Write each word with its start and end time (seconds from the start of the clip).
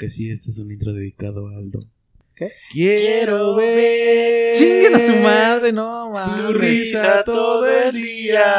que 0.00 0.08
sí, 0.08 0.30
este 0.30 0.50
es 0.50 0.58
un 0.58 0.72
intro 0.72 0.94
dedicado 0.94 1.48
a 1.48 1.58
Aldo. 1.58 1.84
¿Qué? 2.34 2.52
Quiero 2.72 3.54
ver. 3.56 4.54
Chinguen 4.56 4.94
a 4.94 4.98
su 4.98 5.14
madre, 5.16 5.72
no, 5.72 6.06
Tu 6.36 6.42
mames. 6.42 6.54
risa 6.56 7.22
todo 7.22 7.66
el 7.66 8.00
día. 8.00 8.54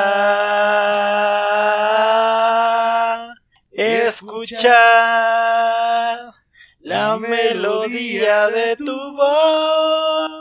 Escuchar 3.72 6.34
la 6.82 7.18
melodía 7.18 8.50
de 8.50 8.76
tu 8.76 8.94
voz. 9.16 10.32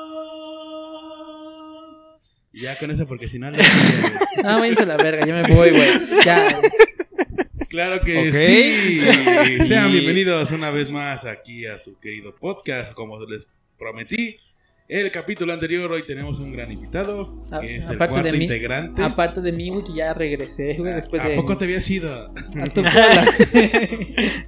Ya 2.53 2.77
con 2.79 2.91
eso, 2.91 3.07
porque 3.07 3.29
si 3.29 3.39
no. 3.39 3.51
no- 3.51 3.59
Ah, 4.45 4.59
váyanse 4.59 4.83
a 4.83 4.87
la 4.87 4.97
verga, 4.97 5.25
ya 5.27 5.35
me 5.35 5.55
voy, 5.55 5.71
güey. 5.71 5.89
Ya. 6.25 6.49
Claro 7.71 8.01
que 8.01 8.33
sí. 8.33 9.01
Sean 9.69 9.93
bienvenidos 9.93 10.51
una 10.51 10.73
vez 10.73 10.91
más 10.91 11.25
aquí 11.25 11.67
a 11.67 11.79
su 11.79 12.01
querido 12.01 12.35
podcast, 12.35 12.93
como 12.95 13.25
les 13.25 13.47
prometí. 13.79 14.39
El 14.93 15.09
capítulo 15.13 15.53
anterior, 15.53 15.93
hoy 15.93 16.05
tenemos 16.05 16.41
un 16.41 16.51
gran 16.53 16.73
invitado, 16.73 17.41
A- 17.53 17.61
que 17.61 17.77
es 17.77 17.89
el 17.89 17.95
aparte 17.95 18.15
de 18.17 18.21
cuarto 18.23 18.37
mí- 18.39 18.43
integrante. 18.45 19.03
Aparte 19.05 19.41
de 19.41 19.53
mí, 19.53 19.71
que 19.87 19.95
ya 19.95 20.13
regresé, 20.15 20.75
güey, 20.79 20.93
después 20.95 21.23
¿A 21.23 21.29
de. 21.29 21.37
poco 21.37 21.57
te 21.57 21.65
habías 21.67 21.89
ido? 21.89 22.13
a 22.27 22.65
tu 22.75 22.83
cola. 22.83 23.25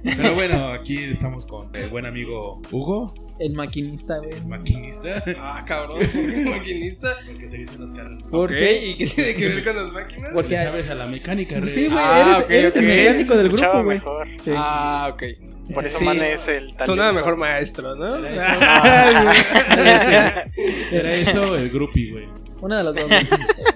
Pero 0.03 0.33
bueno, 0.35 0.65
aquí 0.73 0.97
estamos 0.97 1.45
con 1.45 1.73
el 1.73 1.87
buen 1.87 2.05
amigo 2.05 2.61
Hugo, 2.73 3.13
El 3.39 3.53
maquinista, 3.53 4.17
güey. 4.17 4.31
el 4.33 4.45
maquinista. 4.45 5.23
Ah, 5.37 5.63
cabrón, 5.65 5.99
¿por 6.13 6.33
qué 6.33 6.45
maquinista? 6.45 7.15
Porque 7.25 7.47
se 7.47 7.57
dicen 7.59 7.79
los 7.79 7.91
carros. 7.93 8.17
¿Por 8.29 8.51
Ok, 8.51 8.57
qué? 8.57 8.85
¿Y 8.85 8.95
qué 8.97 9.05
tiene 9.07 9.35
que 9.35 9.47
ver 9.47 9.63
con 9.63 9.75
las 9.77 9.91
máquinas? 9.93 10.31
Porque 10.33 10.57
sabes 10.57 10.89
a 10.89 10.95
la 10.95 11.07
mecánica, 11.07 11.57
rey. 11.61 11.69
Sí, 11.69 11.85
güey, 11.85 11.97
Ah, 11.97 12.21
eres, 12.21 12.43
ok, 12.43 12.51
eres 12.51 12.75
el 12.75 12.83
ok. 12.83 12.89
mecánico 12.97 13.37
del 13.37 13.47
grupo, 13.49 13.83
güey. 13.83 13.97
mejor. 13.97 14.27
Sí. 14.41 14.51
Ah, 14.53 15.09
ok. 15.13 15.23
Por 15.73 15.85
eso 15.85 15.97
Sí. 15.97 16.03
Man 16.03 16.17
es 16.21 16.47
el 16.47 16.67
talento. 16.67 16.85
Sonaba 16.87 17.13
mejor 17.13 17.37
maestro, 17.37 17.95
¿no? 17.95 18.17
Era 18.17 18.35
eso, 18.35 18.59
Ah. 18.61 20.43
era 20.91 21.13
eso 21.13 21.55
el 21.55 21.69
groupie, 21.69 22.11
güey. 22.11 22.27
Una 22.61 22.77
de 22.77 22.83
las 22.85 22.95
dos. 22.95 23.11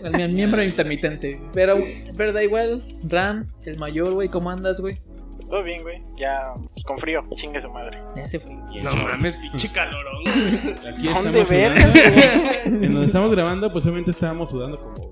El, 0.03 0.12
mi- 0.14 0.34
miembro 0.34 0.64
intermitente. 0.64 1.42
Pero, 1.53 1.78
pero 2.16 2.31
da 2.34 2.44
igual. 2.44 2.81
Ram, 3.08 3.47
el 3.66 3.78
mayor, 3.78 4.12
güey, 4.14 4.30
¿cómo 4.30 4.50
andas, 4.50 4.80
güey? 4.80 4.97
Todo 5.50 5.64
bien, 5.64 5.81
güey. 5.81 6.02
Ya 6.17 6.53
pues, 6.73 6.84
con 6.86 6.97
frío. 7.00 7.22
Chingue 7.36 7.59
su 7.62 7.70
madre. 7.72 8.00
Ya 8.16 8.28
se 8.28 8.40
fue. 8.40 8.53
No 8.53 8.94
mames, 8.95 9.36
pinche 9.38 9.69
calorón. 9.72 10.23
Aquí 10.28 11.08
¿Dónde 11.08 11.42
estamos 11.42 11.50
vergas. 11.50 12.66
En 12.66 12.81
donde 12.94 13.06
estamos 13.06 13.31
grabando, 13.31 13.72
pues 13.72 13.86
obviamente 13.86 14.12
estábamos 14.12 14.50
sudando 14.50 14.78
como 14.78 15.09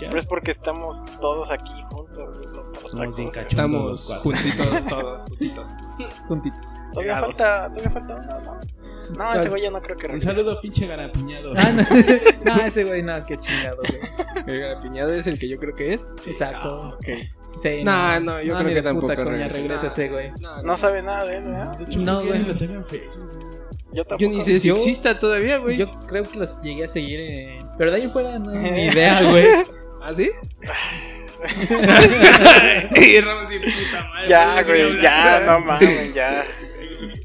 Pero 0.00 0.18
es 0.18 0.26
porque 0.26 0.50
estamos 0.50 1.04
todos 1.20 1.50
aquí 1.50 1.72
juntos. 1.90 2.38
Estamos 2.84 3.16
bien 3.16 3.30
cachondos. 3.30 4.02
Estamos 4.02 4.22
juntitos 4.22 4.84
todos, 4.88 5.22
juntitos. 5.24 5.68
Juntitos. 6.28 6.66
Todavía 6.92 7.18
falta, 7.18 7.70
todavía 7.72 7.90
falta 7.90 8.14
uno, 8.16 8.40
¿no? 8.44 8.60
No, 9.16 9.34
ese 9.34 9.48
güey 9.48 9.62
ya 9.62 9.70
no 9.70 9.80
creo 9.80 9.96
que 9.96 10.06
Un 10.06 10.12
regrese. 10.14 10.34
saludo, 10.34 10.60
pinche 10.60 10.86
garapiñado. 10.86 11.52
Ah, 11.56 11.70
no. 11.72 11.82
no, 12.56 12.60
ese 12.62 12.84
güey, 12.84 13.02
no, 13.02 13.22
qué 13.24 13.38
chingado, 13.38 13.78
güey. 13.78 14.62
El 14.62 14.80
piñado 14.82 15.14
es 15.14 15.26
el 15.28 15.38
que 15.38 15.48
yo 15.48 15.58
creo 15.58 15.74
que 15.74 15.94
es. 15.94 16.06
Exacto. 16.26 16.90
Ok. 16.96 17.06
Sí, 17.62 17.84
No, 17.84 18.20
no, 18.20 18.42
yo 18.42 18.54
creo 18.58 18.74
que 18.74 18.82
tampoco 18.82 19.14
regresa. 19.14 19.48
regresa 19.56 19.86
ese 19.86 20.08
güey. 20.08 20.30
No, 20.40 20.62
No 20.62 20.76
sabe 20.76 21.02
nada 21.02 21.24
de 21.24 21.36
él, 21.38 21.44
¿verdad? 21.44 21.78
De 21.78 21.84
hecho, 21.84 22.00
No, 22.00 22.24
güey. 22.24 22.42
lo 22.42 22.54
tengo 22.56 22.74
en 22.74 22.84
Facebook. 22.84 23.28
Yo 23.92 24.04
tampoco. 24.04 24.18
Yo 24.18 24.28
ni 24.28 24.42
sé 24.42 24.58
si 24.58 24.68
Yo- 24.68 24.74
exista 24.74 25.18
todavía, 25.18 25.56
güey. 25.58 25.76
Yo 25.78 25.90
creo 26.06 26.24
que 26.24 26.38
los 26.38 26.60
llegué 26.62 26.84
a 26.84 26.88
seguir 26.88 27.20
en... 27.20 27.66
Pero 27.78 27.92
de 27.92 27.96
ahí 27.98 28.08
fuera 28.08 28.38
no 28.38 28.50
ni 28.50 28.58
idea, 28.88 29.22
güey. 29.30 29.46
¿Ah, 30.06 30.14
sí? 30.14 30.30
y 33.02 33.20
Ramos 33.20 33.48
de 33.48 33.58
puta 33.58 34.08
madre. 34.08 34.28
Ya, 34.28 34.62
güey, 34.62 35.02
ya, 35.02 35.40
no 35.40 35.58
mames, 35.58 36.14
ya. 36.14 36.44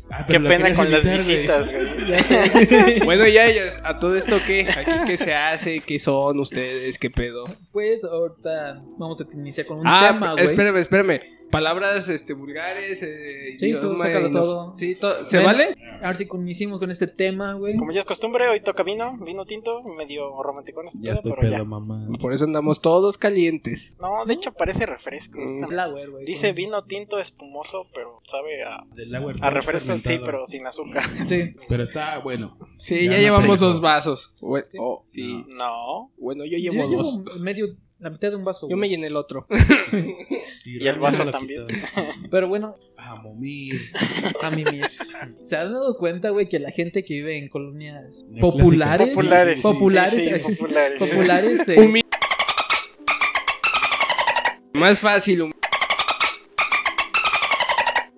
Ah, 0.10 0.26
Qué 0.28 0.40
pena 0.40 0.74
con 0.74 0.92
las 0.92 1.08
visitas, 1.08 1.72
güey. 1.72 3.00
Bueno, 3.06 3.28
ya, 3.28 3.48
ya, 3.52 3.80
a 3.84 4.00
todo 4.00 4.16
esto, 4.16 4.40
¿qué? 4.48 4.68
¿Aquí 4.68 4.92
qué 5.06 5.16
se 5.16 5.32
hace? 5.32 5.82
¿Qué 5.82 6.00
son 6.00 6.40
ustedes? 6.40 6.98
¿Qué 6.98 7.12
pedo? 7.12 7.44
Pues 7.72 8.04
ahorita 8.04 8.82
vamos 8.98 9.22
a 9.22 9.26
iniciar 9.32 9.68
con 9.68 9.82
un 9.82 9.88
ah, 9.88 10.10
tema, 10.12 10.32
güey. 10.32 10.46
espérame, 10.46 10.78
espérame. 10.78 11.20
Palabras 11.52 12.08
este, 12.10 12.34
vulgares. 12.34 13.00
Eh, 13.04 13.56
Sí, 13.58 13.74
tú 13.80 13.98
sácalo 13.98 14.28
y 14.28 14.32
no- 14.32 14.42
todo. 14.42 14.76
Sí, 14.76 14.96
to- 14.96 15.26
¿Se 15.26 15.38
Ven. 15.38 15.46
vale? 15.46 15.70
Ahora 16.02 16.16
sí 16.16 16.28
iniciamos 16.34 16.80
con 16.80 16.90
este 16.90 17.08
tema, 17.08 17.54
güey. 17.54 17.76
Como 17.78 17.92
ya 17.92 18.00
es 18.00 18.06
costumbre, 18.06 18.48
hoy 18.50 18.62
toca 18.62 18.84
vino, 18.84 19.18
vino 19.18 19.46
tinto, 19.46 19.84
medio 19.84 20.42
romántico 20.42 20.82
este 20.84 20.98
Ya 21.00 21.12
pedo, 21.12 21.16
estoy 21.16 21.32
pero 21.34 21.42
pedo, 21.42 21.52
ya. 21.52 21.64
mamá. 21.64 22.08
Por 22.20 22.34
eso 22.34 22.46
andamos 22.46 22.80
todos 22.82 23.18
calientes. 23.18 23.96
No, 24.00 24.26
de 24.26 24.34
hecho 24.34 24.54
parece 24.54 24.86
refresco. 24.86 25.40
Mm. 25.40 25.44
esta- 25.64 25.88
güey. 25.88 26.26
Dice 26.26 26.54
vino 26.54 26.84
tinto 26.86 27.20
espumoso, 27.20 27.86
pero 27.94 28.22
sabe 28.26 28.64
a, 28.64 28.84
Del 28.96 29.14
agua 29.14 29.34
a 29.42 29.50
refresco, 29.50 29.92
sí, 29.94 30.02
fermentado. 30.02 30.26
pero 30.26 30.46
sin 30.46 30.66
azúcar. 30.66 31.04
Sí. 31.28 31.54
Pero 31.70 31.84
está 31.84 32.20
bueno. 32.20 32.58
Sí, 32.78 32.96
Ya 33.06 33.12
ya, 33.12 33.12
no 33.12 33.18
llevamos 33.40 33.60
dos 33.60 33.82
vasos. 33.82 34.34
Oh, 34.42 35.04
sí. 35.12 35.46
No. 35.58 36.12
Bueno, 36.18 36.46
yo 36.46 36.58
Yo 36.58 36.72
llevo 36.72 36.88
dos. 36.88 37.24
medio, 37.40 37.68
la 38.02 38.10
mitad 38.10 38.30
de 38.30 38.36
un 38.36 38.44
vaso. 38.44 38.68
Yo 38.70 38.76
me 38.76 38.90
llené 38.90 39.08
el 39.08 39.16
otro. 39.16 39.48
Y 40.64 40.88
el 40.88 41.00
vaso 41.00 41.26
también. 41.32 41.66
Pero 42.30 42.48
bueno, 42.48 42.76
A 42.96 43.16
momir. 43.16 43.82
a 44.44 44.52
mí 44.56 44.64
mira. 44.72 44.88
¿Se 45.42 45.56
han 45.58 45.74
dado 45.74 45.98
cuenta, 45.98 46.30
güey, 46.30 46.48
que 46.50 46.60
la 46.60 46.70
gente 46.70 47.04
que 47.04 47.16
vive 47.16 47.36
en 47.36 47.50
colonias 47.50 48.26
populares? 48.40 49.10
Populares. 49.10 49.56
sí, 49.58 49.62
Populares, 49.64 50.14
sí, 50.14 50.22
sí, 50.22 50.30
así. 50.30 50.54
populares. 50.54 51.00
Populares. 51.00 51.60
eh, 51.70 51.78
Humi- 51.80 52.02
Más 54.74 55.00
fácil. 55.00 55.42
hum- 55.44 55.52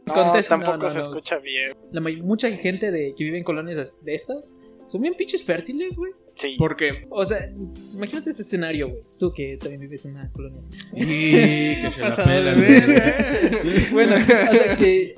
No, 0.05 0.13
Contesta, 0.13 0.55
tampoco 0.55 0.77
no, 0.77 0.83
no, 0.83 0.89
se 0.89 0.97
no. 0.97 1.03
escucha 1.05 1.38
bien. 1.38 1.71
la 1.94 2.01
mucha 2.01 2.50
gente 2.51 2.91
de, 2.91 3.15
que 3.15 3.23
vive 3.23 3.38
en 3.38 3.44
colonias 3.45 3.94
de 4.01 4.13
estas 4.15 4.59
son 4.85 5.01
bien 5.01 5.13
pinches 5.13 5.44
fértiles, 5.44 5.95
güey. 5.95 6.11
Sí. 6.35 6.55
¿Por 6.57 6.75
qué? 6.75 7.05
O 7.09 7.25
sea, 7.25 7.51
imagínate 7.94 8.31
este 8.31 8.41
escenario, 8.41 8.89
güey. 8.89 9.01
Tú 9.17 9.31
que 9.31 9.57
también 9.57 9.81
vives 9.81 10.05
en 10.05 10.11
una 10.11 10.29
colonia 10.31 10.59
así. 10.59 10.71
Y 10.94 11.81
que 11.81 11.91
se 11.91 12.01
la 12.01 12.16
pelan. 12.16 12.66
Bueno, 13.91 14.16
o 14.16 14.53
sea 14.53 14.75
que. 14.75 15.13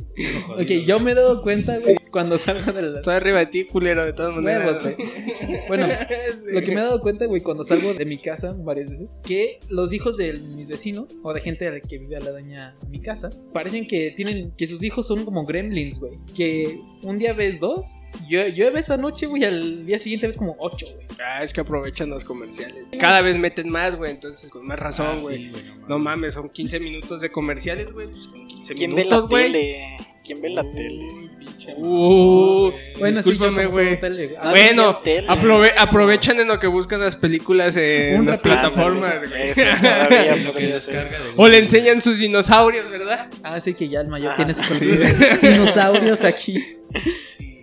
Ok, 0.49 0.85
yo 0.85 0.99
me 0.99 1.11
he 1.11 1.15
dado 1.15 1.41
cuenta, 1.41 1.77
güey, 1.79 1.97
cuando 2.11 2.37
salgo 2.37 2.71
de 2.71 2.81
la. 2.81 2.97
Estoy 2.99 3.15
arriba 3.15 3.39
de 3.39 3.45
ti, 3.47 3.65
culero, 3.65 4.05
de 4.05 4.13
todas 4.13 4.35
maneras. 4.35 4.81
Huevos, 4.81 4.83
güey. 4.83 5.65
Bueno, 5.67 5.87
Lo 6.45 6.61
que 6.61 6.67
me 6.71 6.81
he 6.81 6.83
dado 6.83 6.99
cuenta, 6.99 7.25
güey, 7.25 7.41
cuando 7.41 7.63
salgo 7.63 7.93
de 7.93 8.05
mi 8.05 8.17
casa 8.17 8.55
varias 8.57 8.89
veces, 8.89 9.09
que 9.23 9.59
los 9.69 9.91
hijos 9.93 10.17
de 10.17 10.33
mis 10.33 10.67
vecinos 10.67 11.15
o 11.23 11.33
de 11.33 11.41
gente 11.41 11.67
a 11.67 11.71
la 11.71 11.79
que 11.79 11.97
vive 11.97 12.15
a 12.15 12.19
la 12.19 12.31
daña 12.31 12.75
mi 12.89 13.01
casa, 13.01 13.31
parecen 13.53 13.87
que 13.87 14.11
tienen, 14.11 14.51
que 14.51 14.67
sus 14.67 14.83
hijos 14.83 15.07
son 15.07 15.25
como 15.25 15.45
gremlins, 15.45 15.99
güey. 15.99 16.13
Que 16.35 16.79
un 17.01 17.17
día 17.17 17.33
ves 17.33 17.59
dos, 17.59 17.87
yo, 18.29 18.47
yo 18.47 18.71
ves 18.71 18.85
esa 18.85 18.97
noche, 18.97 19.25
güey, 19.27 19.43
al 19.43 19.85
día 19.85 19.99
siguiente 19.99 20.27
ves 20.27 20.37
como 20.37 20.55
ocho, 20.59 20.85
güey. 20.93 21.04
Ah, 21.23 21.43
es 21.43 21.53
que 21.53 21.61
aprovechan 21.61 22.09
los 22.09 22.23
comerciales. 22.23 22.85
Cada 22.99 23.21
vez 23.21 23.38
meten 23.38 23.69
más, 23.69 23.95
güey, 23.95 24.11
entonces 24.11 24.49
con 24.49 24.66
más 24.66 24.77
Ah, 24.79 24.83
razón, 24.83 25.17
sí, 25.17 25.23
güey. 25.23 25.45
no 25.45 25.53
mames. 25.59 25.88
No 25.89 25.99
mames, 25.99 26.33
son 26.33 26.49
15 26.49 26.79
minutos 26.79 27.21
de 27.21 27.31
comerciales, 27.31 27.91
güey. 27.91 28.07
Pues 28.09 28.23
son 28.23 28.47
15 28.47 28.73
¿Quién 28.75 28.95
ve 28.95 29.03
la 29.03 29.09
minutos, 29.09 29.29
güey. 29.29 29.44
tele? 29.51 29.97
¿Quién 30.23 30.41
ve 30.41 30.49
la 30.49 30.63
tele? 30.63 31.07
Uy, 31.07 31.29
Uh, 31.77 32.71
Bueno, 32.99 33.21
sí, 33.23 33.29
discúlpame, 33.29 33.65
güey. 33.65 33.95
güey. 33.97 34.29
Ah, 34.39 34.51
Bueno, 34.51 35.01
aprove- 35.27 35.73
aprovechan 35.77 36.39
en 36.39 36.47
lo 36.47 36.59
que 36.59 36.67
buscan 36.67 36.99
las 36.99 37.15
películas 37.15 37.75
en 37.75 38.19
Un 38.19 38.25
las 38.27 38.38
plataformas, 38.39 39.15
güey. 39.29 39.51
O 41.38 41.47
le 41.47 41.57
enseñan 41.59 42.01
sus 42.01 42.19
dinosaurios, 42.19 42.89
¿verdad? 42.89 43.29
Ah, 43.44 43.59
sí, 43.59 43.73
que 43.73 43.89
ya 43.89 44.01
el 44.01 44.07
mayor 44.07 44.33
Ah. 44.33 44.35
tiene 44.35 44.53
su 44.53 44.61
colección 44.61 45.41
de 45.41 45.49
dinosaurios 45.49 46.23
aquí. 46.23 46.63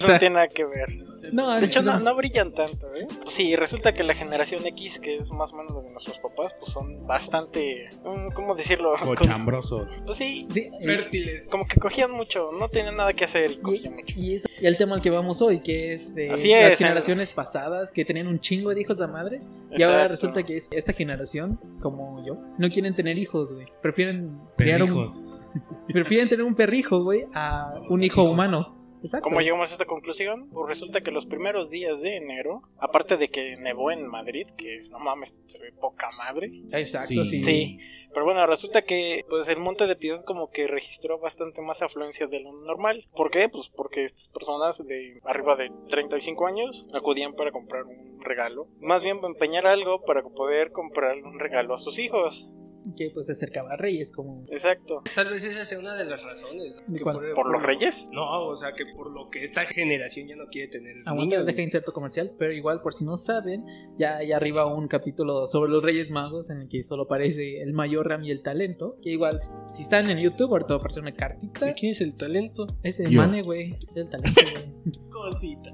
No 0.01 0.19
tiene 0.19 0.35
nada 0.35 0.49
que 0.49 0.65
ver. 0.65 0.89
No, 1.33 1.59
De 1.61 1.67
hecho, 1.67 1.83
no, 1.83 1.99
no, 2.01 2.15
brillan 2.17 2.53
tanto, 2.53 2.87
¿eh? 2.95 3.07
Pues 3.23 3.35
sí, 3.35 3.55
resulta 3.57 3.93
que 3.95 4.03
la 4.03 4.15
generación 4.15 4.67
X, 4.67 4.99
que 5.01 5.17
es 5.17 5.31
más 5.33 5.53
o 5.53 5.57
menos 5.57 5.85
de 5.85 5.91
nuestros 5.93 6.19
papás, 6.19 6.55
pues 6.59 6.73
son 6.73 7.07
bastante. 7.07 7.89
mm, 8.05 8.33
¿Cómo 8.35 8.55
decirlo? 8.55 8.95
Cochambroso. 9.05 9.87
Pues 10.05 10.19
sí, 10.19 10.47
Sí, 10.51 10.71
eh, 10.81 10.85
Fértiles. 10.85 11.49
como 11.49 11.67
que 11.67 11.79
cogían 11.79 12.11
mucho, 12.11 12.51
no 12.59 12.69
tenían 12.69 12.97
nada 12.97 13.13
que 13.13 13.25
hacer 13.25 13.51
y 13.53 13.57
cogían 13.59 13.95
mucho. 13.95 14.15
Y, 14.19 14.41
el 14.63 14.77
tema 14.77 14.95
al 14.97 15.03
que 15.03 15.11
vamos 15.11 15.43
hoy, 15.43 15.61
que 15.61 15.93
es 15.93 16.11
Así 16.33 16.51
las 16.51 16.73
es, 16.73 16.79
generaciones 16.79 17.31
pasadas 17.31 17.93
que 17.93 18.05
tenían 18.05 18.27
un 18.29 18.41
chingo 18.41 18.75
de 18.75 18.81
hijos 18.81 18.99
de 18.99 19.07
madres. 19.07 19.49
Y 19.71 19.83
ahora 19.83 20.09
resulta 20.09 20.43
que 20.43 20.57
es- 20.57 20.69
esta 20.73 20.93
generación, 20.93 21.59
como 21.81 22.25
yo, 22.25 22.39
no 22.59 22.71
quieren 22.71 22.95
tener 22.95 23.19
hijos, 23.19 23.53
güey. 23.53 23.67
Prefieren 23.83 24.39
criar 24.57 24.81
Perrijos. 24.81 25.15
un, 25.17 25.33
prefieren 25.93 26.29
tener 26.29 26.45
un 26.45 26.55
perrijo, 26.55 27.03
güey, 27.03 27.27
a 27.35 27.75
un 27.89 28.03
hijo 28.03 28.23
humano. 28.25 28.82
Exacto. 29.03 29.25
¿Cómo 29.25 29.41
llegamos 29.41 29.71
a 29.71 29.73
esta 29.73 29.85
conclusión? 29.85 30.49
Pues 30.51 30.69
resulta 30.69 31.03
que 31.03 31.11
los 31.11 31.27
primeros 31.27 31.71
días 31.71 32.01
de 32.03 32.17
enero, 32.17 32.63
aparte 32.79 33.17
de 33.17 33.29
que 33.29 33.57
nevó 33.57 33.91
en 33.91 34.07
Madrid, 34.07 34.47
que 34.57 34.77
es, 34.77 34.91
no 34.93 34.99
mames, 34.99 35.35
se 35.47 35.61
ve 35.61 35.73
poca 35.73 36.11
madre. 36.13 36.51
Exacto, 36.73 37.25
sí. 37.25 37.43
Sí. 37.43 37.45
Sí, 37.45 37.79
pero 38.13 38.25
bueno, 38.25 38.47
resulta 38.47 38.83
que 38.83 39.25
pues 39.29 39.49
el 39.49 39.59
monte 39.59 39.87
de 39.87 39.97
Piedad 39.97 40.25
como 40.25 40.51
que 40.51 40.67
registró 40.67 41.19
bastante 41.19 41.63
más 41.63 41.83
afluencia 41.83 42.27
de 42.27 42.41
lo 42.41 42.53
normal. 42.53 43.07
¿Por 43.15 43.31
qué? 43.31 43.49
Pues 43.49 43.71
porque 43.71 44.05
estas 44.05 44.29
personas 44.29 44.87
de 44.87 45.19
arriba 45.25 45.57
de 45.57 45.71
35 45.89 46.47
años 46.47 46.87
acudían 46.95 47.33
para 47.35 47.53
comprar 47.53 47.85
un 47.85 48.21
regalo. 48.21 48.69
Más 48.81 49.03
bien 49.03 49.19
empeñar 49.25 49.67
algo 49.67 49.99
para 49.99 50.23
poder 50.23 50.73
comprar 50.73 51.17
un 51.23 51.39
regalo 51.39 51.75
a 51.75 51.79
sus 51.79 51.99
hijos. 51.99 52.49
Que 52.95 53.11
pues 53.13 53.27
se 53.27 53.33
acercaba 53.33 53.73
a 53.73 53.77
Reyes 53.77 54.13
como... 54.13 54.45
Exacto. 54.51 55.03
Tal 55.15 55.29
vez 55.31 55.45
esa 55.45 55.65
sea 55.65 55.79
una 55.79 55.95
de 55.95 56.05
las 56.05 56.23
razones. 56.23 56.65
¿De 56.87 56.99
que 56.99 57.03
cuál? 57.03 57.19
¿Por 57.35 57.51
los 57.53 57.63
reyes? 57.63 58.09
No, 58.13 58.47
o 58.49 58.57
sea, 58.57 58.73
que 58.73 58.85
por 58.95 59.11
lo 59.11 59.31
que 59.31 59.45
esta 59.45 59.65
generación 59.67 60.29
ya 60.29 60.37
no 60.37 60.47
quiere 60.47 60.69
tener 60.69 60.97
Aguanta, 61.07 61.37
niños. 61.37 61.47
deja 61.47 61.63
inserto 61.63 61.93
comercial, 61.93 62.33
pero 62.39 62.53
igual 62.53 62.81
por 62.83 62.95
si 62.95 63.05
no 63.05 63.17
saben, 63.17 63.65
ya 63.99 64.17
hay 64.19 64.33
arriba 64.33 64.67
un 64.67 64.89
capítulo 64.89 65.47
sobre 65.47 65.71
los 65.71 65.83
Reyes 65.83 66.11
Magos 66.11 66.51
en 66.51 66.63
el 66.63 66.69
que 66.69 66.83
solo 66.83 67.05
aparece 67.05 67.61
el 67.63 67.73
mayor 67.73 68.09
Ram 68.09 68.25
y 68.25 68.31
el 68.31 68.43
talento. 68.43 68.97
Que 69.03 69.11
igual, 69.11 69.39
si- 69.41 69.83
están 69.83 70.11
en 70.11 70.19
YouTube, 70.19 70.51
ahorita 70.53 70.69
va 70.71 70.75
a 70.75 70.79
aparecer 70.79 71.03
una 71.03 71.15
cartita. 71.15 71.67
¿De 71.67 71.75
quién 71.75 71.93
es 71.93 72.01
el 72.01 72.15
talento? 72.17 72.67
Ese 72.83 73.11
Yo. 73.11 73.21
Mane, 73.21 73.43
güey. 73.43 73.79
Es 73.89 73.97
el 73.97 74.09
talento, 74.09 74.41
güey. 74.43 75.01
Cosita. 75.11 75.71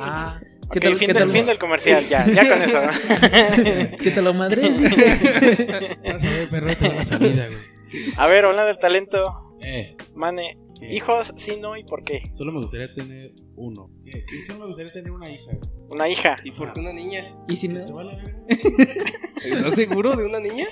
Ah, 0.00 0.40
Ok, 0.68 0.78
tal- 0.80 0.96
fin, 0.96 1.06
qué 1.08 1.14
del, 1.14 1.22
tal- 1.22 1.30
fin 1.30 1.46
del 1.46 1.58
comercial, 1.58 2.04
ya, 2.08 2.26
ya 2.26 2.48
con 2.48 2.62
eso. 2.62 2.80
que 4.02 4.10
te 4.10 4.22
lo 4.22 4.34
madres. 4.34 4.82
Vas 4.82 6.24
a 6.24 6.30
ver, 6.30 6.48
perro, 6.50 6.74
te 6.74 6.88
la 6.94 7.04
salida, 7.04 7.46
güey. 7.48 7.60
A 8.16 8.26
ver, 8.26 8.44
hablando 8.44 8.66
del 8.66 8.78
talento, 8.78 9.56
Eh, 9.60 9.96
Mane, 10.14 10.58
¿qué? 10.78 10.94
hijos, 10.94 11.32
sí, 11.36 11.58
no, 11.60 11.76
¿y 11.76 11.84
por 11.84 12.02
qué? 12.04 12.30
Solo 12.34 12.52
me 12.52 12.60
gustaría 12.60 12.92
tener 12.94 13.32
uno. 13.56 13.90
¿Qué? 14.04 14.24
Solo 14.46 14.60
me 14.60 14.66
gustaría 14.66 14.92
tener 14.92 15.10
una 15.12 15.30
hija. 15.30 15.52
güey. 15.52 15.70
Una 15.88 16.08
hija. 16.08 16.38
¿Y 16.44 16.50
por 16.52 16.72
qué 16.72 16.80
una 16.80 16.92
niña? 16.92 17.32
Y 17.48 17.56
si 17.56 17.68
¿Te 17.68 17.74
no, 17.74 17.94
vale 17.94 18.12
la 18.16 18.24
verga? 18.24 18.40
¿Estás 19.44 19.74
seguro 19.74 20.14
de 20.16 20.24
una 20.26 20.40
niña? 20.40 20.66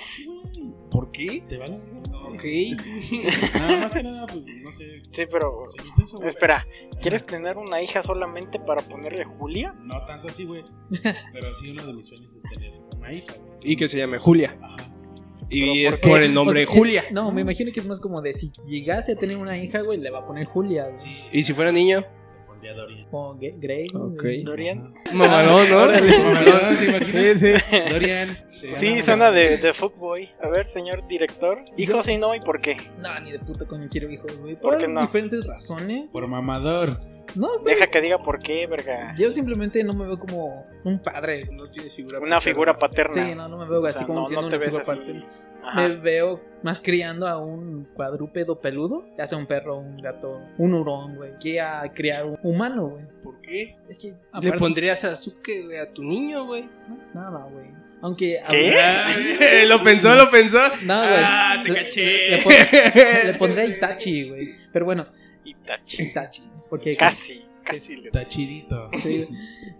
¿Por 0.91 1.11
qué? 1.11 1.43
¿Te 1.47 1.57
vale 1.57 1.77
la 1.77 1.83
verga? 1.83 1.94
Ok. 2.35 2.43
Nada 3.59 3.77
más 3.81 3.93
que 3.93 4.03
nada, 4.03 4.27
pues 4.27 4.39
no 4.61 4.71
sé. 4.71 4.99
Sí, 5.11 5.23
pero... 5.31 5.63
Es 5.77 5.99
eso, 6.05 6.17
güey. 6.17 6.29
Espera, 6.29 6.65
¿quieres 7.01 7.25
tener 7.25 7.57
una 7.57 7.81
hija 7.81 8.01
solamente 8.03 8.59
para 8.59 8.81
ponerle 8.81 9.23
Julia? 9.25 9.73
No 9.81 10.03
tanto 10.05 10.27
así, 10.27 10.45
güey. 10.45 10.63
Pero 11.33 11.53
sí, 11.55 11.71
uno 11.71 11.85
de 11.87 11.93
mis 11.93 12.05
sueños 12.07 12.31
es 12.35 12.49
tener 12.49 12.73
una 12.97 13.11
hija. 13.13 13.33
güey. 13.37 13.57
Y 13.63 13.75
que 13.75 13.87
se 13.87 13.97
llame 13.97 14.17
Julia. 14.19 14.57
Ajá. 14.61 14.91
Y 15.49 15.61
¿Pero 15.61 15.73
es 15.89 15.95
por 15.95 15.99
qué? 16.01 16.09
por 16.09 16.21
el 16.23 16.33
nombre 16.33 16.65
Porque- 16.65 16.79
Julia. 16.79 17.03
No, 17.11 17.31
me 17.31 17.41
imagino 17.41 17.71
que 17.71 17.79
es 17.79 17.85
más 17.85 17.99
como 17.99 18.21
de 18.21 18.33
si 18.33 18.51
llegase 18.67 19.11
a 19.11 19.15
tener 19.15 19.37
una 19.37 19.57
hija, 19.57 19.81
güey, 19.81 19.99
le 19.99 20.09
va 20.09 20.19
a 20.19 20.25
poner 20.25 20.45
Julia. 20.45 20.95
Sí. 20.95 21.15
¿Y 21.31 21.43
si 21.43 21.53
fuera 21.53 21.71
niño? 21.71 22.03
Dorian. 22.73 23.07
O 23.11 23.37
Ge- 23.39 23.55
Grey. 23.57 23.87
Ok. 23.93 24.21
güey. 24.21 24.43
¿Dorian? 24.43 24.93
Mamalón, 25.13 25.69
¿no? 25.69 25.77
Mamalón, 25.79 26.77
¿te 26.77 26.85
imaginas? 26.85 27.91
Dorian. 27.91 28.37
Sí, 28.51 29.01
suena 29.01 29.31
de, 29.31 29.57
de 29.57 29.73
fuckboy. 29.73 30.29
A 30.41 30.47
ver, 30.49 30.69
señor 30.69 31.07
director. 31.07 31.59
Hijos, 31.77 32.05
sí, 32.05 32.17
no, 32.17 32.33
¿y 32.35 32.39
por 32.41 32.61
qué? 32.61 32.77
No, 32.99 33.19
ni 33.19 33.31
de 33.31 33.39
puta 33.39 33.65
coño 33.65 33.87
quiero 33.89 34.09
hijos, 34.09 34.35
güey. 34.37 34.55
¿Por 34.55 34.71
Por, 34.71 34.79
qué 34.79 34.87
no? 34.87 35.01
diferentes 35.01 35.45
razones. 35.45 36.09
Por 36.11 36.27
mamador. 36.27 36.99
No, 37.35 37.59
güey. 37.59 37.73
Deja 37.75 37.87
que 37.87 38.01
diga 38.01 38.19
por 38.23 38.39
qué, 38.39 38.65
verga. 38.67 39.13
Yo 39.17 39.31
simplemente 39.31 39.83
no 39.83 39.93
me 39.93 40.05
veo 40.05 40.17
como 40.19 40.65
un 40.83 40.99
padre. 40.99 41.49
No 41.51 41.69
tienes 41.69 41.95
figura. 41.95 42.19
Una 42.19 42.39
figura 42.39 42.77
paterna. 42.77 43.25
Sí, 43.27 43.35
no, 43.35 43.47
no 43.49 43.57
me 43.57 43.67
veo 43.69 43.81
O 43.81 43.85
así 43.85 43.97
sea, 43.99 44.07
como 44.07 44.21
no- 44.21 44.25
siendo 44.25 44.43
no 44.43 44.49
te 44.49 44.55
una 44.57 44.65
ves 44.65 44.73
figura 44.75 44.91
así. 44.93 44.99
paterna. 45.01 45.25
Ajá. 45.65 45.87
Me 45.87 45.95
veo 45.95 46.41
más 46.63 46.79
criando 46.79 47.27
a 47.27 47.37
un 47.37 47.85
cuadrúpedo 47.93 48.59
peludo, 48.59 49.05
ya 49.17 49.27
sea 49.27 49.37
un 49.37 49.45
perro, 49.45 49.77
un 49.77 49.97
gato, 49.97 50.41
un 50.57 50.73
hurón, 50.73 51.15
güey, 51.15 51.31
que 51.39 51.59
a 51.61 51.91
criar 51.93 52.23
un 52.25 52.37
humano, 52.43 52.87
güey. 52.89 53.05
¿Por 53.23 53.41
qué? 53.41 53.75
Es 53.89 53.99
que 53.99 54.13
Le 54.41 54.51
pondrías 54.53 55.03
a 55.05 55.11
Azuke, 55.11 55.63
güey, 55.65 55.77
a 55.77 55.91
tu 55.93 56.03
niño, 56.03 56.45
güey. 56.45 56.63
No, 56.87 56.97
nada, 57.13 57.45
güey. 57.51 57.67
Aunque 58.01 58.39
¿Qué? 58.49 59.65
Lo 59.67 59.83
pensó, 59.83 60.13
lo 60.15 60.29
pensó. 60.29 60.59
No, 60.83 60.99
güey. 61.01 61.15
Ah, 61.23 61.61
te 61.63 61.71
Le- 61.71 61.83
caché. 61.83 62.29
Le, 62.29 62.41
pon- 62.43 62.53
le 63.25 63.33
pondré 63.35 63.61
a 63.61 63.65
Itachi, 63.65 64.29
güey. 64.29 64.49
Pero 64.71 64.85
bueno, 64.85 65.07
Itachi. 65.43 66.03
Itachi. 66.03 66.41
Porque 66.69 66.95
Casi, 66.97 67.43
casi 67.63 67.95
le 67.95 68.07
Está 68.07 68.27
chidito. 68.27 68.89
Sí, 69.01 69.27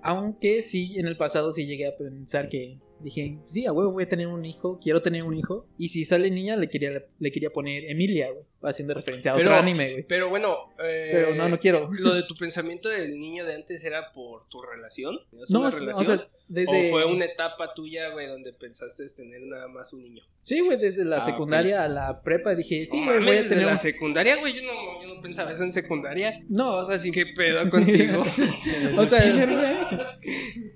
aunque 0.02 0.62
sí, 0.62 0.98
en 0.98 1.08
el 1.08 1.18
pasado 1.18 1.52
sí 1.52 1.66
llegué 1.68 1.88
a 1.88 1.96
pensar 1.98 2.50
que 2.50 2.80
dije, 3.06 3.38
sí, 3.46 3.66
a 3.66 3.72
huevo 3.72 3.92
voy 3.94 4.04
a 4.04 4.10
tener 4.10 4.28
un 4.28 4.44
hijo, 4.44 4.80
quiero 4.84 5.02
tener 5.02 5.24
un 5.24 5.38
hijo. 5.38 5.68
Y 5.78 5.88
si 5.90 6.04
sale 6.04 6.30
niña, 6.30 6.57
le 6.57 6.68
quería, 6.69 6.90
le 7.19 7.31
quería 7.31 7.52
poner 7.52 7.86
Emilia, 7.90 8.31
güey. 8.31 8.44
Haciendo 8.63 8.96
referencia 8.96 9.31
a 9.31 9.36
otro 9.38 9.54
anime, 9.54 9.92
güey. 9.92 10.04
Pero 10.07 10.28
bueno, 10.28 10.74
eh, 10.84 11.10
Pero 11.13 11.36
no, 11.36 11.48
no 11.48 11.60
quiero. 11.60 11.88
Lo 12.00 12.16
de 12.16 12.24
tu 12.28 12.36
pensamiento 12.36 12.90
del 12.90 13.19
niño 13.19 13.46
de 13.46 13.54
antes 13.54 13.84
era 13.84 14.12
por 14.12 14.50
tu 14.50 14.60
relación. 14.62 15.19
¿Tenías 15.30 15.52
No, 15.52 15.60
una 15.60 15.68
o 15.68 15.72
relación? 15.72 16.18
sea, 16.18 16.28
desde. 16.48 16.88
¿O 16.88 16.92
fue 16.92 17.06
una 17.06 17.25
etapa 17.25 17.75
tuya, 17.75 18.10
güey, 18.10 18.25
donde 18.28 18.54
pensaste 18.54 19.08
tener 19.10 19.42
nada 19.42 19.68
más 19.68 19.94
un 19.94 20.01
niño? 20.01 20.24
Sí, 20.42 20.62
güey, 20.62 20.80
desde 20.80 21.06
la 21.06 21.18
Ah, 21.18 21.22
secundaria 21.22 21.84
a 21.84 21.88
la 21.88 22.22
prepa 22.24 22.56
dije, 22.56 22.86
sí, 22.88 23.01
No 23.06 23.13
güey, 23.13 23.24
voy 23.25 23.38
a 23.38 23.48
tener 23.48 23.66
la 23.68 23.72
un... 23.74 23.78
secundaria, 23.78 24.36
güey, 24.38 24.56
yo 24.56 24.62
no, 24.63 25.01
yo 25.01 25.13
no 25.16 25.22
pensaba 25.22 25.51
eso 25.51 25.63
en 25.63 25.72
secundaria. 25.72 26.40
No, 26.50 26.78
o 26.78 26.86
sea, 26.86 26.98
sí. 26.98 27.12
¿Qué 27.12 27.28
pedo 27.36 27.69
contigo? 27.69 28.24
O 28.98 29.06
sea, 29.06 29.22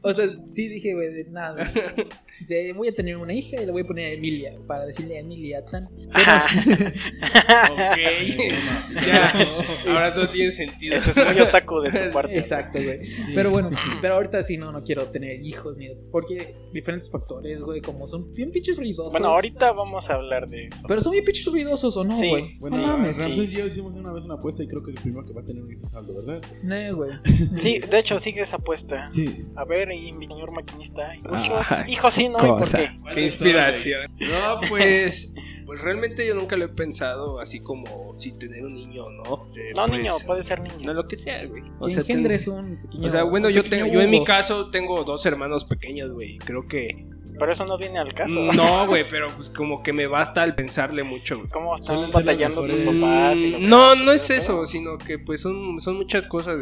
o 0.01 0.13
sea, 0.13 0.27
sí 0.51 0.67
dije, 0.67 0.93
güey, 0.93 1.13
de 1.13 1.25
nada. 1.25 1.71
Dice, 2.39 2.71
voy 2.71 2.87
a 2.87 2.93
tener 2.93 3.17
una 3.17 3.33
hija 3.33 3.61
y 3.61 3.65
le 3.65 3.71
voy 3.73 3.81
a 3.81 3.85
poner 3.85 4.13
Emilia 4.13 4.53
para 4.65 4.85
decirle 4.85 5.19
Emilia 5.19 5.65
tan. 5.65 5.89
Ok. 7.71 7.97
ya, 9.05 9.33
ahora 9.87 10.13
todo 10.13 10.29
tiene 10.29 10.51
sentido. 10.51 10.95
Eso 10.95 11.09
es 11.09 11.33
muy 11.33 11.41
otaku 11.41 11.81
de 11.81 11.91
tu 11.91 12.11
parte. 12.13 12.37
Exacto, 12.37 12.79
güey. 12.81 12.99
Pero 13.33 13.51
bueno, 13.51 13.69
pero 14.01 14.15
ahorita 14.15 14.41
sí 14.43 14.57
no, 14.57 14.71
no 14.71 14.83
quiero 14.83 15.05
tener 15.07 15.43
hijos, 15.43 15.75
ni 15.77 15.89
porque 16.11 16.55
diferentes 16.73 17.09
factores, 17.09 17.59
güey, 17.61 17.81
como 17.81 18.07
son 18.07 18.31
bien 18.33 18.51
pinches 18.51 18.77
ruidosos. 18.77 19.11
Bueno, 19.13 19.27
ahorita 19.29 19.71
vamos 19.73 20.09
a 20.09 20.13
hablar 20.15 20.47
de 20.47 20.65
eso. 20.65 20.85
Pero 20.87 21.01
son 21.01 21.11
bien 21.13 21.25
pinches 21.25 21.45
ruidosos 21.45 21.95
o 21.97 22.03
no, 22.03 22.15
Sí, 22.15 22.29
güey. 22.29 22.57
Bueno, 22.59 22.77
no 22.77 22.87
mames. 22.87 23.17
sí. 23.17 23.23
Ramses 23.23 23.51
y 23.51 23.55
yo 23.55 23.65
hicimos 23.65 23.93
una 23.93 24.13
vez 24.13 24.25
una 24.25 24.35
apuesta 24.35 24.63
y 24.63 24.67
creo 24.67 24.83
que 24.83 24.91
el 24.91 24.97
primero 24.97 25.25
que 25.25 25.33
va 25.33 25.41
a 25.41 25.45
tener 25.45 25.63
un 25.63 25.71
hijo 25.71 25.85
es 25.85 25.93
Aldo, 25.93 26.13
¿verdad? 26.13 26.41
No, 26.63 26.95
güey. 26.95 27.11
Sí, 27.57 27.79
de 27.79 27.99
hecho, 27.99 28.19
sigue 28.19 28.41
esa 28.41 28.57
apuesta. 28.57 29.09
Sí. 29.11 29.45
A 29.55 29.65
ver, 29.65 29.88
y 29.95 30.11
mi 30.13 30.27
señor 30.27 30.51
maquinista. 30.51 31.11
Ah, 31.25 31.41
Hijos, 31.43 31.67
hijos 31.89 32.13
sí, 32.13 32.29
no, 32.29 32.37
¿y 32.37 32.49
por 32.59 32.71
qué? 32.71 32.89
Qué 33.13 33.21
inspiración. 33.21 34.01
No, 34.19 34.59
pues, 34.69 35.33
pues 35.65 35.81
realmente 35.81 36.25
yo 36.25 36.33
nunca 36.35 36.55
lo 36.55 36.65
he 36.65 36.69
pensado 36.69 37.39
así 37.39 37.59
como 37.59 38.13
si 38.17 38.37
tener 38.37 38.63
un 38.65 38.73
niño 38.73 39.03
o 39.05 39.09
no. 39.11 39.47
Eh, 39.55 39.71
No, 39.75 39.85
pues, 39.87 39.99
niño, 39.99 40.13
puede 40.25 40.43
ser 40.43 40.59
No, 40.59 40.65
niño. 40.75 40.93
lo 40.93 41.07
que 41.07 41.15
sea, 41.15 41.45
güey. 41.45 41.63
O 41.79 41.89
sea, 41.89 42.03
ten- 42.03 42.25
un 42.25 42.77
pequeño. 42.81 43.05
o 43.05 43.09
sea, 43.09 43.23
bueno, 43.23 43.49
yo 43.49 43.63
tengo, 43.63 43.85
yo 43.87 44.01
en 44.01 44.09
mi 44.09 44.23
caso 44.23 44.69
tengo 44.71 45.03
dos 45.03 45.25
hermanos 45.25 45.65
pequeños, 45.65 46.11
güey. 46.11 46.35
y 46.35 46.37
Creo 46.39 46.67
que 46.67 47.05
Pero 47.37 47.51
eso 47.53 47.65
no 47.65 47.77
viene 47.77 47.99
al 47.99 48.11
caso. 48.13 48.43
no, 48.53 48.87
güey, 48.87 49.07
pero 49.09 49.27
pues 49.35 49.49
como 49.49 49.81
que 49.81 49.93
me 49.93 50.07
basta 50.07 50.41
al 50.41 50.55
pensarle 50.55 51.03
mucho, 51.03 51.37
güey. 51.37 51.49
¿Cómo 51.49 51.73
están 51.75 52.11
batallando 52.11 52.67
tus 52.67 52.81
papás? 52.81 53.37
y 53.37 53.47
los 53.49 53.61
No, 53.61 53.95
no 53.95 54.11
y 54.11 54.15
es 54.15 54.29
eso, 54.29 54.65
sino 54.65 54.97
que 54.97 55.19
pues 55.19 55.41
son, 55.41 55.79
son 55.79 55.95
muchas 55.97 56.27
cosas. 56.27 56.57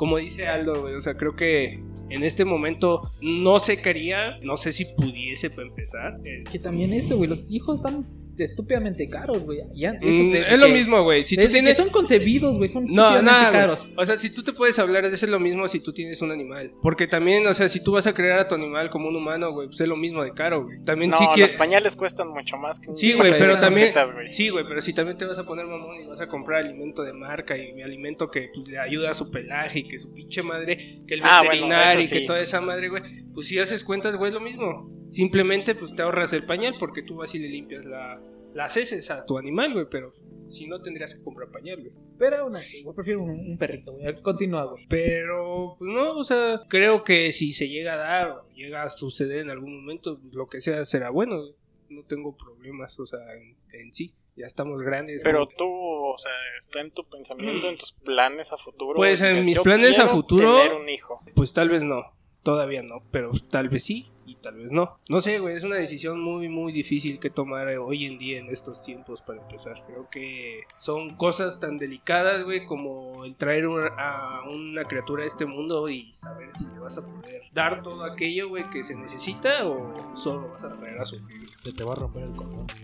Como 0.00 0.16
dice 0.16 0.48
Aldo, 0.48 0.80
güey, 0.80 0.94
o 0.94 1.00
sea, 1.02 1.18
creo 1.18 1.36
que 1.36 1.78
en 2.08 2.24
este 2.24 2.46
momento 2.46 3.12
no 3.20 3.58
sé 3.58 3.82
qué 3.82 3.90
haría, 3.90 4.38
no 4.38 4.56
sé 4.56 4.72
si 4.72 4.86
pudiese 4.96 5.50
para 5.50 5.68
empezar. 5.68 6.18
Que 6.50 6.58
también 6.58 6.94
eso, 6.94 7.18
güey. 7.18 7.28
Los 7.28 7.50
hijos 7.50 7.80
están 7.80 8.06
estúpidamente 8.44 9.08
caros, 9.08 9.44
güey. 9.44 9.58
Ya, 9.74 9.90
eso 10.00 10.22
mm, 10.22 10.34
es 10.34 10.58
lo 10.58 10.66
que- 10.66 10.72
mismo, 10.72 11.02
güey. 11.02 11.22
Si 11.22 11.36
tú 11.36 11.46
tienes 11.48 11.76
que 11.76 11.82
son 11.82 11.92
concebidos, 11.92 12.56
güey, 12.56 12.68
son 12.68 12.84
No, 12.84 12.88
estúpidamente 13.10 13.30
nada, 13.30 13.50
güey. 13.50 13.60
caros. 13.60 13.94
O 13.96 14.06
sea, 14.06 14.16
si 14.16 14.32
tú 14.32 14.42
te 14.42 14.52
puedes 14.52 14.78
hablar 14.78 15.04
eso 15.04 15.24
es 15.24 15.30
lo 15.30 15.38
mismo 15.40 15.68
si 15.68 15.80
tú 15.82 15.92
tienes 15.92 16.20
un 16.22 16.30
animal. 16.30 16.72
Porque 16.82 17.06
también, 17.06 17.46
o 17.46 17.52
sea, 17.54 17.68
si 17.68 17.82
tú 17.82 17.92
vas 17.92 18.06
a 18.06 18.14
crear 18.14 18.38
a 18.38 18.48
tu 18.48 18.54
animal 18.54 18.90
como 18.90 19.08
un 19.08 19.16
humano, 19.16 19.52
güey, 19.52 19.68
pues 19.68 19.80
es 19.80 19.88
lo 19.88 19.96
mismo 19.96 20.22
de 20.22 20.32
caro, 20.32 20.64
güey. 20.64 20.82
También 20.84 21.10
No, 21.10 21.18
sí 21.18 21.26
que 21.34 21.42
los 21.42 21.54
pañales 21.54 21.96
cuestan 21.96 22.28
mucho 22.28 22.56
más 22.56 22.80
que 22.80 22.88
un 22.90 22.96
Sí, 22.96 23.12
güey, 23.12 23.30
pero 23.30 23.58
también 23.58 23.92
croquetas, 23.92 24.14
güey. 24.14 24.28
Sí, 24.32 24.48
güey, 24.48 24.64
pero 24.66 24.80
si 24.80 24.94
también 24.94 25.18
te 25.18 25.24
vas 25.26 25.38
a 25.38 25.44
poner 25.44 25.66
mamón 25.66 25.96
y 26.02 26.06
vas 26.06 26.20
a 26.20 26.26
comprar 26.26 26.64
alimento 26.64 27.02
de 27.02 27.12
marca 27.12 27.56
y 27.56 27.82
alimento 27.82 28.30
que 28.30 28.48
pues, 28.54 28.68
le 28.68 28.78
ayuda 28.78 29.10
a 29.10 29.14
su 29.14 29.30
pelaje 29.30 29.80
y 29.80 29.88
que 29.90 29.98
su 29.98 30.14
pinche 30.14 30.42
madre, 30.42 31.02
que 31.06 31.14
el 31.14 31.20
Ah, 31.24 31.38
bueno, 31.44 31.50
veterinario 31.66 32.00
eso 32.00 32.08
y 32.08 32.12
que 32.14 32.20
sí. 32.20 32.26
toda 32.26 32.40
esa 32.40 32.60
madre, 32.60 32.88
güey, 32.88 33.02
pues 33.34 33.48
si 33.48 33.58
haces 33.58 33.82
cuentas, 33.84 34.16
güey, 34.16 34.32
lo 34.32 34.40
mismo. 34.40 34.90
Simplemente 35.10 35.74
pues 35.74 35.94
te 35.94 36.02
ahorras 36.02 36.32
el 36.32 36.44
pañal 36.46 36.74
porque 36.78 37.02
tú 37.02 37.16
vas 37.16 37.34
y 37.34 37.40
le 37.40 37.48
limpias 37.48 37.84
la, 37.84 38.20
las 38.54 38.76
heces 38.76 39.10
a 39.10 39.26
tu 39.26 39.36
animal, 39.38 39.72
güey, 39.72 39.86
pero 39.90 40.12
si 40.48 40.66
no 40.66 40.80
tendrías 40.80 41.14
que 41.14 41.22
comprar 41.22 41.48
pañal, 41.50 41.80
güey. 41.80 41.92
Pero 42.18 42.36
aún 42.38 42.56
así, 42.56 42.82
güey, 42.82 42.94
prefiero 42.94 43.22
un, 43.22 43.30
un 43.30 43.58
perrito, 43.58 43.92
güey. 43.92 44.20
Continúa, 44.22 44.64
güey. 44.66 44.86
Pero, 44.88 45.76
pues 45.78 45.90
no, 45.92 46.16
o 46.18 46.24
sea, 46.24 46.60
creo 46.68 47.02
que 47.02 47.32
si 47.32 47.52
se 47.52 47.68
llega 47.68 47.94
a 47.94 47.96
dar 47.96 48.30
o 48.30 48.48
llega 48.54 48.82
a 48.82 48.88
suceder 48.90 49.38
en 49.40 49.50
algún 49.50 49.80
momento, 49.80 50.18
pues, 50.20 50.34
lo 50.34 50.46
que 50.48 50.60
sea 50.60 50.84
será 50.84 51.10
bueno, 51.10 51.40
güey. 51.40 51.54
No 51.88 52.04
tengo 52.04 52.36
problemas, 52.36 52.98
o 53.00 53.06
sea, 53.06 53.18
en, 53.34 53.56
en 53.72 53.92
sí. 53.94 54.12
Ya 54.40 54.46
estamos 54.46 54.80
grandes. 54.82 55.22
Pero 55.22 55.46
tú, 55.46 55.66
o 55.68 56.18
sea, 56.18 56.32
está 56.58 56.80
en 56.80 56.90
tu 56.90 57.04
pensamiento, 57.08 57.68
en 57.68 57.76
tus 57.78 57.92
planes 57.92 58.52
a 58.52 58.56
futuro. 58.56 58.94
Pues, 58.96 59.20
en 59.20 59.44
mis 59.44 59.56
yo 59.56 59.62
planes 59.62 59.98
a 59.98 60.08
futuro- 60.08 60.56
Tener 60.56 60.72
un 60.74 60.88
hijo. 60.88 61.20
Pues 61.34 61.52
tal 61.52 61.68
vez 61.68 61.82
no, 61.82 62.12
todavía 62.42 62.82
no, 62.82 63.02
pero 63.10 63.30
tal 63.50 63.68
vez 63.68 63.84
sí 63.84 64.10
y 64.30 64.36
tal 64.36 64.54
vez 64.56 64.70
no. 64.70 64.98
No 65.08 65.20
sé, 65.20 65.38
güey, 65.38 65.54
es 65.56 65.64
una 65.64 65.76
decisión 65.76 66.20
muy, 66.20 66.48
muy 66.48 66.72
difícil 66.72 67.18
que 67.18 67.30
tomar 67.30 67.66
hoy 67.78 68.04
en 68.06 68.18
día 68.18 68.38
en 68.38 68.48
estos 68.48 68.82
tiempos 68.82 69.20
para 69.22 69.40
empezar. 69.40 69.82
Creo 69.86 70.08
que 70.10 70.60
son 70.78 71.16
cosas 71.16 71.58
tan 71.58 71.78
delicadas, 71.78 72.44
güey, 72.44 72.64
como 72.66 73.24
el 73.24 73.34
traer 73.36 73.66
una- 73.66 73.88
a 73.98 74.48
una 74.48 74.84
criatura 74.84 75.24
a 75.24 75.26
este 75.26 75.46
mundo 75.46 75.88
y 75.88 76.12
saber 76.14 76.48
si 76.56 76.64
le 76.66 76.78
vas 76.78 76.96
a 76.98 77.06
poder 77.06 77.42
dar 77.52 77.82
todo 77.82 78.04
aquello, 78.04 78.48
güey, 78.48 78.68
que 78.70 78.84
se 78.84 78.94
necesita 78.94 79.66
o 79.66 80.16
solo 80.16 80.50
vas 80.50 80.64
a 80.64 80.76
traer 80.76 80.98
a 81.00 81.04
su 81.04 81.16
Se 81.62 81.72
te 81.72 81.84
va 81.84 81.92
a 81.92 81.96
romper 81.96 82.22
el 82.22 82.34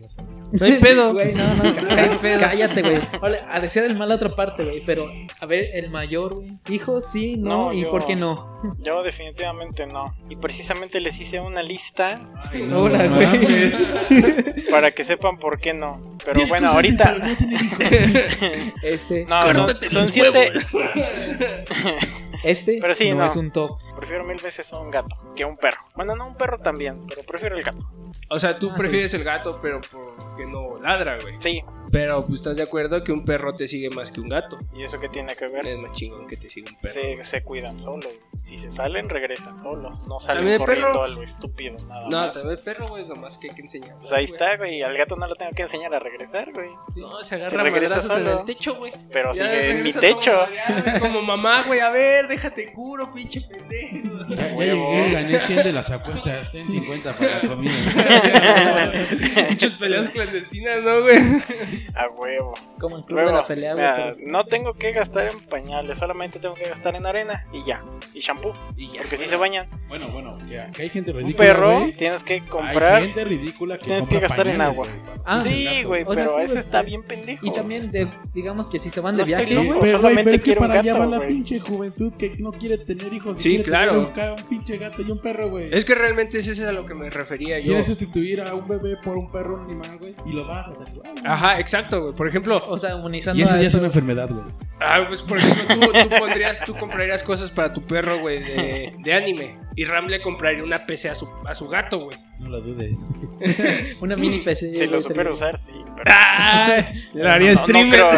sabes. 0.09 0.61
No 0.61 0.67
hay 0.67 0.79
pedo. 0.81 1.13
Güey, 1.17 1.35
no, 1.35 1.55
no, 1.55 1.63
No 1.83 1.91
hay 1.95 2.19
pedo. 2.21 2.41
cállate, 2.41 2.83
güey. 2.83 2.99
A 3.49 3.61
desear 3.61 3.87
el 3.87 3.97
mal 3.97 4.11
a 4.13 4.17
otra 4.17 4.35
parte, 4.37 4.65
güey. 4.65 4.85
Pero, 4.85 5.07
a 5.41 5.47
ver, 5.47 5.71
el 5.75 5.89
mayor, 5.91 6.35
güey. 6.35 6.59
Hijo, 6.69 7.01
sí, 7.01 7.37
no, 7.39 7.67
No, 7.67 7.73
¿y 7.73 7.83
yo- 7.83 7.91
por 7.91 8.07
qué 8.07 8.17
no? 8.17 8.55
Yo 8.83 9.03
definitivamente 9.03 9.87
no. 9.87 10.15
Y 10.29 10.37
precisamente 10.37 11.01
les 11.01 11.19
hice 11.21 11.36
una 11.43 11.63
lista 11.63 12.21
Ay, 12.51 12.63
no, 12.63 12.81
Hola, 12.83 13.05
no 13.05 13.17
güey. 13.17 13.27
mames. 13.27 13.75
para 14.71 14.91
que 14.91 15.05
sepan 15.05 15.39
por 15.39 15.59
qué 15.61 15.73
no. 15.75 16.01
Pero 16.25 16.47
bueno, 16.47 16.71
ahorita... 16.71 17.15
Este, 18.83 19.25
No, 19.27 19.53
son, 19.53 19.77
son 19.89 20.13
siete... 20.13 20.51
este 22.45 22.79
pero 22.81 22.95
sí, 22.95 23.11
no, 23.11 23.17
no. 23.17 23.27
es 23.27 23.37
un 23.37 23.51
top. 23.51 23.79
Prefiero 23.97 24.25
mil 24.25 24.39
veces 24.41 24.73
un 24.73 24.91
gato 24.91 25.17
que 25.35 25.45
un 25.45 25.57
perro. 25.57 25.81
Bueno, 25.95 26.15
no 26.15 26.27
un 26.29 26.37
perro 26.37 26.59
también, 26.59 27.07
pero 27.09 27.23
prefiero 27.25 27.57
el 27.57 27.63
gato. 27.63 27.89
O 28.31 28.39
sea, 28.39 28.59
tú 28.59 28.71
Ah, 28.73 28.77
prefieres 28.77 29.13
el 29.15 29.25
gato, 29.25 29.59
pero 29.63 29.81
porque 29.91 30.47
no 30.47 30.79
ladra, 30.81 31.19
güey. 31.21 31.37
Sí, 31.41 31.63
Pero 31.93 32.21
pues 32.21 32.41
estás 32.41 32.57
de 32.57 32.63
acuerdo 32.65 33.03
que 33.05 33.13
un 33.13 33.25
perro 33.25 33.55
te 33.55 33.69
sigue 33.69 33.89
más 33.91 34.11
que 34.11 34.21
un 34.21 34.29
gato. 34.29 34.59
¿y 34.75 34.83
eso 34.83 34.99
qué 35.01 35.09
tiene 35.09 35.35
que 35.37 35.47
ver? 35.49 35.67
Es 35.67 35.79
más 35.79 35.93
chingón 35.93 36.27
que 36.27 36.37
te 36.37 36.51
siga 36.51 36.69
un 36.71 36.77
perro. 36.81 36.93
Se, 36.95 37.25
se 37.25 37.43
cuidan 37.45 37.79
solos. 37.81 38.11
Si 38.41 38.59
se 38.59 38.71
salen, 38.71 39.09
regresan 39.09 39.59
solos. 39.61 40.07
No 40.09 40.19
salen 40.21 40.59
corriendo 40.59 40.89
perro. 40.89 41.03
a 41.05 41.09
lo 41.09 41.23
estúpido, 41.23 41.77
nada 41.89 42.09
No, 42.11 42.19
más. 42.27 42.35
también 42.35 42.59
el 42.59 42.63
perro, 42.65 42.87
güey, 42.89 43.07
nomás 43.07 43.39
que 43.39 43.49
hay 43.51 43.55
que 43.57 43.63
enseñar. 43.63 43.97
Pues 43.99 44.13
ahí 44.13 44.25
está, 44.25 44.57
güey. 44.57 44.83
Al 44.83 44.97
gato 44.99 45.15
no 45.17 45.27
lo 45.27 45.37
tengo 45.37 45.53
que 45.53 45.63
enseñar 45.63 45.95
a 45.95 45.99
regresar, 46.01 46.53
güey. 46.53 46.71
No, 46.97 47.19
se 47.21 47.25
Se 47.27 47.35
agarra 47.37 47.63
regresa 47.63 47.95
madrazos 47.97 48.17
en 48.17 48.23
solo. 48.25 48.41
el 48.41 48.45
techo, 48.45 48.75
güey. 48.75 48.93
Pero 49.13 49.33
Ya 49.33 49.45
sigue 49.45 49.71
en 49.71 49.83
mi 49.85 49.93
regresa 49.93 50.01
techo. 50.01 50.33
Como, 50.33 50.85
ya, 50.85 51.01
como 51.01 51.23
mamá, 51.23 51.63
güey, 51.67 51.81
a 51.81 51.91
ver, 51.91 52.27
déjate 52.29 52.73
curo, 52.73 53.13
pinche 53.15 53.41
pendejo. 53.43 53.86
Ya, 54.29 54.49
ya 54.49 54.55
Huevo. 54.55 54.93
llegué, 54.93 55.13
gané 55.13 55.41
100 55.41 55.63
de 55.65 55.73
las 55.73 55.91
apuestas. 55.91 56.51
Ten 56.51 56.71
50 56.71 57.13
para 57.17 57.43
la 57.43 57.49
comida. 57.49 57.73
Muchas 59.51 59.73
peleas 59.75 60.11
clandestinas, 60.11 60.83
¿no, 60.83 61.03
güey? 61.03 61.19
A 61.95 62.09
huevo. 62.09 62.55
Como 62.81 62.99
el 62.99 63.05
club 63.05 63.21
de 63.21 63.33
la 63.33 63.47
pelea, 63.47 63.73
güey. 63.75 63.85
mira, 63.85 64.13
pero- 64.15 64.27
no 64.31 64.45
tengo 64.45 64.75
que 64.75 64.93
gastar 64.93 65.29
en 65.29 65.41
pañales, 65.47 65.99
solamente 65.99 66.39
tengo 66.39 66.55
que 66.55 66.69
gastar 66.69 66.95
en 66.97 67.07
arena 67.07 67.41
y 67.53 67.65
ya. 67.65 67.83
Y 68.15 68.21
shampoo, 68.21 68.55
Y 68.77 68.89
ya. 68.93 68.99
porque 69.03 69.17
si 69.17 69.27
se 69.27 69.37
bañan. 69.37 69.69
Bueno, 69.89 70.09
bueno, 70.09 70.37
que, 70.49 70.63
que 70.73 70.83
hay 70.83 70.91
gente 70.91 71.13
ridícula. 71.13 71.27
Un 71.31 71.35
perro 71.37 71.81
güey. 71.81 71.93
tienes 71.93 72.25
que 72.25 72.35
Hay 72.35 72.41
comprar. 72.41 73.03
gente 73.03 73.25
ridícula 73.25 73.79
que 73.79 73.85
tienes 73.85 74.09
que 74.09 74.19
gastar 74.21 74.47
en 74.49 74.59
pañales, 74.59 74.79
agua. 74.79 74.87
güey, 74.89 75.01
para 75.05 75.37
Ah, 75.37 75.41
Sí, 75.41 75.65
gato. 75.65 75.89
güey, 75.89 76.03
O 76.07 76.15
sea, 76.15 76.25
pero 76.25 76.37
sí, 76.37 76.43
ese 76.43 76.53
güey, 76.55 76.59
está 76.59 76.79
pero- 76.81 76.87
bien 76.89 77.03
pendejo. 77.03 77.47
Y 77.47 77.53
también, 77.55 77.91
de, 77.91 78.09
digamos 78.35 78.69
que 78.69 78.79
si 78.79 78.91
se 78.91 79.01
van 79.01 79.17
de 79.17 79.25
viaje, 79.25 79.55
güey. 79.55 79.69
Pero, 79.81 79.87
solamente 79.87 80.31
pero 80.33 80.43
quiero 80.43 80.61
un 80.61 80.67
para 80.69 80.81
allá 80.81 80.93
gato, 80.95 81.11
va 81.11 81.19
la 81.19 81.27
pinche 81.27 81.59
juventud 81.61 82.13
que 82.19 82.35
no 82.39 82.53
quiere 82.53 82.79
tener 82.79 83.13
hijos. 83.13 83.37
Sí, 83.39 83.49
quiere 83.51 83.65
claro. 83.85 84.37
Un, 84.37 84.45
pinche 84.49 84.77
gato 84.77 85.03
y 85.03 85.11
un 85.11 85.19
perro, 85.19 85.51
güey. 85.51 85.67
Es 85.71 85.85
que 85.85 85.95
realmente 85.95 86.39
ese 86.39 86.53
es 86.53 86.63
a 86.63 86.73
lo 86.73 86.87
que 86.87 86.95
me 86.95 87.11
refería 87.11 87.59
yo. 87.59 87.67
Quiere 87.67 87.85
sustituir 87.85 88.41
a 88.41 88.55
un 88.55 88.67
bebé 88.67 88.97
por 88.97 89.17
un 89.17 89.31
perro, 89.31 89.57
un 89.57 89.65
animal, 89.65 89.99
güey. 89.99 90.15
Y 90.27 90.33
lo 90.33 90.47
va 90.47 90.61
a. 90.61 91.33
Ajá, 91.33 91.61
exacto, 91.61 92.03
güey. 92.03 92.15
Por 92.15 92.29
ejemplo, 92.29 92.63
O 92.69 92.79
sea, 92.79 92.97
humanizando 92.97 93.41
Y 93.41 93.45
eso 93.45 93.57
ya 93.57 93.69
es 93.69 93.75
una 93.75 93.87
enfermedad, 93.87 94.29
güey. 94.31 94.45
ah, 94.81 95.05
pues 95.07 95.23
por 95.23 95.39
ejemplo, 95.39 95.75
tú, 95.75 96.09
tú 96.09 96.19
pondrías, 96.19 96.61
tú 96.65 96.75
comprarías 96.75 97.23
cosas 97.23 97.51
para 97.51 97.73
tu 97.73 97.83
perro, 97.87 98.21
güey, 98.21 98.41
de, 98.43 98.95
de 98.99 99.13
anime. 99.13 99.59
Y 99.77 99.85
Ram 99.85 100.07
le 100.07 100.23
compraría 100.23 100.65
una 100.65 100.87
PC 100.87 101.11
a 101.11 101.15
su, 101.15 101.31
a 101.45 101.55
su 101.55 101.69
gato, 101.69 101.99
güey. 101.99 102.19
No 102.39 102.49
lo 102.49 102.61
dudes. 102.63 102.99
Una 104.01 104.17
mini 104.17 104.39
PC. 104.39 104.75
Si 104.75 104.87
lo 104.87 104.99
supiera 105.01 105.31
usar, 105.31 105.57
sí. 105.57 105.75
Pero 105.97 106.05
¡Ah! 106.07 106.87
Le 107.13 107.23
daría 107.23 107.53
no, 107.53 107.65
creo, 107.65 108.13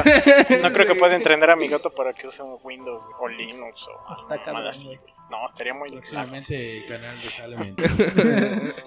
no 0.63 0.73
creo 0.73 0.87
que 0.87 0.95
pueda 0.95 1.17
entrenar 1.17 1.51
a 1.51 1.57
mi 1.57 1.67
gato 1.67 1.91
para 1.91 2.13
que 2.13 2.29
use 2.29 2.43
un 2.43 2.59
Windows 2.63 3.03
o 3.19 3.29
Linux 3.29 3.89
o 3.89 4.23
algo 4.47 4.69
así. 4.69 4.87
güey. 4.87 5.18
No, 5.31 5.45
estaría 5.45 5.75
muy. 5.75 5.91
Próximamente 5.91 6.85
canal 6.87 7.21
de 7.21 7.31
Salem. 7.31 7.77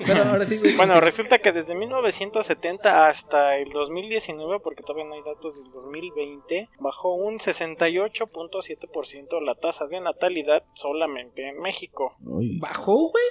Pero 0.08 0.24
ahora 0.24 0.44
sí, 0.46 0.58
güey. 0.58 0.76
Bueno, 0.76 1.00
resulta 1.00 1.38
que 1.40 1.52
desde 1.52 1.76
1970 1.76 3.08
hasta 3.08 3.58
el 3.58 3.70
2019, 3.70 4.60
porque 4.60 4.82
todavía 4.84 5.06
no 5.06 5.14
hay 5.14 5.22
datos 5.24 5.62
del 5.62 5.72
2020, 5.72 6.70
bajó 6.80 7.14
un 7.14 7.38
68.7% 7.38 9.42
la 9.42 9.54
tasa 9.56 9.88
de 9.88 10.02
natalidad 10.02 10.64
solamente 10.74 11.50
en 11.50 11.62
México. 11.62 12.16
¿Bajó, 12.20 13.10
güey? 13.10 13.24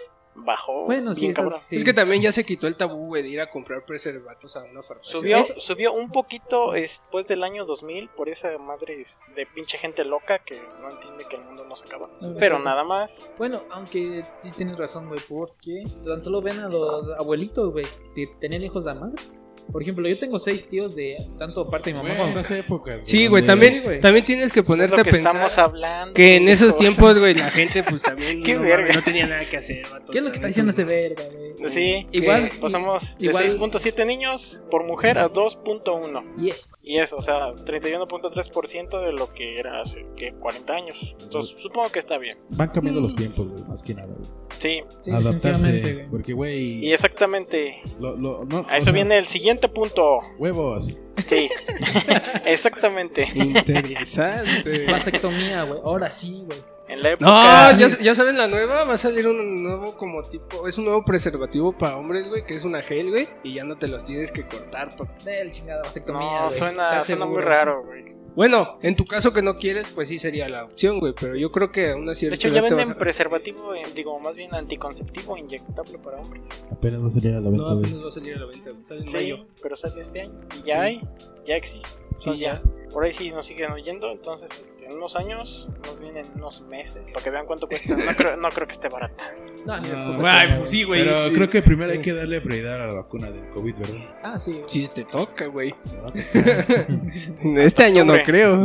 Bajó 0.44 0.84
Bueno, 0.86 1.14
sí, 1.14 1.20
bien 1.22 1.30
está- 1.30 1.42
cabrón. 1.42 1.60
sí. 1.64 1.76
Es 1.76 1.84
que 1.84 1.92
también 1.94 2.22
ya 2.22 2.32
se 2.32 2.44
quitó 2.44 2.66
el 2.66 2.76
tabú, 2.76 3.06
güey, 3.08 3.22
de 3.22 3.28
ir 3.28 3.40
a 3.40 3.50
comprar 3.50 3.84
preservativos 3.84 4.56
a 4.56 4.64
una 4.64 4.82
farmacia. 4.82 5.12
Subió, 5.18 5.44
subió 5.44 5.92
un 5.92 6.10
poquito 6.10 6.72
después 6.72 7.28
del 7.28 7.42
año 7.44 7.64
2000 7.64 8.08
por 8.10 8.28
esa 8.28 8.56
madre 8.58 9.02
de 9.36 9.46
pinche 9.46 9.78
gente 9.78 10.04
loca 10.04 10.38
que 10.38 10.60
no 10.80 10.90
entiende 10.90 11.24
que 11.28 11.36
el 11.36 11.42
mundo 11.42 11.64
no 11.64 11.76
se 11.76 11.84
acaba. 11.84 12.08
No, 12.20 12.34
Pero 12.38 12.56
sí. 12.58 12.62
nada 12.64 12.84
más. 12.84 13.28
Bueno, 13.38 13.62
aunque 13.70 14.22
sí 14.40 14.50
tienes 14.52 14.76
razón, 14.76 15.08
güey, 15.08 15.20
porque 15.28 15.84
tan 16.04 16.22
solo 16.22 16.40
ven 16.42 16.60
a 16.60 16.68
los 16.68 17.18
abuelitos, 17.18 17.70
güey, 17.72 17.86
que 18.14 18.26
tenían 18.40 18.62
hijos 18.62 18.84
de 18.84 18.94
madres. 18.94 19.46
Por 19.72 19.82
ejemplo, 19.82 20.08
yo 20.08 20.18
tengo 20.18 20.38
seis 20.38 20.64
tíos 20.66 20.94
de 20.96 21.16
tanto 21.38 21.68
parte 21.70 21.90
de 21.90 21.94
mi 21.96 22.02
mamá 22.02 22.14
Güey, 22.16 22.32
en 22.36 22.42
como... 22.42 22.54
épocas. 22.56 22.96
Sí, 23.02 23.26
güey, 23.26 23.44
también, 23.46 23.74
Sí, 23.74 23.80
güey. 23.80 24.00
también 24.00 24.24
tienes 24.24 24.52
que 24.52 24.62
Pues 24.62 24.78
es 24.80 24.86
ponerte 24.90 25.00
a 25.00 25.04
que 25.04 25.10
pensar 25.16 25.34
estamos 25.34 25.58
hablando. 25.58 26.14
que 26.14 26.36
en 26.36 26.48
esos 26.48 26.74
pendejos. 26.74 26.96
tiempos, 26.96 27.18
güey, 27.18 27.34
la 27.34 27.50
gente 27.50 27.82
pues 27.82 28.02
también 28.02 28.42
Qué 28.44 28.54
no, 28.54 28.62
verga. 28.62 28.94
no 28.94 29.02
tenía 29.02 29.26
nada 29.28 29.44
que 29.48 29.56
hacer. 29.56 29.84
vato. 29.90 30.12
¿Qué 30.12 30.18
es 30.18 30.24
lo 30.24 30.30
que 30.30 30.36
está 30.36 30.46
diciendo 30.48 30.70
ese 30.72 30.84
verga, 30.84 31.22
güey? 31.32 31.70
Sí, 31.70 32.06
Igual, 32.12 32.50
pasamos 32.60 33.18
de 33.18 33.26
igual- 33.26 33.44
6.7 33.44 34.06
niños 34.06 34.64
por 34.70 34.84
mujer 34.86 35.18
a 35.18 35.28
2.1. 35.30 36.24
Y 36.38 36.50
eso. 36.50 36.68
Y 36.82 36.98
eso, 36.98 37.16
o 37.16 37.20
sea, 37.20 37.52
31.3% 37.54 39.00
de 39.04 39.12
lo 39.12 39.32
que 39.32 39.58
era 39.58 39.82
hace 39.82 40.06
¿qué? 40.16 40.32
40 40.32 40.72
años. 40.74 41.14
Entonces, 41.20 41.54
supongo 41.60 41.90
que 41.90 41.98
está 41.98 42.18
bien. 42.18 42.38
Van 42.50 42.68
cambiando 42.68 43.00
los 43.00 43.14
tiempos, 43.14 43.48
güey, 43.48 43.64
más 43.64 43.82
que 43.82 43.94
nada, 43.94 44.08
güey. 44.08 44.28
Sí, 44.58 44.80
Sí, 45.00 45.10
Adaptarse. 45.10 45.80
güey. 45.80 46.08
Porque, 46.10 46.32
güey. 46.32 46.84
y 46.84 46.92
exactamente. 46.92 47.72
lo- 47.98 48.16
lo- 48.16 48.44
no, 48.44 48.66
A 48.68 48.76
eso 48.76 48.84
sea, 48.86 48.92
viene 48.92 49.16
el 49.18 49.26
siguiente 49.26 49.59
punto. 49.68 50.20
Huevos. 50.38 50.88
Sí, 51.26 51.50
exactamente. 52.44 53.26
Interesante. 53.34 54.86
Vasectomía, 54.90 55.64
güey. 55.64 55.80
Ahora 55.84 56.10
sí, 56.10 56.42
güey. 56.46 56.58
En 56.90 57.02
la 57.04 57.10
No, 57.10 57.14
época. 57.14 57.72
ya, 57.78 57.88
ya 57.98 58.14
saben 58.16 58.36
la 58.36 58.48
nueva, 58.48 58.84
va 58.84 58.94
a 58.94 58.98
salir 58.98 59.28
un 59.28 59.62
nuevo 59.62 59.96
como 59.96 60.22
tipo, 60.22 60.66
es 60.66 60.76
un 60.76 60.86
nuevo 60.86 61.04
preservativo 61.04 61.76
para 61.76 61.96
hombres, 61.96 62.28
güey, 62.28 62.44
que 62.44 62.54
es 62.54 62.64
una 62.64 62.82
gel, 62.82 63.10
güey, 63.10 63.28
y 63.44 63.54
ya 63.54 63.64
no 63.64 63.76
te 63.78 63.86
los 63.86 64.02
tienes 64.04 64.32
que 64.32 64.46
cortar. 64.46 64.96
pa- 64.96 65.06
Del 65.24 65.50
chingada 65.52 65.82
vasectomía, 65.82 66.28
No, 66.40 66.46
güey. 66.46 66.50
suena, 66.58 66.90
¿Estás 66.90 67.06
suena 67.06 67.26
muy 67.26 67.42
raro, 67.42 67.84
güey. 67.84 68.04
Bueno, 68.34 68.78
en 68.82 68.94
tu 68.96 69.04
caso 69.06 69.32
que 69.32 69.42
no 69.42 69.54
quieres, 69.56 69.86
pues 69.94 70.08
sí 70.08 70.18
sería 70.18 70.48
la 70.48 70.64
opción, 70.64 70.98
güey, 71.00 71.12
pero 71.18 71.34
yo 71.36 71.50
creo 71.52 71.70
que 71.72 71.90
aún 71.90 72.08
así 72.08 72.26
De 72.28 72.34
hecho, 72.34 72.48
ya 72.48 72.62
venden 72.62 72.94
preservativo, 72.94 73.72
digo, 73.94 74.18
más 74.20 74.36
bien 74.36 74.54
anticonceptivo 74.54 75.36
inyectable 75.36 75.98
para 75.98 76.18
hombres. 76.18 76.64
Apenas 76.72 77.02
va 77.02 77.08
a 77.08 77.10
salir 77.10 77.34
a 77.34 77.40
la 77.40 77.50
venta, 77.50 77.62
No, 77.62 77.68
apenas 77.78 78.02
va 78.04 78.08
a 78.08 78.10
salir 78.10 78.34
a 78.34 78.38
la 78.40 78.46
venta, 78.46 78.70
sale 78.88 79.00
en 79.00 79.08
Sí, 79.08 79.16
mayo. 79.16 79.46
pero 79.62 79.76
sale 79.76 80.00
este 80.00 80.20
año. 80.22 80.40
Y 80.58 80.62
ya 80.66 80.82
hay, 80.82 81.00
ya 81.44 81.56
existe. 81.56 82.04
Entonces 82.20 82.38
Sí, 82.38 82.40
ya. 82.44 82.62
Por 82.92 83.04
ahí 83.04 83.12
sí 83.12 83.30
nos 83.30 83.46
siguen 83.46 83.70
oyendo. 83.70 84.10
Entonces, 84.10 84.50
este, 84.60 84.86
en 84.86 84.96
unos 84.96 85.14
años, 85.16 85.68
nos 85.84 86.00
vienen 86.00 86.26
unos 86.34 86.60
meses. 86.62 87.10
Para 87.10 87.24
que 87.24 87.30
vean 87.30 87.46
cuánto 87.46 87.68
cuesta. 87.68 87.96
No 87.96 88.14
creo, 88.16 88.36
no 88.36 88.50
creo 88.50 88.66
que 88.66 88.72
esté 88.72 88.88
barata. 88.88 89.24
No, 89.60 89.78
No, 89.78 90.16
coña, 90.16 90.56
pues 90.56 90.70
sí, 90.70 90.84
güey. 90.84 91.04
Pero 91.04 91.30
creo 91.34 91.50
que 91.50 91.60
primero 91.60 91.92
hay 91.92 92.00
que 92.00 92.14
darle 92.14 92.40
prioridad 92.40 92.82
a 92.82 92.86
la 92.86 92.94
vacuna 92.94 93.30
del 93.30 93.46
COVID, 93.50 93.74
¿verdad? 93.74 94.18
Ah, 94.22 94.38
sí. 94.38 94.62
Sí 94.66 94.88
te 94.94 95.04
toca, 95.04 95.46
güey. 95.48 95.74
¿No? 97.44 97.60
Este 97.60 97.84
año 97.84 98.06
no 98.06 98.14
creo. 98.24 98.64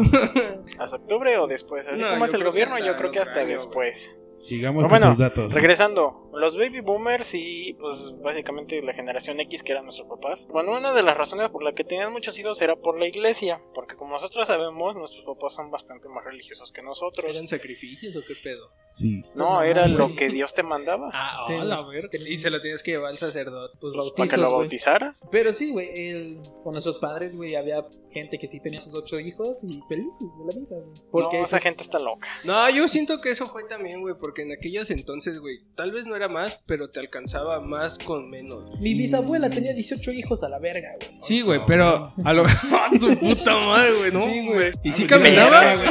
¿Hasta 0.79 0.95
octubre 0.95 1.37
o 1.37 1.47
después? 1.47 1.85
Así 1.89 2.01
No, 2.01 2.11
como 2.11 2.23
es 2.23 2.33
el 2.33 2.39
creo 2.39 2.51
gobierno, 2.51 2.79
yo 2.79 2.95
creo 2.95 3.11
que 3.11 3.19
hasta 3.19 3.43
después. 3.45 4.15
Sigamos 4.37 4.81
Pero 4.81 4.89
con 4.89 4.99
bueno, 4.99 5.09
los 5.09 5.17
datos. 5.17 5.53
Regresando, 5.53 6.29
los 6.33 6.57
baby 6.57 6.81
boomers 6.81 7.33
y 7.33 7.75
pues 7.79 8.13
básicamente 8.21 8.81
la 8.81 8.93
generación 8.93 9.39
X 9.39 9.63
que 9.63 9.71
eran 9.71 9.85
nuestros 9.85 10.07
papás. 10.07 10.47
Bueno, 10.51 10.77
una 10.77 10.93
de 10.93 11.03
las 11.03 11.17
razones 11.17 11.49
por 11.49 11.63
la 11.63 11.73
que 11.73 11.83
tenían 11.83 12.11
muchos 12.11 12.37
hijos 12.37 12.61
era 12.61 12.75
por 12.75 12.99
la 12.99 13.07
iglesia, 13.07 13.61
porque 13.73 13.95
como 13.95 14.11
nosotros 14.11 14.47
sabemos, 14.47 14.95
nuestros 14.95 15.23
papás 15.25 15.53
son 15.53 15.71
bastante 15.71 16.09
más 16.09 16.23
religiosos 16.23 16.71
que 16.71 16.81
nosotros. 16.81 17.29
¿Eran 17.29 17.47
sacrificios 17.47 18.15
o 18.15 18.21
qué 18.27 18.35
pedo? 18.43 18.71
Sí. 18.97 19.23
No, 19.35 19.55
No, 19.55 19.61
era 19.63 19.87
lo 19.87 20.15
que 20.15 20.29
Dios 20.29 20.53
te 20.53 20.63
mandaba. 20.63 21.09
Ah, 21.13 21.43
Sí, 21.47 21.53
la 21.61 21.81
verga. 21.81 22.09
Y 22.17 22.37
se 22.37 22.49
lo 22.49 22.61
tienes 22.61 22.81
que 22.83 22.91
llevar 22.91 23.11
al 23.11 23.17
sacerdote. 23.17 23.77
Pues 23.79 23.93
Pues, 23.95 24.11
para 24.11 24.29
que 24.29 24.35
bautizos, 24.37 24.39
lo 24.39 24.57
bautizara. 24.57 25.15
Pero 25.31 25.51
sí, 25.51 25.71
güey, 25.71 26.37
con 26.63 26.73
nuestros 26.73 26.97
padres, 26.97 27.35
güey, 27.35 27.55
había 27.55 27.83
gente 28.11 28.37
que 28.39 28.47
sí 28.47 28.61
tenía 28.61 28.79
sus 28.79 28.95
ocho 28.95 29.19
hijos 29.19 29.63
y 29.65 29.81
felices 29.89 30.29
de 30.39 30.45
la 30.45 30.59
vida, 30.59 30.77
güey. 30.81 31.01
Porque 31.11 31.37
no, 31.39 31.45
esa 31.45 31.59
gente 31.59 31.83
está 31.83 31.99
loca. 31.99 32.29
No, 32.45 32.69
yo 32.69 32.87
siento 32.87 33.19
que 33.19 33.29
eso 33.29 33.47
fue 33.47 33.65
también, 33.65 33.99
güey, 34.01 34.15
porque 34.19 34.43
en 34.43 34.53
aquellos 34.53 34.89
entonces, 34.89 35.37
güey, 35.39 35.59
tal 35.75 35.91
vez 35.91 36.05
no 36.05 36.15
era 36.15 36.29
más, 36.29 36.57
pero 36.65 36.89
te 36.89 37.01
alcanzaba 37.01 37.59
más 37.59 37.97
con 37.99 38.29
menos. 38.29 38.79
Mi 38.79 38.93
bisabuela 38.93 39.49
tenía 39.49 39.73
18 39.73 40.11
hijos 40.11 40.43
a 40.43 40.49
la 40.49 40.59
verga, 40.59 40.91
güey. 40.97 41.19
Sí, 41.23 41.41
güey, 41.41 41.59
pero 41.67 42.13
a 42.23 42.33
lo 42.33 42.45
¡A 42.85 42.89
su 42.97 43.17
puta 43.17 43.57
madre, 43.59 43.93
güey, 43.97 44.11
no, 44.13 44.25
Sí, 44.25 44.45
güey. 44.45 44.71
¿Y 44.83 44.91
sí 44.93 45.05
caminaba? 45.05 45.75
güey. 45.75 45.87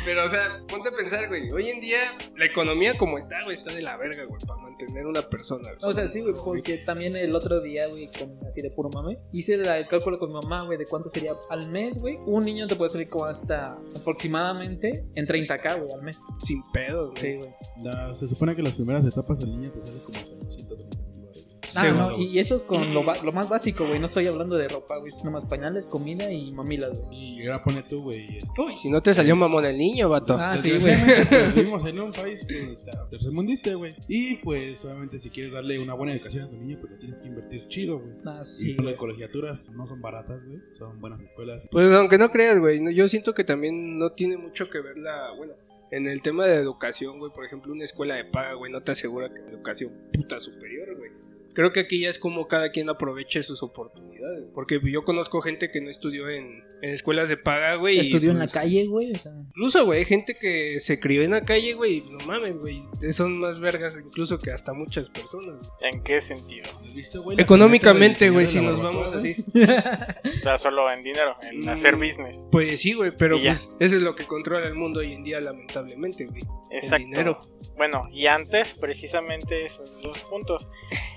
pero, 0.05 0.25
o 0.25 0.29
sea, 0.29 0.62
ponte 0.67 0.89
a 0.89 0.91
pensar, 0.91 1.27
güey, 1.27 1.51
hoy 1.51 1.69
en 1.69 1.79
día 1.81 1.98
la 2.38 2.45
economía 2.45 2.98
como 2.98 3.17
está, 3.17 3.43
güey, 3.43 3.57
está 3.57 3.74
de 3.74 3.81
la 3.81 3.98
verga, 3.98 4.24
güey, 4.25 4.41
para 4.45 4.60
mantener 4.62 5.05
una 5.05 5.22
persona. 5.29 5.69
güey. 5.69 5.77
O 5.89 5.93
sea, 5.93 6.07
sí, 6.07 6.22
güey, 6.22 6.33
porque 6.43 6.77
también 6.79 7.15
el 7.15 7.36
otro 7.36 7.62
día, 7.62 7.88
güey, 7.88 8.10
con 8.17 8.38
así 8.48 8.62
de 8.62 8.72
puro 8.72 8.89
mame, 8.89 9.17
hice 9.31 9.57
la- 9.57 9.77
el 9.77 9.88
cálculo 9.88 10.19
con 10.19 10.29
mi 10.29 10.36
mamá, 10.36 10.63
güey, 10.65 10.77
de 10.77 10.86
cuánto 10.86 11.10
sería 11.10 11.33
al 11.50 11.69
mes, 11.69 12.00
güey. 12.00 12.17
Un 12.25 12.45
niño 12.45 12.67
te 12.67 12.75
puede 12.75 12.89
salir 12.89 13.10
como 13.10 13.25
hasta 13.25 13.77
aproximadamente 13.95 15.05
en 15.15 15.25
30k, 15.25 15.79
güey, 15.79 15.91
al 15.93 16.01
mes. 16.03 16.22
Sin 16.43 16.63
pedos, 16.72 17.12
güey. 17.12 17.22
Sí, 17.22 17.38
güey. 17.38 17.50
No, 17.77 18.15
se 18.15 18.27
supone 18.27 18.55
que 18.55 18.62
las 18.62 18.74
primeras 18.75 19.05
etapas 19.05 19.39
del 19.39 19.51
niño 19.51 19.72
te 19.72 19.86
sale 19.86 20.00
como 20.03 20.17
hasta 20.19 20.50
130 20.50 20.93
Ah, 21.75 21.91
no, 21.91 22.17
y 22.17 22.39
eso 22.39 22.55
es 22.55 22.65
con 22.65 22.93
lo, 22.93 23.03
ba- 23.03 23.17
lo 23.24 23.32
más 23.32 23.50
básico, 23.50 23.86
güey. 23.86 24.00
No 24.00 24.05
estoy 24.05 24.27
hablando 24.27 24.55
de 24.58 24.67
ropa, 24.67 24.98
güey. 24.98 25.10
Es 25.10 25.24
nomás 25.24 25.46
pañales, 25.46 25.88
comida 25.88 26.32
y 26.32 26.51
mamilas, 26.51 26.98
güey. 27.00 27.41
Y 27.41 27.48
ahora 27.48 27.63
pone 27.63 27.84
tú, 27.84 28.01
güey. 28.03 28.38
Uy, 28.58 28.77
si 28.77 28.89
no 28.89 29.01
te 29.01 29.13
salió 29.13 29.36
mamón 29.36 29.65
el 29.65 29.77
niño, 29.77 30.10
vato. 30.10 30.36
Ah, 30.38 30.58
sí, 30.58 30.77
güey. 30.79 30.96
Pues, 31.29 31.55
vivimos 31.55 31.86
en 31.88 32.00
un 32.00 32.12
país 32.12 32.46
pues, 32.48 32.86
tercermundista, 33.10 33.74
güey. 33.74 33.96
Y 34.08 34.36
pues, 34.38 34.84
obviamente, 34.86 35.20
si 35.20 35.29
quieres 35.29 35.53
darle 35.53 35.79
una 35.79 35.93
buena 35.93 36.13
educación 36.13 36.46
a 36.46 36.50
tu 36.50 36.58
niño, 36.58 36.77
pues 36.79 36.91
le 36.93 36.98
tienes 37.00 37.20
que 37.22 37.27
invertir 37.27 37.67
chido, 37.67 38.00
güey. 38.00 38.13
Ah, 38.25 38.39
y 38.41 38.46
sí, 38.46 38.77
las 38.84 38.96
colegiaturas 38.96 39.72
no 39.72 39.88
son 39.88 40.01
baratas, 40.01 40.43
güey. 40.46 40.60
Son 40.70 41.00
buenas 41.00 41.22
escuelas. 41.22 41.67
Pues 41.72 41.91
aunque 41.93 42.17
no 42.17 42.29
creas, 42.32 42.60
güey, 42.60 42.82
yo 42.93 43.08
siento 43.08 43.34
que 43.34 43.43
también 43.43 43.98
no 43.98 44.12
tiene 44.12 44.38
mucho 44.38 44.70
que 44.70 44.79
ver 44.82 44.98
la, 44.98 45.32
bueno, 45.38 45.53
en 45.91 46.08
el 46.08 46.22
tema 46.22 46.46
de 46.46 46.55
educación, 46.55 47.20
güey, 47.20 47.32
por 47.32 47.46
ejemplo, 47.46 47.72
una 47.72 47.84
escuela 47.84 48.15
de 48.15 48.25
paga, 48.25 48.53
güey, 48.55 48.72
no 48.72 48.82
te 48.82 48.91
asegura 48.93 49.34
que 49.34 49.41
la 49.41 49.51
educación 49.51 49.91
puta 50.12 50.39
superior, 50.39 50.96
güey. 50.98 51.12
Creo 51.53 51.72
que 51.72 51.81
aquí 51.81 52.00
ya 52.01 52.10
es 52.10 52.19
como 52.19 52.48
cada 52.48 52.72
quien 52.72 52.89
aproveche 52.89 53.43
sus 53.43 53.62
oportunidades. 53.63 54.45
Porque 54.53 54.79
yo 54.83 55.03
conozco 55.03 55.41
gente 55.41 55.69
que 55.72 55.81
no 55.81 55.89
estudió 55.89 56.29
en, 56.29 56.63
en 56.84 56.90
escuelas 56.90 57.30
de 57.30 57.38
paga, 57.38 57.75
güey. 57.75 57.98
Estudió 57.98 58.32
en 58.32 58.40
la 58.40 58.44
pues, 58.46 58.54
calle, 58.54 58.86
güey. 58.88 59.13
O 59.13 59.18
sea, 59.18 59.32
Incluso, 59.32 59.86
güey, 59.86 60.00
hay 60.00 60.06
gente 60.06 60.36
que 60.36 60.82
se 60.82 61.00
crió 61.00 61.22
en 61.24 61.32
la 61.32 61.46
calle, 61.46 61.75
güey, 61.75 62.00
y 62.00 62.12
no 62.12 62.18
mames, 62.25 62.58
güey. 62.58 62.82
Son 63.13 63.40
más 63.40 63.60
vergas 63.60 63.94
incluso 63.98 64.38
que 64.38 64.52
hasta 64.52 64.74
muchas 64.74 65.10
personas. 65.10 65.66
¿En 65.80 66.04
qué 66.04 66.20
sentido? 66.20 66.66
¿Has 66.86 66.94
visto, 66.94 67.24
güey, 67.24 67.38
la 67.38 67.44
Económicamente, 67.44 68.30
güey, 68.30 68.46
si 68.46 68.60
nos 68.60 68.82
vamos 68.82 69.13
a 69.13 69.18
decir. 69.18 69.46
O 70.24 70.44
sea, 70.44 70.58
solo 70.58 70.92
en 70.92 71.04
dinero, 71.04 71.38
en 71.50 71.62
Mm. 71.62 71.70
hacer 71.70 71.96
business. 71.96 72.50
Pues 72.52 72.82
sí, 72.82 72.92
güey, 72.94 73.16
pero 73.18 73.40
pues 73.42 73.74
eso 73.80 73.96
es 73.96 74.02
lo 74.02 74.13
que 74.13 74.25
controla 74.25 74.68
el 74.68 74.74
mundo 74.75 75.00
hoy 75.00 75.13
en 75.13 75.24
día, 75.24 75.40
lamentablemente, 75.40 76.25
güey. 76.25 76.44
Exacto. 76.70 77.06
dinero. 77.08 77.42
Bueno, 77.78 78.10
y 78.12 78.28
antes, 78.28 78.74
precisamente 78.74 79.63
esos 79.63 80.02
dos 80.02 80.22
puntos. 80.24 80.68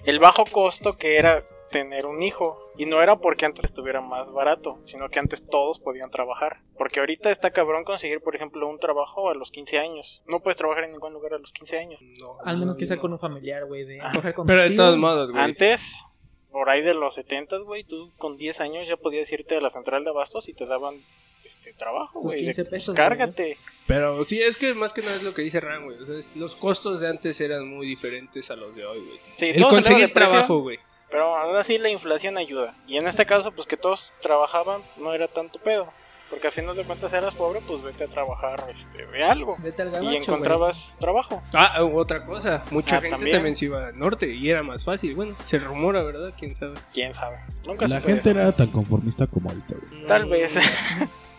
El 0.04 0.20
bajo 0.20 0.44
costo 0.44 0.96
que 0.96 1.16
era 1.16 1.44
tener 1.80 2.06
un 2.06 2.22
hijo. 2.22 2.58
Y 2.78 2.86
no 2.86 3.02
era 3.02 3.16
porque 3.18 3.44
antes 3.46 3.64
estuviera 3.64 4.00
más 4.00 4.30
barato, 4.32 4.78
sino 4.84 5.08
que 5.08 5.18
antes 5.18 5.46
todos 5.46 5.78
podían 5.78 6.10
trabajar. 6.10 6.58
Porque 6.78 7.00
ahorita 7.00 7.30
está 7.30 7.50
cabrón 7.50 7.84
conseguir, 7.84 8.20
por 8.20 8.34
ejemplo, 8.34 8.66
un 8.68 8.78
trabajo 8.78 9.28
a 9.30 9.34
los 9.34 9.50
15 9.50 9.78
años. 9.78 10.22
No 10.26 10.40
puedes 10.40 10.56
trabajar 10.56 10.84
en 10.84 10.92
ningún 10.92 11.12
lugar 11.12 11.34
a 11.34 11.38
los 11.38 11.52
15 11.52 11.78
años. 11.78 12.00
No, 12.20 12.38
al 12.44 12.58
menos 12.58 12.76
no, 12.76 12.78
que 12.78 12.86
sea 12.86 12.96
no. 12.96 13.02
con 13.02 13.12
un 13.12 13.18
familiar, 13.18 13.64
güey. 13.66 13.84
De 13.84 14.00
Ah, 14.00 14.32
con 14.34 14.46
Pero 14.46 14.62
de 14.62 14.68
tío. 14.68 14.76
todos 14.78 14.96
modos, 14.96 15.30
güey. 15.30 15.42
Antes, 15.42 16.02
por 16.50 16.70
ahí 16.70 16.80
de 16.82 16.94
los 16.94 17.14
70, 17.14 17.58
güey, 17.64 17.84
tú 17.84 18.12
con 18.16 18.36
10 18.36 18.60
años 18.62 18.88
ya 18.88 18.96
podías 18.96 19.30
irte 19.32 19.56
a 19.56 19.60
la 19.60 19.68
central 19.70 20.04
de 20.04 20.10
abastos 20.10 20.48
y 20.48 20.54
te 20.54 20.64
daban 20.66 20.96
este 21.44 21.72
trabajo, 21.74 22.20
güey. 22.20 22.38
de- 22.40 22.44
15 22.46 22.64
pesos. 22.64 22.94
Cárgate. 22.94 23.56
Pero 23.86 24.24
sí, 24.24 24.42
es 24.42 24.56
que 24.56 24.74
más 24.74 24.92
que 24.92 25.02
nada 25.02 25.14
es 25.14 25.22
lo 25.22 25.32
que 25.32 25.42
dice 25.42 25.60
Ran, 25.60 25.84
güey. 25.84 25.96
O 26.02 26.04
sea, 26.06 26.16
los 26.34 26.56
costos 26.56 27.00
de 27.00 27.08
antes 27.08 27.40
eran 27.40 27.68
muy 27.68 27.86
diferentes 27.86 28.50
a 28.50 28.56
los 28.56 28.74
de 28.74 28.84
hoy, 28.84 28.98
güey. 28.98 29.18
Sí, 29.36 29.50
El 29.54 29.62
conseguir 29.62 30.12
trabajo, 30.12 30.58
güey. 30.60 30.78
Pero 31.10 31.36
aún 31.36 31.56
así 31.56 31.78
la 31.78 31.88
inflación 31.88 32.36
ayuda. 32.36 32.74
Y 32.86 32.96
en 32.96 33.06
este 33.06 33.24
caso, 33.26 33.52
pues 33.52 33.66
que 33.66 33.76
todos 33.76 34.12
trabajaban, 34.22 34.82
no 34.96 35.12
era 35.12 35.28
tanto 35.28 35.58
pedo. 35.60 35.86
Porque 36.28 36.48
a 36.48 36.50
final 36.50 36.74
de 36.74 36.82
cuentas 36.82 37.12
eras 37.12 37.32
pobre, 37.34 37.60
pues 37.64 37.80
vete 37.82 38.02
a 38.02 38.08
trabajar 38.08 38.64
este, 38.68 39.06
de 39.06 39.22
algo. 39.22 39.56
Vete 39.60 39.82
al 39.82 39.90
gabacho, 39.92 40.10
Y 40.12 40.16
encontrabas 40.16 40.96
trabajo. 40.98 41.40
Ah, 41.54 41.84
otra 41.84 42.26
cosa. 42.26 42.64
Mucha 42.72 42.96
Ah, 42.96 43.00
gente 43.00 43.14
también. 43.16 43.36
también. 43.36 43.54
se 43.54 43.66
iba 43.66 43.86
al 43.86 43.96
norte 43.96 44.26
y 44.34 44.50
era 44.50 44.64
más 44.64 44.84
fácil. 44.84 45.14
Bueno, 45.14 45.36
se 45.44 45.60
rumora, 45.60 46.02
¿verdad? 46.02 46.34
¿Quién 46.36 46.56
sabe? 46.56 46.74
¿Quién 46.92 47.12
sabe? 47.12 47.36
Nunca 47.64 47.86
La 47.86 48.00
gente 48.00 48.30
era 48.30 48.50
tan 48.50 48.72
conformista 48.72 49.28
como 49.28 49.50
ahorita, 49.50 49.74
güey. 49.88 50.04
Tal 50.06 50.24
vez. 50.28 50.58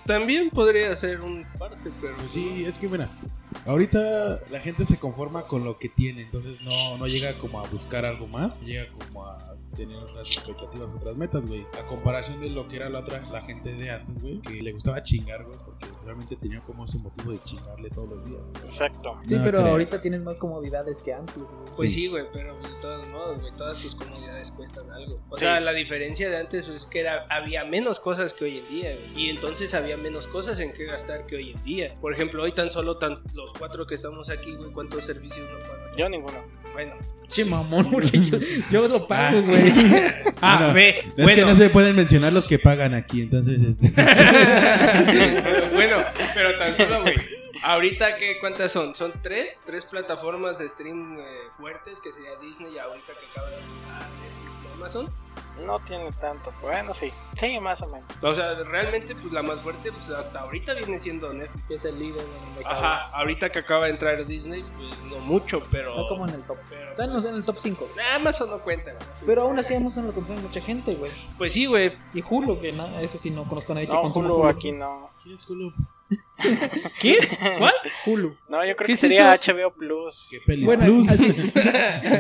También 0.05 0.49
podría 0.51 0.95
ser 0.95 1.19
un 1.19 1.45
parte, 1.59 1.91
pero 1.99 2.15
Pues 2.15 2.31
sí, 2.31 2.63
es 2.65 2.77
que 2.77 2.87
mira, 2.87 3.09
ahorita 3.67 4.41
la 4.49 4.59
gente 4.59 4.85
se 4.85 4.97
conforma 4.97 5.43
con 5.43 5.63
lo 5.63 5.77
que 5.77 5.89
tiene, 5.89 6.23
entonces 6.23 6.61
no, 6.63 6.97
no 6.97 7.07
llega 7.07 7.33
como 7.33 7.59
a 7.59 7.67
buscar 7.67 8.05
algo 8.05 8.27
más, 8.27 8.61
llega 8.61 8.85
como 8.91 9.25
a 9.25 9.55
tener 9.75 9.97
otras 9.97 10.29
expectativas, 10.29 10.89
otras 10.93 11.15
metas, 11.15 11.45
güey. 11.45 11.65
A 11.79 11.85
comparación 11.85 12.39
de 12.41 12.49
lo 12.49 12.67
que 12.67 12.77
era 12.77 12.89
la 12.89 12.99
otra, 12.99 13.21
la 13.31 13.43
gente 13.43 13.73
de 13.73 13.91
antes, 13.91 14.21
güey, 14.21 14.39
que 14.41 14.61
le 14.61 14.71
gustaba 14.71 15.03
chingar, 15.03 15.43
güey, 15.43 15.57
porque 15.79 15.95
realmente 16.05 16.35
tenía 16.35 16.61
como 16.61 16.85
ese 16.85 16.97
motivo 16.99 17.31
de 17.31 17.43
chingarle 17.43 17.89
todos 17.89 18.09
los 18.09 18.25
días. 18.25 18.41
Exacto. 18.63 19.17
Sí, 19.25 19.35
No 19.35 19.43
pero 19.43 19.59
creo. 19.59 19.71
ahorita 19.71 20.01
tienes 20.01 20.21
más 20.21 20.37
comodidades 20.37 21.01
que 21.01 21.13
antes, 21.13 21.35
güey. 21.37 21.47
Pues 21.75 21.93
Sí. 21.93 22.01
sí, 22.01 22.07
güey, 22.07 22.25
pero 22.33 22.55
de 22.59 22.69
todos 22.81 23.07
modos, 23.09 23.41
güey, 23.41 23.51
todas 23.55 23.81
tus 23.81 23.95
comodidades 23.95 24.51
cuestan 24.51 24.89
algo. 24.91 25.19
O 25.29 25.35
Sí. 25.35 25.41
sea, 25.41 25.59
la 25.59 25.73
diferencia 25.73 26.29
de 26.29 26.37
antes 26.37 26.65
pues, 26.67 26.83
es 26.83 26.85
que 26.89 26.99
era, 27.01 27.25
había 27.29 27.63
menos 27.65 27.99
cosas 27.99 28.33
que 28.33 28.45
hoy 28.45 28.57
en 28.59 28.67
día, 28.69 28.95
güey. 28.95 29.25
Y 29.25 29.29
entonces 29.29 29.73
había 29.73 29.97
menos 29.97 30.27
cosas 30.27 30.59
en 30.59 30.73
que 30.73 30.85
gastar 30.85 31.25
que 31.25 31.35
hoy 31.35 31.51
en 31.51 31.63
día. 31.63 31.95
Por 32.01 32.13
ejemplo, 32.13 32.43
hoy 32.43 32.51
tan 32.51 32.69
solo 32.69 32.97
tan, 32.97 33.15
los 33.33 33.53
cuatro 33.53 33.85
que 33.87 33.95
estamos 33.95 34.29
aquí, 34.29 34.55
güey, 34.55 34.71
¿cuántos 34.71 35.05
servicios 35.05 35.47
no 35.51 35.59
pagan? 35.59 35.91
Yo 35.97 36.09
ninguno. 36.09 36.37
Bueno. 36.77 36.93
Che, 37.27 37.43
mamón, 37.43 37.89
porque 37.91 38.19
yo, 38.19 38.37
yo 38.69 38.87
lo 38.87 39.07
pago, 39.07 39.39
Ah. 39.39 39.41
güey. 39.47 39.73
Ah, 40.41 40.57
Bueno, 40.59 40.73
ve, 40.75 40.89
Es 40.99 41.15
bueno. 41.15 41.33
que 41.35 41.41
no 41.45 41.55
se 41.55 41.69
pueden 41.71 41.95
mencionar 41.95 42.31
los 42.31 42.47
que 42.47 42.59
pagan 42.59 42.93
aquí, 42.93 43.21
entonces... 43.23 43.57
este, 43.81 43.89
bueno, 45.73 45.97
pero 46.35 46.55
tan 46.59 46.77
solo, 46.77 47.01
güey. 47.01 47.15
Ahorita, 47.63 48.17
¿qué, 48.17 48.39
¿cuántas 48.39 48.71
son? 48.71 48.95
¿Son 48.95 49.13
tres? 49.21 49.57
Tres 49.65 49.85
plataformas 49.85 50.57
de 50.59 50.69
stream 50.69 51.17
eh, 51.19 51.23
fuertes, 51.57 51.99
que 51.99 52.11
sería 52.11 52.35
Disney 52.41 52.73
y 52.73 52.77
ahorita 52.79 53.13
que 53.13 53.25
acaba 53.31 53.49
de 53.49 53.57
Netflix, 53.57 54.75
Amazon. 54.75 55.09
No 55.65 55.79
tiene 55.79 56.11
tanto. 56.13 56.53
Bueno, 56.61 56.93
sí. 56.93 57.11
Sí, 57.35 57.59
más 57.59 57.81
o 57.81 57.87
menos. 57.87 58.07
O 58.23 58.33
sea, 58.33 58.53
realmente, 58.63 59.15
pues 59.15 59.33
la 59.33 59.41
más 59.41 59.59
fuerte, 59.61 59.91
pues 59.91 60.09
hasta 60.11 60.41
ahorita 60.41 60.73
viene 60.75 60.99
siendo 60.99 61.33
Netflix. 61.33 61.63
Que 61.67 61.73
es 61.75 61.85
el 61.85 61.97
líder 61.99 62.23
en 62.23 62.43
el 62.49 62.53
mercado. 62.55 62.75
Ajá, 62.75 63.07
ahorita 63.17 63.49
que 63.49 63.59
acaba 63.59 63.85
de 63.85 63.91
entrar 63.91 64.25
Disney, 64.27 64.63
pues 64.77 64.99
no 65.05 65.19
mucho, 65.19 65.61
pero. 65.71 65.95
Está 65.95 66.09
como 66.09 66.27
en 66.27 66.35
el 66.35 66.43
top. 66.43 66.57
pero- 66.69 66.91
Está 66.91 67.03
en 67.05 67.13
los- 67.13 67.25
en 67.25 67.35
el 67.35 67.43
top 67.43 67.57
5. 67.57 67.89
Amazon 68.15 68.49
no 68.51 68.59
cuenta, 68.59 68.91
güey. 68.93 69.03
Pero 69.25 69.41
aún 69.43 69.57
así 69.57 69.73
Amazon 69.73 70.05
lo 70.07 70.13
consume 70.13 70.41
mucha 70.41 70.61
gente, 70.61 70.93
güey. 70.95 71.11
Pues 71.39 71.53
sí, 71.53 71.65
güey. 71.65 71.97
Y 72.13 72.23
Hulu, 72.27 72.59
que 72.61 72.71
no, 72.71 72.99
ese 72.99 73.17
sí 73.17 73.31
no 73.31 73.47
conozco 73.47 73.71
a 73.71 73.75
nadie 73.75 73.87
que 73.87 73.93
No, 73.93 74.01
consuma 74.03 74.31
Hulu 74.31 74.47
aquí 74.47 74.71
no. 74.73 75.09
¿Quién 75.23 75.35
es 75.35 75.49
Hulu? 75.49 75.73
¿Quién? 76.99 77.17
¿Cuál? 77.57 77.73
Hulu. 78.05 78.35
No, 78.49 78.65
yo 78.65 78.75
creo 78.75 78.85
¿Qué 78.87 78.93
que 78.93 78.97
sería 78.97 79.33
eso? 79.33 79.51
HBO 79.53 79.73
Plus. 79.73 80.29
¿Qué 80.29 80.63
Bueno, 80.63 80.85
Plus? 80.85 81.09
así, 81.09 81.25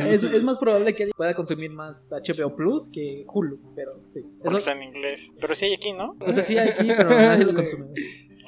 es, 0.09 0.23
es 0.23 0.43
más 0.43 0.57
probable 0.57 0.95
que 0.95 1.07
pueda 1.15 1.33
consumir 1.35 1.71
más 1.71 2.11
HBO 2.11 2.55
Plus 2.55 2.89
que 2.91 3.25
Hulu, 3.27 3.73
pero 3.75 4.01
sí. 4.09 4.21
Eso, 4.43 4.57
está 4.57 4.73
en 4.73 4.83
inglés. 4.83 5.31
Pero 5.39 5.55
sí 5.55 5.65
hay 5.65 5.73
aquí, 5.73 5.93
¿no? 5.93 6.15
o 6.19 6.33
sea, 6.33 6.43
sí 6.43 6.57
hay 6.57 6.69
aquí, 6.69 6.87
pero 6.87 7.09
nadie 7.09 7.45
lo 7.45 7.53
consume. 7.53 7.85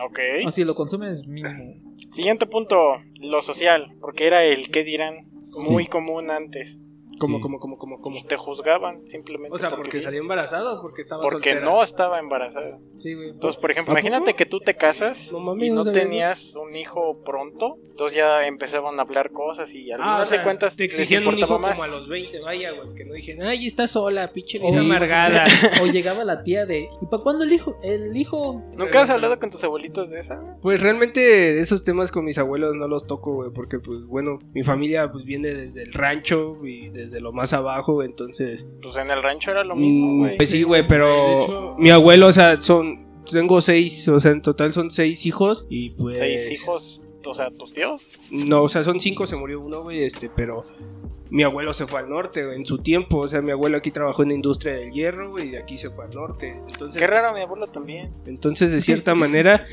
Ok. 0.05 0.19
O 0.45 0.51
si 0.51 0.63
lo 0.63 0.75
consume 0.75 1.11
es 1.11 1.27
mínimo. 1.27 1.81
Siguiente 2.09 2.45
punto, 2.45 2.77
lo 3.21 3.41
social, 3.41 3.95
porque 3.99 4.27
era 4.27 4.43
el 4.43 4.71
que 4.71 4.83
dirán 4.83 5.29
muy 5.69 5.87
común 5.87 6.31
antes. 6.31 6.79
¿Cómo, 7.19 7.37
Sí. 7.37 7.41
cómo, 7.43 7.59
cómo, 7.59 7.77
cómo, 7.77 8.01
cómo? 8.01 8.23
Te 8.25 8.37
juzgaban 8.37 9.09
simplemente 9.09 9.53
O 9.55 9.57
sea, 9.57 9.69
porque 9.71 9.99
sí. 9.99 10.01
salió 10.01 10.21
embarazado 10.21 10.79
o 10.79 10.81
porque 10.81 11.01
estaba 11.03 11.21
porque 11.21 11.51
soltera? 11.51 11.65
no 11.65 11.83
estaba 11.83 12.19
embarazada. 12.19 12.79
Sí, 12.97 13.13
güey. 13.13 13.29
Entonces, 13.29 13.59
por 13.59 13.71
ejemplo, 13.71 13.93
¿A 13.95 13.99
imagínate 13.99 14.33
que 14.35 14.45
tú 14.45 14.59
te 14.59 14.75
casas 14.75 15.31
No 15.31 15.39
mames, 15.39 15.67
y 15.67 15.69
no 15.69 15.83
no 15.83 15.91
tenías 15.91 16.55
un 16.55 16.75
hijo 16.75 17.21
pronto, 17.23 17.77
entonces 17.91 18.15
ya 18.17 18.45
empezaban 18.47 18.97
a 18.99 19.03
hablar 19.03 19.31
cosas 19.31 19.73
y 19.73 19.91
al 19.91 19.99
Ah, 20.01 20.03
final 20.03 20.21
o 20.21 20.25
sea, 20.25 20.43
cuentas 20.43 20.75
te 20.77 20.83
les 20.85 20.93
exigían 20.93 21.23
un 21.27 21.33
importaba 21.35 21.53
hijo 21.55 21.59
más. 21.67 21.79
como 21.79 21.83
a 21.93 21.97
los 21.97 22.07
20, 22.07 22.39
vaya, 22.39 22.71
güey, 22.71 22.95
que 22.95 23.05
no 23.05 23.13
dijeron, 23.13 23.47
ay, 23.47 23.67
está 23.67 23.87
sola, 23.87 24.27
pinche 24.31 24.57
O- 24.59 24.61
vieja 24.61 24.79
amargada. 24.79 25.43
O 25.83 25.85
llegaba 25.87 26.23
la 26.23 26.43
tía 26.43 26.65
de, 26.65 26.89
¿y 27.01 27.05
para 27.09 27.21
cuándo 27.21 27.43
el 27.43 27.51
hijo? 27.53 27.77
El 27.83 28.15
hijo. 28.15 28.61
¿Nunca 28.77 29.01
has 29.01 29.09
hablado 29.09 29.37
con 29.39 29.49
tus 29.49 29.63
abuelitos 29.63 30.09
de 30.11 30.19
esa? 30.19 30.39
Pues 30.61 30.81
realmente 30.81 31.59
esos 31.59 31.83
temas 31.83 32.11
con 32.11 32.23
mis 32.25 32.37
abuelos 32.37 32.75
no 32.75 32.87
los 32.87 33.05
toco, 33.07 33.33
güey, 33.33 33.51
porque 33.51 33.79
pues 33.79 34.03
bueno, 34.05 34.39
mi 34.53 34.63
familia 34.63 35.11
pues 35.11 35.25
viene 35.25 35.53
desde 35.53 35.83
el 35.83 35.93
rancho 35.93 36.55
y 36.65 36.89
desde 36.89 37.08
lo 37.21 37.31
más 37.31 37.53
abajo, 37.53 38.03
entonces... 38.03 38.67
Pues 38.81 38.97
en 38.97 39.09
el 39.09 39.21
rancho 39.23 39.51
era 39.51 39.63
lo 39.63 39.75
mismo, 39.75 40.07
mm, 40.07 40.19
güey. 40.19 40.37
pues 40.37 40.49
sí, 40.49 40.63
güey, 40.63 40.85
pero 40.87 41.39
hecho- 41.39 41.75
mi 41.77 41.89
abuelo, 41.89 42.27
o 42.27 42.31
sea, 42.31 42.59
son... 42.61 43.07
Tengo 43.29 43.61
seis, 43.61 44.07
o 44.07 44.19
sea, 44.19 44.31
en 44.31 44.41
total 44.41 44.73
son 44.73 44.89
seis 44.91 45.25
hijos 45.25 45.65
y 45.69 45.91
pues... 45.91 46.17
Seis 46.17 46.51
hijos, 46.51 47.01
o 47.25 47.33
sea, 47.33 47.51
tus 47.51 47.73
tíos. 47.73 48.13
No, 48.31 48.63
o 48.63 48.69
sea, 48.69 48.81
son 48.83 48.99
cinco, 48.99 49.27
se 49.27 49.35
murió 49.35 49.61
uno, 49.61 49.83
güey, 49.83 50.03
este, 50.03 50.29
pero 50.29 50.65
mi 51.31 51.43
abuelo 51.43 51.73
se 51.73 51.85
fue 51.85 51.99
al 51.99 52.09
norte, 52.09 52.41
en 52.55 52.65
su 52.65 52.79
tiempo, 52.79 53.19
o 53.19 53.27
sea, 53.27 53.39
mi 53.41 53.51
abuelo 53.51 53.77
aquí 53.77 53.91
trabajó 53.91 54.23
en 54.23 54.29
la 54.29 54.33
industria 54.35 54.73
del 54.73 54.91
hierro, 54.91 55.37
y 55.39 55.49
de 55.51 55.59
aquí 55.59 55.77
se 55.77 55.89
fue 55.91 56.05
al 56.05 56.11
norte. 56.11 56.55
Entonces, 56.71 56.99
Qué 56.99 57.05
raro, 57.07 57.33
mi 57.35 57.41
abuelo 57.41 57.67
también. 57.67 58.09
entonces 58.25 58.71
de 58.71 58.81
cierta 58.81 59.13
manera, 59.15 59.63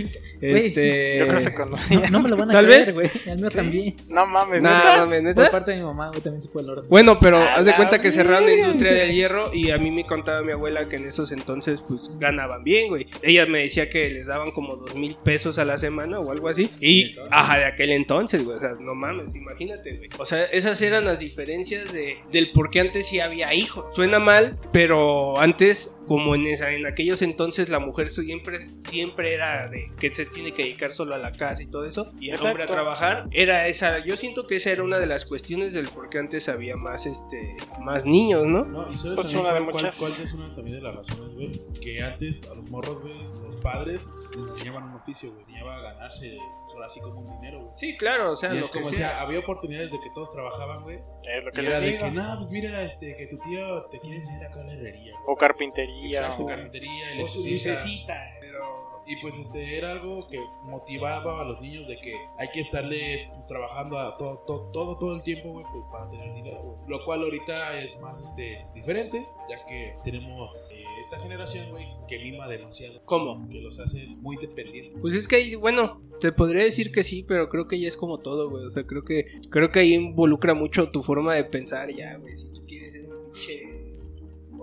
este... 0.40 1.18
Yo 1.18 1.24
creo 1.26 1.38
que 1.38 1.40
se 1.44 1.54
conocía. 1.54 2.00
No, 2.00 2.10
no 2.10 2.20
me 2.20 2.28
lo 2.28 2.36
van 2.36 2.50
a 2.50 2.52
Tal 2.52 2.66
creer, 2.66 2.80
vez. 2.86 2.94
güey. 2.94 3.10
El 3.26 3.38
mío 3.40 3.50
también. 3.50 3.96
No 4.08 4.26
mames, 4.26 4.60
Nah, 4.62 4.76
¿neta? 4.76 4.96
mames, 4.98 5.22
Por 5.22 5.24
¿neta? 5.36 5.50
parte 5.50 5.70
de 5.72 5.76
mi 5.78 5.82
mamá, 5.84 6.08
güey, 6.08 6.20
también 6.20 6.42
se 6.42 6.48
fue 6.48 6.60
al 6.62 6.68
norte. 6.68 6.86
Bueno, 6.88 7.18
pero 7.18 7.38
haz 7.38 7.64
de 7.66 7.74
cuenta 7.74 8.00
que 8.00 8.10
cerraron 8.10 8.44
la 8.44 8.52
industria 8.52 8.92
del 8.92 9.12
hierro 9.14 9.52
y 9.54 9.70
a 9.70 9.78
mí 9.78 9.90
me 9.90 10.04
contaba 10.04 10.42
mi 10.42 10.52
abuela 10.52 10.88
que 10.88 10.96
en 10.96 11.06
esos 11.06 11.32
entonces 11.32 11.80
pues 11.82 12.10
ganaban 12.18 12.64
bien, 12.64 12.88
güey. 12.88 13.06
Ella 13.22 13.46
me 13.46 13.60
decía 13.60 13.88
que 13.88 14.08
les 14.10 14.26
daban 14.26 14.50
como 14.52 14.76
dos 14.76 14.94
mil 14.94 15.16
pesos 15.24 15.58
a 15.58 15.64
la 15.64 15.78
semana 15.78 16.20
o 16.20 16.30
algo 16.30 16.48
así. 16.48 16.70
Y, 16.80 17.16
ajá, 17.30 17.58
de 17.58 17.64
aquel 17.64 17.90
entonces, 17.92 18.44
güey. 18.44 18.58
O 18.58 18.60
sea, 18.60 18.72
no 18.78 18.94
mames, 18.94 19.34
imagínate, 19.34 19.96
güey. 19.96 20.08
O 20.18 20.26
sea, 20.26 20.44
esas 20.44 20.80
eran 20.82 21.04
las 21.04 21.20
diferencias 21.26 21.92
de, 21.92 22.18
del 22.32 22.52
por 22.52 22.70
qué 22.70 22.80
antes 22.80 23.06
sí 23.08 23.20
había 23.20 23.52
hijos. 23.54 23.84
Suena 23.94 24.18
mal, 24.18 24.58
pero 24.72 25.38
antes, 25.38 25.98
como 26.06 26.34
en, 26.34 26.46
esa, 26.46 26.72
en 26.72 26.86
aquellos 26.86 27.22
entonces, 27.22 27.68
la 27.68 27.78
mujer 27.78 28.08
siempre, 28.08 28.68
siempre 28.88 29.34
era 29.34 29.68
de 29.68 29.90
que 29.98 30.10
se 30.10 30.26
tiene 30.26 30.52
que 30.54 30.62
dedicar 30.64 30.92
solo 30.92 31.14
a 31.14 31.18
la 31.18 31.32
casa 31.32 31.62
y 31.62 31.66
todo 31.66 31.84
eso, 31.84 32.12
y 32.20 32.30
el 32.30 32.40
hombre 32.40 32.64
a 32.64 32.66
trabajar, 32.66 33.26
era 33.32 33.66
esa, 33.68 34.04
yo 34.04 34.16
siento 34.16 34.46
que 34.46 34.56
esa 34.56 34.70
era 34.70 34.82
una 34.82 34.98
de 34.98 35.06
las 35.06 35.24
cuestiones 35.26 35.74
del 35.74 35.88
por 35.88 36.08
qué 36.08 36.18
antes 36.18 36.48
había 36.48 36.76
más, 36.76 37.06
este, 37.06 37.56
más 37.80 38.04
niños, 38.06 38.46
¿no? 38.46 38.64
No, 38.64 38.92
y 38.92 38.96
sabes 38.96 39.16
Pues 39.16 39.32
también 39.32 39.40
una 39.40 39.54
de 39.54 39.60
cuál, 39.60 39.72
cuál- 39.72 39.84
muchas. 39.84 39.98
cuál 39.98 40.12
es 40.26 40.32
una 40.32 40.54
también 40.54 40.76
de 40.76 40.82
las 40.82 40.94
razones, 40.96 41.34
güey. 41.34 41.60
Que 41.80 42.02
antes 42.02 42.44
a 42.44 42.54
los 42.54 42.70
morros, 42.70 43.02
güey, 43.02 43.14
los 43.44 43.56
padres 43.56 44.06
les 44.36 44.46
enseñaban 44.48 44.84
un 44.84 44.94
oficio, 44.94 45.30
güey. 45.30 45.40
Enseñaban 45.40 45.78
a 45.78 45.82
ganarse 45.92 46.36
ahora 46.76 46.86
así 46.86 47.00
como 47.00 47.20
un 47.20 47.30
dinero, 47.40 47.58
güey. 47.60 47.72
Sí, 47.74 47.96
claro, 47.96 48.32
o 48.32 48.36
sea, 48.36 48.54
y 48.54 48.58
lo 48.60 48.64
es 48.66 48.70
que 48.70 48.78
como 48.80 48.90
sea. 48.90 49.08
decía, 49.08 49.20
había 49.20 49.38
oportunidades 49.40 49.90
de 49.90 49.98
que 49.98 50.10
todos 50.14 50.30
trabajaban, 50.30 50.82
güey. 50.84 51.00
Es 51.30 51.44
lo 51.44 51.50
que 51.52 51.62
Y 51.62 51.66
era 51.66 51.74
les 51.78 51.80
de 51.82 51.92
digo. 51.96 52.04
que, 52.04 52.10
no, 52.12 52.34
pues 52.38 52.50
mira, 52.50 52.82
este, 52.84 53.16
que 53.16 53.26
tu 53.26 53.38
tío 53.38 53.84
te 53.90 53.98
quiere 54.00 54.16
enseñar 54.18 54.44
acá 54.46 54.62
la 54.62 54.72
herrería. 54.74 55.12
güey. 55.12 55.24
O 55.26 55.36
carpintería. 55.36 56.20
Exacto, 56.20 56.44
o- 56.44 56.46
carpintería, 56.46 57.06
o 57.22 57.26
su 57.28 57.38
lucecita. 57.50 58.14
Y 59.08 59.16
pues 59.22 59.38
este 59.38 59.78
era 59.78 59.92
algo 59.92 60.26
que 60.28 60.38
motivaba 60.64 61.40
a 61.40 61.44
los 61.44 61.60
niños 61.60 61.86
de 61.86 61.96
que 61.98 62.14
hay 62.38 62.48
que 62.52 62.60
estarle 62.60 63.30
trabajando 63.46 63.98
a 63.98 64.16
todo, 64.16 64.38
todo, 64.46 64.70
todo, 64.72 64.98
todo 64.98 65.14
el 65.14 65.22
tiempo, 65.22 65.52
güey, 65.52 65.64
pues, 65.72 65.84
para 65.92 66.10
tener 66.10 66.34
dinero. 66.34 66.76
Lo 66.88 67.04
cual 67.04 67.22
ahorita 67.22 67.76
es 67.80 68.00
más 68.00 68.20
este, 68.22 68.66
diferente, 68.74 69.24
ya 69.48 69.64
que 69.66 69.94
tenemos 70.04 70.72
eh, 70.72 70.82
esta 71.00 71.20
generación, 71.20 71.70
güey, 71.70 71.86
que 72.08 72.18
mima 72.18 72.48
demasiado. 72.48 73.00
¿Cómo? 73.04 73.48
Que 73.48 73.60
los 73.60 73.78
hace 73.78 74.08
muy 74.18 74.36
dependientes. 74.38 75.00
Pues 75.00 75.14
es 75.14 75.28
que 75.28 75.36
ahí, 75.36 75.54
bueno, 75.54 76.00
te 76.20 76.32
podría 76.32 76.64
decir 76.64 76.90
que 76.90 77.04
sí, 77.04 77.24
pero 77.26 77.48
creo 77.48 77.68
que 77.68 77.78
ya 77.78 77.86
es 77.86 77.96
como 77.96 78.18
todo, 78.18 78.50
güey. 78.50 78.64
O 78.64 78.70
sea, 78.70 78.84
creo 78.84 79.04
que 79.04 79.26
creo 79.50 79.70
que 79.70 79.80
ahí 79.80 79.94
involucra 79.94 80.54
mucho 80.54 80.90
tu 80.90 81.04
forma 81.04 81.34
de 81.34 81.44
pensar 81.44 81.94
ya, 81.94 82.16
güey. 82.16 82.36
Si 82.36 82.52
tú 82.52 82.64
quieres 82.66 83.06
ser 83.30 83.75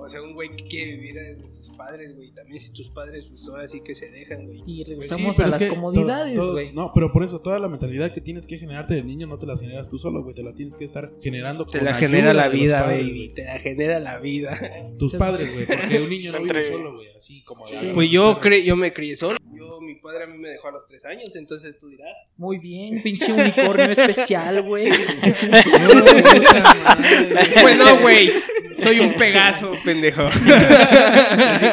O 0.03 0.09
sea, 0.09 0.21
un 0.21 0.33
güey 0.33 0.55
que 0.55 0.65
quiere 0.65 0.91
vivir 0.97 1.15
de 1.15 1.49
sus 1.49 1.69
padres, 1.77 2.15
güey. 2.15 2.31
También 2.33 2.59
si 2.59 2.73
tus 2.73 2.89
padres, 2.89 3.25
pues 3.29 3.47
ahora 3.47 3.67
sí 3.67 3.81
que 3.81 3.95
se 3.95 4.11
dejan, 4.11 4.45
güey. 4.45 4.61
Y 4.65 4.83
Pues 4.83 4.87
regresamos 4.89 5.35
sí, 5.35 5.41
a 5.41 5.47
las 5.47 5.57
que 5.57 5.67
comodidades, 5.69 6.37
güey. 6.39 6.73
No, 6.73 6.91
pero 6.93 7.11
por 7.11 7.23
eso 7.23 7.39
toda 7.39 7.57
la 7.59 7.69
mentalidad 7.69 8.13
que 8.13 8.21
tienes 8.21 8.45
que 8.45 8.57
generarte 8.57 8.95
de 8.95 9.03
niño 9.03 9.27
no 9.27 9.37
te 9.39 9.45
la 9.45 9.57
generas 9.57 9.87
tú 9.89 9.97
solo, 9.99 10.21
güey. 10.23 10.35
Te 10.35 10.43
la 10.43 10.53
tienes 10.53 10.75
que 10.77 10.85
estar 10.85 11.11
generando 11.21 11.65
Te 11.65 11.77
con 11.79 11.85
la 11.85 11.93
genera 11.93 12.33
la 12.33 12.49
vida, 12.49 12.81
padres, 12.83 13.05
baby. 13.07 13.29
Te 13.33 13.43
la 13.45 13.59
genera 13.59 13.99
la 13.99 14.19
vida. 14.19 14.59
Tus 14.99 15.13
padres, 15.15 15.53
güey. 15.53 15.65
Porque 15.65 16.01
un 16.01 16.09
niño 16.09 16.31
no 16.33 16.41
vive 16.43 16.63
solo, 16.63 16.95
güey. 16.95 17.07
Así 17.15 17.41
como 17.43 17.65
Sí. 17.67 17.77
de- 17.77 17.93
Pues 17.93 18.09
yo 18.11 18.39
cre 18.41 18.63
yo 18.65 18.75
me 18.75 18.91
crié 18.93 19.15
solo. 19.15 19.37
Mi 19.93 19.99
padre 19.99 20.23
a 20.23 20.27
mí 20.27 20.39
me 20.39 20.49
dejó 20.49 20.69
a 20.69 20.71
los 20.71 20.87
tres 20.87 21.05
años, 21.05 21.29
entonces 21.35 21.77
tú 21.77 21.87
dirás. 21.87 22.15
Muy 22.37 22.57
bien, 22.57 22.99
pinche 23.03 23.31
unicornio 23.31 23.85
especial, 23.85 24.63
güey. 24.63 24.89
Pues 27.61 27.77
no, 27.77 27.99
güey. 27.99 28.31
Soy 28.75 28.99
un 29.01 29.13
pegaso, 29.13 29.71
pendejo. 29.85 30.27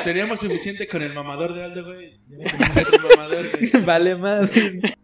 Teníamos 0.05 0.39
suficiente 0.39 0.87
con 0.87 1.03
el 1.03 1.15
mamador 1.15 1.55
de 1.55 1.65
Aldo, 1.65 1.85
güey. 1.87 2.19
Vale 3.85 4.17
más. 4.17 4.51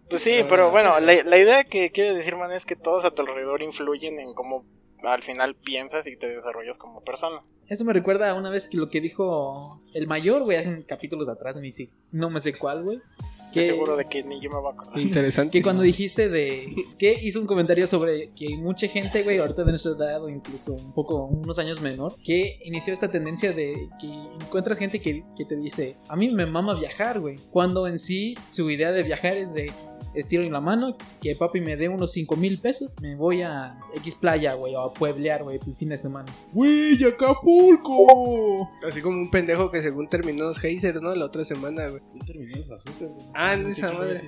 Pues 0.08 0.22
sí, 0.22 0.44
pero 0.48 0.66
no, 0.66 0.70
bueno, 0.70 1.00
la, 1.00 1.24
la 1.24 1.38
idea 1.38 1.64
que 1.64 1.90
quiere 1.90 2.14
decir, 2.14 2.36
man, 2.36 2.52
es 2.52 2.66
que 2.66 2.76
todos 2.76 3.04
a 3.06 3.10
tu 3.12 3.22
alrededor 3.22 3.62
influyen 3.62 4.20
en 4.20 4.34
cómo 4.34 4.66
al 5.12 5.22
final 5.22 5.54
piensas 5.54 6.06
y 6.06 6.16
te 6.16 6.28
desarrollas 6.28 6.78
como 6.78 7.02
persona. 7.02 7.42
Eso 7.68 7.84
me 7.84 7.92
recuerda 7.92 8.30
a 8.30 8.34
una 8.34 8.50
vez 8.50 8.68
que 8.68 8.76
lo 8.76 8.88
que 8.90 9.00
dijo 9.00 9.82
el 9.94 10.06
mayor, 10.06 10.44
güey, 10.44 10.56
hace 10.58 10.70
un 10.70 10.82
capítulo 10.82 11.24
de 11.24 11.32
atrás, 11.32 11.56
ni 11.56 11.70
si, 11.70 11.90
no 12.12 12.30
me 12.30 12.40
sé 12.40 12.56
cuál, 12.56 12.82
güey. 12.84 12.98
Estoy 13.46 13.62
Que- 13.62 13.66
seguro 13.68 13.96
de 13.96 14.04
que 14.06 14.22
ni 14.24 14.40
yo 14.40 14.50
me 14.50 14.56
voy 14.58 14.70
a 14.70 14.74
acordar. 14.74 14.98
Interesante. 14.98 15.52
Que 15.52 15.62
cuando 15.62 15.82
dijiste 15.84 16.28
de 16.28 16.74
que 16.98 17.12
hizo 17.22 17.40
un 17.40 17.46
comentario 17.46 17.86
sobre 17.86 18.32
que 18.34 18.56
mucha 18.58 18.88
gente, 18.88 19.22
güey, 19.22 19.38
ahorita 19.38 19.62
de 19.62 19.70
nuestra 19.70 19.92
edad 19.92 20.22
o 20.22 20.28
incluso 20.28 20.72
un 20.74 20.92
poco 20.92 21.24
unos 21.26 21.58
años 21.60 21.80
menor, 21.80 22.16
que 22.24 22.58
inició 22.64 22.92
esta 22.92 23.08
tendencia 23.10 23.52
de 23.52 23.72
que 24.00 24.06
encuentras 24.44 24.78
gente 24.78 25.00
que, 25.00 25.22
que 25.38 25.44
te 25.44 25.56
dice, 25.56 25.96
a 26.08 26.16
mí 26.16 26.28
me 26.28 26.44
mama 26.44 26.74
viajar, 26.74 27.20
güey. 27.20 27.36
Cuando 27.52 27.86
en 27.86 27.98
sí 28.00 28.34
su 28.50 28.68
idea 28.68 28.90
de 28.90 29.02
viajar 29.04 29.34
es 29.36 29.54
de 29.54 29.70
estiro 30.16 30.42
en 30.42 30.52
la 30.52 30.60
mano, 30.60 30.96
que 31.20 31.34
papi 31.34 31.60
me 31.60 31.76
dé 31.76 31.88
unos 31.88 32.12
5 32.12 32.36
mil 32.36 32.60
pesos, 32.60 32.94
me 33.00 33.14
voy 33.14 33.42
a 33.42 33.78
X 33.96 34.16
playa, 34.16 34.54
güey, 34.54 34.74
o 34.74 34.80
a 34.80 34.92
pueblear, 34.92 35.44
güey, 35.44 35.58
el 35.64 35.76
fin 35.76 35.88
de 35.90 35.98
semana. 35.98 36.32
¡Güey, 36.52 37.02
Acapulco! 37.04 38.70
Así 38.86 39.00
como 39.00 39.18
un 39.18 39.30
pendejo 39.30 39.70
que 39.70 39.80
según 39.80 40.08
terminó 40.08 40.44
los 40.44 40.58
Hazers, 40.58 41.00
¿no? 41.00 41.14
La 41.14 41.26
otra 41.26 41.44
semana, 41.44 41.86
güey. 41.88 42.02
Ya 42.14 42.26
terminé 42.26 42.64
los 42.66 42.82
güey. 42.98 43.10
Ah, 43.34 43.54
en 43.54 43.66
esa 43.66 43.92
madre. 43.92 44.20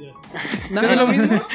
No, 0.73 0.81
¿Es 0.81 0.97
lo 0.97 1.07
mismo? 1.07 1.43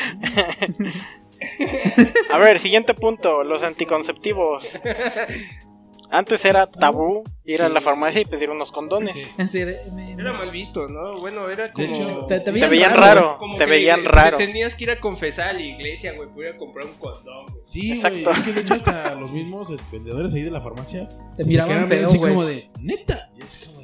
A 2.32 2.38
ver, 2.38 2.58
siguiente 2.60 2.94
punto, 2.94 3.44
los 3.44 3.64
anticonceptivos. 3.64 4.82
Antes 6.16 6.46
era 6.46 6.68
tabú 6.68 7.24
ir 7.44 7.62
a 7.64 7.70
la 7.70 7.82
farmacia 7.82 8.22
y 8.22 8.26
pedir 8.26 8.50
unos 8.52 8.72
condones. 8.72 9.32
Sí. 9.48 9.60
Era 9.60 10.32
mal 10.34 10.52
visto, 10.52 10.88
¿no? 10.88 11.14
Bueno, 11.20 11.50
era 11.50 11.74
como... 11.74 11.88
Hecho, 11.88 12.26
Te- 12.28 12.40
te 12.40 12.46
Te 12.46 12.52
veían 12.52 12.70
veían 12.70 12.94
raro, 12.96 13.22
raro, 13.40 13.40
te 13.58 13.66
que 13.66 13.70
veían 13.70 14.04
te 14.04 14.08
raro. 14.10 14.38
tenías 14.38 14.76
que 14.76 14.84
ir 14.84 14.92
a 14.92 15.00
confesar 15.00 15.50
a 15.50 15.54
la 15.54 15.62
iglesia, 15.62 16.14
güey, 16.16 16.30
para 16.30 16.50
ir 16.50 16.54
a 16.54 16.58
comprar 16.58 16.86
un 16.86 16.94
condón, 16.94 17.46
güey. 17.52 17.64
Sí. 17.66 17.92
Exacto. 17.92 18.30
Es 18.32 18.40
que 18.42 18.52
de 18.54 18.62
hecho 18.62 18.74
hasta 18.76 19.16
los 19.16 19.32
mismos 19.32 19.72
este, 19.72 19.98
vendedores 19.98 20.34
ahí 20.34 20.44
de 20.44 20.52
la 20.52 20.62
farmacia 20.62 21.08
te 21.36 21.44
miraban 21.46 21.88
feo, 21.88 22.08
así 22.08 22.18
güey. 22.18 22.32
como 22.32 22.46
de, 22.46 22.70
neta. 22.80 23.30
Y 23.36 23.44
es 23.44 23.68
como 23.68 23.82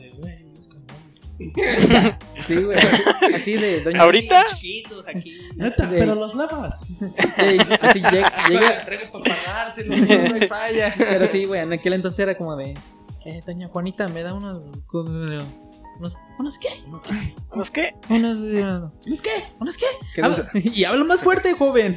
Sí, 2.47 2.55
güey, 2.63 2.77
así, 2.77 3.01
así 3.33 3.53
de 3.53 3.81
doña 3.81 4.01
¿Ahorita? 4.01 4.41
Aquí. 5.07 5.39
Neta, 5.55 5.87
Güey. 5.87 5.99
pero 5.99 6.15
los 6.15 6.35
lavas. 6.35 6.85
Ey, 7.37 7.57
así 7.81 8.01
llega, 8.11 8.31
llega- 8.49 8.85
Traigo 8.85 9.11
para 9.11 9.35
pagárselo, 9.35 9.95
no 9.95 10.35
hay 10.35 10.47
falla. 10.47 10.93
Pero 10.97 11.27
sí, 11.27 11.45
güey, 11.45 11.61
en 11.61 11.73
aquel 11.73 11.93
entonces 11.93 12.19
era 12.19 12.37
como 12.37 12.55
de, 12.57 12.73
eh, 13.25 13.39
doña 13.45 13.67
Juanita, 13.69 14.07
me 14.09 14.21
da 14.23 14.33
unos, 14.33 14.63
unos, 15.99 16.17
unos 16.39 16.57
qué, 16.57 16.69
unos, 16.87 17.03
¿Es 17.05 17.69
qué? 17.71 17.93
unos 19.59 19.77
qué, 19.77 19.85
no 20.17 20.25
Habla- 20.27 20.49
y 20.53 20.83
habla 20.85 21.03
más 21.03 21.21
fuerte, 21.21 21.53
joven. 21.53 21.95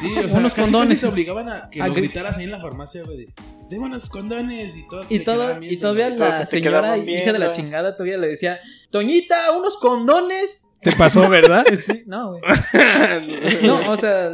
Sí, 0.00 0.14
o 0.16 0.28
sea, 0.28 0.38
Unos 0.38 0.54
casi, 0.54 0.62
condones. 0.70 0.90
casi 0.90 1.00
te 1.00 1.06
obligaban 1.08 1.48
a 1.48 1.68
que 1.68 1.82
A 1.82 1.88
lo 1.88 1.94
gri- 1.94 1.96
gritaras 2.02 2.38
ahí 2.38 2.44
en 2.44 2.52
la 2.52 2.60
farmacia, 2.60 3.02
güey. 3.04 3.16
de, 3.18 3.34
Deme 3.68 3.86
unos 3.86 4.08
condones 4.08 4.76
y 4.76 4.86
todo. 4.86 5.04
Y 5.08 5.18
todo, 5.20 5.62
y 5.62 5.76
todavía 5.78 6.10
la 6.10 6.38
te 6.40 6.46
señora 6.46 6.80
quedaban 6.82 7.08
hija 7.08 7.32
de 7.32 7.38
la 7.38 7.46
viendo. 7.46 7.52
chingada 7.54 7.92
todavía 7.96 8.16
le 8.18 8.28
decía, 8.28 8.60
Toñita, 8.90 9.36
unos 9.58 9.76
condones. 9.78 10.70
Te 10.82 10.92
pasó, 10.92 11.28
¿verdad? 11.28 11.64
Sí, 11.76 12.04
no, 12.06 12.30
güey. 12.38 12.42
No, 13.62 13.90
o 13.90 13.96
sea, 13.96 14.30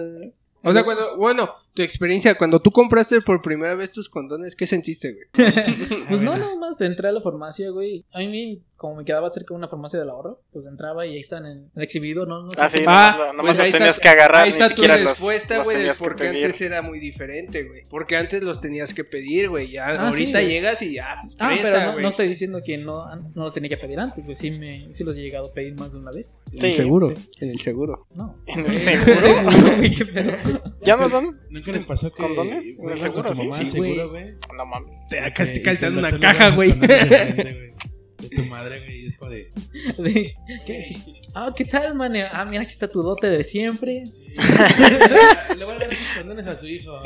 O 0.63 0.73
sea, 0.73 0.85
cuando, 0.85 1.17
bueno, 1.17 1.55
tu 1.75 1.83
experiencia, 1.83 2.37
cuando 2.37 2.61
tú 2.61 2.71
compraste 2.71 3.21
por 3.21 3.41
primera 3.43 3.75
vez 3.75 3.93
tus 3.93 4.09
condones, 4.09 4.57
¿qué 4.57 4.67
sentiste, 4.67 5.13
güey? 5.13 5.27
pues 6.09 6.21
no, 6.21 6.37
nada 6.37 6.57
más 6.57 6.81
entré 6.81 7.09
a 7.09 7.13
la 7.13 7.21
farmacia, 7.21 7.71
güey. 7.71 8.05
A 8.13 8.19
mí, 8.19 8.63
como 8.77 8.97
me 8.97 9.05
quedaba 9.05 9.29
cerca 9.31 9.55
de 9.55 9.59
una 9.59 9.69
farmacia 9.69 9.99
del 9.99 10.09
ahorro, 10.11 10.41
pues 10.53 10.67
entraba 10.67 11.05
y 11.07 11.15
ahí 11.15 11.19
están 11.21 11.47
en 11.47 11.71
el 11.75 11.83
exhibido, 11.83 12.27
¿no? 12.27 12.45
no 12.45 12.51
sé 12.53 12.61
Ah, 12.61 12.69
sí, 12.69 12.79
nomás, 12.81 13.15
Ah, 13.19 13.33
nomás 13.37 13.57
pues 13.57 13.59
los 13.59 13.71
tenías 13.73 13.91
está- 13.97 14.03
que 14.03 14.09
agarrar, 14.09 14.43
Ahí 14.45 14.51
ni 14.51 14.55
está 14.55 14.69
tu 14.69 14.75
siquiera 14.75 14.97
los, 14.99 15.09
respuesta, 15.11 15.57
los 15.57 15.65
güey, 15.65 15.77
de 15.77 15.81
tenías 15.83 15.99
que 15.99 16.05
por 16.05 16.17
qué 16.17 16.25
pedir. 16.25 16.45
antes 16.47 16.61
era 16.61 16.83
muy 16.83 16.99
diferente, 17.01 17.65
güey. 17.65 17.83
Porque 17.89 18.17
antes 18.17 18.43
los 18.43 18.61
tenías 18.61 18.95
que 18.95 19.05
pedir, 19.05 19.49
güey. 19.49 19.71
Ya 19.73 19.87
Ah, 19.87 19.93
sí, 20.13 20.23
ahorita 20.23 20.41
güey. 20.41 20.49
llegas 20.53 20.83
y 20.83 20.95
ya. 20.95 21.07
Ah, 21.41 21.49
presta, 21.49 21.63
pero 21.63 21.85
no, 21.87 21.93
güey. 21.93 22.03
no 22.03 22.09
estoy 22.09 22.29
diciendo 22.29 22.61
que 22.65 22.79
no, 22.79 23.05
no 23.17 23.45
los 23.45 23.55
tenía 23.55 23.69
que 23.69 23.77
pedir 23.79 23.99
antes, 23.99 24.25
pues 24.25 24.39
sí, 24.39 24.51
me, 24.53 24.93
sí 24.95 25.03
los 25.05 25.17
he 25.17 25.21
llegado 25.23 25.49
a 25.49 25.53
pedir 25.53 25.75
más 25.79 25.93
de 25.93 25.99
una 26.01 26.11
vez. 26.13 26.43
En 26.55 26.65
el 26.65 26.71
Sí. 26.73 26.77
seguro. 26.77 27.13
En 27.41 27.51
el 27.51 27.59
seguro. 27.61 28.07
No. 28.15 28.37
¿En 28.47 28.61
el 28.61 28.67
¿En 28.73 28.79
seguro? 28.79 29.21
seguro, 29.21 29.77
güey? 29.77 29.95
¿Qué 29.95 30.05
pedo? 30.07 30.33
¿Ya 30.83 30.97
no 30.97 31.09
dan? 31.09 31.25
¿Nunca 31.59 31.73
les 31.73 31.85
pasó 31.85 32.11
que 32.13 32.23
¿Condones? 32.23 32.65
¿En 32.65 32.71
el 32.71 32.77
fueron 32.77 33.01
seguro, 33.01 33.35
sí? 33.35 33.71
Sí, 33.71 33.77
güey. 33.77 33.97
No 34.57 34.67
mames. 34.67 35.09
Te 35.09 35.21
acá 35.21 35.45
te 35.47 35.63
tú 35.63 35.99
una 35.99 36.19
caja, 36.19 36.51
güey. 36.51 36.73
condones 36.79 37.75
de 38.19 38.29
tu 38.35 38.43
madre, 38.47 38.81
güey. 38.81 39.07
Es 39.09 39.17
de. 39.29 39.53
De- 40.03 40.35
¿qué? 40.67 40.97
Ah, 41.35 41.53
¿qué 41.55 41.65
tal, 41.65 41.95
man? 41.95 42.15
Ah, 42.33 42.45
mira, 42.45 42.63
aquí 42.63 42.73
está 42.73 42.89
tu 42.89 43.01
dote 43.03 43.29
de 43.31 43.45
siempre. 43.45 44.03
Le 45.59 45.65
voy 45.65 45.75
a 45.75 45.79
dar 45.79 45.93
sus 45.95 46.17
condones 46.19 46.47
a 46.47 46.57
su 46.57 46.67
hijo. 46.67 46.93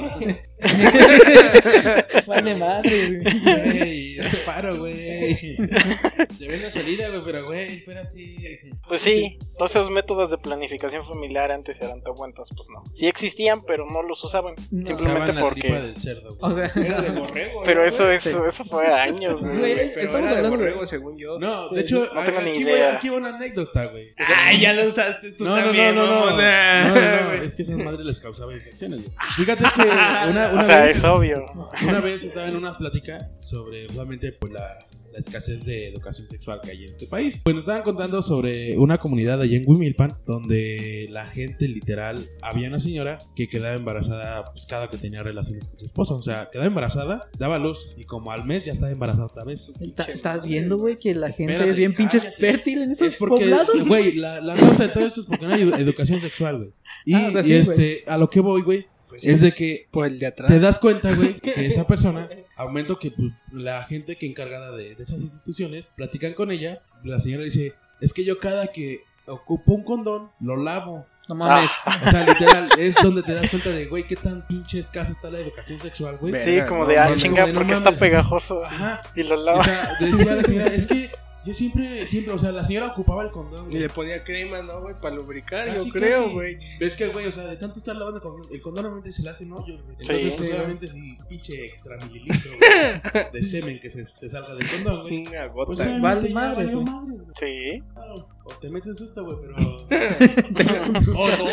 Vale 2.26 2.54
madre, 2.54 3.22
güey. 3.22 4.16
Paro, 4.44 4.78
güey. 4.78 5.56
Ven 5.56 6.62
la 6.62 6.70
salida, 6.70 7.08
güey, 7.08 7.22
pero, 7.24 7.46
güey, 7.46 7.76
espérate. 7.76 8.70
Pues 8.86 9.00
sí, 9.00 9.38
todos 9.56 9.70
esos 9.70 9.90
métodos 9.90 10.30
de 10.30 10.38
planificación 10.38 11.04
familiar 11.04 11.50
antes 11.52 11.80
eran 11.80 12.02
tan 12.02 12.14
buenos, 12.14 12.50
pues 12.54 12.68
no. 12.70 12.82
Sí 12.92 13.06
existían, 13.08 13.62
pero 13.64 13.86
no 13.88 14.02
los 14.02 14.22
usaban. 14.24 14.54
No. 14.70 14.86
Simplemente 14.86 15.32
Usaban 15.32 15.36
la 15.36 15.48
tripa 15.48 15.48
porque... 15.48 15.72
del 15.72 15.96
cerdo, 15.96 16.36
güey. 16.36 16.52
O 16.52 16.54
sea, 16.54 16.72
Era 16.74 17.00
de 17.00 17.10
borrego. 17.10 17.62
Pero 17.64 17.80
¿no, 17.82 17.86
eso, 17.86 18.10
eso, 18.10 18.44
eso 18.44 18.64
fue 18.64 18.86
años, 18.92 19.40
Güey, 19.40 19.58
güey. 19.58 19.74
Pero 19.94 20.00
estamos 20.00 20.20
era 20.20 20.30
de 20.30 20.36
hablando 20.36 20.56
de- 20.58 20.64
borrego, 20.64 20.86
según 20.86 21.16
yo. 21.16 21.38
No, 21.38 21.68
de 21.70 21.80
hecho, 21.80 22.08
no 22.14 22.22
tengo 22.22 22.40
ni 22.42 22.50
aquí, 22.50 22.62
idea. 22.62 22.96
Aquí 22.96 23.08
va 23.08 23.16
una 23.16 23.36
anécdota, 23.36 23.86
güey. 23.86 24.12
Ay, 24.18 24.60
ya 24.60 24.72
lo 24.74 24.84
usaste 24.86 25.32
tú 25.32 25.44
No, 25.44 25.56
no, 25.56 25.64
también, 25.64 25.94
no, 25.94 26.06
no, 26.06 26.14
no, 26.14 26.20
mamona. 26.26 26.88
no, 26.88 26.94
no, 26.94 27.36
no, 27.36 27.42
es 27.42 27.54
que 27.54 27.62
esas 27.62 27.76
madres 27.76 28.04
les 28.04 28.20
causaba 28.20 28.51
infecciones. 28.56 29.04
Fíjate 29.36 29.64
que 29.74 29.82
una, 29.82 30.26
una 30.30 30.60
O 30.60 30.64
sea, 30.64 30.84
vez, 30.84 30.96
es 30.98 31.04
obvio. 31.04 31.44
una 31.88 32.00
vez 32.00 32.24
estaba 32.24 32.48
en 32.48 32.56
una 32.56 32.76
plática 32.76 33.30
sobre 33.40 33.88
solamente 33.88 34.32
pues 34.32 34.52
la 34.52 34.78
la 35.12 35.18
escasez 35.18 35.64
de 35.64 35.88
educación 35.88 36.27
sexual 36.29 36.61
que 36.62 36.70
hay 36.70 36.85
en 36.85 36.90
este 36.90 37.07
país. 37.07 37.40
Pues 37.44 37.55
nos 37.55 37.64
estaban 37.64 37.83
contando 37.83 38.22
sobre 38.22 38.77
una 38.79 38.98
comunidad 38.98 39.40
allá 39.40 39.57
en 39.57 39.64
Wimilpan 39.66 40.16
donde 40.27 41.09
la 41.11 41.27
gente 41.27 41.68
literal, 41.68 42.18
había 42.40 42.68
una 42.68 42.81
señora 42.81 43.18
que 43.37 43.48
quedaba 43.48 43.75
embarazada 43.77 44.51
pues, 44.53 44.66
cada 44.66 44.88
que 44.90 44.96
tenía 44.98 45.22
relaciones 45.22 45.68
con 45.68 45.79
su 45.79 45.85
esposo. 45.85 46.14
O 46.16 46.22
sea, 46.22 46.48
quedaba 46.51 46.66
embarazada, 46.66 47.29
daba 47.38 47.59
luz 47.59 47.94
y 47.96 48.05
como 48.05 48.33
al 48.33 48.44
mes 48.44 48.64
ya 48.64 48.72
estaba 48.72 48.90
embarazada 48.90 49.27
otra 49.27 49.44
vez. 49.44 49.70
Está- 49.81 50.05
¿Estás 50.05 50.46
viendo, 50.46 50.79
güey, 50.79 50.98
que 50.98 51.14
la 51.14 51.29
gente 51.29 51.53
Espérate, 51.53 51.70
es 51.70 51.77
bien 51.77 51.94
pinches 51.94 52.25
cállate. 52.25 52.40
fértil 52.40 52.83
en 52.83 52.92
esos 52.92 53.09
Es 53.09 53.16
porque, 53.16 53.44
poblados? 53.44 53.68
güey, 53.88 54.12
la, 54.16 54.40
la 54.40 54.55
causa 54.55 54.87
de 54.87 54.92
todo 54.92 55.07
esto 55.07 55.20
es 55.20 55.27
porque 55.27 55.46
no 55.46 55.53
hay 55.55 55.62
edu- 55.62 55.79
educación 55.79 56.20
sexual, 56.20 56.57
güey. 56.59 56.70
Y, 57.05 57.14
Ah, 57.14 57.27
o 57.29 57.33
sea, 57.33 57.40
y 57.42 57.44
sí, 57.44 57.53
este, 57.55 58.05
a 58.07 58.16
lo 58.18 58.29
que 58.31 58.40
voy, 58.40 58.62
güey, 58.62 58.87
Pues 59.09 59.25
es 59.25 59.40
de 59.40 59.53
que 59.53 59.87
por 59.90 60.07
el 60.07 60.18
de 60.18 60.27
atrás. 60.27 60.51
te 60.51 60.59
das 60.59 60.79
cuenta, 60.79 61.14
güey, 61.14 61.38
que 61.40 61.66
esa 61.66 61.87
persona, 61.87 62.29
aumento 62.56 62.98
que 62.98 63.10
pues, 63.10 63.32
la 63.50 63.82
gente 63.84 64.16
que 64.16 64.26
encargada 64.26 64.72
de, 64.72 64.94
de 64.94 65.02
esas 65.02 65.20
instituciones, 65.20 65.92
platican 65.96 66.34
con 66.34 66.50
ella, 66.50 66.82
la 67.04 67.20
señora 67.20 67.44
dice, 67.44 67.74
es 68.00 68.12
que 68.12 68.24
yo 68.24 68.38
cada 68.38 68.68
que 68.68 69.00
ocupo 69.26 69.74
un 69.74 69.84
condón, 69.84 70.30
lo 70.40 70.56
lavo. 70.56 71.06
No 71.28 71.36
mames. 71.36 71.70
O 71.86 72.10
sea, 72.10 72.26
literal, 72.26 72.68
es 72.78 72.96
donde 73.00 73.22
te 73.22 73.32
das 73.32 73.48
cuenta 73.48 73.70
de, 73.70 73.86
güey, 73.86 74.04
qué 74.04 74.16
tan 74.16 74.44
pinche 74.46 74.80
escasa 74.80 75.12
está 75.12 75.30
la 75.30 75.38
educación 75.38 75.78
sexual, 75.78 76.18
güey. 76.18 76.34
Sí, 76.42 76.60
como 76.68 76.82
no 76.82 76.88
de, 76.88 76.98
ah, 76.98 77.14
chinga, 77.14 77.46
no 77.46 77.54
porque 77.54 77.74
está 77.74 77.96
pegajoso. 77.96 78.64
Ajá. 78.64 79.00
Y 79.14 79.22
lo 79.22 79.36
O 79.36 79.44
lava. 79.44 79.62
sea, 79.62 79.88
decía 80.00 80.34
la 80.34 80.42
señora, 80.42 80.66
es 80.74 80.86
que 80.86 81.12
yo 81.44 81.55
siempre, 81.55 82.07
siempre, 82.07 82.33
o 82.35 82.38
sea, 82.38 82.52
la 82.52 82.62
señora 82.64 82.88
ocupaba 82.88 83.22
el 83.24 83.31
condón. 83.31 83.66
Y 83.66 83.70
güey. 83.70 83.78
le 83.83 83.88
ponía 83.88 84.22
crema, 84.24 84.62
¿no, 84.62 84.81
güey? 84.83 84.94
Para 85.00 85.14
lubricar, 85.16 85.66
Casi, 85.66 85.87
yo 85.87 85.92
creo, 85.92 86.22
casi. 86.22 86.33
güey. 86.33 86.59
Ves 86.78 86.96
que, 86.96 87.09
güey, 87.09 87.26
o 87.26 87.33
sea, 87.33 87.44
de 87.44 87.57
tanto 87.57 87.78
estar 87.78 87.96
lavando 87.96 88.18
el 88.18 88.22
condón, 88.22 88.52
el 88.52 88.61
condón 88.62 88.83
normalmente 88.85 89.12
se 89.12 89.22
le 89.22 89.31
hacen 89.31 89.52
hoyos, 89.52 89.83
güey. 89.83 89.96
Sí. 90.00 90.12
Entonces, 90.12 90.33
pues, 90.38 90.48
Sí. 90.48 90.55
obviamente, 90.57 90.87
si 90.88 91.18
pinche 91.28 91.64
extra 91.66 91.96
mililitro 92.07 92.50
güey, 92.59 93.24
de 93.33 93.42
semen 93.44 93.81
que 93.81 93.90
se, 93.90 94.07
se 94.07 94.31
salga 94.31 94.55
del 94.55 94.68
condón, 94.70 95.02
güey. 95.02 95.18
Una 95.26 95.52
Pues 95.52 95.78
gota. 95.78 95.83
obviamente 95.83 96.00
vale 96.02 96.28
ya 96.28 96.35
madres, 96.35 96.57
valió 96.57 96.81
güey. 96.81 96.92
madres, 96.94 97.20
güey. 97.20 97.35
Sí. 97.35 97.83
Claro. 97.92 98.28
O 98.44 98.50
te 98.55 98.70
metes 98.70 98.98
susto, 98.98 99.24
güey, 99.24 99.37
pero. 99.40 99.57
Un 100.88 101.02
susto. 101.02 101.22
o 101.22 101.28
no, 101.28 101.44
o 101.44 101.50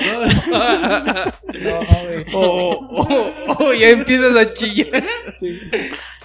no. 0.00 1.32
No, 1.60 2.08
güey. 2.08 2.24
oh, 2.32 2.88
oh, 2.90 3.56
oh, 3.58 3.72
ya 3.74 3.90
empiezas 3.90 4.34
a 4.36 4.52
chillar. 4.54 5.04
Sí. 5.38 5.58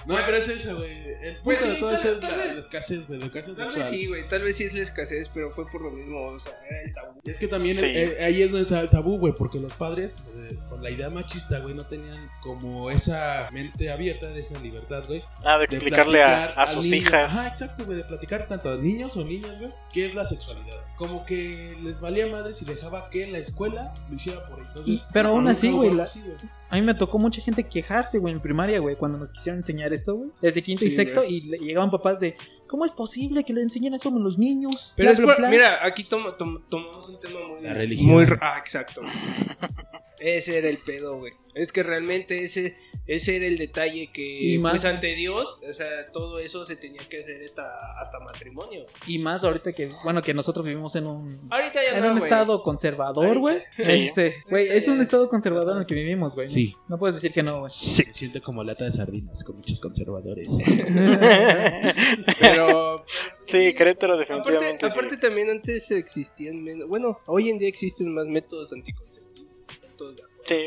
No, 0.06 0.16
pero 0.24 0.36
es 0.36 0.48
eso, 0.48 0.76
güey. 0.76 1.06
El 1.16 1.36
punto 1.38 1.42
Pues 1.44 1.60
sí, 1.62 1.68
de 1.68 1.74
todo 1.76 1.90
tal- 1.90 1.94
esto 1.96 2.12
es 2.14 2.22
la, 2.22 2.36
vez- 2.36 2.54
la 2.54 2.60
escasez, 2.60 3.06
güey, 3.08 3.18
la 3.18 3.24
educación 3.26 3.56
Tal 3.56 3.64
vez 3.66 3.74
sexual. 3.74 3.94
sí, 3.94 4.06
güey. 4.06 4.28
Tal 4.28 4.42
vez 4.42 4.56
sí 4.56 4.64
es 4.64 4.74
la 4.74 4.82
escasez, 4.82 5.30
pero 5.34 5.50
fue 5.50 5.66
por 5.68 5.80
lo 5.82 5.90
mismo. 5.90 6.26
O 6.28 6.38
sea, 6.38 6.52
era 6.70 6.82
el 6.82 6.94
tabú. 6.94 7.20
Es 7.24 7.38
que 7.38 7.48
también 7.48 7.80
Sí. 7.80 7.86
eh, 7.86 8.18
ahí 8.24 8.42
es 8.42 8.50
donde 8.52 8.64
está 8.64 8.80
el 8.80 8.90
tabú, 8.90 9.18
güey, 9.18 9.34
porque 9.34 9.58
los 9.58 9.72
padres, 9.74 10.22
eh, 10.36 10.56
con 10.68 10.82
la 10.82 10.90
idea 10.90 11.10
machista, 11.10 11.58
güey, 11.58 11.74
no 11.74 11.84
tenían 11.86 12.30
como 12.42 12.90
esa 12.90 13.48
mente 13.52 13.90
abierta 13.90 14.28
de 14.28 14.40
esa 14.40 14.58
libertad, 14.60 15.04
güey. 15.08 15.24
Ah, 15.44 15.54
de 15.58 15.66
de 15.66 15.76
explicarle 15.76 16.22
a, 16.22 16.44
a 16.52 16.66
sus 16.68 16.84
niño. 16.84 16.96
hijas. 16.98 17.32
Ajá, 17.34 17.48
exacto, 17.48 17.84
güey, 17.86 17.98
de 17.98 18.04
platicar 18.04 18.46
tanto 18.46 18.70
a 18.70 18.76
niños 18.76 19.16
o 19.16 19.24
niñas, 19.24 19.58
güey, 19.58 19.72
qué 19.92 20.06
es 20.06 20.14
la 20.14 20.24
sexualidad. 20.26 20.78
Como 20.96 21.24
que 21.26 21.76
les 21.82 22.00
valía 22.00 22.26
madre 22.28 22.54
si 22.54 22.64
dejaba 22.64 23.10
que 23.10 23.24
en 23.24 23.32
la 23.32 23.38
escuela 23.38 23.92
lo 24.08 24.14
hiciera 24.14 24.46
por 24.46 24.60
ahí. 24.60 24.66
Entonces, 24.68 24.94
Y- 24.94 25.02
pero 25.12 25.30
aún 25.30 25.48
así, 25.48 25.70
güey, 25.70 25.90
la- 25.90 26.04
así, 26.04 26.20
güey. 26.20 26.36
A 26.68 26.74
mí 26.76 26.82
me 26.82 26.94
tocó 26.94 27.18
mucha 27.18 27.40
gente 27.40 27.62
quejarse, 27.64 28.18
güey, 28.18 28.34
en 28.34 28.40
primaria, 28.40 28.80
güey, 28.80 28.96
cuando 28.96 29.18
nos 29.18 29.30
quisieron 29.30 29.58
enseñar 29.60 29.92
eso, 29.92 30.16
güey. 30.16 30.30
Desde 30.42 30.62
quinto 30.62 30.84
y 30.84 30.90
sexto, 30.90 31.20
güey. 31.22 31.34
y 31.36 31.40
le- 31.42 31.58
llegaban 31.58 31.90
papás 31.90 32.18
de, 32.20 32.34
¿cómo 32.66 32.84
es 32.84 32.92
posible 32.92 33.44
que 33.44 33.52
le 33.52 33.62
enseñen 33.62 33.94
eso 33.94 34.08
a 34.08 34.18
los 34.18 34.36
niños? 34.38 34.92
Pero 34.96 35.06
Bla, 35.06 35.12
es 35.12 35.18
bla, 35.18 35.26
por- 35.26 35.36
bla. 35.38 35.48
mira, 35.50 35.86
aquí 35.86 36.04
tomamos 36.04 36.34
un 36.40 37.20
tema 37.20 37.38
muy. 37.48 37.62
La 37.62 37.72
religión. 37.74 38.10
muy 38.12 38.26
ah, 38.40 38.56
exacto. 38.58 39.00
ese 40.20 40.58
era 40.58 40.68
el 40.68 40.78
pedo, 40.78 41.18
güey. 41.18 41.32
Es 41.54 41.72
que 41.72 41.82
realmente 41.82 42.42
ese, 42.42 42.76
ese 43.06 43.36
era 43.36 43.46
el 43.46 43.56
detalle 43.58 44.08
que, 44.12 44.22
Y 44.54 44.58
más- 44.58 44.72
pues 44.72 44.84
ante 44.84 45.14
Dios, 45.14 45.60
o 45.68 45.74
sea, 45.74 46.10
todo 46.12 46.38
eso 46.38 46.64
se 46.64 46.76
tenía 46.76 47.00
que 47.08 47.20
hacer 47.20 47.42
hasta, 47.44 47.62
hasta 48.02 48.18
matrimonio. 48.20 48.86
Y 49.06 49.18
más 49.18 49.44
ahorita 49.44 49.72
que, 49.72 49.88
bueno, 50.04 50.22
que 50.22 50.34
nosotros 50.34 50.64
vivimos 50.64 50.94
en 50.96 51.06
un... 51.06 51.40
Ahorita 51.50 51.82
ya 51.84 51.96
En 51.98 52.04
no, 52.04 52.12
un 52.12 52.18
estado 52.18 52.62
conservador, 52.62 53.38
güey. 53.38 53.62
Sí. 53.78 53.92
Este, 54.06 54.36
Güey, 54.50 54.68
es 54.68 54.88
un 54.88 55.00
estado 55.00 55.28
conservador 55.28 55.72
en 55.74 55.78
el 55.80 55.86
que 55.86 55.94
vivimos, 55.94 56.34
güey. 56.34 56.48
Sí. 56.48 56.74
No 56.88 56.98
puedes 56.98 57.14
decir 57.16 57.32
que 57.32 57.42
no, 57.42 57.60
güey. 57.60 57.70
Se 57.70 58.02
siente 58.12 58.40
como 58.40 58.62
lata 58.64 58.84
de 58.84 58.92
sardinas 58.92 59.44
con 59.44 59.56
muchos 59.56 59.78
conservadores. 59.80 60.48
Pero 62.40 63.04
sí, 63.44 63.74
Querétaro 63.74 64.14
aparte, 64.14 64.32
definitivamente. 64.34 64.90
sí. 64.90 64.98
aparte 64.98 65.16
también 65.16 65.50
antes 65.50 65.90
existían 65.90 66.62
menos. 66.62 66.88
Bueno, 66.88 67.18
hoy 67.26 67.50
en 67.50 67.58
día 67.58 67.68
existen 67.68 68.12
más 68.12 68.26
métodos 68.26 68.72
anticonceptivos. 68.72 69.50
métodos 69.82 70.16
de 70.16 70.22
aborto. 70.22 70.42
Sí. 70.46 70.66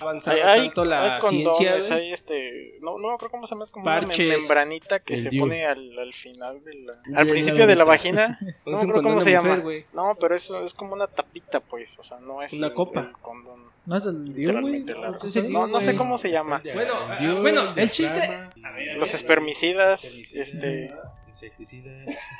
Avanzado 0.00 0.36
Hay, 0.44 0.66
tanto 0.66 0.84
la 0.84 1.16
hay 1.16 1.20
ciencia. 1.22 1.50
condones, 1.50 1.88
güey. 1.88 2.00
hay 2.00 2.12
este. 2.12 2.78
No, 2.80 2.98
no 2.98 3.12
acuerdo 3.12 3.30
cómo 3.32 3.46
se 3.46 3.54
llama, 3.54 3.64
es 3.64 3.70
como 3.70 3.84
una 3.86 4.00
Parches. 4.00 4.18
mem- 4.26 4.38
membranita 4.38 4.98
que 5.00 5.18
se 5.18 5.30
pone 5.32 5.66
al, 5.66 5.98
al 5.98 6.14
final 6.14 6.62
de 6.64 6.74
la. 6.74 6.94
Al 7.16 7.26
principio 7.26 7.66
de 7.66 7.76
la 7.76 7.84
vagina. 7.84 8.38
No 8.66 8.76
condón 8.78 9.02
cómo 9.02 9.14
de 9.18 9.24
se 9.24 9.36
mujer, 9.36 9.50
llama. 9.50 9.62
güey. 9.62 9.84
No, 9.92 10.16
pero 10.20 10.34
eso 10.34 10.64
es 10.64 10.74
como 10.74 10.94
una 10.94 11.06
tapita, 11.06 11.60
pues. 11.60 11.98
O 11.98 12.02
sea, 12.02 12.18
no 12.20 12.42
es. 12.42 12.52
Una 12.52 12.68
el- 12.68 12.74
copa. 12.74 13.00
el 13.00 13.12
condón. 13.20 13.60
No 13.86 13.96
es 13.96 14.04
el 14.06 14.28
Dios, 14.28 14.52
güey. 14.60 14.74
Literalmente 14.80 14.94
la- 14.94 15.18
¿Es 15.22 15.36
el 15.36 15.52
No, 15.52 15.66
no 15.66 15.80
sé 15.80 15.96
cómo 15.96 16.18
se 16.18 16.30
llama. 16.30 16.62
Bueno, 16.74 17.40
bueno, 17.40 17.74
el 17.76 17.90
chiste- 17.90 18.50
Los 18.98 19.14
espermicidas, 19.14 20.04
este. 20.34 20.94
Insecticida. 21.30 21.90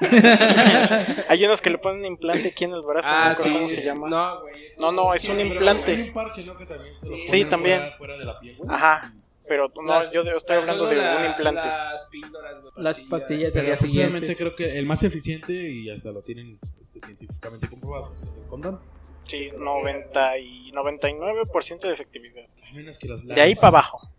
Hay 1.28 1.44
unos 1.44 1.60
que 1.62 1.70
le 1.70 1.78
ponen 1.78 2.04
implante 2.04 2.48
aquí 2.48 2.64
en 2.64 2.72
el 2.72 2.82
brazo. 2.82 3.08
no 3.10 3.14
me 3.14 3.20
Ah, 3.24 3.30
acuerdo 3.30 3.42
sí. 3.50 3.54
¿Cómo 3.54 3.66
se 3.68 3.80
llama? 3.82 4.08
No, 4.08 4.40
güey. 4.42 4.66
eso- 4.66 4.80
No, 4.82 4.92
no, 4.92 5.14
es 5.14 5.28
un 5.28 5.40
implante. 5.40 5.92
Hay 5.92 6.02
un 6.02 6.12
parche, 6.12 6.44
¿no? 6.44 6.56
Que 6.56 6.66
también 6.66 6.94
se 7.00 7.06
lo 7.06 7.16
Sí, 7.16 7.24
ponen 7.26 7.48
también. 7.48 7.78
Fuera, 7.80 7.96
fuera 7.98 8.18
de 8.18 8.24
la 8.24 8.38
piel, 8.40 8.56
güey. 8.56 8.68
Ajá. 8.72 9.14
Pero 9.48 9.66
no, 9.74 9.82
Las- 9.82 10.12
yo 10.12 10.22
estoy 10.22 10.56
hablando 10.58 10.86
de 10.86 10.96
la- 10.96 11.16
un 11.16 11.24
implante. 11.24 11.66
Las 11.68 12.04
píldoras, 12.06 12.60
güey, 12.62 12.72
Las 12.76 13.00
pastillas 13.00 13.52
del 13.54 13.64
día 13.66 13.74
posiblemente 13.76 14.28
siguiente. 14.28 14.36
creo 14.36 14.54
que 14.54 14.78
el 14.78 14.86
más 14.86 15.02
eficiente 15.02 15.52
y 15.52 15.90
hasta 15.90 16.12
lo 16.12 16.22
tienen 16.22 16.58
este, 16.80 17.00
científicamente 17.00 17.68
comprobado 17.68 18.12
es 18.12 18.22
el 18.22 18.46
condón. 18.48 18.80
Sí, 19.24 19.50
90 19.56 20.38
y 20.38 20.72
99% 20.72 21.86
de 21.88 21.92
efectividad. 21.92 22.44
A 22.68 22.74
menos 22.74 22.98
que 22.98 23.06
los 23.08 23.22
laven. 23.22 23.34
De 23.36 23.40
ahí 23.40 23.54
para 23.54 23.68
abajo. 23.68 24.10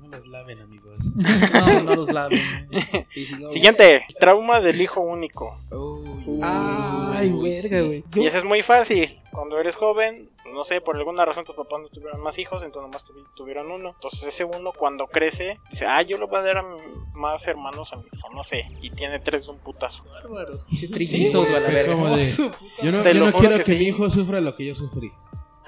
No 0.00 0.08
los 0.16 0.26
laven, 0.26 0.60
amigos. 0.60 0.98
No, 1.52 1.82
no 1.82 1.94
los 1.96 2.12
laven. 2.12 2.38
Y 3.14 3.24
si 3.26 3.34
no, 3.34 3.48
Siguiente, 3.48 4.02
trauma 4.18 4.60
del 4.60 4.80
hijo 4.80 5.00
único. 5.00 5.58
Ay, 6.42 7.30
verga, 7.32 7.82
güey. 7.82 8.04
Y 8.14 8.26
ese 8.26 8.38
es 8.38 8.44
muy 8.44 8.62
fácil. 8.62 9.10
Cuando 9.30 9.58
eres 9.58 9.76
joven, 9.76 10.28
no 10.52 10.64
sé, 10.64 10.80
por 10.80 10.96
alguna 10.96 11.24
razón 11.24 11.44
tus 11.44 11.54
papás 11.54 11.80
no 11.80 11.88
tuvieron 11.88 12.20
más 12.22 12.38
hijos, 12.38 12.62
entonces 12.62 12.82
nomás 12.90 13.06
tuvi- 13.06 13.26
tuvieron 13.36 13.70
uno. 13.70 13.90
Entonces 13.90 14.24
ese 14.24 14.44
uno 14.44 14.72
cuando 14.76 15.06
crece, 15.06 15.60
dice, 15.70 15.84
ah, 15.88 16.02
yo 16.02 16.18
le 16.18 16.24
voy 16.24 16.38
a 16.38 16.42
dar 16.42 16.58
a 16.58 16.62
mi- 16.62 16.78
más 17.14 17.46
hermanos 17.46 17.92
a 17.92 17.96
mi 17.96 18.04
hijo, 18.12 18.28
no 18.34 18.42
sé. 18.42 18.64
Y 18.82 18.90
tiene 18.90 19.18
tres 19.20 19.44
de 19.46 19.52
un 19.52 19.58
putazo. 19.58 20.04
bárbaro. 20.12 20.64
Che, 20.74 20.88
Trillizos, 20.88 21.44
güey, 21.48 21.56
a 21.56 21.60
la 21.60 21.68
verga. 21.68 21.94
como 21.94 22.16
de, 22.16 22.24
yo 22.82 22.92
no, 22.92 23.02
Te 23.02 23.14
yo 23.14 23.20
lo 23.20 23.26
no 23.30 23.32
quiero 23.38 23.56
que 23.58 23.64
que, 23.64 23.72
sí. 23.72 23.76
mi 23.78 23.84
hijo 23.88 24.10
sufra 24.10 24.40
lo 24.40 24.56
que 24.56 24.66
yo 24.66 24.74
sufrí. 24.74 25.12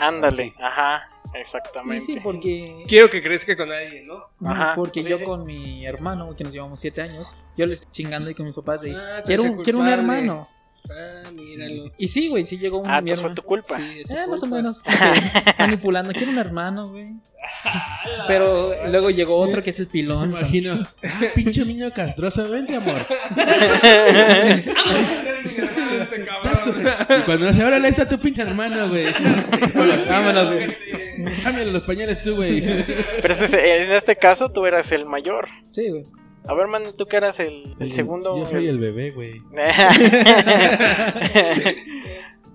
Ándale, 0.07 0.55
ajá, 0.61 1.09
Y 1.35 1.39
exactamente. 1.39 2.01
sí, 2.05 2.19
porque... 2.23 2.85
Quiero 2.89 3.09
que 3.11 3.23
crezca 3.23 3.57
con 3.57 3.71
alguien, 3.71 4.05
¿no? 4.07 4.25
Ajá, 4.49 4.75
porque 4.75 5.03
sí, 5.03 5.11
yo 5.11 5.17
sí. 5.17 5.25
con 5.25 5.45
mi 5.45 5.87
hermano, 5.87 6.35
que 6.37 6.45
nos 6.45 6.53
llevamos 6.53 6.81
siete 6.81 7.03
años, 7.03 7.33
yo 7.57 7.67
le 7.67 7.75
estoy 7.75 7.91
chingando 7.93 8.29
y 8.31 8.35
con 8.35 8.47
mis 8.47 8.55
papás 8.55 8.81
de, 8.83 8.95
Ah, 8.97 9.23
quiero, 9.25 9.45
un, 9.45 9.63
quiero 9.63 9.79
un 9.79 9.89
hermano. 9.89 10.49
Ah, 10.91 11.31
míralo. 11.31 11.93
Y 11.97 12.09
sí, 12.09 12.29
güey, 12.29 12.45
sí 12.45 12.59
llegó 12.59 12.79
un 12.81 12.91
Ah, 12.91 13.01
mi 13.01 13.15
fue 13.15 13.31
tu 13.35 13.43
culpa. 13.43 13.79
Sí, 13.79 14.03
tu 14.09 14.17
Eh, 14.17 14.27
más 14.27 14.39
o 14.39 14.41
culpa. 14.43 14.57
menos 14.57 14.83
manipulando. 15.59 16.13
Quiero 16.13 16.33
un 16.33 16.39
hermano, 16.39 16.89
güey. 16.89 17.13
Pero 18.29 18.75
luego 18.89 19.11
llegó 19.11 19.37
otro 19.37 19.63
que 19.63 19.71
es 19.71 19.79
el 19.81 19.87
Me 19.87 19.93
pilón. 19.93 20.31
imagino. 20.31 20.79
Ah, 21.05 21.09
pinche 21.35 21.65
niño 21.65 21.91
castroso, 21.93 22.49
vente, 22.49 22.77
amor. 22.77 23.07
Y 26.23 27.23
cuando 27.25 27.47
no 27.47 27.53
se 27.53 27.63
ahora 27.63 27.77
ahí 27.77 27.87
está 27.87 28.09
tu 28.09 28.19
pinche 28.19 28.43
hermano, 28.43 28.89
güey. 28.89 29.07
Vámonos, 30.09 30.53
güey. 30.53 30.77
Cámbiale 31.43 31.73
los 31.73 31.83
pañales 31.83 32.23
tú, 32.23 32.37
güey. 32.37 32.61
Pero 33.21 33.35
este- 33.35 33.83
en 33.85 33.93
este 33.93 34.17
caso 34.17 34.51
tú 34.51 34.65
eras 34.67 34.91
el 34.93 35.05
mayor. 35.07 35.49
Sí, 35.73 35.89
güey. 35.91 36.03
A 36.49 36.55
ver, 36.55 36.67
man, 36.67 36.83
tú 36.97 37.07
que 37.07 37.17
eras 37.17 37.39
el, 37.41 37.75
el 37.79 37.93
segundo. 37.93 38.37
Yo 38.39 38.47
soy 38.47 38.67
el 38.69 38.79
bebé, 38.79 39.11
güey. 39.13 39.41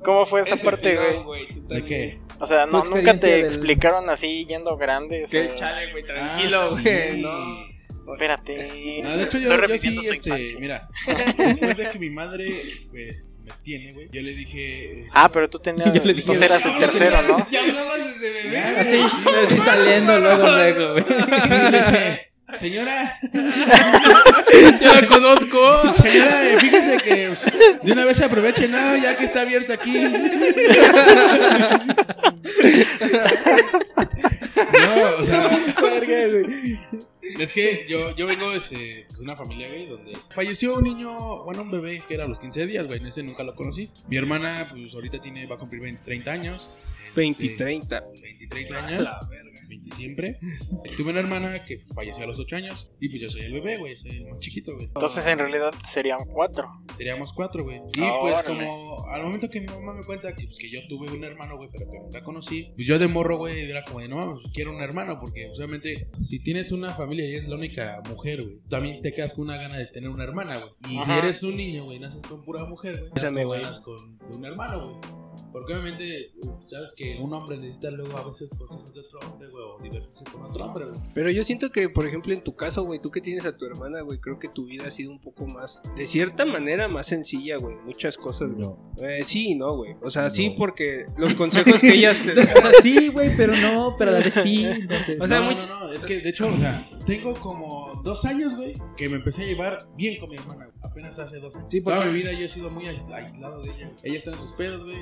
¿Cómo 0.03 0.25
fue 0.25 0.41
esa 0.41 0.55
parte, 0.57 0.95
güey? 1.23 1.47
¿De 1.67 1.83
qué? 1.85 2.19
O 2.39 2.45
sea, 2.45 2.65
no, 2.65 2.83
nunca 2.83 3.17
te 3.17 3.27
del- 3.27 3.45
explicaron 3.45 4.09
así 4.09 4.45
yendo 4.45 4.77
grandes. 4.77 5.29
Que 5.31 5.47
o- 5.47 5.55
chale, 5.55 5.91
güey, 5.91 6.05
tranquilo, 6.05 6.59
Ah, 6.61 6.67
güey. 6.71 6.83
sí. 6.83 7.17
No. 7.17 8.13
Espérate. 8.13 9.01
No, 9.03 9.09
de 9.09 9.15
hecho, 9.15 9.23
estoy 9.37 9.41
yo, 9.41 9.47
yo 9.49 9.57
reviviendo 9.57 10.01
sí, 10.01 10.07
su 10.07 10.13
este, 10.13 10.29
infancia. 10.29 10.59
mira, 10.59 10.87
después 11.37 11.77
de 11.77 11.89
que 11.89 11.99
mi 11.99 12.09
madre, 12.09 12.45
pues, 12.89 13.25
me 13.43 13.51
tiene, 13.63 13.91
güey, 13.93 14.07
yo 14.11 14.21
le 14.21 14.31
dije... 14.33 14.99
eh, 15.01 15.05
Ah, 15.13 15.29
pero 15.33 15.49
tú 15.49 15.59
tenías. 15.59 15.87
Yo 15.93 16.01
le 16.03 16.13
dije- 16.13 16.21
Entonces 16.21 16.41
eras 16.43 16.65
el 16.65 16.77
tercero, 16.77 17.21
¿no? 17.23 17.45
Ya 17.51 17.61
hablabas 17.63 17.99
desde 17.99 18.31
bebé. 18.43 18.59
Así, 18.59 18.97
güey, 19.23 19.35
así 19.45 19.57
saliendo 19.57 20.19
luego, 20.19 20.47
luego, 20.47 20.93
güey. 20.93 21.05
Señora, 22.55 23.19
Ya 24.81 25.01
la 25.01 25.07
conozco. 25.07 25.93
señora, 25.93 26.41
fíjese 26.57 26.97
que 27.03 27.27
pues, 27.27 27.81
de 27.83 27.91
una 27.91 28.05
vez 28.05 28.17
se 28.17 28.25
aproveche, 28.25 28.67
¿no? 28.67 28.95
Ya 28.97 29.17
que 29.17 29.25
está 29.25 29.41
abierto 29.41 29.73
aquí. 29.73 29.97
No, 34.55 35.17
o 35.19 35.25
sea, 35.25 35.49
Es 37.39 37.53
que 37.53 37.85
yo, 37.87 38.15
yo 38.15 38.25
vengo 38.25 38.53
este, 38.53 38.75
de 38.75 39.21
una 39.21 39.35
familia, 39.35 39.67
güey, 39.67 39.85
donde 39.85 40.13
falleció 40.33 40.75
un 40.75 40.83
niño, 40.83 41.43
bueno, 41.43 41.61
un 41.63 41.71
bebé 41.71 42.01
que 42.07 42.13
era 42.15 42.25
a 42.25 42.27
los 42.27 42.39
15 42.39 42.65
días, 42.65 42.87
güey. 42.87 43.05
Ese 43.07 43.23
nunca 43.23 43.43
lo 43.43 43.55
conocí. 43.55 43.89
Mi 44.07 44.17
hermana, 44.17 44.65
pues 44.69 44.93
ahorita 44.93 45.19
tiene, 45.21 45.45
va 45.45 45.55
a 45.55 45.59
cumplir 45.59 45.81
20, 45.81 46.01
30 46.03 46.31
años. 46.31 46.69
20 47.15 47.43
y 47.43 47.47
Este, 47.49 47.63
30. 47.63 48.03
20 48.21 48.43
y 48.43 48.47
30 48.47 48.77
años. 48.77 49.09
20 49.67 49.95
siempre. 49.95 50.39
Tuve 50.95 51.11
una 51.11 51.19
hermana 51.19 51.63
que 51.63 51.79
falleció 51.93 52.23
a 52.23 52.27
los 52.27 52.39
8 52.39 52.55
años. 52.55 52.89
Y 52.99 53.09
pues 53.09 53.21
yo 53.21 53.29
soy 53.29 53.41
el 53.41 53.53
bebé, 53.53 53.77
güey. 53.77 53.95
Soy 53.97 54.11
el 54.11 54.27
más 54.27 54.39
chiquito, 54.39 54.73
güey. 54.73 54.85
Entonces 54.85 55.25
en 55.27 55.39
realidad 55.39 55.73
serían 55.85 56.19
cuatro. 56.33 56.65
Seríamos 56.95 57.31
cuatro, 57.33 57.63
güey. 57.63 57.77
Y 57.95 58.01
Ah, 58.01 58.17
pues 58.21 58.33
órale. 58.33 58.47
como 58.47 59.05
al 59.09 59.23
momento 59.23 59.49
que 59.49 59.59
mi 59.61 59.67
mamá 59.67 59.93
me 59.93 60.03
cuenta 60.03 60.33
que, 60.33 60.45
pues, 60.45 60.57
que 60.57 60.69
yo 60.71 60.79
tuve 60.87 61.11
un 61.11 61.23
hermano, 61.23 61.57
güey, 61.57 61.69
pero 61.71 61.89
que 61.91 61.99
nunca 61.99 62.23
conocí, 62.23 62.71
pues 62.75 62.87
yo 62.87 62.97
de 62.99 63.07
morro, 63.07 63.37
güey, 63.37 63.69
era 63.69 63.83
como 63.83 63.99
de, 63.99 64.07
no 64.07 64.17
mames, 64.17 64.39
quiero 64.53 64.75
un 64.75 64.81
hermano, 64.81 65.19
porque 65.19 65.49
obviamente 65.55 66.09
si 66.21 66.39
tienes 66.43 66.71
una 66.71 66.89
familia 66.89 67.25
y 67.27 67.35
eres 67.35 67.47
la 67.49 67.55
única 67.55 68.01
mujer, 68.09 68.43
güey, 68.43 68.59
también 68.69 69.01
te 69.01 69.13
quedas 69.13 69.33
con 69.33 69.45
una 69.45 69.57
gana 69.57 69.77
de 69.77 69.87
tener 69.87 70.09
una 70.09 70.23
hermana, 70.23 70.57
güey. 70.57 70.71
Y 70.85 70.89
si 70.89 70.97
Ajá. 70.97 71.19
eres 71.19 71.43
un 71.43 71.55
niño, 71.57 71.85
güey, 71.85 71.99
naces 71.99 72.21
con 72.27 72.43
pura 72.43 72.65
mujer, 72.65 72.99
güey, 72.99 73.11
naces 73.13 73.31
con 73.31 73.49
ganas 73.49 73.79
con 73.81 74.17
de 74.17 74.37
un 74.37 74.45
hermano, 74.45 74.99
güey. 74.99 75.26
Porque 75.51 75.73
obviamente, 75.73 76.31
sabes 76.63 76.93
que 76.95 77.17
un 77.21 77.33
hombre 77.33 77.57
necesita 77.57 77.91
luego 77.91 78.17
a 78.17 78.27
veces 78.27 78.49
cosas 78.57 78.93
de 78.93 78.99
otro 78.99 79.19
hombre, 79.27 79.49
güey, 79.49 79.63
o 79.63 79.81
divertirse 79.81 80.23
con 80.31 80.43
otro 80.43 80.65
hombre, 80.65 80.85
güey. 80.85 80.99
Pero 81.13 81.31
yo 81.31 81.43
siento 81.43 81.71
que, 81.71 81.89
por 81.89 82.05
ejemplo, 82.05 82.33
en 82.33 82.43
tu 82.43 82.55
caso, 82.55 82.83
güey, 82.83 82.99
tú 83.01 83.09
que 83.11 83.21
tienes 83.21 83.45
a 83.45 83.55
tu 83.57 83.65
hermana, 83.65 84.01
güey, 84.01 84.19
creo 84.19 84.39
que 84.39 84.47
tu 84.47 84.65
vida 84.65 84.87
ha 84.87 84.91
sido 84.91 85.11
un 85.11 85.19
poco 85.19 85.45
más, 85.47 85.81
de 85.95 86.05
cierta 86.05 86.45
manera, 86.45 86.87
más 86.87 87.07
sencilla, 87.07 87.57
güey. 87.57 87.75
Muchas 87.85 88.17
cosas, 88.17 88.49
güey. 88.51 88.61
No. 88.67 88.93
Eh, 89.01 89.23
sí, 89.23 89.55
no, 89.55 89.75
güey. 89.77 89.95
O 90.01 90.09
sea, 90.09 90.29
sí, 90.29 90.49
No. 90.49 90.55
porque 90.57 91.05
los 91.17 91.33
consejos 91.33 91.79
que 91.79 91.93
ellas 91.93 92.21
te 92.23 92.31
O 92.31 92.43
sea, 92.43 92.71
sí, 92.81 93.07
güey, 93.09 93.35
pero 93.35 93.53
no, 93.55 93.95
pero 93.97 94.11
a 94.11 94.13
la 94.15 94.19
vez 94.19 94.33
sí. 94.33 94.65
Entonces, 94.65 95.19
O 95.21 95.27
sea, 95.27 95.39
no, 95.39 95.45
muy- 95.45 95.55
no, 95.55 95.79
no, 95.81 95.91
es 95.93 96.05
que 96.05 96.19
de 96.19 96.29
hecho, 96.29 96.47
o 96.53 96.57
sea, 96.57 96.89
tengo 97.05 97.33
como 97.33 98.01
dos 98.03 98.25
años, 98.25 98.55
güey, 98.55 98.73
que 98.95 99.09
me 99.09 99.15
empecé 99.17 99.43
a 99.43 99.45
llevar 99.45 99.77
bien 99.95 100.19
con 100.19 100.29
mi 100.29 100.35
hermana, 100.35 100.65
güey. 100.65 100.77
apenas 100.83 101.17
hace 101.19 101.39
dos 101.39 101.55
años. 101.55 101.69
Sí, 101.69 101.81
porque- 101.81 101.99
Toda 101.99 102.11
mi 102.11 102.17
vida 102.19 102.31
yo 102.33 102.45
he 102.45 102.49
sido 102.49 102.69
muy 102.69 102.85
ais- 102.85 103.03
aislado 103.13 103.61
de 103.61 103.71
ella. 103.71 103.91
Ella 104.03 104.17
está 104.17 104.31
en 104.31 104.37
sus 104.37 104.51
pedos, 104.53 104.83
güey. 104.83 104.97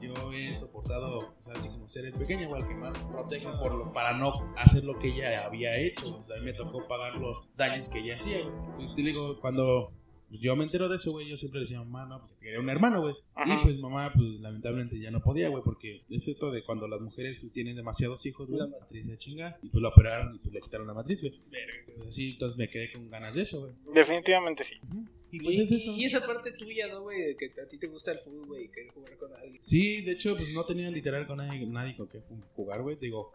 Yo 0.00 0.32
he 0.32 0.54
soportado, 0.54 1.18
o 1.18 1.42
sea, 1.42 1.54
así 1.54 1.68
como 1.68 1.88
ser 1.88 2.06
el 2.06 2.14
pequeño, 2.14 2.48
güey, 2.48 2.62
el 2.62 2.68
que 2.68 2.74
más 2.74 2.98
protege 2.98 3.46
por 3.62 3.74
lo, 3.74 3.92
para 3.92 4.16
no 4.16 4.32
hacer 4.56 4.84
lo 4.84 4.98
que 4.98 5.08
ella 5.08 5.44
había 5.44 5.78
hecho. 5.78 6.16
O 6.16 6.26
sea, 6.26 6.36
a 6.36 6.38
mí 6.38 6.46
me 6.46 6.52
tocó 6.52 6.86
pagar 6.88 7.16
los 7.16 7.46
daños 7.56 7.88
que 7.88 8.00
ella 8.00 8.16
hacía, 8.16 8.42
güey. 8.42 8.54
Pues 8.76 8.94
te 8.94 9.02
digo, 9.02 9.38
cuando 9.40 9.92
yo 10.30 10.54
me 10.54 10.64
entero 10.64 10.88
de 10.88 10.96
eso, 10.96 11.10
güey, 11.10 11.28
yo 11.28 11.36
siempre 11.36 11.60
decía, 11.60 11.80
mamá, 11.80 12.06
no, 12.06 12.20
pues 12.20 12.32
quería 12.40 12.60
un 12.60 12.70
hermano, 12.70 13.02
güey. 13.02 13.14
Y 13.44 13.64
pues 13.64 13.78
mamá, 13.78 14.12
pues 14.14 14.40
lamentablemente 14.40 14.98
ya 14.98 15.10
no 15.10 15.20
podía, 15.20 15.48
güey, 15.48 15.62
porque 15.64 16.02
es 16.08 16.28
esto 16.28 16.50
de 16.50 16.62
cuando 16.62 16.86
las 16.86 17.00
mujeres 17.00 17.38
pues 17.40 17.52
tienen 17.52 17.76
demasiados 17.76 18.24
hijos, 18.26 18.48
güey, 18.48 18.60
la 18.60 18.66
matriz 18.68 19.06
de 19.06 19.18
chinga, 19.18 19.58
y 19.62 19.68
pues 19.68 19.82
la 19.82 19.88
operaron 19.88 20.34
y 20.34 20.38
pues 20.38 20.54
le 20.54 20.60
quitaron 20.60 20.86
la 20.86 20.94
matriz, 20.94 21.20
güey. 21.20 21.40
Pues 21.96 22.08
así, 22.08 22.32
entonces 22.32 22.56
me 22.56 22.70
quedé 22.70 22.92
con 22.92 23.10
ganas 23.10 23.34
de 23.34 23.42
eso, 23.42 23.60
güey. 23.60 23.72
Definitivamente 23.92 24.64
sí. 24.64 24.76
Y 25.32 25.40
pues 25.40 25.58
es 25.58 25.70
eso. 25.72 25.92
y 25.96 26.04
esa 26.04 26.26
parte 26.26 26.52
tuya, 26.52 26.88
¿no, 26.88 27.02
güey? 27.02 27.20
De 27.20 27.36
que 27.36 27.52
a 27.60 27.66
ti 27.68 27.78
te 27.78 27.86
gusta 27.86 28.12
el 28.12 28.18
fútbol, 28.20 28.46
güey, 28.46 28.64
y 28.64 28.68
querer 28.68 28.90
jugar 28.92 29.16
con 29.18 29.32
alguien. 29.34 29.62
Sí, 29.62 30.02
de 30.02 30.12
hecho, 30.12 30.34
pues 30.36 30.52
no 30.54 30.64
tenía 30.64 30.90
literal 30.90 31.26
con 31.26 31.38
nadie, 31.38 31.66
nadie 31.66 31.96
con 31.96 32.08
que 32.08 32.20
jugar, 32.56 32.82
güey. 32.82 32.96
Digo, 32.96 33.32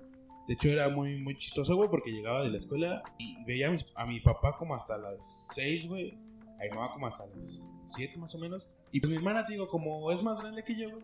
de 0.47 0.53
hecho 0.55 0.69
era 0.69 0.89
muy, 0.89 1.17
muy 1.17 1.37
chistoso, 1.37 1.75
güey, 1.75 1.89
porque 1.89 2.11
llegaba 2.11 2.43
de 2.43 2.49
la 2.51 2.57
escuela 2.57 3.01
y 3.17 3.43
veía 3.45 3.67
a, 3.67 3.71
mis- 3.71 3.85
a 3.95 4.05
mi 4.05 4.19
papá 4.19 4.55
como 4.57 4.75
hasta 4.75 4.97
las 4.97 5.51
6, 5.55 5.87
güey. 5.87 6.11
A 6.59 6.63
mi 6.63 6.69
mamá 6.69 6.91
como 6.93 7.07
hasta 7.07 7.25
las 7.27 7.61
7 7.89 8.17
más 8.17 8.33
o 8.35 8.39
menos. 8.39 8.69
Y 8.91 8.99
pues 8.99 9.09
mi 9.11 9.17
hermana, 9.17 9.45
digo, 9.47 9.67
como 9.67 10.11
es 10.11 10.21
más 10.23 10.39
grande 10.39 10.63
que 10.63 10.75
yo, 10.77 10.89
güey, 10.89 11.03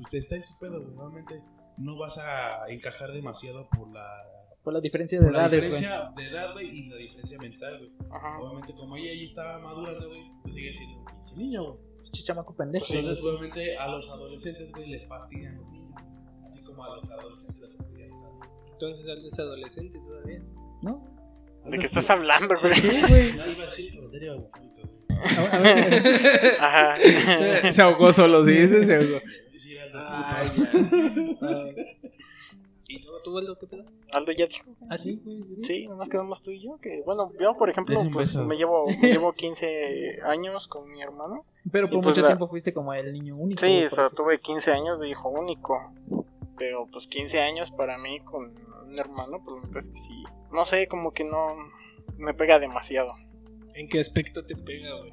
pues 0.00 0.14
está 0.14 0.36
en 0.36 0.44
sus 0.44 0.58
pedos, 0.58 0.82
güey. 0.84 0.94
Normalmente 0.96 1.42
no 1.76 1.96
vas 1.96 2.18
a 2.18 2.68
encajar 2.68 3.12
demasiado 3.12 3.68
por 3.70 3.92
la, 3.92 4.06
por 4.68 4.74
la 4.74 4.80
diferencia 4.82 5.18
de 5.18 5.30
la 5.32 5.46
edades, 5.46 5.66
güey. 5.66 5.80
diferencia 5.80 6.12
de 6.14 6.24
edad, 6.28 6.52
güey, 6.52 6.78
y 6.78 6.88
la 6.90 6.96
diferencia 6.96 7.38
mental, 7.38 7.78
güey. 7.78 7.90
Obviamente, 8.38 8.74
como 8.74 8.96
ella 8.98 9.14
ya 9.14 9.24
estaba 9.28 9.58
madurando, 9.60 10.08
güey, 10.08 10.20
pues 10.42 10.54
sigue 10.54 10.74
siendo 10.74 10.98
un 10.98 11.04
pinche 11.06 11.36
niño, 11.36 11.62
güey. 11.64 11.78
Chichamaco 12.12 12.54
pendejo. 12.54 12.92
Entonces, 12.92 13.24
obviamente, 13.24 13.78
a 13.78 13.88
los 13.88 14.06
adolescentes, 14.10 14.70
güey, 14.72 14.90
les 14.90 15.08
fastidian 15.08 15.56
los 15.56 15.66
niños. 15.70 15.90
Así 16.44 16.66
como 16.66 16.84
a 16.84 16.96
los 16.96 17.10
adolescentes 17.10 17.60
les 17.60 17.76
fastidian 17.78 18.10
los 18.10 18.22
adultos. 18.24 18.48
Entonces, 18.72 19.06
él 19.08 19.24
es 19.26 19.38
adolescente 19.38 19.98
todavía. 20.00 20.42
¿No? 20.82 21.04
¿De 21.64 21.78
qué 21.78 21.86
estás 21.86 22.10
hablando, 22.10 22.54
güey? 22.60 22.74
Sí, 22.74 23.00
güey. 23.08 23.32
No, 23.36 23.46
iba 23.50 23.62
a 23.62 23.66
decir 23.68 23.94
comentario 23.96 24.34
homofóbico, 24.36 24.82
güey. 24.82 25.08
A, 25.38 25.56
a 25.56 25.60
ver, 25.60 26.56
Ajá. 26.60 27.72
se 27.72 27.80
ahogó 27.80 28.12
solo, 28.12 28.44
sí, 28.44 28.68
se 28.68 28.94
ahogó. 28.96 29.18
Sí, 29.56 29.76
era 29.78 29.86
de 29.86 29.92
Ah, 29.94 30.42
puta. 30.54 31.66
¿Y 32.90 33.00
luego 33.00 33.20
tú, 33.20 33.36
Aldo, 33.36 33.58
qué 33.58 33.66
pedo? 33.66 33.84
Aldo 34.14 34.32
ya 34.32 34.46
dijo. 34.46 34.70
ah, 34.88 34.96
sí, 34.96 35.20
güey. 35.22 35.44
Sí, 35.62 35.86
nomás 35.86 36.08
quedamos 36.08 36.42
tú 36.42 36.50
y 36.52 36.60
yo. 36.60 36.78
Que, 36.78 37.02
bueno, 37.04 37.30
yo, 37.38 37.54
por 37.58 37.68
ejemplo, 37.68 38.00
pues 38.12 38.34
me 38.36 38.56
llevo, 38.56 38.86
me 38.86 39.08
llevo 39.08 39.32
15 39.34 40.20
años 40.24 40.66
con 40.68 40.90
mi 40.90 41.02
hermano. 41.02 41.44
Pero 41.70 41.88
por 41.88 41.98
Y 41.98 42.02
pues 42.02 42.06
mucho 42.16 42.22
la- 42.22 42.28
tiempo 42.28 42.48
fuiste 42.48 42.72
como 42.72 42.94
el 42.94 43.12
niño 43.12 43.36
único. 43.36 43.60
Sí, 43.60 43.84
o 43.84 43.88
sea, 43.88 44.06
eso- 44.06 44.16
tuve 44.16 44.40
15 44.40 44.72
años 44.72 45.00
de 45.00 45.08
hijo 45.10 45.28
único. 45.28 45.92
Pero 46.56 46.86
pues 46.90 47.06
15 47.06 47.40
años 47.40 47.70
para 47.70 47.98
mí 47.98 48.20
con 48.20 48.54
un 48.86 48.98
hermano, 48.98 49.42
pues 49.44 49.62
la 49.70 49.78
es 49.78 49.90
que 49.90 49.98
sí. 49.98 50.24
No 50.50 50.64
sé, 50.64 50.88
como 50.88 51.12
que 51.12 51.24
no 51.24 51.54
me 52.16 52.32
pega 52.32 52.58
demasiado. 52.58 53.12
¿En 53.74 53.88
qué 53.90 54.00
aspecto 54.00 54.44
te 54.44 54.56
pega, 54.56 54.96
güey? 54.98 55.12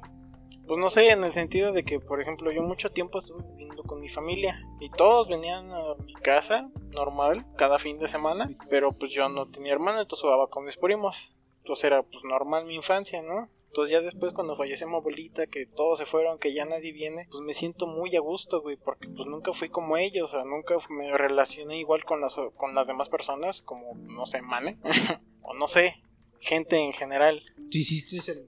Pues 0.66 0.80
no 0.80 0.88
sé, 0.88 1.10
en 1.10 1.22
el 1.22 1.32
sentido 1.32 1.72
de 1.72 1.84
que, 1.84 2.00
por 2.00 2.20
ejemplo, 2.20 2.50
yo 2.50 2.60
mucho 2.62 2.90
tiempo 2.90 3.18
estuve 3.18 3.44
viviendo 3.56 3.84
con 3.84 4.00
mi 4.00 4.08
familia 4.08 4.60
y 4.80 4.90
todos 4.90 5.28
venían 5.28 5.70
a 5.70 5.94
mi 6.04 6.14
casa 6.14 6.68
normal 6.92 7.46
cada 7.56 7.78
fin 7.78 7.98
de 7.98 8.08
semana, 8.08 8.50
pero 8.68 8.90
pues 8.90 9.12
yo 9.12 9.28
no 9.28 9.46
tenía 9.46 9.72
hermano, 9.72 10.00
entonces 10.00 10.22
jugaba 10.22 10.48
con 10.48 10.64
mis 10.64 10.76
primos. 10.76 11.32
Entonces 11.58 11.84
era 11.84 12.02
pues 12.02 12.24
normal 12.24 12.64
mi 12.64 12.74
infancia, 12.74 13.22
¿no? 13.22 13.48
Entonces 13.68 13.92
ya 13.92 14.00
después 14.00 14.32
cuando 14.32 14.56
falleció 14.56 14.88
mi 14.88 14.96
abuelita, 14.96 15.46
que 15.46 15.66
todos 15.66 15.98
se 15.98 16.06
fueron, 16.06 16.38
que 16.38 16.54
ya 16.54 16.64
nadie 16.64 16.92
viene, 16.92 17.28
pues 17.30 17.42
me 17.42 17.52
siento 17.52 17.86
muy 17.86 18.16
a 18.16 18.20
gusto, 18.20 18.62
güey, 18.62 18.76
porque 18.76 19.06
pues 19.08 19.28
nunca 19.28 19.52
fui 19.52 19.68
como 19.68 19.96
ellos, 19.96 20.30
o 20.32 20.36
sea, 20.38 20.44
nunca 20.44 20.76
me 20.88 21.16
relacioné 21.16 21.78
igual 21.78 22.04
con 22.04 22.20
las, 22.20 22.36
con 22.56 22.74
las 22.74 22.86
demás 22.86 23.08
personas, 23.08 23.62
como, 23.62 23.94
no 23.94 24.24
sé, 24.26 24.42
Mane, 24.42 24.78
o 25.42 25.54
no 25.54 25.68
sé, 25.68 26.02
gente 26.40 26.78
en 26.78 26.92
general. 26.92 27.42
¿Tú 27.70 27.78
hiciste 27.78 28.16
ese? 28.16 28.46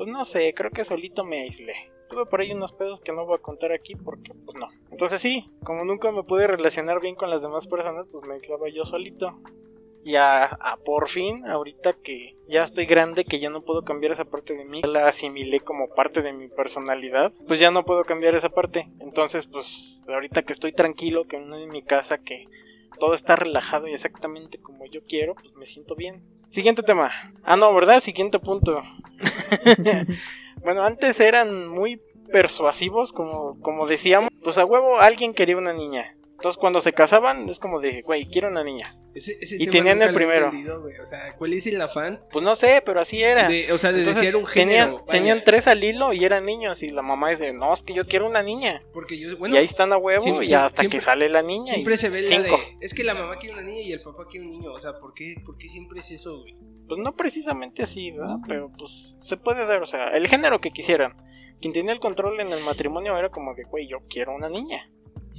Pues 0.00 0.08
no 0.08 0.24
sé, 0.24 0.54
creo 0.54 0.70
que 0.70 0.82
solito 0.82 1.26
me 1.26 1.40
aislé. 1.40 1.92
Tuve 2.08 2.24
por 2.24 2.40
ahí 2.40 2.52
unos 2.52 2.72
pedos 2.72 3.02
que 3.02 3.12
no 3.12 3.26
voy 3.26 3.36
a 3.36 3.42
contar 3.42 3.70
aquí 3.70 3.94
porque 3.96 4.32
pues 4.32 4.58
no. 4.58 4.66
Entonces 4.90 5.20
sí, 5.20 5.52
como 5.62 5.84
nunca 5.84 6.10
me 6.10 6.22
pude 6.22 6.46
relacionar 6.46 7.02
bien 7.02 7.14
con 7.16 7.28
las 7.28 7.42
demás 7.42 7.66
personas, 7.66 8.06
pues 8.06 8.24
me 8.24 8.32
aislaba 8.32 8.70
yo 8.70 8.86
solito. 8.86 9.38
Y 10.02 10.14
a, 10.14 10.58
por 10.86 11.10
fin, 11.10 11.46
ahorita 11.46 11.92
que 12.02 12.34
ya 12.48 12.62
estoy 12.62 12.86
grande, 12.86 13.26
que 13.26 13.40
ya 13.40 13.50
no 13.50 13.60
puedo 13.60 13.82
cambiar 13.84 14.12
esa 14.12 14.24
parte 14.24 14.56
de 14.56 14.64
mí, 14.64 14.80
la 14.80 15.06
asimilé 15.06 15.60
como 15.60 15.90
parte 15.90 16.22
de 16.22 16.32
mi 16.32 16.48
personalidad, 16.48 17.30
pues 17.46 17.60
ya 17.60 17.70
no 17.70 17.84
puedo 17.84 18.04
cambiar 18.04 18.34
esa 18.34 18.48
parte. 18.48 18.88
Entonces, 19.00 19.48
pues 19.48 20.06
ahorita 20.08 20.44
que 20.44 20.54
estoy 20.54 20.72
tranquilo, 20.72 21.26
que 21.26 21.38
no 21.40 21.58
en 21.58 21.68
mi 21.68 21.82
casa, 21.82 22.16
que 22.16 22.46
todo 22.98 23.12
está 23.12 23.36
relajado 23.36 23.86
y 23.86 23.92
exactamente 23.92 24.56
como 24.56 24.86
yo 24.86 25.02
quiero, 25.06 25.34
pues 25.34 25.54
me 25.56 25.66
siento 25.66 25.94
bien. 25.94 26.22
Siguiente 26.46 26.82
tema. 26.82 27.12
Ah, 27.44 27.56
no, 27.56 27.72
¿verdad? 27.74 28.00
Siguiente 28.00 28.38
punto. 28.38 28.82
bueno, 30.62 30.84
antes 30.84 31.20
eran 31.20 31.68
muy 31.68 32.00
persuasivos, 32.32 33.12
como, 33.12 33.60
como 33.60 33.86
decíamos. 33.86 34.30
Pues 34.42 34.58
a 34.58 34.64
huevo 34.64 35.00
alguien 35.00 35.34
quería 35.34 35.56
una 35.56 35.72
niña. 35.72 36.16
Entonces 36.40 36.58
cuando 36.58 36.80
se 36.80 36.92
casaban 36.94 37.46
es 37.50 37.58
como 37.60 37.80
de, 37.80 38.00
güey, 38.00 38.24
quiero 38.26 38.48
una 38.48 38.64
niña. 38.64 38.96
Ese, 39.14 39.32
ese 39.40 39.62
Y 39.62 39.66
tenían 39.66 40.00
el 40.00 40.14
primero. 40.14 40.50
O 41.02 41.04
sea, 41.04 41.34
¿cuál 41.36 41.52
es 41.52 41.66
el 41.66 41.78
afán? 41.82 42.22
Pues 42.32 42.42
no 42.42 42.54
sé, 42.54 42.82
pero 42.82 42.98
así 43.00 43.22
era. 43.22 43.46
De, 43.48 43.70
o 43.72 43.76
sea, 43.76 43.92
de 43.92 43.98
Entonces 43.98 44.32
un 44.32 44.46
tenían, 44.46 44.88
género. 44.88 45.04
tenían 45.10 45.42
tres 45.44 45.66
al 45.66 45.84
hilo 45.84 46.14
y 46.14 46.24
eran 46.24 46.46
niños. 46.46 46.82
Y 46.82 46.88
la 46.90 47.02
mamá 47.02 47.28
dice, 47.28 47.52
no, 47.52 47.74
es 47.74 47.82
que 47.82 47.92
yo 47.92 48.06
quiero 48.06 48.26
una 48.26 48.42
niña. 48.42 48.82
Porque 48.94 49.18
yo, 49.18 49.36
bueno, 49.36 49.54
y 49.54 49.58
ahí 49.58 49.64
están 49.66 49.92
a 49.92 49.98
huevo 49.98 50.22
siempre- 50.22 50.46
y 50.46 50.54
hasta 50.54 50.80
siempre- 50.80 50.98
que 50.98 51.04
sale 51.04 51.28
la 51.28 51.42
niña. 51.42 51.74
siempre 51.74 51.94
y 51.94 51.96
se 51.98 52.08
ve 52.08 52.22
la 52.22 52.28
cinco. 52.28 52.56
de... 52.56 52.76
Es 52.80 52.94
que 52.94 53.04
la 53.04 53.12
mamá 53.14 53.36
quiere 53.38 53.52
una 53.54 53.62
niña 53.64 53.82
y 53.82 53.92
el 53.92 54.00
papá 54.00 54.24
quiere 54.30 54.46
un 54.46 54.52
niño. 54.52 54.72
O 54.72 54.80
sea, 54.80 54.92
¿por 54.98 55.12
qué, 55.12 55.34
por 55.44 55.58
qué 55.58 55.68
siempre 55.68 56.00
es 56.00 56.10
eso, 56.10 56.38
güey? 56.40 56.56
Pues 56.88 56.98
no 57.00 57.14
precisamente 57.14 57.82
así, 57.82 58.12
¿verdad? 58.12 58.36
Pero 58.48 58.70
pues 58.78 59.16
se 59.20 59.36
puede 59.36 59.66
dar, 59.66 59.82
o 59.82 59.86
sea, 59.86 60.08
el 60.08 60.26
género 60.26 60.60
que 60.60 60.70
quisieran. 60.70 61.16
Quien 61.60 61.74
tenía 61.74 61.92
el 61.92 62.00
control 62.00 62.40
en 62.40 62.52
el 62.52 62.64
matrimonio 62.64 63.18
era 63.18 63.28
como 63.28 63.54
de, 63.54 63.64
güey, 63.64 63.86
yo 63.86 63.98
quiero 64.08 64.34
una 64.34 64.48
niña. 64.48 64.88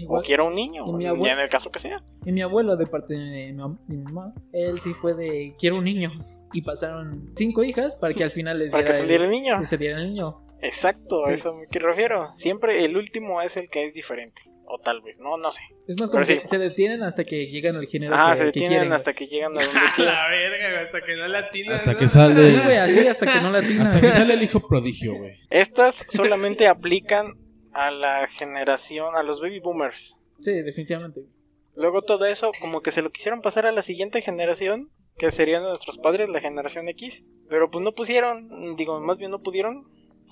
O 0.08 0.22
quiero 0.22 0.48
un 0.48 0.56
niño. 0.56 0.86
y 0.88 0.94
mi 0.94 1.04
ya 1.06 1.12
en 1.34 1.40
el 1.40 1.50
caso 1.50 1.72
que 1.72 1.80
sea. 1.80 2.04
y 2.26 2.32
mi 2.32 2.42
abuelo, 2.42 2.76
de 2.78 2.88
parte 2.88 3.14
de 3.14 3.20
mi, 3.20 3.54
mam- 3.60 3.80
mi 3.88 3.98
mamá, 3.98 4.34
él 4.54 4.80
sí 4.80 4.92
fue 4.94 5.14
de 5.14 5.54
quiero 5.60 5.78
un 5.78 5.84
niño. 5.86 6.12
Y 6.54 6.62
pasaron 6.64 7.32
cinco 7.36 7.64
hijas 7.64 7.96
para 7.96 8.14
que 8.14 8.24
al 8.26 8.32
final 8.32 8.60
les 8.60 8.72
Para 8.72 8.84
que 8.84 8.90
diera 8.92 9.00
saliera 9.02 9.26
el 9.26 9.32
niño. 9.32 9.60
que 9.60 9.66
se 9.68 9.78
diera 9.78 9.98
el 10.00 10.08
niño. 10.10 10.46
Exacto, 10.62 11.26
a 11.26 11.30
Sí. 11.30 11.34
eso 11.36 11.54
me 11.56 11.68
que 11.68 11.80
refiero. 11.80 12.30
Siempre 12.34 12.84
el 12.86 12.98
último 12.98 13.42
es 13.42 13.56
el 13.58 13.68
que 13.68 13.86
es 13.86 13.94
diferente. 13.94 14.44
O 14.74 14.78
tal 14.80 15.02
vez, 15.02 15.18
no, 15.20 15.36
no 15.38 15.52
sé. 15.52 15.60
Es 15.88 16.00
más 16.00 16.10
como 16.10 16.24
que 16.24 16.40
sí. 16.40 16.48
se 16.48 16.58
detienen 16.58 17.04
hasta 17.04 17.26
que 17.26 17.48
llegan 17.48 17.76
al 17.76 17.88
género 17.88 18.14
Ah, 18.16 18.30
que, 18.32 18.36
se 18.38 18.42
que 18.44 18.46
detienen 18.48 18.70
quieren. 18.70 18.94
hasta 18.94 19.14
que 19.14 19.28
llegan 19.28 19.52
a 19.58 19.64
donde 19.66 19.80
A 19.80 19.94
quieren. 19.94 20.14
la 20.14 20.30
verga, 20.30 20.82
hasta 20.82 21.02
que 21.06 21.16
no 21.18 21.28
la 21.28 21.40
atinas. 21.40 21.76
Hasta 21.76 21.94
¿no? 21.94 22.00
que 22.00 22.08
sale. 22.08 22.44
Sí, 22.44 22.60
güey, 22.64 22.78
así 22.78 23.08
hasta 23.08 23.26
que 23.34 23.42
no. 23.42 23.50
Hasta 23.82 24.00
que 24.02 24.12
sale 24.14 24.34
el 24.34 24.44
hijo 24.44 24.66
prodigio, 24.68 25.16
güey. 25.18 25.34
Estas 25.50 26.06
solamente 26.08 26.68
aplican 26.70 27.34
a 27.74 27.92
la 27.92 28.28
generación, 28.28 29.16
a 29.16 29.24
los 29.24 29.42
baby 29.42 29.60
boomers. 29.60 30.20
Sí, 30.40 30.54
definitivamente. 30.62 31.22
Luego 31.76 32.02
todo 32.02 32.26
eso, 32.26 32.52
como 32.60 32.82
que 32.82 32.92
se 32.92 33.02
lo 33.02 33.12
quisieron 33.12 33.42
pasar 33.42 33.66
a 33.66 33.72
la 33.72 33.82
siguiente 33.82 34.22
generación. 34.22 34.90
que 35.18 35.30
serían 35.30 35.62
nuestros 35.64 35.98
padres, 35.98 36.30
la 36.30 36.40
generación 36.40 36.88
X, 36.90 37.26
pero 37.48 37.70
pues 37.70 37.84
no 37.84 37.92
pusieron, 37.92 38.76
digo, 38.76 39.00
más 39.02 39.18
bien 39.20 39.30
no 39.30 39.44
pudieron. 39.44 39.86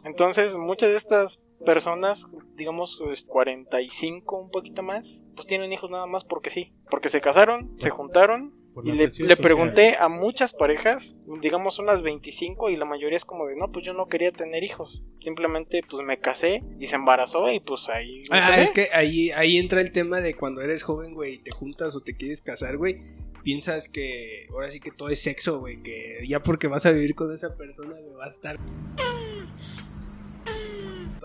Entonces, 0.03 0.55
muchas 0.55 0.89
de 0.89 0.95
estas 0.95 1.39
personas, 1.65 2.25
digamos 2.55 2.97
pues, 3.03 3.25
45, 3.25 4.39
un 4.39 4.49
poquito 4.49 4.81
más, 4.81 5.25
pues 5.35 5.45
tienen 5.45 5.71
hijos 5.73 5.91
nada 5.91 6.07
más 6.07 6.23
porque 6.23 6.49
sí, 6.49 6.73
porque 6.89 7.09
se 7.09 7.21
casaron, 7.21 7.75
se 7.77 7.89
juntaron 7.89 8.58
y 8.83 8.91
le, 8.91 9.07
le 9.07 9.35
pregunté 9.35 9.95
a 9.99 10.07
muchas 10.09 10.53
parejas, 10.53 11.15
digamos 11.41 11.79
unas 11.79 12.01
25 12.01 12.69
y 12.69 12.75
la 12.75 12.85
mayoría 12.85 13.17
es 13.17 13.25
como 13.25 13.45
de, 13.47 13.55
no, 13.55 13.71
pues 13.71 13.85
yo 13.85 13.93
no 13.93 14.07
quería 14.07 14.31
tener 14.31 14.63
hijos, 14.63 15.03
simplemente 15.19 15.81
pues 15.89 16.05
me 16.05 16.19
casé 16.19 16.63
y 16.79 16.87
se 16.87 16.95
embarazó 16.95 17.49
y 17.51 17.59
pues 17.59 17.89
ahí... 17.89 18.23
Ah, 18.29 18.51
quedé". 18.51 18.61
es 18.61 18.71
que 18.71 18.89
ahí, 18.93 19.31
ahí 19.31 19.57
entra 19.57 19.81
el 19.81 19.91
tema 19.91 20.21
de 20.21 20.35
cuando 20.35 20.61
eres 20.61 20.83
joven, 20.83 21.13
güey, 21.13 21.35
y 21.35 21.39
te 21.39 21.51
juntas 21.51 21.95
o 21.95 22.01
te 22.01 22.15
quieres 22.15 22.41
casar, 22.41 22.77
güey. 22.77 23.01
Piensas 23.43 23.87
que 23.87 24.47
ahora 24.51 24.69
sí 24.69 24.79
que 24.79 24.91
todo 24.91 25.09
es 25.09 25.21
sexo, 25.21 25.59
güey. 25.59 25.81
Que 25.81 26.25
ya 26.27 26.41
porque 26.41 26.67
vas 26.67 26.85
a 26.85 26.91
vivir 26.91 27.15
con 27.15 27.33
esa 27.33 27.55
persona, 27.55 27.95
me 27.95 28.13
va 28.13 28.25
a 28.25 28.29
estar. 28.29 28.59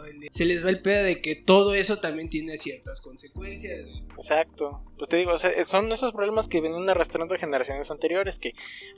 Todo 0.04 0.10
el 0.10 0.20
día. 0.20 0.30
Se 0.32 0.44
les 0.44 0.64
va 0.64 0.70
el 0.70 0.82
pedo 0.82 1.04
de 1.04 1.20
que 1.20 1.36
todo 1.36 1.74
eso 1.74 1.98
también 1.98 2.28
tiene 2.28 2.58
ciertas 2.58 3.00
consecuencias. 3.00 3.80
Exacto. 4.16 4.80
Pues 4.98 5.08
te 5.08 5.16
digo, 5.16 5.32
o 5.32 5.38
sea, 5.38 5.64
son 5.64 5.90
esos 5.92 6.12
problemas 6.12 6.48
que 6.48 6.60
venían 6.60 6.88
arrastrando 6.88 7.34
generaciones 7.36 7.90
anteriores, 7.90 8.38
que 8.38 8.54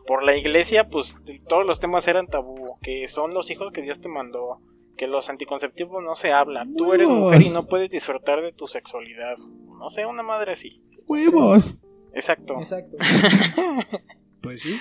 por 0.06 0.24
la 0.24 0.36
iglesia, 0.36 0.88
pues 0.88 1.20
todos 1.48 1.66
los 1.66 1.80
temas 1.80 2.06
eran 2.08 2.26
tabú, 2.26 2.78
que 2.82 3.08
son 3.08 3.34
los 3.34 3.50
hijos 3.50 3.72
que 3.72 3.82
Dios 3.82 4.00
te 4.00 4.08
mandó, 4.08 4.60
que 4.96 5.06
los 5.06 5.30
anticonceptivos 5.30 6.02
no 6.02 6.14
se 6.14 6.32
hablan, 6.32 6.74
tú 6.74 6.92
eres 6.92 7.08
mujer 7.08 7.42
y 7.42 7.50
no 7.50 7.66
puedes 7.66 7.90
disfrutar 7.90 8.42
de 8.42 8.52
tu 8.52 8.66
sexualidad. 8.66 9.36
No 9.78 9.88
sé, 9.90 10.06
una 10.06 10.22
madre 10.22 10.52
así. 10.52 10.82
¡Huevos! 11.06 11.80
Exacto. 12.12 12.58
Exacto. 12.58 12.96
Pues 14.42 14.62
sí, 14.62 14.78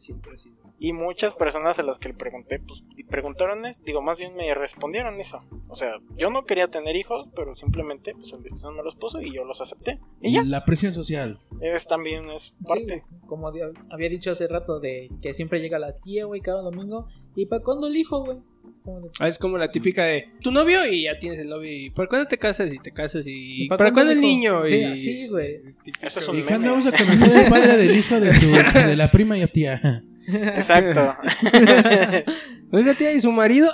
siempre 0.00 0.34
ha 0.34 0.38
sido. 0.38 0.59
Y 0.82 0.94
muchas 0.94 1.34
personas 1.34 1.78
a 1.78 1.82
las 1.82 1.98
que 1.98 2.08
le 2.08 2.14
pregunté, 2.14 2.58
pues, 2.58 2.82
y 2.96 3.04
preguntaron 3.04 3.66
eso, 3.66 3.82
digo, 3.84 4.00
más 4.00 4.18
bien 4.18 4.34
me 4.34 4.52
respondieron 4.54 5.20
eso. 5.20 5.44
O 5.68 5.74
sea, 5.74 5.92
yo 6.16 6.30
no 6.30 6.46
quería 6.46 6.68
tener 6.68 6.96
hijos, 6.96 7.28
pero 7.36 7.54
simplemente, 7.54 8.14
pues 8.14 8.32
el 8.32 8.42
destino 8.42 8.72
me 8.72 8.82
los 8.82 8.96
puso 8.96 9.20
y 9.20 9.34
yo 9.34 9.44
los 9.44 9.60
acepté. 9.60 10.00
Y 10.22 10.32
ya, 10.32 10.42
La 10.42 10.64
presión 10.64 10.94
social. 10.94 11.38
es 11.60 11.86
también 11.86 12.30
es 12.30 12.54
parte. 12.66 13.04
Sí, 13.06 13.16
como 13.26 13.46
había 13.48 14.08
dicho 14.08 14.30
hace 14.30 14.48
rato 14.48 14.80
de 14.80 15.10
que 15.20 15.34
siempre 15.34 15.60
llega 15.60 15.78
la 15.78 15.98
tía, 15.98 16.24
güey, 16.24 16.40
cada 16.40 16.62
domingo. 16.62 17.06
¿Y 17.36 17.44
para 17.46 17.62
cuándo 17.62 17.86
el 17.86 17.96
hijo, 17.96 18.24
güey? 18.24 18.38
Es 18.72 18.80
como 18.80 19.10
Ah, 19.20 19.28
es 19.28 19.38
como 19.38 19.58
la 19.58 19.70
típica 19.70 20.04
de 20.04 20.30
tu 20.40 20.50
novio 20.50 20.86
y 20.90 21.02
ya 21.04 21.18
tienes 21.18 21.40
el 21.40 21.48
novio. 21.50 21.70
¿Y 21.72 21.90
para 21.90 22.08
cuándo 22.08 22.26
te 22.26 22.38
casas? 22.38 22.72
Y 22.72 22.78
te 22.78 22.90
casas. 22.90 23.26
¿Y, 23.26 23.64
¿y 23.64 23.68
para, 23.68 23.92
cuándo 23.92 24.12
el 24.12 24.20
niño? 24.20 24.64
Sí, 24.66 24.76
y... 24.76 24.84
así, 24.84 25.28
güey. 25.28 25.60
Eso 26.00 26.20
es 26.20 26.26
¿Y 26.28 26.30
un 26.30 26.42
cuándo 26.42 26.68
meme. 26.68 26.68
vamos 26.70 26.86
a 26.86 26.92
conocer 26.92 27.36
al 27.36 27.50
padre 27.50 27.76
del 27.76 27.96
hijo 27.96 28.18
de, 28.18 28.30
tu, 28.32 28.46
de 28.88 28.96
la 28.96 29.10
prima 29.10 29.36
y 29.38 29.42
a 29.42 29.46
tía? 29.48 30.04
Exacto. 30.32 31.14
Oiga, 32.72 32.94
tía, 32.94 33.12
¿y 33.12 33.20
su 33.20 33.32
marido? 33.32 33.70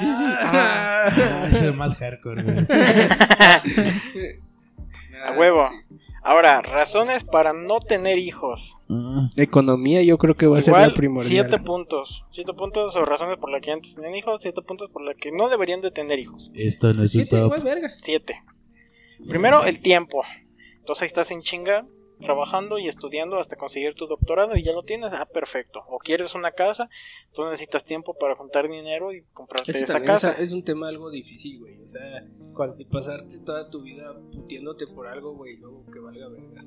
Ah, 0.00 1.08
eso 1.50 1.64
es 1.70 1.74
más 1.74 1.94
hardcore, 1.96 2.42
güey. 2.42 2.66
A 5.24 5.32
huevo. 5.36 5.68
Ahora, 6.22 6.60
razones 6.62 7.24
para 7.24 7.52
no 7.52 7.80
tener 7.80 8.18
hijos. 8.18 8.76
Ah, 8.90 9.28
Economía 9.36 10.02
yo 10.02 10.18
creo 10.18 10.36
que 10.36 10.46
va 10.46 10.58
a 10.58 10.62
ser 10.62 10.74
la 10.74 10.92
primordial. 10.92 11.28
siete 11.48 11.58
puntos. 11.58 12.24
Siete 12.30 12.52
puntos 12.52 12.94
o 12.96 13.04
razones 13.04 13.36
por 13.38 13.50
las 13.50 13.60
que 13.62 13.72
antes 13.72 13.94
tenían 13.94 14.14
hijos, 14.14 14.42
siete 14.42 14.60
puntos 14.62 14.90
por 14.90 15.02
las 15.02 15.16
que 15.16 15.32
no 15.32 15.48
deberían 15.48 15.80
de 15.80 15.90
tener 15.90 16.18
hijos. 16.18 16.50
Esto 16.54 16.92
no 16.92 17.02
es 17.02 17.12
tu 17.12 17.18
Siete, 17.18 17.38
top. 17.38 17.62
verga. 17.62 17.90
Siete. 18.02 18.42
Primero, 19.28 19.64
el 19.64 19.80
tiempo. 19.80 20.22
Entonces 20.78 21.02
ahí 21.02 21.06
estás 21.06 21.30
en 21.30 21.42
chinga, 21.42 21.86
trabajando 22.20 22.78
y 22.78 22.86
estudiando 22.88 23.38
hasta 23.38 23.56
conseguir 23.56 23.94
tu 23.94 24.06
doctorado 24.06 24.56
y 24.56 24.62
ya 24.62 24.72
lo 24.72 24.82
tienes. 24.82 25.12
Ah, 25.14 25.26
perfecto. 25.26 25.82
O 25.88 25.98
quieres 25.98 26.34
una 26.34 26.52
casa, 26.52 26.88
entonces 27.26 27.50
necesitas 27.52 27.84
tiempo 27.84 28.14
para 28.14 28.34
juntar 28.34 28.68
dinero 28.68 29.12
y 29.12 29.22
comprarte 29.32 29.70
Eso 29.70 29.84
esa 29.84 30.02
casa. 30.02 30.34
es, 30.38 30.52
un 30.52 30.62
tema 30.64 30.88
algo 30.88 31.10
difícil, 31.10 31.58
güey. 31.60 31.80
O 31.82 31.88
sea, 31.88 32.00
¿Cuál? 32.54 32.76
de 32.76 32.84
pasarte 32.86 33.38
toda 33.38 33.70
tu 33.70 33.80
vida 33.82 34.14
putiéndote 34.32 34.86
por 34.86 35.06
algo, 35.06 35.34
güey, 35.34 35.56
luego 35.56 35.84
que 35.92 35.98
valga 36.00 36.28
verga. 36.28 36.64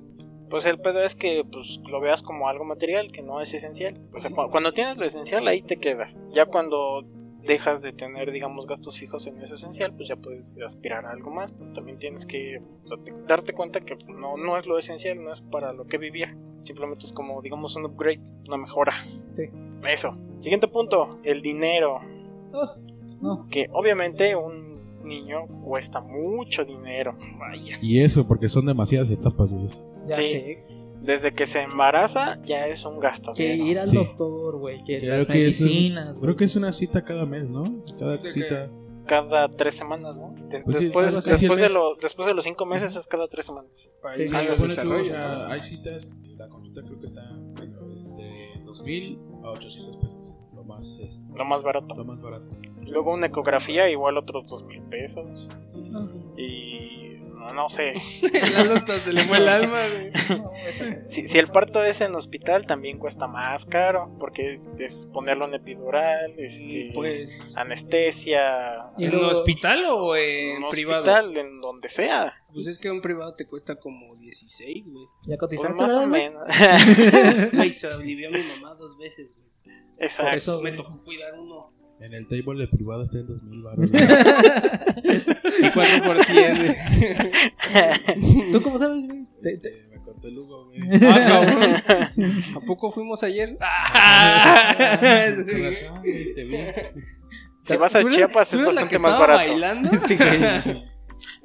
Pues 0.50 0.66
el 0.66 0.80
pedo 0.82 1.02
es 1.02 1.16
que 1.16 1.44
pues, 1.50 1.80
lo 1.90 2.02
veas 2.02 2.22
como 2.24 2.50
algo 2.50 2.66
material, 2.66 3.12
que 3.12 3.22
no 3.22 3.40
es 3.40 3.54
esencial. 3.54 4.02
O 4.14 4.20
sea, 4.20 4.32
cu- 4.32 4.50
cuando 4.52 4.74
tienes 4.74 4.98
lo 4.98 5.06
esencial, 5.06 5.48
ahí 5.48 5.62
te 5.62 5.78
quedas. 5.78 6.18
Ya 6.32 6.46
cuando 6.46 7.06
dejas 7.46 7.82
de 7.82 7.94
tener, 7.94 8.32
digamos, 8.32 8.68
gastos 8.68 8.98
fijos 8.98 9.28
en 9.28 9.42
eso 9.42 9.56
esencial, 9.56 9.94
pues 9.96 10.10
ya 10.10 10.16
puedes 10.16 10.58
aspirar 10.66 11.06
a 11.06 11.12
algo 11.12 11.32
más. 11.32 11.52
Pero 11.52 11.72
también 11.74 11.98
tienes 12.00 12.26
que 12.26 12.62
darte, 12.88 13.14
darte 13.28 13.54
cuenta 13.54 13.82
que 13.82 13.98
no, 14.08 14.38
no 14.38 14.58
es 14.58 14.66
lo 14.68 14.78
esencial, 14.78 15.24
no 15.24 15.32
es 15.32 15.42
para 15.42 15.74
lo 15.74 15.86
que 15.86 15.98
vivir. 15.98 16.36
Simplemente 16.64 17.06
es 17.06 17.14
como, 17.14 17.42
digamos, 17.42 17.76
un 17.76 17.86
upgrade, 17.86 18.22
una 18.48 18.58
mejora. 18.58 18.94
Sí. 19.34 19.44
Eso. 19.90 20.12
Siguiente 20.40 20.68
punto, 20.68 21.20
el 21.24 21.42
dinero. 21.42 22.00
Oh, 22.54 22.76
no. 23.22 23.48
Que 23.50 23.68
obviamente 23.72 24.36
un 24.36 25.00
niño 25.04 25.48
cuesta 25.64 26.02
mucho 26.02 26.64
dinero. 26.66 27.18
Vaya. 27.40 27.78
Y 27.82 28.02
eso, 28.02 28.28
porque 28.28 28.48
son 28.50 28.66
demasiadas 28.66 29.10
etapas, 29.10 29.52
güey. 29.52 29.70
Ya 30.08 30.16
Sí. 30.16 30.24
sé. 30.24 30.64
Desde 31.02 31.34
que 31.34 31.46
se 31.48 31.64
embaraza 31.64 32.40
ya 32.44 32.68
es 32.68 32.86
un 32.86 33.00
gasto. 33.00 33.34
Que 33.34 33.56
ir 33.56 33.80
al 33.80 33.90
Sí. 33.90 33.96
doctor, 33.96 34.58
güey. 34.60 34.84
Que 34.84 35.00
Creo 35.00 35.18
las 35.18 35.28
que 35.28 35.48
es 35.48 35.60
un- 35.62 35.68
medicinas. 35.68 36.18
Creo 36.20 36.36
que 36.36 36.44
es 36.46 36.56
una 36.56 36.72
cita 36.72 37.04
cada 37.04 37.26
mes, 37.26 37.50
¿no? 37.50 37.64
Cada 38.00 38.20
cita. 38.30 38.70
cada 39.08 39.50
tres 39.50 39.74
semanas, 39.74 40.16
¿no? 40.16 40.34
De- 40.48 40.62
Pues 40.64 40.80
después, 40.80 41.26
después, 41.26 41.60
de 41.60 41.66
mes. 41.66 41.74
lo- 41.74 41.96
después 41.96 42.28
de 42.28 42.34
los 42.34 42.44
cinco 42.46 42.66
meses 42.66 42.96
es 42.96 43.08
cada 43.08 43.28
tres 43.28 43.46
semanas. 43.48 43.70
Sí. 43.74 43.90
Ah, 44.32 44.44
tú, 44.82 44.94
o 44.94 45.04
sea, 45.04 45.48
hay 45.48 45.60
citas, 45.62 46.08
la 46.38 46.48
consulta 46.48 46.82
creo 46.84 47.00
que 47.02 47.08
está 47.08 47.22
bueno, 47.58 48.16
de 48.16 48.62
2000 48.64 49.20
a 49.44 49.50
800 49.50 49.98
pesos. 49.98 50.34
Lo 50.56 50.64
más, 50.64 50.98
este, 51.02 51.26
Lo 51.36 51.44
más 51.44 51.62
barato. 51.64 51.96
lo 51.96 52.06
más 52.06 52.22
barato. 52.22 52.46
Luego 52.86 53.14
una 53.14 53.26
ecografía 53.26 53.90
igual 53.90 54.18
otros 54.18 54.50
dos 54.50 54.64
mil 54.66 54.82
pesos. 54.84 55.50
No, 55.76 56.10
Y 56.38 57.01
no, 57.54 57.70
sé. 57.70 57.94
Hasta 58.74 59.00
se 59.00 59.14
le 59.14 59.22
fue 59.24 59.38
el 59.38 59.48
alma, 59.48 59.80
güey. 59.88 60.12
Si, 61.06 61.28
si 61.28 61.38
el 61.38 61.48
parto 61.48 61.84
es 61.84 62.02
en 62.02 62.16
hospital 62.16 62.66
también 62.66 62.98
cuesta 62.98 63.28
más 63.28 63.66
caro. 63.66 64.16
Porque 64.20 64.62
es 64.80 65.08
ponerlo 65.14 65.46
en 65.48 65.54
epidural, 65.56 66.34
este, 66.38 66.92
pues. 66.94 67.54
anestesia. 67.56 68.92
Y 68.98 69.06
¿En 69.06 69.16
un 69.16 69.26
hospital 69.26 69.86
o 69.90 70.16
en 70.16 70.64
un 70.64 70.70
privado? 70.70 71.02
hospital, 71.02 71.38
en 71.38 71.62
donde 71.62 71.90
sea. 71.90 72.34
Pues 72.54 72.68
es 72.68 72.78
que 72.78 72.90
un 72.92 73.02
privado 73.02 73.34
te 73.36 73.46
cuesta 73.48 73.76
como 73.78 74.16
16, 74.18 74.90
güey. 74.92 75.06
¿Ya 75.24 75.38
Pues 75.38 75.40
cotizaste? 75.40 75.82
más 75.82 75.96
o 75.96 76.06
menos. 76.08 76.42
Güey, 77.54 77.74
se 77.74 77.88
alivió 77.88 78.28
a 78.30 78.32
mi 78.32 78.44
mamá 78.44 78.76
dos 78.76 78.98
veces, 78.98 79.30
güey. 79.34 79.78
Exacto. 80.00 80.30
Por 80.30 80.38
eso, 80.38 80.62
Me 80.62 80.72
tocó 80.74 81.04
cuidar 81.04 81.34
uno. 81.40 81.72
En 82.02 82.14
el 82.14 82.28
table 82.28 82.60
de 82.62 82.68
privado 82.68 83.04
está 83.04 83.18
en 83.20 83.28
2000 83.28 83.64
baros. 83.64 83.92
Y 85.62 85.70
4 85.72 86.04
por 86.04 86.24
100, 86.24 86.58
güey. 86.58 88.52
¿Tú 88.52 88.62
cómo 88.62 88.78
sabes, 88.80 89.06
güey? 89.06 89.26
Te- 89.42 89.42
te- 89.42 89.52
Este, 89.70 89.88
me 89.92 90.02
contó 90.04 90.28
el 90.28 90.38
Hugo, 90.40 90.66
güey. 90.68 90.80
Ah, 91.04 91.20
cabrón. 91.28 92.34
¿A 92.56 92.60
poco 92.66 92.92
fuimos 92.92 93.22
ayer? 93.24 93.58
Razón, 94.82 96.02
te 96.04 96.44
vi. 96.44 96.58
Si 97.62 97.78
vas 97.78 97.96
a 97.96 98.02
¿Tú 98.02 98.08
eres- 98.08 98.18
Chiapas 98.18 98.54
es 98.54 98.64
bastante 98.64 98.98
más 99.00 99.18
barato. 99.20 99.38
bailando? 99.52 99.90
Este. 99.92 100.18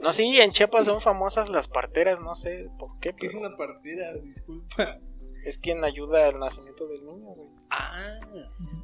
No, 0.02 0.12
sí, 0.12 0.40
en 0.40 0.50
Chiapas 0.52 0.86
son 0.86 1.00
famosas 1.02 1.50
las 1.50 1.68
parteras, 1.68 2.20
no 2.20 2.34
sé 2.34 2.68
por 2.78 2.98
qué, 3.00 3.14
Que 3.14 3.26
es 3.26 3.34
una 3.34 3.54
partida, 3.56 4.14
disculpa. 4.24 4.98
Es 5.46 5.58
quien 5.58 5.84
ayuda 5.84 6.26
al 6.26 6.38
nacimiento 6.38 6.86
del 6.86 7.06
niño, 7.06 7.26
güey. 7.34 7.48
Ah. 7.70 8.18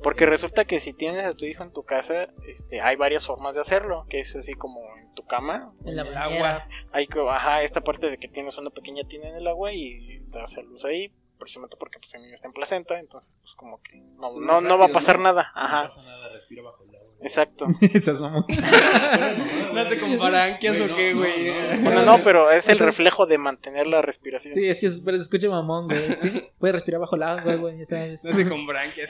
Porque 0.03 0.27
resulta 0.27 0.65
que 0.65 0.79
si 0.81 0.93
tienes 0.93 1.25
a 1.25 1.33
tu 1.33 1.45
hijo 1.45 1.63
en 1.63 1.73
tu 1.73 1.83
casa, 1.85 2.29
este, 2.47 2.81
hay 2.81 2.97
varias 2.97 3.27
formas 3.27 3.55
de 3.55 3.61
hacerlo, 3.61 4.05
que 4.09 4.21
es 4.21 4.35
así 4.37 4.55
como 4.55 4.81
en 4.97 5.13
tu 5.15 5.25
cama, 5.25 5.73
En 5.85 5.97
la 5.97 6.03
El 6.03 6.17
agua. 6.17 6.69
hay 6.93 7.07
que, 7.07 7.21
ajá, 7.21 7.63
esta 7.63 7.81
parte 7.83 8.11
de 8.11 8.17
que 8.17 8.29
tienes 8.29 8.57
una 8.59 8.71
pequeña 8.71 9.05
tina 9.05 9.29
en 9.29 9.37
el 9.37 9.47
agua 9.49 9.73
y 9.73 10.21
te 10.31 10.39
das 10.39 10.57
a 10.57 10.63
luz 10.63 10.85
ahí, 10.85 11.13
precisamente 11.39 11.77
porque 11.77 11.99
pues 11.99 12.15
el 12.15 12.23
niño 12.23 12.35
está 12.35 12.47
en 12.47 12.55
placenta, 12.55 12.99
entonces 12.99 13.37
pues 13.43 13.55
como 13.57 13.81
que 13.83 13.97
no, 14.01 14.39
no, 14.41 14.61
no 14.61 14.79
va 14.79 14.87
a 14.87 14.93
pasar 14.93 15.17
¿no? 15.19 15.25
nada, 15.25 15.51
No 15.55 15.61
ajá, 15.63 15.83
pasa 15.85 16.03
nada, 16.05 16.29
respira 16.33 16.63
bajo 16.63 16.85
el. 16.85 16.92
Exacto. 17.23 17.67
Esas 17.81 18.21
mamón. 18.21 18.45
¿No 19.75 19.89
te 19.89 19.99
comparanquias 20.01 20.81
o 20.81 20.95
qué, 20.95 21.15
güey? 21.15 21.81
Bueno, 21.83 22.03
no, 22.05 22.23
pero 22.23 22.51
es 22.51 22.69
el 22.69 22.79
reflejo 22.79 23.27
de 23.27 23.39
mantener 23.39 23.87
la 23.87 24.03
respiración. 24.03 24.55
Sí, 24.55 24.69
es 24.69 24.81
que 24.81 24.91
pero 25.05 25.17
se 25.17 25.25
escucha 25.25 25.49
mamón, 25.49 25.87
güey. 25.89 26.01
Sí, 26.23 26.43
Puedes 26.59 26.75
respirar 26.75 27.01
bajo 27.01 27.17
el 27.17 27.23
agua, 27.23 27.55
güey, 27.57 27.79
ya 27.79 27.87
sabes. 27.87 28.25
No 28.25 28.37
te 28.37 28.49
compranquias. 28.49 29.09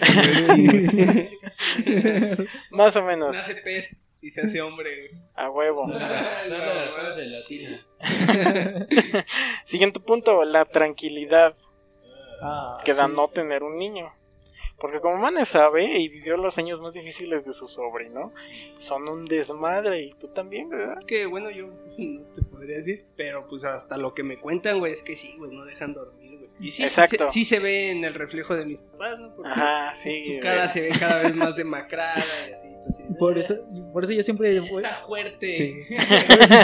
Más 2.71 2.97
o 2.97 3.03
menos, 3.05 3.35
Nace 3.35 3.57
pez 3.57 4.01
y 4.21 4.31
se 4.31 4.43
hace 4.43 4.63
hombre, 4.63 5.09
güey. 5.09 5.23
a 5.35 5.51
huevo. 5.51 5.89
Siguiente 9.65 10.01
punto, 10.01 10.45
la 10.45 10.65
tranquilidad 10.65 11.55
Ah, 12.45 12.75
que 12.85 12.93
da 12.93 13.07
sí. 13.07 13.13
no 13.15 13.29
tener 13.29 13.63
un 13.63 13.77
niño. 13.77 14.13
Porque 14.83 15.01
como 15.01 15.17
Mane 15.17 15.45
sabe 15.45 15.97
y 15.97 16.09
vivió 16.09 16.37
los 16.37 16.59
años 16.59 16.81
más 16.81 16.95
difíciles 16.95 17.47
de 17.47 17.53
su 17.53 17.69
sobrino, 17.69 18.33
son 18.75 19.09
un 19.09 19.27
desmadre 19.27 20.03
y 20.03 20.15
tú 20.15 20.27
también, 20.27 20.69
¿verdad? 20.71 20.99
Que 21.07 21.25
bueno, 21.25 21.53
yo 21.53 21.69
no 21.99 22.21
te 22.35 22.43
podría 22.43 22.79
decir, 22.79 23.05
pero 23.17 23.47
pues 23.47 23.65
hasta 23.65 23.97
lo 23.97 24.13
que 24.13 24.25
me 24.25 24.41
cuentan, 24.41 24.81
güey, 24.81 24.93
es 24.93 25.01
que 25.01 25.15
sí, 25.15 25.37
güey, 25.39 25.53
no 25.53 25.65
dejan 25.65 25.95
dormir, 25.95 26.37
güey. 26.37 26.51
Y 26.59 26.71
sí, 26.73 26.83
Exacto. 26.83 27.29
Sí, 27.31 27.45
se, 27.45 27.51
sí 27.51 27.57
se 27.57 27.63
ve 27.63 27.93
en 27.93 28.05
el 28.05 28.15
reflejo 28.15 28.57
de 28.57 28.67
mis 28.67 28.81
papás, 28.81 29.21
¿no? 29.21 29.33
Porque 29.37 29.53
Ajá, 29.53 29.95
sí. 29.95 30.35
Su 30.35 30.41
cara 30.41 30.69
se 30.69 30.81
ve 30.81 30.89
cada 30.99 31.23
vez 31.23 31.35
más 31.37 31.55
demacrada. 31.55 32.19
y 32.19 32.53
así, 32.53 32.67
entonces, 32.67 33.17
Por 33.21 33.39
eh, 33.39 33.41
eso, 33.41 33.55
por 33.93 34.03
eso 34.03 34.13
yo 34.15 34.23
siempre. 34.25 34.57
Está 34.57 34.99
fuerte. 35.07 35.57
Sí. 35.57 35.95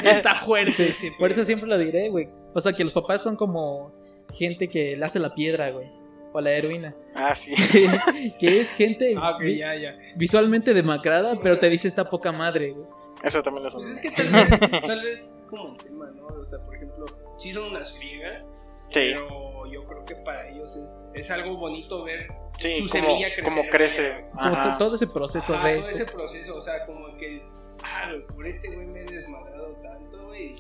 Está 0.05 0.35
fuerte. 0.35 0.91
Sí, 0.91 1.13
por 1.17 1.31
eso 1.31 1.45
siempre 1.45 1.69
lo 1.69 1.79
diré, 1.79 2.09
güey. 2.09 2.29
O 2.53 2.61
sea, 2.61 2.73
que 2.73 2.83
los 2.83 2.93
papás 2.93 3.23
son 3.23 3.37
como 3.37 3.93
gente 4.35 4.69
que 4.69 4.97
le 4.97 5.05
hace 5.05 5.21
la 5.21 5.37
piedra, 5.37 5.71
güey. 5.71 5.98
O 6.39 6.41
la 6.41 6.53
heroína. 6.53 6.95
Ah, 7.17 7.35
sí. 7.35 7.53
que 8.39 8.61
es 8.61 8.71
gente 8.71 9.15
Ah, 9.17 9.33
ok, 9.35 9.41
vi- 9.43 9.59
ya, 9.59 9.75
ya. 9.75 9.97
visualmente 10.15 10.73
demacrada, 10.73 11.41
pero 11.43 11.59
te 11.59 11.69
dice 11.69 11.89
esta 11.89 12.09
poca 12.09 12.31
madre, 12.31 12.71
güey. 12.71 12.87
Eso 13.25 13.43
también 13.43 13.67
es 13.67 13.75
un. 13.75 13.83
Pues 13.83 13.97
es 13.97 14.01
que 14.01 14.11
tal 14.13 14.29
vez, 14.29 14.81
tal 14.87 15.03
vez 15.03 15.19
es 15.43 15.51
como 15.51 15.65
un 15.65 15.77
tema, 15.77 16.07
¿no? 16.13 16.27
O 16.29 16.45
sea, 16.45 16.61
por 16.65 16.77
ejemplo, 16.77 17.07
sí 17.39 17.53
son 17.53 17.71
unas 17.71 17.99
friegas, 17.99 18.45
Sí, 18.91 19.11
pero 19.15 19.67
yo 19.67 19.85
creo 19.85 20.05
que 20.05 20.15
para 20.15 20.49
ellos 20.49 20.77
es, 20.77 20.87
es 21.15 21.31
algo 21.33 21.57
bonito 21.57 22.05
ver 22.05 22.29
sí, 22.59 22.85
su 22.85 22.91
como, 22.91 23.05
semilla 23.09 23.27
crecer, 23.35 23.45
como 23.45 23.63
crece. 23.69 24.25
Como 24.33 24.77
todo 24.79 24.95
ese 24.95 25.07
proceso 25.09 25.55
ajá, 25.55 25.67
de. 25.69 25.79
todo 25.79 25.89
ese 25.89 25.99
pues, 26.05 26.13
proceso, 26.13 26.57
o 26.57 26.63
sea, 26.63 26.87
como 26.87 27.17
que, 27.17 27.43
ah, 27.83 28.13
por 28.33 28.47
este 28.47 28.69
güey 28.69 28.87
me 28.87 29.01
he 29.01 29.05
desmadrado 29.07 29.73
tanto, 29.83 30.35
y 30.37 30.55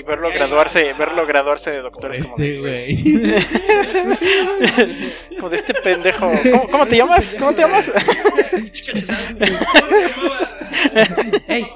Y 0.00 0.02
verlo 0.02 0.30
graduarse, 0.30 0.94
verlo 0.94 1.26
graduarse 1.26 1.70
de 1.72 1.82
doctores 1.82 2.22
como 2.22 2.42
Este, 2.42 2.58
güey. 2.58 3.04
como 5.36 5.50
de 5.50 5.56
este 5.56 5.74
pendejo. 5.74 6.32
¿Cómo, 6.50 6.68
cómo 6.70 6.86
te 6.86 6.96
llamas? 6.96 7.36
¿Cómo 7.38 7.54
te 7.54 7.60
llamas? 7.62 7.90
¡Ey! 11.48 11.66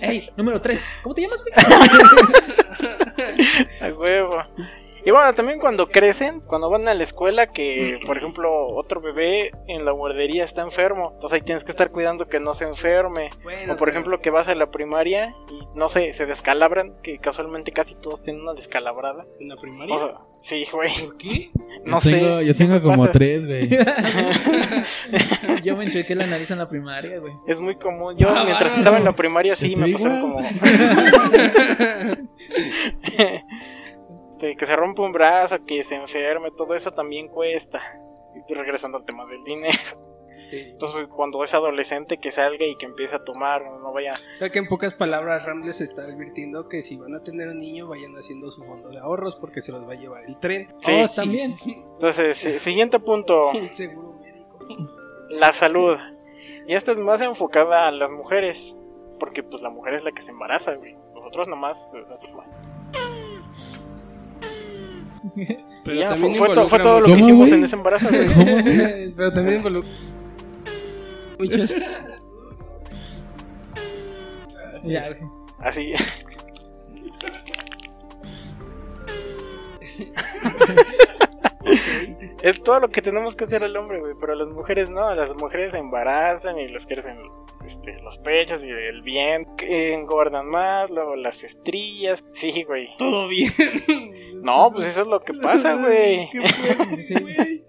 ¡Ey! 0.00 0.30
Número 0.36 0.60
3. 0.60 0.84
¿Cómo 1.02 1.14
te 1.14 1.22
llamas, 1.22 1.42
bueno, 5.12 5.32
también 5.34 5.58
cuando 5.58 5.88
crecen, 5.88 6.40
cuando 6.40 6.70
van 6.70 6.86
a 6.88 6.94
la 6.94 7.02
escuela, 7.02 7.48
que 7.48 7.98
por 8.06 8.18
ejemplo 8.18 8.68
otro 8.74 9.00
bebé 9.00 9.50
en 9.68 9.84
la 9.84 9.92
guardería 9.92 10.44
está 10.44 10.62
enfermo, 10.62 11.10
entonces 11.14 11.32
ahí 11.36 11.42
tienes 11.42 11.64
que 11.64 11.70
estar 11.70 11.90
cuidando 11.90 12.28
que 12.28 12.40
no 12.40 12.54
se 12.54 12.64
enferme. 12.64 13.30
Bueno, 13.42 13.72
O 13.74 13.76
por 13.76 13.88
ejemplo 13.88 14.20
que 14.20 14.30
vas 14.30 14.48
a 14.48 14.54
la 14.54 14.70
primaria 14.70 15.34
y 15.50 15.66
no 15.78 15.88
sé, 15.88 16.12
se 16.12 16.26
descalabran, 16.26 16.94
que 17.02 17.18
casualmente 17.18 17.72
casi 17.72 17.94
todos 17.94 18.22
tienen 18.22 18.42
una 18.42 18.54
descalabrada. 18.54 19.26
¿En 19.40 19.48
la 19.48 19.56
primaria? 19.56 19.96
O 19.96 19.98
sea, 19.98 20.14
sí, 20.36 20.66
güey, 20.72 20.90
¿Por 21.04 21.16
qué? 21.16 21.50
no 21.84 22.00
yo 22.00 22.10
tengo, 22.10 22.38
sé. 22.38 22.46
Yo 22.46 22.54
tengo 22.54 22.82
como 22.82 23.02
pasa. 23.02 23.12
tres, 23.12 23.46
güey. 23.46 23.70
Yo 25.62 25.76
me 25.76 25.84
enchuequé 25.84 26.14
la 26.14 26.26
nariz 26.26 26.50
en 26.50 26.58
la 26.58 26.68
primaria, 26.68 27.18
güey. 27.18 27.32
Es 27.46 27.60
muy 27.60 27.76
común. 27.76 28.16
Yo 28.16 28.28
Ah, 28.28 28.44
mientras 28.44 28.76
estaba 28.76 28.98
en 28.98 29.04
la 29.04 29.12
primaria 29.14 29.54
sí 29.56 29.70
¿Se 29.74 29.76
me 29.76 29.92
pasaron 29.92 30.20
como... 30.20 30.40
Este, 34.42 34.56
que 34.56 34.66
se 34.66 34.74
rompe 34.74 35.02
un 35.02 35.12
brazo, 35.12 35.64
que 35.64 35.84
se 35.84 35.94
enferme, 35.94 36.50
todo 36.50 36.74
eso 36.74 36.90
también 36.90 37.28
cuesta. 37.28 37.80
Y 38.48 38.54
regresando 38.54 38.98
al 38.98 39.04
tema 39.04 39.24
del 39.26 39.44
dinero. 39.44 39.78
Sí. 40.46 40.58
Entonces, 40.72 41.06
cuando 41.14 41.42
es 41.44 41.54
adolescente, 41.54 42.18
que 42.18 42.32
salga 42.32 42.66
y 42.66 42.74
que 42.76 42.84
empiece 42.86 43.14
a 43.14 43.22
tomar, 43.24 43.62
no 43.62 43.92
vaya. 43.92 44.14
O 44.34 44.36
sea 44.36 44.50
que 44.50 44.58
en 44.58 44.66
pocas 44.68 44.92
palabras 44.94 45.46
Ram 45.46 45.62
les 45.62 45.80
está 45.80 46.02
advirtiendo 46.02 46.68
que 46.68 46.82
si 46.82 46.96
van 46.96 47.14
a 47.14 47.22
tener 47.22 47.48
un 47.48 47.58
niño 47.58 47.86
vayan 47.86 48.14
haciendo 48.18 48.50
su 48.50 48.64
fondo 48.64 48.88
de 48.88 48.98
ahorros 48.98 49.36
porque 49.36 49.60
se 49.60 49.70
los 49.70 49.86
va 49.88 49.92
a 49.92 49.96
llevar 49.96 50.24
el 50.26 50.38
tren. 50.40 50.68
Sí. 50.80 51.00
Oh, 51.04 51.08
también. 51.08 51.56
Entonces, 51.64 52.36
si- 52.36 52.58
siguiente 52.58 52.98
punto: 52.98 53.50
Un 53.54 53.72
seguro 53.72 54.18
médico. 54.20 54.58
la 55.30 55.52
salud. 55.52 55.96
Y 56.66 56.74
esta 56.74 56.90
es 56.92 56.98
más 56.98 57.20
enfocada 57.22 57.86
a 57.86 57.90
las 57.92 58.10
mujeres. 58.10 58.76
Porque, 59.20 59.44
pues, 59.44 59.62
la 59.62 59.70
mujer 59.70 59.94
es 59.94 60.02
la 60.04 60.10
que 60.10 60.20
se 60.22 60.32
embaraza, 60.32 60.74
güey. 60.74 60.96
Nosotros 61.14 61.46
nomás. 61.46 61.94
o 61.94 62.04
sea, 62.04 62.14
así, 62.14 62.28
güey. 62.32 62.46
Pero 65.84 65.96
ya, 65.96 66.10
también 66.10 66.34
fue, 66.34 66.54
fue 66.54 66.68
fue 66.68 66.78
todo 66.78 67.00
lo 67.00 67.06
que 67.06 67.12
¿Cómo, 67.12 67.24
hicimos 67.24 67.48
güey? 67.48 67.58
en 67.58 67.64
ese 67.64 67.76
embarazo, 67.76 68.08
güey. 68.08 69.12
Pero 69.16 69.32
también 69.32 69.56
involucra 69.58 69.90
muchas 71.38 71.74
Ya, 74.84 75.08
güey. 75.08 75.20
Así. 75.58 75.92
Es 82.42 82.62
todo 82.62 82.80
lo 82.80 82.88
que 82.90 83.00
tenemos 83.02 83.36
que 83.36 83.44
hacer 83.44 83.62
el 83.62 83.76
hombre, 83.76 84.00
güey. 84.00 84.14
Pero 84.20 84.34
las 84.34 84.48
mujeres 84.48 84.90
no. 84.90 85.14
Las 85.14 85.36
mujeres 85.36 85.72
se 85.72 85.78
embarazan 85.78 86.58
y 86.58 86.68
les 86.68 86.86
crecen 86.86 87.18
este, 87.64 88.00
los 88.02 88.18
pechos 88.18 88.64
y 88.64 88.70
el 88.70 89.02
bien. 89.02 89.46
Engordan 89.60 90.48
más. 90.48 90.90
Luego 90.90 91.14
las 91.16 91.44
estrías. 91.44 92.24
Sí, 92.32 92.64
güey. 92.64 92.88
todo 92.98 93.28
bien. 93.28 93.52
No, 94.42 94.72
pues 94.72 94.88
eso 94.88 95.02
es 95.02 95.06
lo 95.06 95.20
que 95.20 95.34
pasa, 95.34 95.74
güey. 95.74 96.26
Sí. 97.00 97.14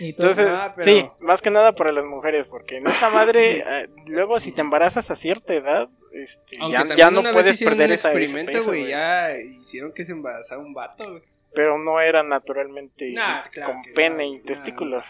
Entonces, 0.00 0.46
Ah, 0.48 0.72
pero- 0.74 0.84
sí, 0.84 1.06
más 1.20 1.42
que 1.42 1.50
nada 1.50 1.72
para 1.74 1.92
las 1.92 2.06
mujeres. 2.06 2.48
Porque 2.48 2.78
en 2.78 2.86
esta 2.86 3.10
madre, 3.10 3.58
eh, 3.66 3.88
luego 4.06 4.38
si 4.38 4.50
te 4.50 4.62
embarazas 4.62 5.10
a 5.10 5.16
cierta 5.16 5.52
edad, 5.52 5.86
este, 6.12 6.56
ya, 6.70 6.94
ya 6.94 7.10
no 7.10 7.22
puedes 7.30 7.62
perder 7.62 7.92
esa, 7.92 8.08
experimento, 8.10 8.64
güey. 8.64 8.88
Ya 8.88 9.36
hicieron 9.38 9.92
que 9.92 10.06
se 10.06 10.12
embarazara 10.12 10.62
un 10.62 10.72
vato, 10.72 11.04
güey. 11.10 11.22
Pero 11.54 11.78
no 11.78 12.00
era 12.00 12.22
naturalmente 12.22 13.10
Nah, 13.12 13.42
claro 13.50 13.74
con 13.74 13.82
pene 13.94 14.26
no, 14.28 14.34
y 14.34 14.38
testículos. 14.40 15.06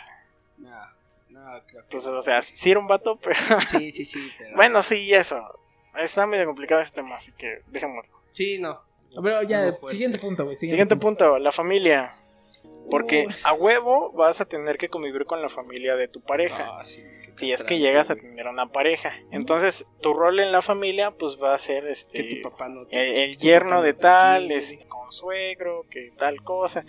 Nah, 0.59 0.86
nah, 1.30 1.61
claro 1.61 1.84
Entonces, 1.84 2.12
o 2.12 2.20
sea, 2.20 2.42
sí 2.42 2.70
era 2.70 2.80
un 2.80 2.86
vato, 2.86 3.16
pero 3.22 3.36
sí, 3.68 3.90
sí, 3.90 4.05
sí. 4.05 4.32
pero- 4.38 4.57
bueno, 4.57 4.82
sí, 4.82 5.12
eso. 5.12 5.42
Está 5.97 6.26
medio 6.26 6.47
complicado 6.47 6.80
ese 6.80 6.92
tema, 6.92 7.16
así 7.16 7.32
que 7.32 7.62
dejémoslo. 7.68 8.12
Sí, 8.30 8.59
no. 8.59 8.80
Pero 9.22 9.42
ya, 9.45 9.72
fuerte. 9.72 9.88
siguiente 9.90 10.18
punto, 10.18 10.45
güey. 10.45 10.57
Siguiente 10.57 10.97
punto, 10.97 11.38
la 11.38 11.53
familia. 11.53 12.16
Porque 12.90 13.26
a 13.45 13.53
huevo 13.55 14.12
vas 14.12 14.40
a 14.40 14.45
tener 14.45 14.76
que 14.76 14.88
convivir 14.88 15.24
con 15.24 15.40
la 15.40 15.49
familia 15.49 15.95
de 15.97 16.09
tu 16.09 16.20
pareja. 16.20 16.78
Ah, 16.78 16.84
sí, 16.84 17.03
si 17.35 17.53
es 17.53 17.62
que 17.64 17.78
llegas 17.78 18.11
a 18.11 18.14
tener 18.14 18.47
una 18.47 18.72
pareja. 18.72 19.12
Entonces, 19.30 19.87
tu 20.01 20.14
rol 20.14 20.41
en 20.41 20.53
la 20.53 20.62
familia, 20.62 21.11
pues 21.11 21.37
va 21.37 21.53
a 21.55 21.59
ser 21.59 21.87
este. 21.87 22.26
Que 22.26 22.37
tu 22.37 22.43
papá 22.49 22.68
no 22.68 22.87
te- 22.87 22.97
el, 23.24 23.30
el 23.30 23.37
tu 23.37 23.45
yerno 23.45 23.82
de 23.82 23.93
tal, 23.93 24.51
este, 24.51 24.87
consuegro, 24.89 25.85
que 25.91 26.12
tal 26.16 26.43
cosa. 26.43 26.85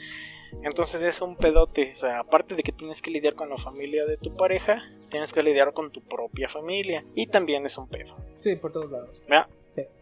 Entonces 0.63 1.01
es 1.01 1.21
un 1.21 1.35
pedote. 1.35 1.91
O 1.91 1.95
sea, 1.97 2.19
aparte 2.19 2.55
de 2.55 2.63
que 2.63 2.71
tienes 2.71 3.01
que 3.01 3.11
lidiar 3.11 3.33
con 3.35 3.49
la 3.49 3.57
familia 3.57 4.05
de 4.05 4.15
tu 4.17 4.33
pareja, 4.37 4.77
tienes 5.09 5.33
que 5.33 5.43
lidiar 5.43 5.73
con 5.73 5.91
tu 5.91 6.01
propia 6.01 6.47
familia. 6.47 7.03
Y 7.15 7.27
también 7.27 7.65
es 7.65 7.77
un 7.77 7.89
pedo. 7.89 8.15
Sí, 8.39 8.55
por 8.55 8.71
todos 8.71 8.89
lados. 8.91 9.21
¿verdad? 9.27 9.49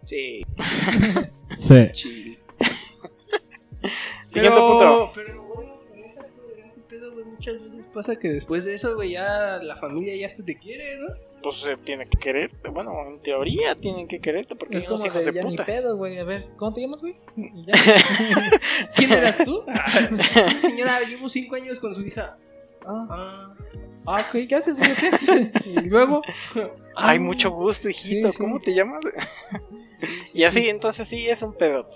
Sí, 0.06 0.44
Sí. 1.58 1.90
chill. 1.94 2.38
Siguiente 4.28 4.60
Pero- 4.60 4.68
punto. 4.68 5.12
Pero, 5.16 5.44
bueno, 5.44 5.80
en 5.94 6.04
ese 6.06 6.24
pedo, 6.90 7.12
güey, 7.14 7.26
muchas 7.26 7.54
veces 7.62 7.83
pasa 7.94 8.16
que 8.18 8.30
después 8.30 8.66
de 8.66 8.74
eso, 8.74 8.96
güey, 8.96 9.12
ya 9.12 9.60
la 9.62 9.76
familia 9.78 10.16
ya 10.16 10.28
hasta 10.28 10.44
te 10.44 10.56
quiere, 10.56 10.98
¿no? 10.98 11.08
Pues 11.44 11.58
se 11.58 11.76
tiene 11.78 12.06
que 12.06 12.18
quererte. 12.18 12.70
Bueno, 12.70 12.92
en 13.06 13.20
teoría 13.22 13.76
tienen 13.76 14.08
que 14.08 14.20
quererte 14.20 14.56
porque 14.56 14.78
Es 14.78 14.86
como 14.86 15.06
hijos 15.06 15.26
de 15.26 15.32
de 15.32 15.38
ya 15.40 15.44
ni 15.44 15.52
puta. 15.52 15.66
pedo, 15.66 15.98
güey. 15.98 16.18
A 16.18 16.24
ver, 16.24 16.48
¿cómo 16.58 16.74
te 16.74 16.82
llamas, 16.82 17.02
güey? 17.02 17.16
¿Quién 18.96 19.12
eras 19.12 19.38
tú? 19.44 19.64
Señora, 20.62 21.02
llevo 21.02 21.28
cinco 21.30 21.56
años 21.56 21.80
con 21.80 21.94
su 21.96 22.02
hija. 22.02 22.38
Ah, 22.86 23.08
Ah, 23.10 23.56
ah, 24.08 24.22
ok. 24.30 24.40
¿Qué 24.48 24.56
haces, 24.56 24.78
güey? 24.78 25.52
Y 25.66 25.90
luego. 25.90 26.22
Ah, 26.96 27.18
mucho 27.20 27.52
gusto, 27.52 27.90
hijito. 27.90 28.32
sí. 28.32 28.38
¿Cómo 28.38 28.60
te 28.60 28.74
llamas? 28.74 29.02
Y 30.34 30.44
así, 30.44 30.70
entonces 30.70 31.08
sí, 31.08 31.28
es 31.28 31.42
un 31.42 31.54
pedote. 31.54 31.96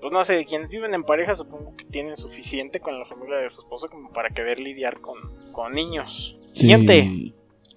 Pues 0.00 0.12
no 0.12 0.24
sé, 0.24 0.44
quienes 0.46 0.68
viven 0.70 0.94
en 0.94 1.02
pareja 1.02 1.34
supongo 1.34 1.76
que 1.76 1.84
tienen 1.84 2.16
suficiente 2.16 2.80
con 2.80 2.98
la 2.98 3.04
familia 3.06 3.36
de 3.38 3.48
su 3.50 3.60
esposo 3.60 3.88
como 3.88 4.10
para 4.12 4.30
querer 4.30 4.58
lidiar 4.58 5.00
con, 5.00 5.18
con 5.52 5.72
niños. 5.72 6.38
Sí. 6.50 6.60
Siguiente, 6.60 7.34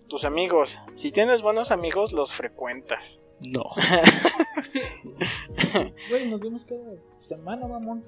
tus 0.08 0.24
amigos. 0.26 0.80
Si 0.96 1.12
tienes 1.12 1.42
buenos 1.42 1.72
amigos, 1.72 2.14
los 2.14 2.34
frecuentas. 2.34 3.22
No. 3.46 3.64
Güey, 6.10 6.30
nos 6.30 6.40
vemos 6.40 6.66
cada 6.66 6.82
semana, 7.22 7.68
mamón. 7.68 8.04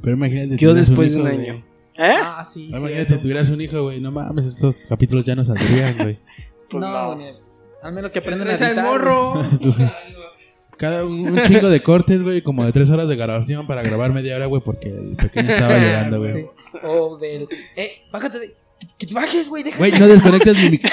Pero 0.00 0.14
imagínate. 0.16 0.56
Yo 0.56 0.74
después 0.74 1.14
de 1.14 1.20
un 1.20 1.26
año. 1.28 1.54
¿Eh? 1.98 2.16
Ah, 2.22 2.44
sí, 2.44 2.68
No, 2.68 2.76
sí. 2.78 2.82
Imagínate, 2.82 3.18
tuvieras 3.18 3.50
un 3.50 3.60
hijo, 3.60 3.82
güey. 3.82 4.00
No 4.00 4.10
mames, 4.10 4.46
estos 4.46 4.78
capítulos 4.88 5.24
ya 5.26 5.34
no 5.34 5.44
saldrían, 5.44 5.96
güey. 5.98 6.18
Pues 6.70 6.82
no. 6.82 7.18
Al 7.82 7.92
menos 7.92 8.12
que 8.12 8.20
aprendan 8.20 8.48
a 8.48 8.52
Regresa 8.52 8.70
el 8.70 8.78
editar. 8.78 8.90
morro. 8.92 9.34
Cada 10.82 11.04
un, 11.06 11.28
un 11.30 11.42
chingo 11.44 11.70
de 11.70 11.80
cortes, 11.80 12.20
güey, 12.22 12.42
como 12.42 12.66
de 12.66 12.72
tres 12.72 12.90
horas 12.90 13.08
de 13.08 13.14
grabación 13.14 13.68
para 13.68 13.82
grabar 13.82 14.12
media 14.12 14.34
hora, 14.34 14.46
güey, 14.46 14.60
porque 14.64 14.88
el 14.88 15.14
pequeño 15.16 15.48
estaba 15.52 15.78
llorando, 15.78 16.18
güey. 16.18 16.32
Sí. 16.32 16.46
O 16.82 17.16
del. 17.18 17.48
Eh, 17.76 18.02
bájate 18.10 18.40
de. 18.40 18.48
Que, 18.80 18.88
que 18.98 19.06
te 19.06 19.14
bajes, 19.14 19.48
güey, 19.48 19.62
deja 19.62 19.78
Güey, 19.78 19.92
no 19.92 20.08
desconectas 20.08 20.56
mi 20.56 20.70
mic. 20.70 20.82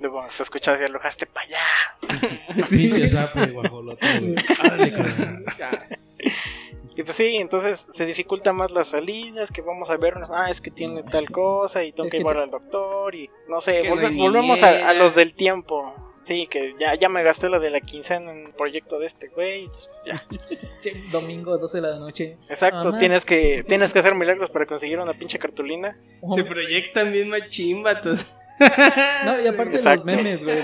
Luego 0.00 0.24
se 0.28 0.42
escucha 0.44 0.72
así, 0.72 0.84
alojaste 0.84 1.26
para 1.26 1.46
allá. 1.46 2.66
Pinche 2.68 3.08
sapo 3.08 3.40
de 3.40 3.46
guajolote, 3.52 4.06
güey. 4.20 4.34
Árale, 4.62 4.92
cabrón. 4.92 5.44
Y 6.98 7.02
pues 7.02 7.14
sí, 7.14 7.36
entonces 7.36 7.86
se 7.90 8.06
dificulta 8.06 8.52
más 8.54 8.72
las 8.72 8.88
salidas, 8.88 9.50
que 9.50 9.60
vamos 9.60 9.90
a 9.90 9.96
vernos, 9.98 10.30
ah, 10.32 10.48
es 10.50 10.62
que 10.62 10.70
tiene 10.70 11.02
tal 11.02 11.30
cosa 11.30 11.84
y 11.84 11.92
tengo 11.92 12.06
Es 12.06 12.12
que 12.12 12.18
que 12.18 12.24
te- 12.24 12.30
al 12.38 12.50
doctor 12.50 13.14
y 13.14 13.28
no 13.50 13.60
sé, 13.60 13.82
volve- 13.82 14.16
volvemos 14.16 14.62
a, 14.62 14.88
a 14.88 14.94
los 14.94 15.14
del 15.14 15.34
tiempo. 15.34 15.94
Sí, 16.26 16.48
que 16.48 16.74
ya, 16.76 16.92
ya 16.96 17.08
me 17.08 17.22
gasté 17.22 17.48
lo 17.48 17.60
de 17.60 17.70
la 17.70 17.80
quincena 17.80 18.32
en 18.32 18.46
el 18.46 18.52
proyecto 18.52 18.98
de 18.98 19.06
este 19.06 19.28
güey. 19.28 19.68
Ya. 20.04 20.26
Che, 20.80 21.00
Domingo, 21.12 21.56
12 21.56 21.80
de 21.80 21.82
la 21.88 21.98
noche. 22.00 22.36
Exacto, 22.48 22.98
tienes 22.98 23.24
que 23.24 23.62
tienes 23.62 23.92
que 23.92 24.00
hacer 24.00 24.16
milagros 24.16 24.50
para 24.50 24.66
conseguir 24.66 24.98
una 24.98 25.12
pinche 25.12 25.38
cartulina. 25.38 25.96
Se 26.34 26.42
proyectan 26.42 27.12
bien 27.12 27.28
machín, 27.28 27.84
vatos. 27.84 28.34
No, 29.24 29.40
y 29.40 29.46
aparte 29.46 29.76
Exacto. 29.76 30.04
los 30.04 30.16
memes, 30.16 30.42
güey. 30.42 30.58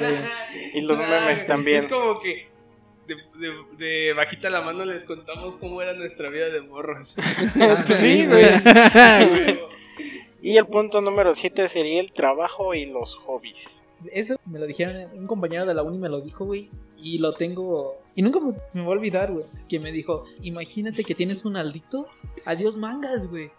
Y 0.74 0.80
los 0.80 0.98
Ay, 0.98 1.06
memes 1.08 1.46
también. 1.46 1.84
Es 1.84 1.92
como 1.92 2.20
que 2.20 2.48
de, 3.06 3.14
de- 3.14 3.76
de 3.86 4.12
bajita 4.14 4.50
la 4.50 4.62
mano 4.62 4.84
les 4.84 5.04
contamos 5.04 5.58
cómo 5.58 5.80
era 5.80 5.92
nuestra 5.94 6.28
vida 6.28 6.48
de 6.48 6.60
morros. 6.62 7.14
Ah, 7.60 7.82
Pues 7.86 7.98
sí, 7.98 8.26
güey. 8.26 8.50
Y 10.42 10.56
el 10.56 10.66
punto 10.66 11.00
número 11.00 11.32
7 11.34 11.68
sería 11.68 12.00
el 12.00 12.12
trabajo 12.12 12.74
y 12.74 12.86
los 12.86 13.14
hobbies. 13.14 13.81
Eso 14.10 14.36
me 14.46 14.58
lo 14.58 14.66
dijeron, 14.66 15.08
un 15.14 15.26
compañero 15.26 15.66
de 15.66 15.74
la 15.74 15.82
uni 15.82 15.98
me 15.98 16.08
lo 16.08 16.20
dijo, 16.20 16.44
güey. 16.44 16.70
Y 16.98 17.18
lo 17.18 17.32
tengo. 17.34 17.96
Y 18.14 18.22
nunca 18.22 18.40
me- 18.40 18.54
se 18.66 18.78
me 18.78 18.84
va 18.84 18.90
a 18.90 18.96
olvidar, 18.96 19.32
güey. 19.32 19.44
Que 19.68 19.78
me 19.80 19.92
dijo: 19.92 20.24
Imagínate 20.42 21.04
que 21.04 21.14
tienes 21.14 21.44
un 21.44 21.56
aldito. 21.56 22.06
Adiós 22.44 22.76
mangas, 22.76 23.28
güey. 23.28 23.50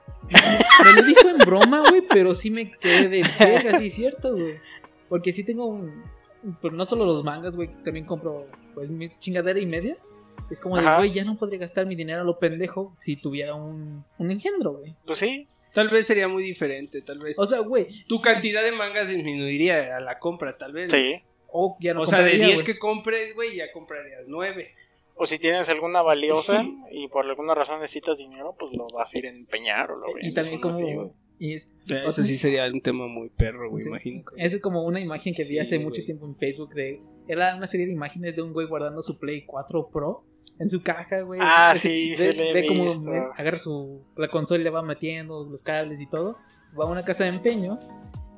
Me 0.84 0.94
lo 1.02 1.04
dijo 1.08 1.28
en 1.30 1.38
broma, 1.40 1.84
güey. 1.90 2.02
Pero 2.10 2.36
sí 2.36 2.50
me 2.50 2.72
quedé 2.72 3.08
de 3.10 3.24
verga, 3.40 3.78
sí 3.80 3.88
es 3.88 3.94
cierto, 3.94 4.34
güey. 4.34 4.56
Porque 5.10 5.32
sí 5.34 5.46
tengo 5.46 5.66
un. 5.66 6.04
Pero 6.62 6.74
no 6.76 6.86
solo 6.86 7.06
los 7.06 7.24
mangas, 7.24 7.56
güey. 7.56 7.70
También 7.84 8.06
compro, 8.06 8.48
pues, 8.74 8.90
mi 8.90 9.10
chingadera 9.20 9.60
y 9.60 9.66
media. 9.66 9.98
Es 10.50 10.60
como 10.60 10.76
de, 10.78 10.82
Ajá. 10.86 10.98
güey, 10.98 11.12
ya 11.14 11.24
no 11.24 11.38
podría 11.38 11.60
gastar 11.60 11.86
mi 11.86 11.96
dinero 11.96 12.22
a 12.22 12.26
lo 12.26 12.38
pendejo 12.38 12.94
si 13.00 13.16
tuviera 13.16 13.56
un, 13.56 14.04
un 14.18 14.32
engendro, 14.32 14.74
güey. 14.74 14.94
Pues 15.06 15.18
sí, 15.20 15.48
Tal 15.74 15.90
vez 15.90 16.06
sería 16.08 16.28
muy 16.28 16.44
diferente, 16.44 17.02
tal 17.02 17.20
vez. 17.20 17.38
O 17.40 17.46
sea, 17.46 17.60
güey. 17.60 18.06
tu 18.06 18.18
sí, 18.18 18.24
cantidad 18.24 18.64
de 18.64 18.72
mangas 18.72 19.10
disminuiría 19.10 19.98
a 19.98 20.00
la 20.00 20.20
compra, 20.20 20.58
tal 20.58 20.74
vez. 20.74 20.92
sí. 20.92 21.22
O 21.56 21.78
ya 21.80 21.94
no 21.94 22.02
o 22.02 22.06
sea, 22.08 22.18
de 22.20 22.32
compraría, 22.32 22.48
10 22.48 22.64
güey. 22.64 22.66
que 22.74 22.80
compres, 22.80 23.36
güey, 23.36 23.56
ya 23.58 23.72
comprarías 23.72 24.24
9. 24.28 24.72
O 25.16 25.28
si 25.28 25.38
tienes 25.38 25.70
alguna 25.70 26.02
valiosa 26.02 26.66
y 26.92 27.08
por 27.10 27.26
alguna 27.28 27.54
razón 27.54 27.80
necesitas 27.80 28.18
dinero, 28.18 28.56
pues 28.58 28.74
lo 28.74 28.88
vas 28.88 29.14
a 29.14 29.18
ir 29.20 29.28
a 29.28 29.30
empeñar 29.30 29.92
o 29.92 29.98
lo 29.98 30.10
Y 30.10 30.14
vendes 30.14 30.34
también 30.34 30.56
o 30.56 30.58
algo 30.58 30.70
así, 30.70 30.84
como. 30.96 31.14
Y 31.38 31.54
es, 31.54 31.76
Eso 31.88 32.24
sí 32.24 32.38
sería 32.38 32.66
un 32.66 32.82
tema 32.82 33.06
muy 33.06 33.30
perro, 33.30 33.70
güey, 33.70 33.84
Sí. 33.84 33.90
imagino. 33.90 34.24
Esa 34.36 34.56
es 34.56 34.62
como 34.64 34.84
una 34.84 35.00
imagen 35.00 35.36
que 35.36 35.44
vi 35.44 35.50
Sí, 35.50 35.60
hace 35.60 35.80
mucho 35.80 36.04
tiempo 36.04 36.26
en 36.26 36.36
Facebook 36.38 36.74
de... 36.74 37.02
Era 37.28 37.56
una 37.56 37.68
serie 37.68 37.86
de 37.86 37.92
imágenes 37.92 38.36
de 38.36 38.42
un 38.42 38.52
güey 38.54 38.66
guardando 38.66 39.04
su 39.04 39.20
Play 39.20 39.44
4 39.46 39.90
Pro 39.94 40.24
en 40.60 40.70
su 40.70 40.82
caja, 40.84 41.22
güey. 41.22 41.40
Ah, 41.44 41.74
sí, 41.78 42.12
ve, 42.12 42.16
sí 42.32 42.38
le 42.38 42.54
ve 42.54 42.70
me- 42.70 43.28
agarra 43.38 43.58
su... 43.58 44.02
La 44.16 44.28
consola 44.30 44.62
y 44.62 44.64
le 44.64 44.70
va 44.70 44.82
metiendo 44.82 45.44
los 45.46 45.64
cables 45.64 46.00
y 46.02 46.08
todo. 46.08 46.38
Va 46.80 46.86
a 46.86 46.88
una 46.88 47.04
casa 47.04 47.24
de 47.26 47.30
empeños, 47.32 47.88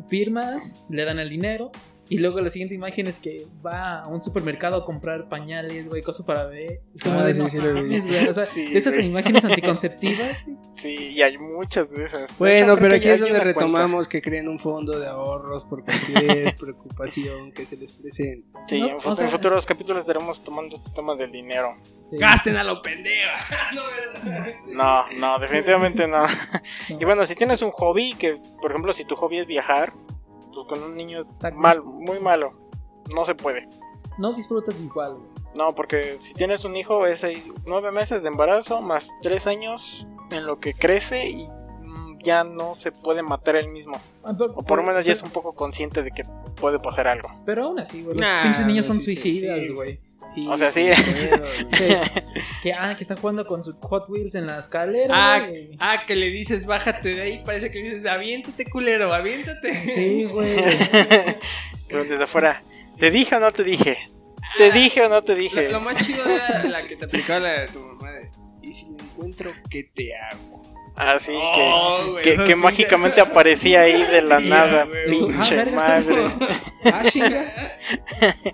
firma, 0.07 0.55
le 0.89 1.05
dan 1.05 1.19
el 1.19 1.29
dinero. 1.29 1.71
Y 2.07 2.19
luego 2.19 2.39
la 2.39 2.49
siguiente 2.49 2.75
imagen 2.75 3.07
es 3.07 3.17
que 3.19 3.47
va 3.65 4.01
a 4.01 4.07
un 4.07 4.21
supermercado 4.21 4.77
a 4.77 4.85
comprar 4.85 5.27
pañales, 5.27 5.87
güey, 5.89 6.01
cosas 6.03 6.25
para 6.25 6.45
bebé. 6.45 6.81
Es 6.93 7.01
como 7.03 7.19
Ah, 7.19 7.23
de 7.23 7.33
sí, 7.33 7.39
no 7.39 7.49
sí 7.49 7.57
lo 7.57 7.69
he 7.69 7.73
mames, 7.73 7.89
visto. 8.05 8.07
güey. 8.09 8.27
O 8.27 8.33
sea, 8.33 8.45
Sí, 8.45 8.65
de 8.65 8.77
esas 8.77 8.93
güey. 8.93 9.05
imágenes 9.07 9.43
anticonceptivas, 9.45 10.45
güey. 10.45 10.57
Sí, 10.75 10.95
y 11.13 11.21
hay 11.21 11.37
muchas 11.37 11.89
de 11.91 12.05
esas. 12.05 12.23
Hecho, 12.25 12.35
Bueno, 12.37 12.75
pero 12.77 12.95
aquí 12.95 13.07
es 13.07 13.19
donde 13.21 13.39
cuenta. 13.39 13.45
retomamos 13.59 14.07
que 14.07 14.21
creen 14.21 14.47
un 14.49 14.59
fondo 14.59 14.99
de 14.99 15.07
ahorros 15.07 15.63
por 15.63 15.83
cualquier 15.83 16.53
preocupación 16.59 17.51
que 17.53 17.65
se 17.65 17.77
les 17.77 17.93
presente. 17.93 18.45
Sí, 18.67 18.81
No, 18.81 18.87
en, 18.87 18.95
o 19.03 19.09
en 19.11 19.15
sea- 19.17 19.27
futuros 19.27 19.65
capítulos 19.65 20.03
estaremos 20.03 20.43
tomando 20.43 20.75
este 20.75 20.91
tema 20.93 21.15
del 21.15 21.31
dinero. 21.31 21.75
Sí. 22.11 22.17
¡Gasten 22.19 22.55
a 22.57 22.63
lo 22.63 22.81
pendejo! 22.81 23.15
No. 23.75 23.81
No, 24.73 25.03
no, 25.17 25.39
definitivamente 25.39 26.07
no. 26.07 26.23
No. 26.23 26.99
Y 26.99 27.03
bueno, 27.05 27.25
si 27.25 27.35
tienes 27.35 27.61
un 27.61 27.71
hobby, 27.71 28.13
que 28.13 28.37
por 28.61 28.71
ejemplo, 28.71 28.93
si 28.93 29.05
tu 29.05 29.15
hobby 29.15 29.39
es 29.39 29.47
viajar, 29.47 29.93
pues 30.55 30.67
con 30.67 30.81
un 30.89 30.95
niño 30.95 31.21
mal, 31.53 31.83
muy 31.83 32.19
malo, 32.19 32.49
no 33.13 33.25
se 33.25 33.35
puede. 33.35 33.67
No 34.17 34.33
disfrutas 34.33 34.79
igual, 34.81 35.15
güey. 35.15 35.29
No, 35.57 35.73
porque 35.75 36.17
si 36.19 36.33
tienes 36.33 36.65
un 36.65 36.75
hijo 36.75 37.05
es 37.05 37.19
seis, 37.19 37.47
nueve 37.67 37.91
meses 37.91 38.21
de 38.23 38.29
embarazo 38.29 38.81
más 38.81 39.11
tres 39.21 39.45
años 39.47 40.07
en 40.31 40.45
lo 40.45 40.59
que 40.59 40.73
crece 40.73 41.27
y 41.29 41.47
mm, 41.47 42.17
ya 42.23 42.43
no 42.43 42.75
se 42.75 42.91
puede 42.91 43.21
matar 43.23 43.55
él 43.57 43.67
mismo. 43.69 43.97
Ah, 44.23 44.33
pero- 44.37 44.53
O 44.55 44.63
por 44.63 44.79
lo 44.79 44.83
menos 44.85 45.05
ya 45.05 45.11
es 45.11 45.21
un 45.21 45.29
poco 45.29 45.53
consciente 45.53 46.01
de 46.03 46.11
que 46.11 46.23
puede 46.59 46.79
pasar 46.79 47.07
algo. 47.07 47.29
Pero 47.45 47.65
aún 47.65 47.79
así, 47.79 48.03
güey. 48.03 48.17
Los 48.17 48.21
Nah, 48.27 48.43
pinches 48.43 48.65
niños 48.67 48.85
son 48.85 48.99
sí, 48.99 49.15
sí, 49.15 49.21
suicidas, 49.21 49.59
sí. 49.67 49.99
O 50.47 50.57
sea, 50.57 50.71
sí. 50.71 50.85
Que, 51.77 51.99
que, 52.63 52.73
ah, 52.73 52.95
que 52.95 53.03
está 53.03 53.15
jugando 53.15 53.45
con 53.45 53.63
sus 53.63 53.75
Hot 53.81 54.09
Wheels 54.09 54.35
en 54.35 54.47
la 54.47 54.59
escalera. 54.59 55.13
Ah, 55.15 55.39
güey. 55.47 55.71
ah, 55.79 56.03
que 56.05 56.15
le 56.15 56.29
dices, 56.29 56.65
bájate 56.65 57.09
de 57.09 57.21
ahí, 57.21 57.41
parece 57.45 57.71
que 57.71 57.79
le 57.79 57.83
dices, 57.89 58.05
aviéntate, 58.05 58.65
culero, 58.65 59.13
aviéntate. 59.13 59.75
Sí, 59.89 60.25
güey. 60.25 60.55
Pero 61.87 62.03
desde 62.03 62.23
afuera, 62.23 62.63
¿te 62.99 63.11
dije 63.11 63.35
o 63.35 63.39
no 63.39 63.51
te 63.51 63.63
dije? 63.63 63.97
¿Te 64.57 64.71
dije 64.71 65.01
o 65.01 65.09
no 65.09 65.23
te 65.23 65.35
dije? 65.35 65.65
Lo, 65.65 65.79
lo 65.79 65.81
más 65.81 66.05
chido 66.05 66.23
era 66.25 66.63
la 66.63 66.87
que 66.87 66.95
te 66.95 67.05
aplicaba 67.05 67.39
la 67.41 67.61
de 67.61 67.67
tu 67.67 67.79
mamá 67.79 68.11
de, 68.11 68.29
y 68.61 68.71
si 68.71 68.93
me 68.93 69.03
encuentro, 69.03 69.53
¿qué 69.69 69.89
te 69.93 70.15
hago? 70.15 70.61
Así 70.95 71.33
Oh, 71.35 72.15
que, 72.23 72.37
que, 72.45 72.55
mágicamente 72.55 73.19
aparecía 73.21 73.81
ahí 73.81 74.03
de 74.03 74.21
la 74.21 74.39
nada, 74.39 74.87
pinche 75.09 75.59
Ah, 75.59 75.63
verga. 75.63 75.75
madre. 75.75 76.33
Ah. 76.85 77.03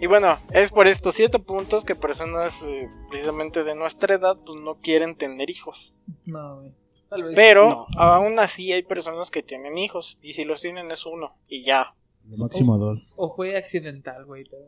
Y 0.00 0.06
bueno, 0.06 0.38
es 0.52 0.70
por 0.70 0.86
estos 0.86 1.14
siete 1.16 1.38
puntos 1.40 1.84
que 1.84 1.96
personas 1.96 2.62
eh, 2.62 2.88
precisamente 3.10 3.64
de 3.64 3.74
nuestra 3.74 4.14
edad 4.14 4.36
pues 4.46 4.60
no 4.60 4.76
quieren 4.76 5.16
tener 5.16 5.50
hijos. 5.50 5.92
No, 6.24 6.60
güey. 6.60 6.72
Tal 7.08 7.24
vez 7.24 7.34
Pero 7.34 7.70
no. 7.70 8.00
aún 8.00 8.38
así 8.38 8.72
hay 8.72 8.82
personas 8.84 9.30
que 9.30 9.42
tienen 9.42 9.76
hijos 9.78 10.18
y 10.22 10.34
si 10.34 10.44
los 10.44 10.60
tienen 10.60 10.90
es 10.92 11.04
uno 11.06 11.34
y 11.48 11.64
ya. 11.64 11.94
Máximo 12.24 12.78
dos. 12.78 13.12
O 13.16 13.34
fue 13.34 13.56
accidental, 13.56 14.24
güey. 14.26 14.44
Pero... 14.44 14.62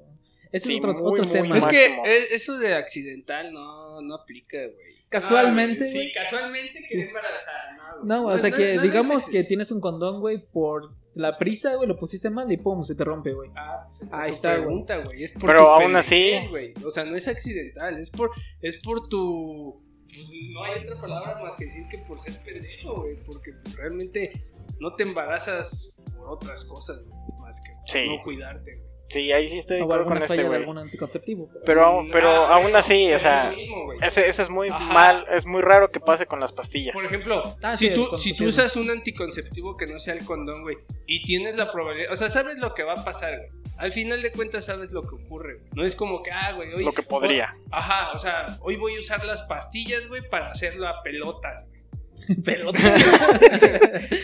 Ese 0.51 0.67
Sí, 0.67 0.79
es 0.79 0.85
otro, 0.85 0.95
muy, 0.95 1.21
otro 1.21 1.25
muy 1.27 1.33
tema. 1.43 1.57
Es 1.59 1.67
que 1.67 1.85
eh, 1.87 2.27
eso 2.33 2.59
de 2.59 2.75
accidental 2.75 3.53
no, 3.53 4.01
no 4.03 4.15
aplica, 4.17 4.57
güey. 4.59 5.00
Casualmente, 5.11 5.85
Ah. 5.89 5.93
Sí, 5.93 6.13
casualmente 6.15 6.73
Sí. 6.73 6.87
quedé 6.89 7.09
embarazada. 7.09 7.77
No, 7.77 7.97
güey. 7.99 8.09
No, 8.09 8.27
o 8.27 8.39
sea 8.39 8.51
que 8.51 8.77
no, 8.77 8.83
digamos 8.83 9.29
que 9.29 9.45
tienes 9.45 9.71
un 9.73 9.81
condón, 9.81 10.21
güey, 10.21 10.39
por 10.39 10.95
la 11.15 11.37
prisa, 11.37 11.75
güey, 11.75 11.89
lo 11.89 11.99
pusiste 11.99 12.31
mal 12.31 12.51
y 12.51 12.57
pum, 12.57 12.83
se 12.85 12.95
te 12.95 13.05
rompe, 13.05 13.33
güey. 13.33 13.51
Ah, 13.57 13.89
pues, 13.99 14.09
Ahí 14.13 14.31
tu 14.31 14.35
está, 14.37 14.51
güey. 14.53 14.61
pregunta, 14.67 15.03
güey. 15.05 15.25
Es 15.25 15.33
por 15.33 15.47
Pero 15.47 15.71
aún 15.75 15.97
así- 15.97 16.35
güey. 16.51 16.73
O 16.85 16.91
sea, 16.91 17.05
no 17.05 17.17
es 17.17 17.27
accidental, 17.29 17.99
es 18.01 18.09
por, 18.11 18.31
es 18.63 18.81
por 18.81 19.09
tu. 19.09 19.83
pues, 20.07 20.27
No 20.53 20.65
hay 20.65 20.81
otra 20.85 21.01
palabra 21.01 21.41
más 21.43 21.57
que 21.57 21.67
decir 21.67 21.85
que 21.91 21.99
por 21.99 22.19
ser 22.21 22.37
pendejo, 22.45 22.95
güey. 23.03 23.17
Porque 23.27 23.53
pues, 23.63 23.77
realmente 23.77 24.33
no 24.81 24.95
te 24.95 25.03
embarazas 25.03 25.95
por 26.17 26.31
otras 26.31 26.65
cosas, 26.65 27.03
güey, 27.05 27.19
más 27.41 27.61
que 27.61 27.73
por 27.73 27.89
Sí. 27.89 28.07
no 28.09 28.21
cuidarte, 28.23 28.77
güey. 28.77 28.90
Sí, 29.11 29.33
ahí 29.33 29.49
sí 29.49 29.59
estoy 29.59 29.79
de 29.79 29.83
O 29.83 29.87
acuerdo 29.87 30.05
con 30.07 30.23
este 30.23 30.45
güey. 30.45 30.61
algún 30.61 30.79
anticonceptivo. 30.79 31.49
pero- 31.53 31.65
Pero, 31.65 32.07
pero 32.13 32.29
Ah, 32.47 32.55
aún 32.55 32.75
así, 32.77 33.13
o 33.13 33.19
sea, 33.19 33.53
mismo, 33.57 33.85
güey. 33.87 33.99
ese- 34.03 34.29
eso 34.29 34.43
es 34.43 34.49
muy 34.49 34.69
Ajá. 34.69 34.79
mal, 34.93 35.27
es 35.33 35.45
muy 35.47 35.63
raro 35.63 35.91
que 35.91 35.99
pase 35.99 36.27
con 36.27 36.39
las 36.39 36.53
pastillas. 36.53 36.95
Por 36.95 37.05
ejemplo, 37.05 37.57
Ah, 37.61 37.77
si, 37.77 37.89
sí, 37.89 37.95
tú, 37.95 38.17
si 38.17 38.37
tú 38.37 38.45
usas 38.45 38.77
un 38.77 38.89
anticonceptivo 38.89 39.77
que 39.77 39.87
no 39.87 39.99
sea 39.99 40.15
el 40.15 40.25
condón, 40.25 40.63
güey, 40.63 40.77
y 41.07 41.23
tienes 41.23 41.57
la 41.57 41.73
probabilidad, 41.73 42.13
o 42.13 42.17
sea, 42.17 42.31
sabes 42.31 42.59
lo 42.61 42.73
que 42.73 42.85
va 42.85 42.93
a 42.95 43.05
pasar, 43.05 43.37
güey. 43.37 43.51
Al 43.79 43.91
final 43.93 44.23
de 44.23 44.31
cuentas 44.31 44.67
sabes 44.67 44.93
lo 44.93 45.03
que 45.03 45.17
ocurre, 45.17 45.55
güey. 45.55 45.69
No 45.75 45.85
es 45.85 45.97
como 45.97 46.23
que, 46.23 46.31
ah, 46.31 46.53
güey, 46.53 46.73
hoy... 46.73 46.85
Lo 46.85 46.93
que 46.93 47.03
podría. 47.03 47.53
Ajá, 47.73 48.13
o 48.13 48.19
sea, 48.19 48.59
hoy 48.61 48.77
voy 48.77 48.95
a 48.95 49.01
usar 49.01 49.25
las 49.25 49.43
pastillas, 49.43 50.07
güey, 50.07 50.23
para 50.29 50.51
hacerlo 50.51 50.87
a 50.87 51.03
pelotas, 51.03 51.67
güey. 51.67 51.80
Pelota. 52.45 52.79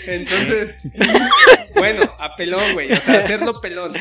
Entonces, 0.07 0.75
bueno, 1.75 2.03
a 2.19 2.37
pelón, 2.37 2.63
güey, 2.75 2.93
o 2.93 2.97
sea, 2.97 3.21
hacerlo 3.21 3.61
pelón. 3.61 3.93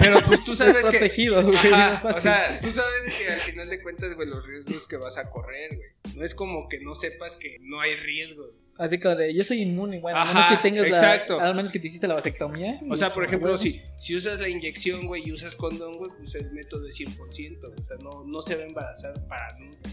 Pero 0.00 0.20
pues 0.26 0.44
tú 0.44 0.54
sabes 0.54 0.86
que... 0.86 0.98
protegido. 0.98 1.38
Ajá, 1.38 2.02
o 2.04 2.20
sea, 2.20 2.60
tú 2.60 2.70
sabes 2.70 3.14
que 3.14 3.32
al 3.32 3.40
final 3.40 3.68
de 3.68 3.82
cuentas, 3.82 4.14
güey, 4.14 4.28
los 4.28 4.46
riesgos 4.46 4.86
que 4.86 4.96
vas 4.96 5.18
a 5.18 5.30
correr, 5.30 5.74
güey. 5.74 6.16
No 6.16 6.24
es 6.24 6.34
como 6.34 6.68
que 6.68 6.80
no 6.80 6.94
sepas 6.94 7.36
que 7.36 7.58
no 7.60 7.80
hay 7.80 7.96
riesgo. 7.96 8.50
Así 8.78 8.98
como 8.98 9.14
de, 9.16 9.34
yo 9.34 9.44
soy 9.44 9.60
inmune, 9.60 10.00
bueno, 10.00 10.18
a 10.18 10.22
Ajá, 10.22 10.32
menos 10.32 10.48
que 10.48 10.68
tengas 10.68 10.86
exacto. 10.86 11.36
la... 11.36 11.50
A 11.50 11.54
menos 11.54 11.70
que 11.70 11.78
te 11.78 11.86
hiciste 11.88 12.08
la 12.08 12.14
vasectomía. 12.14 12.80
O 12.88 12.96
sea, 12.96 13.10
por 13.10 13.24
ejemplo, 13.24 13.48
Bueno, 13.48 13.58
si, 13.58 13.82
si 13.98 14.16
usas 14.16 14.40
la 14.40 14.48
inyección, 14.48 15.06
güey, 15.06 15.28
y 15.28 15.32
usas 15.32 15.54
condón, 15.54 15.98
güey, 15.98 16.10
pues 16.16 16.34
el 16.36 16.50
método 16.52 16.88
es 16.88 16.98
100%. 16.98 17.18
O 17.18 17.84
sea, 17.84 17.96
no, 17.98 18.24
no 18.24 18.42
se 18.42 18.56
va 18.56 18.62
a 18.62 18.66
embarazar 18.66 19.26
para 19.28 19.56
nunca. 19.58 19.90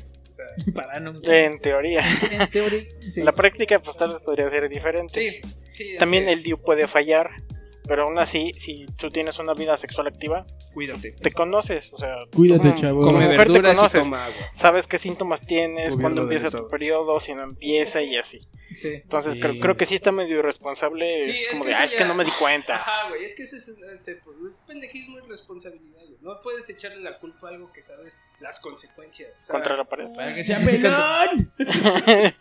Sea, 0.64 0.74
Para. 0.74 0.98
En 0.98 1.60
teoría. 1.60 2.02
En 2.32 2.48
teoría, 2.50 2.88
sí. 3.12 3.20
En 3.22 3.26
la 3.26 3.34
práctica, 3.34 3.80
pues 3.80 3.98
tal 3.98 4.14
vez 4.14 4.22
podría 4.22 4.50
ser 4.50 4.70
diferente. 4.70 5.22
sí, 5.22 5.52
sí. 5.74 5.92
es 5.94 6.00
También 6.00 6.30
el 6.30 6.44
DIU 6.44 6.62
puede 6.62 6.88
fallar, 6.88 7.30
pero 7.88 8.04
aún 8.04 8.20
así, 8.20 8.52
si 8.56 8.86
tú 8.98 9.10
tienes 9.10 9.40
una 9.40 9.54
vida 9.54 9.76
sexual 9.76 10.08
activa, 10.08 10.46
Cuídate. 10.74 11.12
te 11.14 11.32
conoces, 11.32 11.92
o 11.92 11.98
sea, 11.98 12.16
Cuídate, 12.36 12.76
chavo. 12.76 13.02
como 13.02 13.20
mujer 13.20 13.52
te 13.52 13.62
conoces. 13.62 14.04
toma 14.04 14.24
agua. 14.26 14.36
sabes 14.54 14.86
qué 14.88 14.98
síntomas 15.00 15.42
tienes, 15.42 15.96
cuándo 15.96 16.22
empieza 16.24 16.50
tu 16.52 16.68
periodo, 16.70 17.20
si 17.20 17.34
no 17.34 17.44
empieza 17.44 18.02
y 18.04 18.16
así. 18.18 18.40
Sí. 18.78 18.90
Entonces 18.94 19.34
Sí. 19.34 19.40
creo, 19.40 19.60
creo 19.60 19.76
que 19.78 19.86
sí 19.88 19.96
está 19.96 20.12
medio 20.12 20.38
irresponsable, 20.38 21.26
Sí, 21.26 21.32
es 21.32 21.40
es 21.42 21.48
como 21.50 21.66
de, 21.66 21.74
ah, 21.74 21.84
es 21.84 21.96
que 21.96 22.06
no 22.06 22.14
me 22.14 22.24
di 22.24 22.32
cuenta. 22.40 22.76
Ajá, 22.76 23.10
güey, 23.10 23.26
es 23.26 23.34
que 23.36 23.42
eso 23.44 23.56
es, 23.56 23.68
es- 23.68 24.08
es 24.08 24.20
pendejismo 24.68 25.18
y 25.18 25.22
responsabilidad. 25.28 25.99
No 26.22 26.42
puedes 26.42 26.70
echarle 26.70 27.02
la 27.02 27.18
culpa 27.18 27.48
a 27.48 27.52
algo 27.52 27.72
que 27.72 27.82
sabes 27.82 28.18
las 28.40 28.60
consecuencias. 28.60 29.32
O 29.42 29.46
sea, 29.46 29.54
Contra 29.54 29.78
la 29.78 29.86
pared. 29.86 30.08
Para 30.16 30.36
que 30.36 30.44
sea 30.44 30.60
pelón. 30.60 31.52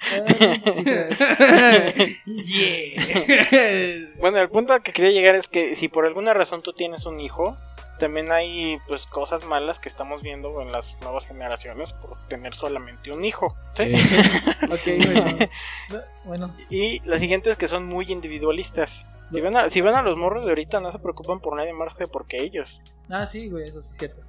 Yeah. 2.25 4.15
Bueno, 4.19 4.39
el 4.39 4.49
punto 4.49 4.73
al 4.73 4.83
que 4.83 4.93
quería 4.93 5.11
llegar 5.13 5.35
es 5.35 5.49
que 5.49 5.75
si 5.75 5.89
por 5.89 6.07
alguna 6.07 6.35
razón 6.35 6.63
tú 6.63 6.73
tienes 6.73 7.07
un 7.07 7.21
hijo, 7.21 7.57
también 7.99 8.33
hay 8.33 8.79
pues 8.87 9.07
cosas 9.07 9.45
malas 9.45 9.79
que 9.81 9.89
estamos 9.89 10.23
viendo 10.23 10.61
en 10.63 10.73
las 10.73 10.99
nuevas 11.01 11.27
generaciones 11.27 11.93
por 11.93 12.17
tener 12.29 12.55
solamente 12.55 13.11
un 13.11 13.25
hijo. 13.25 13.57
¿sí? 13.75 13.85
Eh, 13.85 13.97
Ok, 14.71 14.85
güey. 14.85 15.49
No, 15.91 16.01
Bueno, 16.25 16.55
Y 16.71 17.01
las 17.09 17.21
siguientes 17.21 17.57
que 17.57 17.69
son 17.69 17.87
muy 17.87 18.07
individualistas. 18.11 19.07
Si 19.31 19.43
ven, 19.43 19.57
a, 19.57 19.69
si 19.69 19.83
ven 19.83 19.95
a 19.95 20.01
los 20.01 20.17
morros 20.17 20.47
de 20.47 20.53
ahorita 20.53 20.81
no 20.81 20.91
se 20.91 20.99
preocupan 20.99 21.41
por 21.41 21.55
nadie 21.55 21.75
más 21.75 21.95
que 21.95 22.07
porque 22.07 22.41
ellos. 22.41 22.81
ah, 23.11 23.27
sí, 23.27 23.49
güey, 23.49 23.65
eso 23.65 23.83
sí 23.83 23.91
es 23.93 23.99
cierto. 23.99 24.23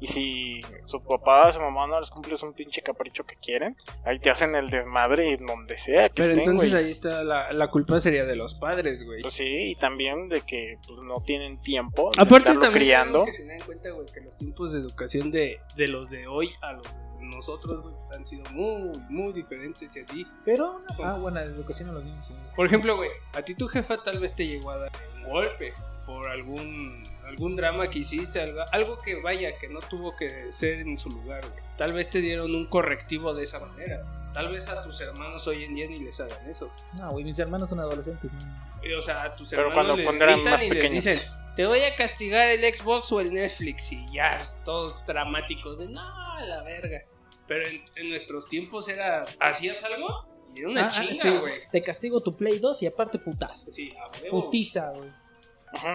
Y 0.00 0.06
si 0.06 0.60
su 0.84 1.02
papá 1.02 1.48
o 1.48 1.52
su 1.52 1.60
mamá 1.60 1.86
no 1.86 1.98
les 1.98 2.10
cumple 2.10 2.34
un 2.42 2.52
pinche 2.52 2.82
capricho 2.82 3.24
que 3.24 3.36
quieren, 3.36 3.76
ahí 4.04 4.18
te 4.18 4.30
hacen 4.30 4.54
el 4.54 4.70
desmadre 4.70 5.32
en 5.34 5.44
donde 5.44 5.76
sea 5.78 6.08
que 6.08 6.22
Pero 6.22 6.28
estén, 6.30 6.50
entonces 6.50 6.74
ahí 6.74 6.90
está 6.90 7.24
la, 7.24 7.52
la 7.52 7.68
culpa 7.68 8.00
sería 8.00 8.24
de 8.24 8.36
los 8.36 8.54
padres, 8.54 9.04
güey. 9.04 9.22
Pues 9.22 9.34
sí, 9.34 9.44
y 9.44 9.74
también 9.76 10.28
de 10.28 10.42
que 10.42 10.78
pues, 10.86 11.00
no 11.04 11.20
tienen 11.22 11.60
tiempo 11.60 12.10
de 12.16 12.22
Aparte 12.22 12.50
estarlo 12.50 12.60
también 12.60 12.72
criando. 12.72 13.24
tenemos 13.24 13.30
que 13.30 13.38
tener 13.38 13.60
en 13.60 13.66
cuenta, 13.66 13.90
güey, 13.90 14.06
que 14.06 14.20
los 14.20 14.36
tiempos 14.36 14.72
de 14.72 14.78
educación 14.80 15.30
de, 15.30 15.60
de 15.76 15.88
los 15.88 16.10
de 16.10 16.26
hoy 16.28 16.50
a 16.62 16.72
los 16.74 16.82
de 16.84 17.26
nosotros, 17.34 17.82
güey, 17.82 17.94
han 18.16 18.24
sido 18.24 18.44
muy, 18.52 18.92
muy 19.08 19.32
diferentes 19.32 19.94
y 19.96 20.00
así. 20.00 20.26
Pero, 20.44 20.80
ah, 21.02 21.18
bueno, 21.20 21.40
la 21.40 21.46
educación 21.46 21.88
a 21.90 21.92
los 21.92 22.04
niños. 22.04 22.24
sí. 22.24 22.34
Por 22.54 22.66
ejemplo, 22.66 22.96
güey, 22.96 23.10
a 23.34 23.42
ti 23.42 23.54
tu 23.54 23.66
jefa 23.66 24.02
tal 24.04 24.20
vez 24.20 24.34
te 24.34 24.46
llegó 24.46 24.70
a 24.70 24.78
dar 24.78 24.92
un 25.16 25.30
golpe 25.30 25.72
por 26.08 26.26
algún 26.30 27.02
algún 27.26 27.54
drama 27.56 27.86
que 27.86 27.98
hiciste, 27.98 28.40
algo, 28.40 28.62
algo 28.72 28.98
que 29.02 29.20
vaya, 29.20 29.58
que 29.58 29.68
no 29.68 29.80
tuvo 29.80 30.16
que 30.16 30.50
ser 30.50 30.80
en 30.80 30.96
su 30.96 31.10
lugar, 31.10 31.46
güey. 31.46 31.62
Tal 31.76 31.92
vez 31.92 32.08
te 32.08 32.20
dieron 32.22 32.54
un 32.54 32.66
correctivo 32.66 33.34
de 33.34 33.42
esa 33.44 33.64
manera. 33.64 34.30
Tal 34.32 34.50
vez 34.50 34.66
a 34.68 34.82
tus 34.82 34.98
hermanos 35.02 35.46
hoy 35.46 35.64
en 35.64 35.74
día 35.74 35.86
ni 35.86 35.98
les 35.98 36.18
hagan 36.20 36.48
eso. 36.48 36.70
No, 36.98 37.10
güey, 37.10 37.24
mis 37.24 37.38
hermanos 37.38 37.68
son 37.68 37.80
adolescentes. 37.80 38.32
¿no? 38.32 38.80
Y, 38.82 38.92
O 38.94 39.02
sea, 39.02 39.22
a 39.22 39.36
tus 39.36 39.50
Pero 39.50 39.68
hermanos 39.68 40.00
cuando 40.02 40.26
les 40.26 40.34
gritan 40.34 40.50
más 40.50 40.62
y 40.62 40.70
les 40.70 40.74
pequeños. 40.82 41.04
dicen, 41.04 41.20
te 41.54 41.66
voy 41.66 41.80
a 41.80 41.94
castigar 41.96 42.48
el 42.48 42.74
Xbox 42.74 43.12
o 43.12 43.20
el 43.20 43.32
Netflix 43.34 43.92
y 43.92 44.06
ya, 44.12 44.38
todos 44.64 45.04
dramáticos 45.06 45.78
de 45.78 45.88
no, 45.88 46.00
a 46.00 46.40
la 46.40 46.62
verga. 46.62 47.02
Pero 47.46 47.68
en, 47.68 47.82
en 47.96 48.08
nuestros 48.08 48.48
tiempos 48.48 48.88
era, 48.88 49.24
¿hacías 49.40 49.84
algo? 49.84 50.26
Y 50.54 50.60
era 50.60 50.68
una 50.70 50.86
Ah, 50.86 50.90
ah, 50.94 51.00
chinga, 51.00 51.22
sí, 51.22 51.36
güey. 51.36 51.60
Te 51.70 51.82
castigo 51.82 52.20
tu 52.22 52.34
Play 52.34 52.58
2 52.58 52.82
y 52.82 52.86
aparte 52.86 53.18
putazo. 53.18 53.66
Sí. 53.66 53.92
Putiza, 54.30 54.90
güey. 54.90 55.10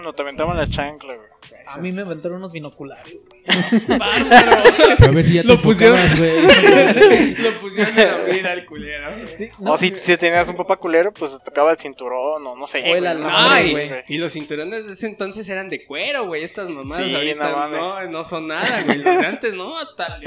No 0.04 0.14
te 0.14 0.22
aventaban 0.22 0.56
la 0.58 0.68
chancla, 0.68 1.16
güey. 1.16 1.28
A 1.68 1.78
mí 1.78 1.92
me 1.92 2.02
aventaron 2.04 2.38
unos 2.38 2.52
binoculares, 2.52 3.16
güey. 3.28 3.42
Bárbaro. 4.00 4.52
A 5.00 5.12
ver 5.12 5.26
si 5.26 5.34
ya 5.34 5.42
te 5.42 5.48
Lo 5.48 5.62
pusieron. 5.62 5.98
enfocabas, 5.98 6.98
güey. 6.98 7.36
Lo 7.38 7.60
pusieron 7.60 8.00
en 8.00 8.08
la 8.08 8.18
vida 8.34 8.52
al 8.52 8.66
culero. 8.66 9.28
Sí, 9.36 9.50
o 9.60 9.78
si, 9.78 9.94
si 10.00 10.18
tenías 10.18 10.48
un 10.48 10.56
papá 10.56 10.78
culero, 10.78 11.12
pues 11.14 11.38
te 11.40 11.44
tocaba 11.46 11.72
el 11.72 11.78
cinturón 11.78 12.46
o 12.46 12.56
no 12.56 12.68
sé. 12.68 12.80
O 12.80 12.82
el 12.86 12.90
güey, 12.90 12.98
alambre, 13.08 13.30
no, 13.32 13.38
Ay, 13.38 13.72
güey. 13.72 13.92
Y 14.08 14.18
los 14.18 14.32
cinturones 14.34 14.88
de 14.88 14.94
ese 14.94 15.08
entonces 15.08 15.48
eran 15.50 15.70
de 15.70 15.86
cuero, 15.86 16.26
güey. 16.28 16.44
Estas 16.44 16.70
mamadas 16.70 17.08
Sí, 17.08 17.16
ahorita 17.16 17.50
no 17.50 17.58
mames. 17.58 17.80
no, 17.80 18.04
no 18.12 18.24
son 18.24 18.48
nada, 18.48 18.82
güey. 18.86 18.98
Los 18.98 19.06
de 19.06 19.26
antes 19.26 19.54
no, 19.54 19.74
tal. 19.96 20.22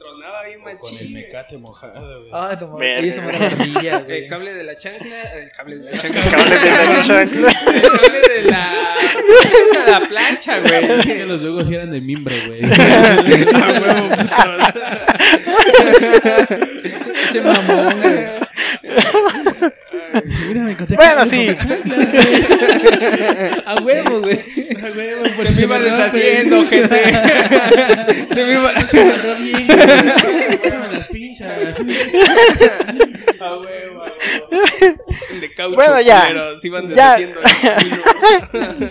Tronaba 0.00 0.44
bien 0.44 0.60
Con 0.62 0.74
machín. 0.74 0.98
el 0.98 1.10
güey. 1.12 1.24
mecate 1.24 1.58
mojado, 1.58 2.20
güey. 2.20 2.30
Ah, 2.32 2.56
no 2.58 2.68
mames. 2.68 3.16
Me 3.18 3.32
da 3.32 3.46
ardilla, 3.46 3.98
güey. 4.00 4.22
El 4.24 4.28
cable 4.30 4.54
de 4.54 4.64
la 4.64 4.78
chancla, 4.78 5.22
el 5.34 5.52
cable 5.52 5.76
de 5.76 5.90
la 5.90 5.98
chancla. 5.98 6.20
El 6.24 6.30
cable 6.30 6.58
de 6.58 6.70
la 6.70 7.02
chancla. 7.02 7.48
El 7.50 7.82
cable 7.82 8.20
de 8.20 8.50
la, 8.50 8.72
de 9.84 9.90
la 9.90 10.00
plancha, 10.08 10.56
Es 10.58 10.88
güey. 10.88 11.00
que 11.18 11.26
los 11.26 11.40
juegos 11.40 11.66
sí 11.66 11.74
eran 11.74 11.90
de 11.90 12.00
mimbre, 12.00 12.34
güey. 12.46 12.60
A 12.64 12.66
huevo, 13.80 14.08
puto. 14.08 14.50
Che 17.32 17.40
mamón, 17.42 18.00
güey. 18.00 18.39
Mira, 20.48 20.62
me 20.62 20.72
encontré 20.72 20.96
Bueno, 20.96 21.26
sí. 21.30 21.48
A 23.66 23.74
huevo, 23.82 24.20
güey. 24.20 24.38
A 24.38 24.96
huevo, 24.96 25.22
por 25.36 25.46
Se 25.46 25.54
me 25.54 25.62
iba 25.62 25.78
deshaciendo, 25.78 26.66
gente. 26.66 27.04
Se 28.34 28.44
me 28.44 28.52
iba. 28.52 28.86
Se 28.86 29.04
me 29.04 29.34
bien, 29.36 29.66
güey. 29.66 29.78
Las 30.92 31.06
pinchas. 31.08 31.50
A 33.40 33.56
huevo, 33.56 34.02
a 34.02 34.12
huevo. 34.50 35.04
De 35.40 35.54
caucho, 35.54 35.76
Bueno, 35.76 36.00
ya. 36.00 36.24
Pero 36.28 36.58
se 36.58 36.66
iban 36.66 36.88
Ya. 36.94 37.16
deshaciendo. 37.16 38.90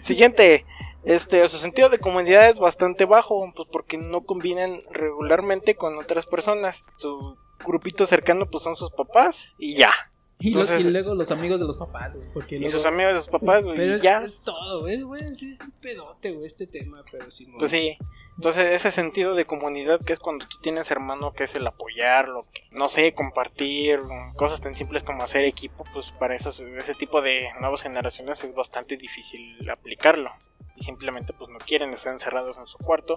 Siguiente. 0.00 0.64
Este, 1.04 1.48
su 1.48 1.58
sentido 1.58 1.88
de 1.88 1.98
comunidad 1.98 2.48
es 2.48 2.60
bastante 2.60 3.06
bajo, 3.06 3.52
pues 3.56 3.68
porque 3.72 3.98
no 3.98 4.20
conviven 4.20 4.76
regularmente 4.92 5.74
con 5.74 5.98
otras 5.98 6.26
personas. 6.26 6.84
Su 6.94 7.36
grupito 7.64 8.06
cercano, 8.06 8.46
pues 8.50 8.64
son 8.64 8.76
sus 8.76 8.90
papás 8.90 9.54
y 9.58 9.74
ya. 9.74 9.92
Y, 10.38 10.52
los- 10.54 10.84
luego 10.86 11.14
los 11.14 11.30
amigos 11.30 11.60
de 11.60 11.66
los 11.66 11.76
papás, 11.76 12.16
güey. 12.16 12.28
Porque 12.34 12.56
Y 12.56 12.68
sus 12.68 12.84
amigos 12.84 13.12
de 13.12 13.18
sus 13.20 13.28
papás, 13.28 13.64
güey, 13.64 13.76
Pero 13.78 13.92
y 13.92 13.94
es, 13.94 14.02
ya. 14.02 14.24
es 14.24 14.40
todo, 14.40 14.80
güey, 14.80 15.00
güey, 15.02 15.28
sí 15.28 15.52
es 15.52 15.60
un 15.60 15.70
pedote, 15.70 16.32
güey, 16.32 16.46
este 16.48 16.66
tema, 16.66 17.04
pero 17.12 17.30
sí. 17.30 17.46
Pues 17.58 17.70
sí. 17.70 17.96
Entonces, 18.36 18.72
ese 18.72 18.90
sentido 18.90 19.34
de 19.36 19.44
comunidad 19.44 20.00
que 20.04 20.12
es 20.12 20.18
cuando 20.18 20.48
tú 20.48 20.56
tienes 20.60 20.90
hermano, 20.90 21.32
que 21.32 21.44
es 21.44 21.54
el 21.54 21.64
apoyar, 21.64 22.26
lo 22.28 22.46
que, 22.52 22.62
no 22.72 22.88
sé, 22.88 23.14
compartir, 23.14 24.00
cosas 24.34 24.60
tan 24.60 24.74
simples 24.74 25.04
como 25.04 25.22
hacer 25.22 25.44
equipo, 25.44 25.84
pues 25.92 26.10
para 26.12 26.34
esas, 26.34 26.58
ese 26.58 26.94
tipo 26.96 27.20
de 27.22 27.44
nuevas 27.60 27.82
generaciones 27.82 28.42
es 28.42 28.52
bastante 28.52 28.96
difícil 28.96 29.70
aplicarlo. 29.70 30.30
Y 30.74 30.82
simplemente, 30.82 31.32
pues 31.34 31.50
no 31.50 31.58
quieren 31.58 31.92
estar 31.92 32.12
encerrados 32.12 32.58
en 32.58 32.66
su 32.66 32.78
cuarto 32.78 33.16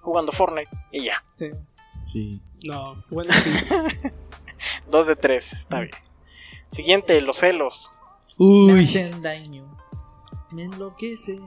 jugando 0.00 0.32
Fortnite 0.32 0.70
y 0.90 1.04
ya. 1.04 1.22
Sí. 1.36 1.50
Sí. 2.06 2.40
No, 2.66 3.02
bueno, 3.10 3.32
sí. 3.32 3.50
Dos 4.90 5.06
de 5.06 5.16
tres, 5.16 5.52
está 5.52 5.80
bien. 5.80 5.92
Siguiente, 6.66 7.20
los 7.20 7.38
celos. 7.38 7.90
Me 8.38 8.74
Uy. 8.74 8.84
hacen 8.84 9.22
daño. 9.22 9.64
Me 10.50 10.64
enloquece. 10.64 11.40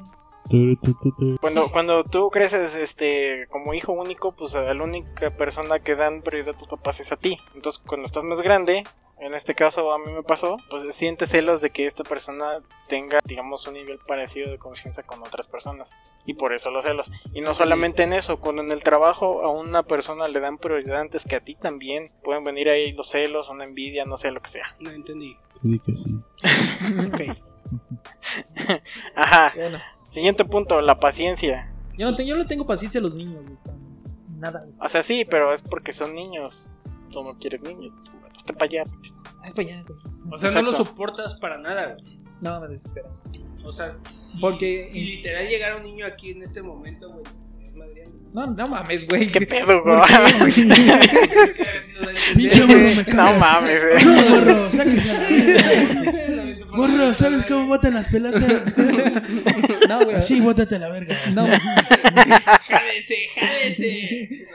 Cuando, 1.41 1.71
cuando 1.71 2.03
tú 2.05 2.29
creces 2.29 2.75
este, 2.75 3.47
como 3.49 3.73
hijo 3.73 3.91
único, 3.91 4.31
pues 4.31 4.55
a 4.55 4.73
la 4.73 4.83
única 4.83 5.35
persona 5.35 5.79
que 5.79 5.95
dan 5.95 6.21
prioridad 6.21 6.55
a 6.55 6.57
tus 6.57 6.67
papás 6.67 6.99
es 7.01 7.11
a 7.11 7.17
ti. 7.17 7.37
Entonces, 7.53 7.81
cuando 7.85 8.05
estás 8.05 8.23
más 8.23 8.41
grande, 8.41 8.85
en 9.19 9.33
este 9.33 9.55
caso 9.55 9.91
a 9.93 9.97
mí 9.99 10.11
me 10.11 10.23
pasó, 10.23 10.57
pues 10.69 10.93
sientes 10.93 11.29
celos 11.29 11.59
de 11.61 11.69
que 11.71 11.85
esta 11.85 12.03
persona 12.03 12.59
tenga, 12.87 13.19
digamos, 13.25 13.65
un 13.67 13.73
nivel 13.73 13.97
parecido 13.99 14.51
de 14.51 14.57
confianza 14.57 15.01
con 15.03 15.21
otras 15.21 15.47
personas. 15.47 15.95
Y 16.25 16.35
por 16.35 16.53
eso 16.53 16.69
los 16.71 16.83
celos. 16.83 17.11
Y 17.33 17.41
no 17.41 17.53
solamente 17.53 18.03
en 18.03 18.13
eso, 18.13 18.39
cuando 18.39 18.61
en 18.61 18.71
el 18.71 18.83
trabajo 18.83 19.43
a 19.43 19.49
una 19.51 19.83
persona 19.83 20.27
le 20.27 20.39
dan 20.39 20.57
prioridad 20.57 20.99
antes 21.01 21.23
que 21.25 21.35
a 21.35 21.39
ti 21.43 21.55
también, 21.55 22.11
pueden 22.23 22.43
venir 22.43 22.69
ahí 22.69 22.91
los 22.93 23.09
celos, 23.09 23.49
una 23.49 23.63
envidia, 23.63 24.05
no 24.05 24.17
sé 24.17 24.31
lo 24.31 24.41
que 24.41 24.49
sea. 24.49 24.75
no 24.81 24.91
entendí. 24.91 25.35
Te 25.61 25.67
di 25.69 25.79
que 25.79 25.95
sí. 25.95 26.19
Ok. 27.07 27.37
Ajá. 29.15 29.51
Bueno, 29.55 29.79
Siguiente 30.07 30.45
punto, 30.45 30.79
la 30.81 30.99
paciencia. 30.99 31.73
yo 31.97 32.09
no, 32.09 32.15
te- 32.15 32.25
yo 32.25 32.35
no 32.35 32.41
le 32.43 32.47
tengo 32.47 32.65
paciencia 32.65 32.99
a 32.99 33.03
los 33.03 33.13
niños, 33.13 33.43
Nada. 34.37 34.59
O 34.79 34.87
sea, 34.87 35.01
sí, 35.01 35.25
pero 35.29 35.51
es 35.51 35.61
porque 35.63 35.91
son 35.91 36.13
niños. 36.13 36.71
Tú 37.11 37.23
no 37.23 37.37
quieres 37.39 37.61
niños. 37.61 37.91
Pues 38.47 38.69
te 38.69 38.75
para 38.75 38.83
allá. 38.83 38.83
Ah, 39.43 39.47
es 39.47 39.53
para 39.53 39.67
allá, 39.67 39.83
güey. 39.87 39.99
O 40.31 40.37
sea, 40.37 40.49
Exacto. 40.49 40.71
no 40.71 40.77
lo 40.77 40.85
soportas 40.85 41.39
para 41.39 41.57
nada, 41.57 41.95
güey. 41.99 42.19
No, 42.41 42.59
me 42.61 42.67
desespera. 42.67 43.09
O 43.63 43.71
sea, 43.71 43.93
si, 44.09 44.39
Porque- 44.39 44.89
si 44.91 45.01
literal 45.03 45.47
llegara 45.47 45.75
un 45.77 45.83
niño 45.83 46.05
aquí 46.05 46.31
en 46.31 46.43
este 46.43 46.61
momento, 46.61 47.09
güey. 47.11 47.23
es. 48.01 48.09
No, 48.33 48.45
no 48.47 48.67
mames, 48.67 49.07
güey. 49.07 49.31
¿Qué 49.31 49.41
pedo, 49.41 49.81
güey? 49.83 49.99
Pinche 52.35 52.61
morro, 52.65 52.79
me 52.79 52.95
No 52.95 53.05
cagas. 53.05 53.39
mames, 53.39 53.81
eh. 53.83 53.97
No, 54.05 54.29
morro, 54.29 54.71
sáquese 54.71 55.11
a 55.11 55.13
la 55.13 55.29
verga. 55.29 56.57
Morro, 56.77 57.13
¿sabes 57.13 57.45
cómo 57.45 57.65
botan 57.67 57.93
las 57.95 58.07
pelotas? 58.07 58.73
No, 59.89 60.03
güey. 60.03 60.15
Así, 60.17 60.41
bótate 60.41 60.75
a 60.75 60.79
la 60.79 60.89
verga. 60.89 61.15
No, 61.33 61.45
¡Jálese, 62.67 63.15
jálese! 63.35 64.47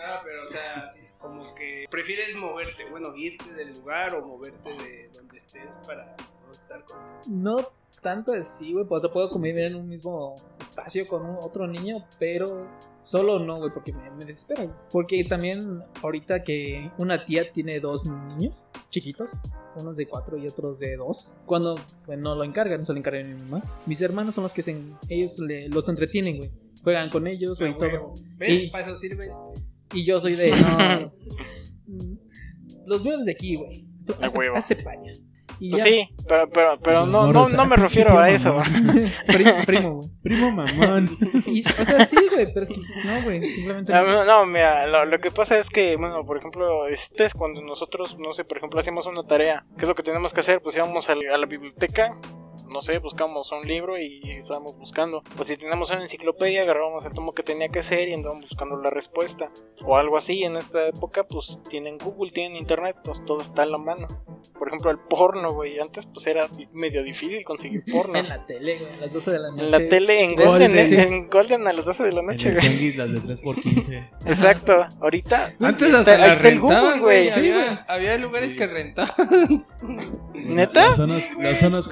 Prefieres 1.93 2.35
moverte, 2.35 2.89
bueno, 2.91 3.15
irte 3.15 3.53
del 3.55 3.73
lugar 3.75 4.17
o 4.17 4.27
moverte 4.27 4.71
de 4.71 5.11
donde 5.15 5.39
estés 5.39 5.77
para 5.87 6.17
no 6.45 6.51
estar 6.51 6.85
con. 6.85 6.99
no 7.43 7.57
tanto 8.01 8.33
así, 8.33 8.73
güey. 8.73 8.85
Pues, 8.85 9.05
o 9.05 9.07
sea, 9.07 9.13
puedo 9.15 9.31
convivir 9.31 9.67
en 9.67 9.77
un 9.77 9.89
mismo 9.89 10.35
espacio 10.61 11.07
con 11.07 11.25
un- 11.25 11.37
otro 11.37 11.69
niño, 11.69 12.05
pero 12.19 12.67
solo 13.03 13.39
no, 13.39 13.59
güey, 13.59 13.71
porque 13.73 13.93
me, 13.93 14.11
me 14.11 14.25
desespera. 14.25 14.65
güey. 14.65 14.77
Porque 14.91 15.23
también 15.23 15.83
ahorita 16.03 16.43
que 16.43 16.91
una 16.99 17.25
tía 17.25 17.53
tiene 17.53 17.79
dos 17.79 18.05
niños 18.07 18.61
chiquitos, 18.91 19.35
unos 19.77 19.97
de 19.97 20.07
cuatro 20.09 20.37
y 20.37 20.49
otros 20.49 20.81
de 20.81 20.97
dos, 20.97 21.37
cuando 21.47 21.77
bueno, 22.07 22.23
no 22.31 22.35
lo 22.35 22.43
encargan, 22.45 22.85
se 22.85 22.93
lo 22.93 22.99
encarga 22.99 23.23
mi 23.23 23.35
mamá. 23.35 23.63
Mis 23.87 24.01
hermanos 24.01 24.35
son 24.35 24.43
los 24.43 24.53
que 24.53 24.65
se, 24.65 24.77
ellos 25.09 25.39
le- 25.39 25.69
los 25.69 25.89
entretienen, 25.89 26.39
güey. 26.39 26.51
Juegan 26.83 27.09
con 27.11 27.29
ellos, 27.29 27.57
güey, 27.59 27.71
y 27.71 27.79
todo. 27.79 28.15
¿Ves? 28.37 28.53
Y- 28.65 28.71
Para 28.71 28.85
eso 28.85 28.97
sirve. 28.97 29.31
Y 29.95 30.05
yo 30.05 30.19
soy 30.19 30.35
de. 30.35 30.51
No, 31.13 31.13
los 32.87 33.03
veo 33.05 33.19
desde 33.19 33.33
aquí, 33.33 33.57
güey. 33.57 33.87
Hazte- 34.21 34.39
huevo. 34.39 34.57
hazte 34.57 34.77
paña. 34.77 35.13
Y 35.61 35.71
Pues 35.71 35.85
ya. 35.85 35.91
sí, 35.91 36.09
pero, 36.27 36.49
pero, 36.51 36.79
pero 36.83 37.07
no, 37.07 37.31
no, 37.33 37.49
no 37.49 37.67
me 37.67 37.77
refiero 37.87 38.19
a 38.19 38.31
eso. 38.31 38.59
Primo, 39.27 39.51
primo, 39.67 39.95
güey. 39.97 40.09
Primo 40.23 40.51
mamón. 40.51 41.19
Y, 41.47 41.63
o 41.69 41.85
sea, 41.85 42.05
sí, 42.05 42.17
güey, 42.33 42.47
pero 42.53 42.63
es 42.63 42.69
que 42.71 42.77
no, 42.77 43.23
güey, 43.23 43.49
simplemente 43.49 43.93
No, 43.93 44.25
no, 44.25 44.47
mira, 44.47 44.87
lo, 44.89 45.05
lo 45.05 45.21
que 45.21 45.31
pasa 45.31 45.59
es 45.59 45.69
que, 45.69 45.97
bueno, 45.97 46.25
por 46.25 46.39
ejemplo, 46.39 46.89
este 46.89 47.25
es 47.25 47.35
cuando 47.35 47.61
nosotros, 47.63 48.17
no 48.19 48.33
sé, 48.33 48.45
por 48.45 48.59
ejemplo, 48.59 48.81
hacemos 48.81 49.07
una 49.07 49.25
tarea. 49.25 49.65
¿Qué 49.77 49.85
es 49.85 49.89
lo 49.89 49.95
que 49.95 50.03
tenemos 50.03 50.33
que 50.33 50.41
hacer? 50.41 50.61
Pues 50.63 50.75
íbamos 50.77 51.09
a, 51.11 51.15
la- 51.15 51.35
a 51.35 51.39
la 51.39 51.47
biblioteca, 51.47 52.17
no 52.73 52.81
sé, 52.83 52.99
buscamos 52.99 53.51
un 53.53 53.67
libro 53.67 53.97
y 53.99 54.21
estábamos 54.31 54.77
buscando. 54.77 55.23
Pues 55.37 55.49
si 55.49 55.57
teníamos 55.57 55.91
una 55.91 56.03
enciclopedia, 56.03 56.63
agarrábamos 56.63 57.05
el 57.05 57.13
tomo 57.13 57.33
que 57.35 57.43
tenía 57.43 57.69
que 57.69 57.81
hacer 57.81 58.09
y 58.09 58.15
andábamos 58.15 58.49
buscando 58.49 58.77
la 58.77 58.91
respuesta. 58.91 59.51
O 59.85 59.97
algo 59.97 60.17
así, 60.17 60.43
en 60.45 60.57
esta 60.57 60.87
época, 60.89 61.23
pues 61.23 61.61
tienen 61.69 61.99
Google, 61.99 62.33
tienen 62.33 62.57
Internet, 62.57 62.97
pues 63.05 63.25
todo 63.25 63.41
está 63.41 63.63
a 63.63 63.67
la 63.67 63.79
mano. 63.79 64.07
Por 64.59 64.69
ejemplo, 64.69 64.91
el 64.91 64.99
porno, 64.99 65.53
güey, 65.53 65.79
antes 65.79 66.07
pues 66.07 66.27
era 66.27 66.47
medio 66.73 67.03
difícil 67.03 67.45
conseguir 67.45 67.85
porno. 67.91 68.19
en 68.19 68.29
la 68.29 68.45
tele, 68.47 68.79
güey, 68.79 68.93
a 68.93 68.97
las 68.97 69.13
12 69.13 69.31
de 69.31 69.39
la 69.39 69.51
noche. 69.51 69.65
En 69.65 69.71
la 69.71 69.79
tele, 69.89 70.25
en 70.25 70.35
Golden, 70.37 70.79
en 70.79 71.29
Golden 71.31 71.67
a 71.69 71.73
las 71.73 71.85
12 71.85 72.05
de 72.05 72.13
la 72.13 72.21
En 72.21 72.27
noche, 72.27 72.49
el 72.49 72.55
güey. 72.57 72.67
tianguis, 72.69 72.97
las 72.97 73.13
de 73.13 73.21
3x15. 73.21 74.11
Exacto, 74.27 74.81
ahorita. 75.01 75.55
Antes 75.61 75.89
está- 75.93 75.99
hasta 76.13 76.25
ahí 76.25 76.31
está 76.33 76.49
el 76.49 76.61
Google, 76.61 77.01
güey. 77.01 77.31
Sí, 77.33 77.51
había, 77.51 77.85
había 77.89 78.19
lugares 78.19 78.51
Sí. 78.53 78.57
que 78.57 78.67
rentaban. 78.67 79.67
¿Neta? 80.35 80.89
Las 80.89 80.97
zonas, 80.97 81.29
las 81.39 81.59
zonas 81.59 81.89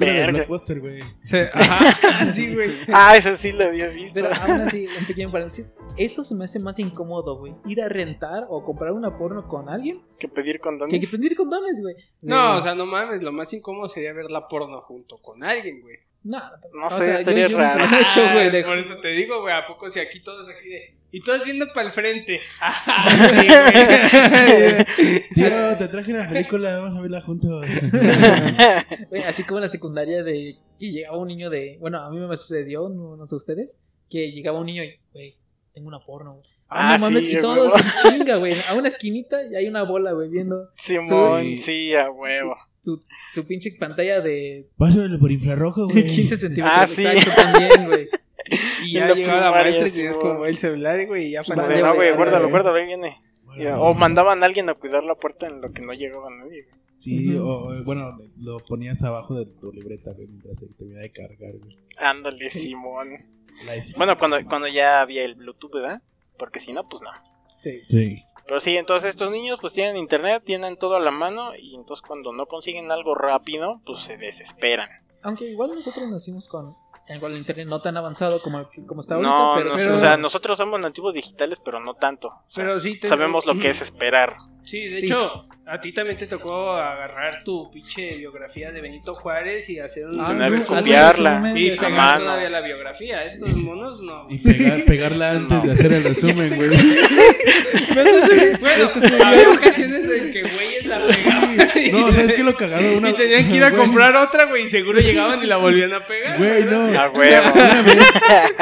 Blockbuster, 0.75 0.81
güey. 0.81 1.01
Se- 1.23 1.51
Ajá, 1.53 2.27
sí, 2.33 2.55
güey. 2.55 2.71
Ah, 2.93 3.17
ese 3.17 3.37
sí 3.37 3.53
lo 3.53 3.65
había 3.65 3.89
visto. 3.89 4.21
Pero 4.21 4.35
aún 4.35 4.63
así, 4.63 4.87
un 4.99 5.07
pequeño 5.07 5.31
paréntesis, 5.31 5.75
eso 5.97 6.25
se 6.25 6.35
me 6.35 6.45
hace 6.45 6.59
más 6.61 6.79
incómodo, 6.79 7.37
güey. 7.39 7.55
Ir 7.67 7.83
a 7.83 7.89
rentar 7.89 8.47
o 8.49 8.65
comprar 8.65 8.93
una 8.93 9.17
porno 9.17 9.47
con 9.49 9.69
alguien 9.69 10.03
Que 10.19 10.29
pedir 10.29 10.55
que 10.57 10.61
condones. 10.61 11.01
que 11.01 11.17
pedir 11.17 11.37
condones, 11.37 11.81
güey. 11.81 11.95
No, 12.23 12.57
o 12.59 12.61
sea, 12.61 12.75
no 12.75 12.87
mames, 12.87 13.23
lo 13.23 13.33
más 13.33 13.53
incómodo 13.53 13.89
sería 13.89 14.13
ver 14.13 14.31
la 14.31 14.49
porno 14.49 14.81
junto 14.81 15.19
con 15.19 15.43
alguien, 15.43 15.81
güey. 15.83 15.97
no, 16.25 16.39
No 16.75 16.87
o 16.87 16.91
sé, 16.91 17.05
sea, 17.05 17.19
estaría 17.19 17.45
yo, 17.47 17.51
yo 17.53 17.59
raro. 17.59 17.85
hecho, 17.85 18.21
güey. 18.33 18.51
de- 18.51 18.65
Por 18.65 18.79
eso 18.79 18.97
te 19.01 19.09
digo, 19.09 19.41
güey, 19.41 19.55
¿a 19.55 19.67
poco 19.67 19.91
si 19.91 20.01
aquí 20.01 20.21
todos 20.23 20.49
aquí 20.49 20.69
de... 20.69 21.00
Y 21.13 21.21
todos 21.23 21.45
viendo 21.45 21.67
para 21.75 21.89
el 21.89 21.93
frente. 21.93 22.41
Ah. 22.61 23.19
Tío, 25.35 25.77
te 25.79 25.89
traje 25.89 26.13
una 26.13 26.29
película, 26.29 26.79
vamos 26.79 26.99
a 26.99 27.01
verla 27.01 27.21
juntos. 27.21 27.65
Así 29.27 29.43
como 29.45 29.59
en 29.59 29.63
la 29.63 29.69
secundaria 29.69 30.23
de 30.23 30.57
que 30.79 30.91
llegaba 30.93 31.19
un 31.19 31.29
niño 31.29 31.51
de. 31.51 31.77
Bueno, 31.81 31.99
a 32.01 32.11
mí 32.11 32.19
me 32.19 32.37
sucedió, 32.37 32.89
no, 32.89 33.17
no 33.17 33.27
sé 33.27 33.35
ustedes, 33.35 33.75
que 34.09 34.31
llegaba 34.33 34.61
un 34.61 34.67
niño 34.67 34.83
y, 34.85 34.99
güey, 35.13 35.37
tengo 35.75 35.89
una 35.89 36.01
porno, 36.01 36.31
güey. 36.31 36.43
Ah, 36.69 36.95
Ah, 36.95 36.99
no 36.99 37.07
mames, 37.07 37.25
sí, 37.25 37.33
y 37.37 37.41
todos 37.41 37.73
en 38.05 38.19
chinga, 38.19 38.37
güey. 38.37 38.55
A 38.69 38.75
una 38.75 38.89
esquinita 38.89 39.39
y 39.51 39.57
hay 39.57 39.67
una 39.67 39.83
bola, 39.83 40.13
güey, 40.13 40.29
viendo 40.29 40.69
Simón, 40.77 41.43
Sí. 41.43 41.57
sí, 41.59 41.95
a 41.95 42.11
huevo. 42.11 42.57
su, 42.81 43.01
su 43.35 43.45
pinche 43.47 43.71
pantalla 43.79 44.21
de 44.21 44.69
Pásale 44.79 45.19
por 45.19 45.33
infrarrojo, 45.33 45.89
güey. 45.89 46.07
15 46.15 46.37
centímetros. 46.37 46.79
Ah, 46.81 46.87
sí. 46.87 47.05
Exacto, 47.05 47.43
también, 47.43 47.87
güey. 47.89 48.09
Y 48.85 48.93
ya 48.93 49.13
llegaba 49.15 49.41
la 49.41 49.51
maestra 49.51 49.89
y 49.89 49.91
tenías 49.91 50.17
como 50.17 50.47
el 50.47 50.57
celular, 50.57 51.07
güey, 51.07 51.27
y 51.27 51.31
ya 51.33 51.43
para... 51.43 51.69
no, 51.69 51.95
güey, 51.95 52.15
guárdalo, 52.15 52.49
guárdalo, 52.51 52.77
ahí 52.77 52.87
viene. 52.87 53.17
Bueno, 53.45 53.83
O 53.83 53.95
mandaban 53.95 54.43
a 54.43 54.47
alguien 54.47 54.69
a 54.69 54.75
cuidar 54.75 55.05
la 55.05 55.15
puerta 55.15 55.47
en 55.47 55.61
lo 55.61 55.73
que 55.73 55.83
no 55.83 55.93
llegaba 55.93 56.31
nadie. 56.31 56.65
güey. 56.65 56.81
Sí, 56.99 57.35
o 57.37 57.47
o, 57.47 57.85
bueno, 57.85 58.19
lo 58.39 58.59
ponías 58.61 59.03
abajo 59.03 59.35
de 59.35 59.47
tu 59.47 59.73
libreta, 59.73 60.13
güey, 60.13 60.29
mientras 60.29 60.59
se 60.59 60.67
terminaba 60.67 61.03
de 61.03 61.13
cargar, 61.13 61.57
güey. 61.57 61.77
Ándale, 61.99 62.51
Simón. 62.51 63.09
Bueno, 63.97 64.17
cuando, 64.19 64.37
cuando 64.47 64.69
ya 64.69 65.01
había 65.01 65.25
el 65.25 65.35
Bluetooth, 65.35 65.73
¿verdad? 65.73 66.03
Porque 66.39 66.61
si 66.61 66.73
no, 66.73 66.89
pues 66.89 67.03
no. 67.03 67.11
Sí. 67.63 67.81
Sí. 67.89 68.23
Pero 68.47 68.61
sí, 68.61 68.77
entonces 68.77 69.11
estos 69.11 69.31
niños 69.31 69.59
pues 69.61 69.73
tienen 69.73 69.97
internet, 69.97 70.43
tienen 70.45 70.77
todo 70.77 70.97
a 70.97 71.01
la 71.01 71.11
mano 71.11 71.55
y 71.55 71.75
entonces 71.77 72.05
cuando 72.07 72.33
no 72.33 72.47
consiguen 72.47 72.91
algo 72.91 73.15
rápido, 73.15 73.81
pues 73.87 74.01
se 74.01 74.17
desesperan. 74.17 74.89
Aunque 75.23 75.45
igual 75.49 75.75
nosotros 75.75 76.11
nacimos 76.11 76.49
con 76.49 76.75
igual 77.17 77.33
el 77.33 77.39
internet 77.39 77.67
no 77.69 77.81
tan 77.81 77.97
avanzado 77.97 78.41
como, 78.41 78.69
como 78.87 79.01
está 79.01 79.15
ahorita, 79.15 79.31
No, 79.31 79.53
pero, 79.57 79.69
no, 79.89 79.95
o 79.95 79.99
sea, 79.99 80.17
nosotros 80.17 80.59
somos 80.59 80.81
nativos 80.81 81.15
digitales, 81.15 81.61
pero 81.65 81.81
no 81.81 81.95
tanto. 81.95 82.29
O 82.29 82.45
sea, 82.49 82.65
Pero 82.65 82.79
sí 82.81 82.99
te- 82.99 83.09
sabemos 83.09 83.47
lo 83.47 83.59
que 83.59 83.71
es 83.71 83.81
esperar. 83.83 84.37
Sí, 84.65 84.83
de 84.83 85.01
Sí. 85.01 85.07
hecho, 85.07 85.47
a 85.73 85.81
ti 85.81 85.93
también 85.93 86.19
te 86.19 86.27
tocó 86.27 86.73
agarrar 86.73 87.45
tu 87.45 87.71
pinche 87.71 88.19
biografía 88.19 88.73
de 88.73 88.81
Benito 88.81 89.15
Juárez 89.15 89.69
y 89.71 89.79
hacer 89.79 90.09
un... 90.09 90.21
Ah, 90.21 90.25
tener 90.27 90.53
que 90.55 90.63
copiarla. 90.63 91.53
y 91.55 91.71
pegar 91.77 91.93
mano. 91.93 92.19
todavía 92.25 92.51
la 92.51 92.61
biografía. 92.61 93.25
Estos 93.25 93.55
monos 93.57 94.03
no. 94.03 94.27
Y 94.29 94.39
pegar, 94.39 94.85
pegarla 94.85 95.31
antes 95.37 95.49
No. 95.51 95.63
de 95.63 95.73
hacer 95.73 95.93
el 95.93 96.05
resumen, 96.05 96.57
güey. 96.57 96.71
Bueno, 98.61 98.91
había 99.25 99.51
ocasiones 99.51 100.11
en 100.11 100.33
que 100.33 100.43
güeyes 100.43 100.87
la 100.87 101.07
pegaban. 101.07 101.59
No, 101.93 102.13
¿sabes 102.13 102.33
qué 102.35 102.43
lo 102.45 102.55
cagado? 102.57 102.97
Una... 102.99 103.11
Y 103.11 103.13
tenían 103.15 103.49
que 103.49 103.57
ir 103.57 103.65
a 103.65 103.71
comprar 103.73 104.15
otra, 104.17 104.45
güey, 104.47 104.65
y 104.65 104.69
seguro 104.69 105.01
llegaban 105.01 105.43
y 105.43 105.47
la 105.47 105.57
volvían 105.57 105.93
a 105.93 106.01
pegar. 106.07 106.39
Güey, 106.39 106.65
no. 106.65 106.87
A 107.01 107.11
huevo. 107.11 107.53
Una 107.53 107.83
vez, 107.83 108.09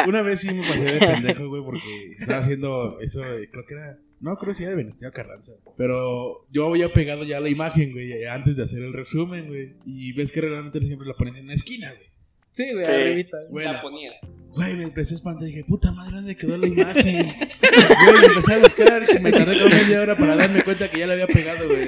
una 0.07 0.23
vez 0.23 0.41
sí 0.41 0.53
me 0.55 0.63
pasé 0.67 0.85
de 0.85 0.99
pendejo, 1.07 1.49
güey, 1.49 1.63
porque 1.63 1.81
estaba 2.19 2.41
haciendo 2.41 2.99
eso, 3.01 3.21
de- 3.21 3.49
creo 3.51 3.65
que 3.67 3.75
era, 3.75 3.99
no, 4.21 4.37
creo 4.37 4.51
que 4.53 4.55
sí 4.57 4.63
era 4.65 4.71
de 4.71 4.77
Venezuela 4.85 5.13
Carranza. 5.13 5.53
Pero 5.77 6.47
yo 6.51 6.67
había 6.69 6.93
pegado 6.93 7.25
ya 7.25 7.41
la 7.41 7.49
imagen, 7.49 7.93
güey, 7.93 8.25
antes 8.25 8.57
de 8.57 8.65
hacer 8.65 8.83
el 8.83 8.93
resumen, 8.93 9.47
güey. 9.49 9.75
Y 9.87 10.13
ves 10.13 10.33
que 10.33 10.41
realmente 10.41 10.81
siempre 10.81 11.07
la 11.07 11.15
pones 11.15 11.37
en 11.37 11.47
la 11.49 11.55
esquina, 11.55 11.93
güey. 11.93 12.09
Sí, 12.51 12.73
güey, 12.73 12.85
Sí. 12.85 12.93
arribita. 12.93 13.37
Güey, 13.51 13.67
La 13.67 13.73
la- 13.75 13.83
ponía. 13.83 14.11
güey, 14.55 14.75
me 14.77 14.83
empecé 14.85 15.15
a 15.15 15.17
espantar 15.17 15.45
y 15.45 15.53
dije, 15.53 15.65
puta 15.69 15.93
madre, 15.93 16.17
¿dónde 16.17 16.37
quedó 16.37 16.57
la 16.57 16.67
imagen? 16.67 17.27
Güey, 17.27 18.25
empecé 18.27 18.55
a 18.55 18.59
buscar 18.59 19.03
y 19.17 19.19
me 19.21 19.31
tardé 19.31 19.59
como 19.63 19.75
media 19.75 20.01
hora 20.01 20.17
para 20.17 20.35
darme 20.35 20.65
cuenta 20.65 20.91
que 20.91 20.99
ya 20.99 21.07
la 21.07 21.13
había 21.13 21.27
pegado, 21.29 21.67
güey. 21.69 21.87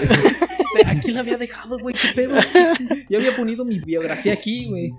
¿A 0.87 1.01
quién 1.01 1.15
la 1.15 1.21
había 1.21 1.37
dejado, 1.37 1.79
güey? 1.79 1.95
¿Qué 1.97 2.09
pedo? 2.15 2.37
Yo 3.09 3.19
había 3.19 3.35
ponido 3.37 3.65
mi 3.65 3.81
biografía 3.81 4.33
aquí, 4.35 4.67
güey. 4.67 4.93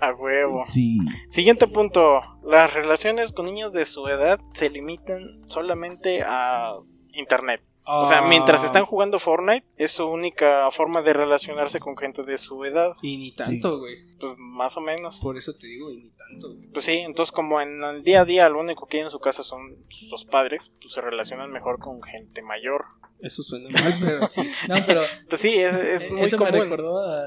A 0.00 0.12
huevo. 0.12 0.64
Sí. 0.66 0.98
Siguiente 1.28 1.66
punto. 1.66 2.20
Las 2.44 2.74
relaciones 2.74 3.32
con 3.32 3.46
niños 3.46 3.72
de 3.72 3.84
su 3.84 4.06
edad 4.08 4.38
se 4.52 4.70
limitan 4.70 5.46
solamente 5.48 6.22
a 6.24 6.74
internet. 7.12 7.62
O 7.88 8.04
sea, 8.04 8.18
Ah. 8.18 8.28
mientras 8.28 8.64
están 8.64 8.84
jugando 8.84 9.20
Fortnite, 9.20 9.64
es 9.76 9.92
su 9.92 10.04
única 10.06 10.68
forma 10.72 11.02
de 11.02 11.12
relacionarse 11.12 11.78
con 11.78 11.96
gente 11.96 12.24
de 12.24 12.36
su 12.36 12.64
edad. 12.64 12.96
Y 13.00 13.16
ni 13.16 13.32
tanto, 13.32 13.78
güey. 13.78 13.98
Pues 14.18 14.32
más 14.38 14.76
o 14.76 14.80
menos. 14.80 15.20
Por 15.22 15.36
eso 15.36 15.54
te 15.54 15.68
digo, 15.68 15.92
y 15.92 15.98
ni 15.98 16.10
tanto, 16.10 16.48
güey. 16.52 16.66
Pues 16.72 16.84
sí, 16.84 16.94
entonces 16.98 17.30
como 17.30 17.60
en 17.60 17.80
el 17.84 18.02
día 18.02 18.22
a 18.22 18.24
día 18.24 18.48
lo 18.48 18.58
único 18.58 18.86
que 18.86 18.96
hay 18.96 19.04
en 19.04 19.10
su 19.10 19.20
casa 19.20 19.44
son 19.44 19.76
los 20.10 20.24
padres, 20.24 20.72
pues 20.80 20.94
se 20.94 21.00
relacionan 21.00 21.52
mejor 21.52 21.78
con 21.78 22.02
gente 22.02 22.42
mayor. 22.42 22.86
Eso 23.20 23.44
suena 23.44 23.70
mal, 23.70 23.92
pero 24.04 24.26
sí. 24.26 24.50
No, 24.68 24.74
pero 24.84 25.02
Pues 25.28 25.40
sí, 25.40 25.54
es, 25.54 25.74
es 25.76 26.10
muy 26.12 26.22
eso 26.22 26.38
me 26.38 26.50
común. 26.50 26.62
recordó 26.64 26.98
a... 26.98 27.22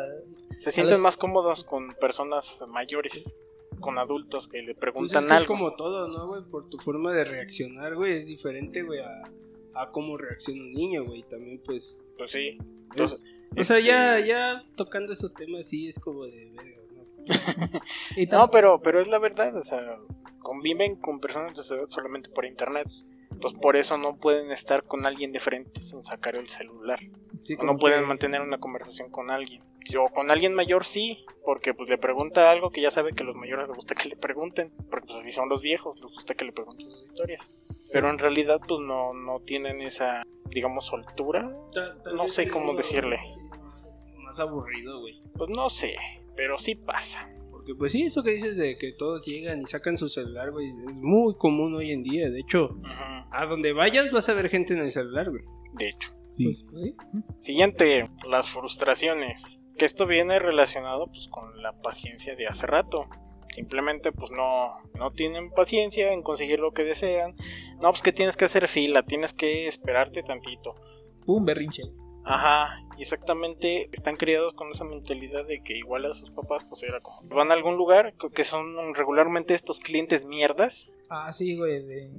Se 0.60 0.72
sienten 0.72 1.02
más 1.02 1.18
cómodos 1.18 1.64
con 1.64 1.94
personas 1.96 2.66
mayores, 2.70 3.38
con 3.80 3.98
adultos 3.98 4.48
que 4.48 4.58
le 4.58 4.64
Pues 4.66 4.76
es, 4.76 4.80
preguntan 4.82 5.24
que 5.24 5.28
es 5.28 5.32
algo. 5.34 5.48
como 5.48 5.74
todo, 5.76 6.08
¿no, 6.08 6.28
güey? 6.28 6.44
Por 6.44 6.70
tu 6.70 6.78
forma 6.80 7.14
de 7.14 7.24
reaccionar, 7.24 7.96
güey, 7.96 8.18
es 8.18 8.28
diferente, 8.28 8.84
güey, 8.84 9.00
a, 9.00 9.24
a 9.74 9.92
cómo 9.92 10.18
reacciona 10.18 10.62
un 10.62 10.74
niño, 10.74 11.06
güey. 11.06 11.24
También, 11.24 11.62
pues. 11.66 11.98
Pues 12.18 12.32
sí. 12.32 12.58
Entonces, 12.92 13.20
O 13.58 13.64
sea, 13.64 13.78
este, 13.78 13.84
ya, 13.90 14.20
ya 14.20 14.64
tocando 14.76 15.14
esos 15.14 15.34
temas, 15.34 15.68
sí 15.68 15.88
es 15.88 15.98
como 16.00 16.26
de 16.26 16.52
verga, 16.56 16.82
¿no? 16.94 17.06
y 18.18 18.26
No, 18.26 18.50
pero, 18.52 18.82
pero 18.82 19.00
es 19.00 19.08
la 19.08 19.20
verdad, 19.20 19.56
o 19.56 19.62
sea, 19.62 19.98
conviven 20.40 20.98
con 20.98 21.20
personas 21.22 21.56
de 21.56 21.64
su 21.64 21.76
edad 21.76 21.88
solamente 21.88 22.30
por 22.30 22.46
internet. 22.46 22.88
Pues 23.42 23.54
por 23.54 23.78
eso 23.78 23.98
no 23.98 24.18
pueden 24.18 24.52
estar 24.52 24.84
con 24.84 25.06
alguien 25.06 25.32
de 25.32 25.40
frente 25.40 25.80
sin 25.80 26.04
sacar 26.04 26.36
el 26.36 26.48
celular. 26.50 27.00
sí, 27.44 27.56
O 27.58 27.64
no 27.64 27.78
pueden 27.78 28.02
que- 28.02 28.08
mantener 28.08 28.42
una 28.42 28.60
conversación 28.60 29.10
con 29.10 29.32
alguien. 29.32 29.64
O 29.98 30.10
con 30.14 30.30
alguien 30.30 30.54
mayor 30.54 30.86
sí, 30.86 31.26
porque 31.44 31.74
pues 31.74 31.90
le 31.90 31.98
pregunta 31.98 32.52
algo 32.52 32.70
que 32.70 32.82
ya 32.82 32.92
sabe 32.92 33.14
que 33.14 33.24
a 33.24 33.26
los 33.26 33.36
mayores 33.36 33.68
les 33.68 33.76
gusta 33.76 33.96
que 33.96 34.10
le 34.10 34.16
pregunten. 34.16 34.72
Porque 34.90 35.08
pues 35.08 35.20
así 35.20 35.32
son 35.32 35.50
los 35.50 35.62
viejos, 35.62 36.00
les 36.00 36.12
gusta 36.12 36.36
que 36.36 36.46
le 36.46 36.52
pregunten 36.52 36.88
sus 36.90 37.06
historias. 37.06 37.52
Pero 37.92 38.10
en 38.10 38.20
realidad 38.20 38.60
pues 38.68 38.82
no, 38.82 39.14
no 39.14 39.40
tienen 39.40 39.82
esa, 39.82 40.24
digamos, 40.50 40.86
soltura. 40.86 41.52
No 42.14 42.28
sé 42.28 42.50
cómo 42.50 42.74
decirle. 42.76 43.18
Más 44.18 44.40
aburrido, 44.40 45.00
güey. 45.00 45.22
Pues 45.36 45.50
no 45.50 45.70
sé, 45.70 45.96
pero 46.36 46.58
sí 46.58 46.76
pasa. 46.76 47.32
Porque 47.50 47.74
pues 47.74 47.92
sí, 47.92 48.04
eso 48.04 48.24
que 48.24 48.32
dices 48.32 48.58
de 48.58 48.78
que 48.78 48.94
todos 48.94 49.26
llegan 49.26 49.62
y 49.62 49.66
sacan 49.66 49.98
su 49.98 50.08
celular, 50.08 50.52
güey, 50.52 50.70
es 50.70 50.96
muy 50.96 51.36
común 51.36 51.74
hoy 51.76 51.92
en 51.92 52.04
día. 52.04 52.30
De 52.30 52.40
hecho, 52.40 52.80
a 53.32 53.46
donde 53.46 53.74
vayas 53.74 54.12
vas 54.12 54.30
a 54.30 54.34
ver 54.34 54.50
gente 54.50 54.74
en 54.74 54.82
el 54.82 54.92
celular, 54.92 55.30
güey. 55.30 55.44
De 55.74 55.90
hecho. 55.90 56.12
Sí. 56.38 56.44
Pues, 56.44 56.66
pues 56.70 56.84
sí. 56.84 56.96
Siguiente, 57.40 58.08
las 58.28 58.50
frustraciones. 58.50 59.59
Que 59.80 59.86
esto 59.86 60.06
viene 60.06 60.38
relacionado 60.38 61.08
pues 61.08 61.28
con 61.30 61.62
la 61.64 61.72
paciencia 61.74 62.36
de 62.36 62.46
hace 62.48 62.68
rato. 62.68 63.08
Simplemente 63.52 64.12
pues 64.12 64.30
no, 64.30 64.78
no 64.94 65.12
tienen 65.12 65.50
paciencia 65.52 66.12
en 66.14 66.22
conseguir 66.22 66.60
lo 66.60 66.72
que 66.72 66.84
desean. 66.84 67.36
No, 67.82 67.90
pues 67.90 68.04
que 68.04 68.12
tienes 68.12 68.38
que 68.38 68.46
hacer 68.46 68.68
fila, 68.68 69.02
tienes 69.04 69.34
que 69.34 69.66
esperarte 69.68 70.22
tantito. 70.22 70.76
Pum, 71.26 71.46
berrinche. 71.46 71.84
Ajá, 72.26 72.82
y 72.98 73.02
exactamente 73.02 73.90
están 73.92 74.18
criados 74.18 74.54
con 74.54 74.68
esa 74.70 74.84
mentalidad 74.84 75.46
de 75.48 75.64
que 75.64 75.78
igual 75.78 76.06
a 76.06 76.14
sus 76.14 76.30
papás 76.30 76.64
pues 76.66 76.84
era 76.84 77.00
como... 77.00 77.22
Van 77.34 77.50
a 77.50 77.56
algún 77.56 77.76
lugar 77.76 78.14
que- 78.36 78.44
son 78.44 78.94
regularmente 78.94 79.56
estos 79.56 79.80
clientes 79.80 80.26
mierdas. 80.26 80.92
Ah, 81.10 81.32
sí, 81.32 81.58
güey. 81.58 81.82
De... 81.86 82.12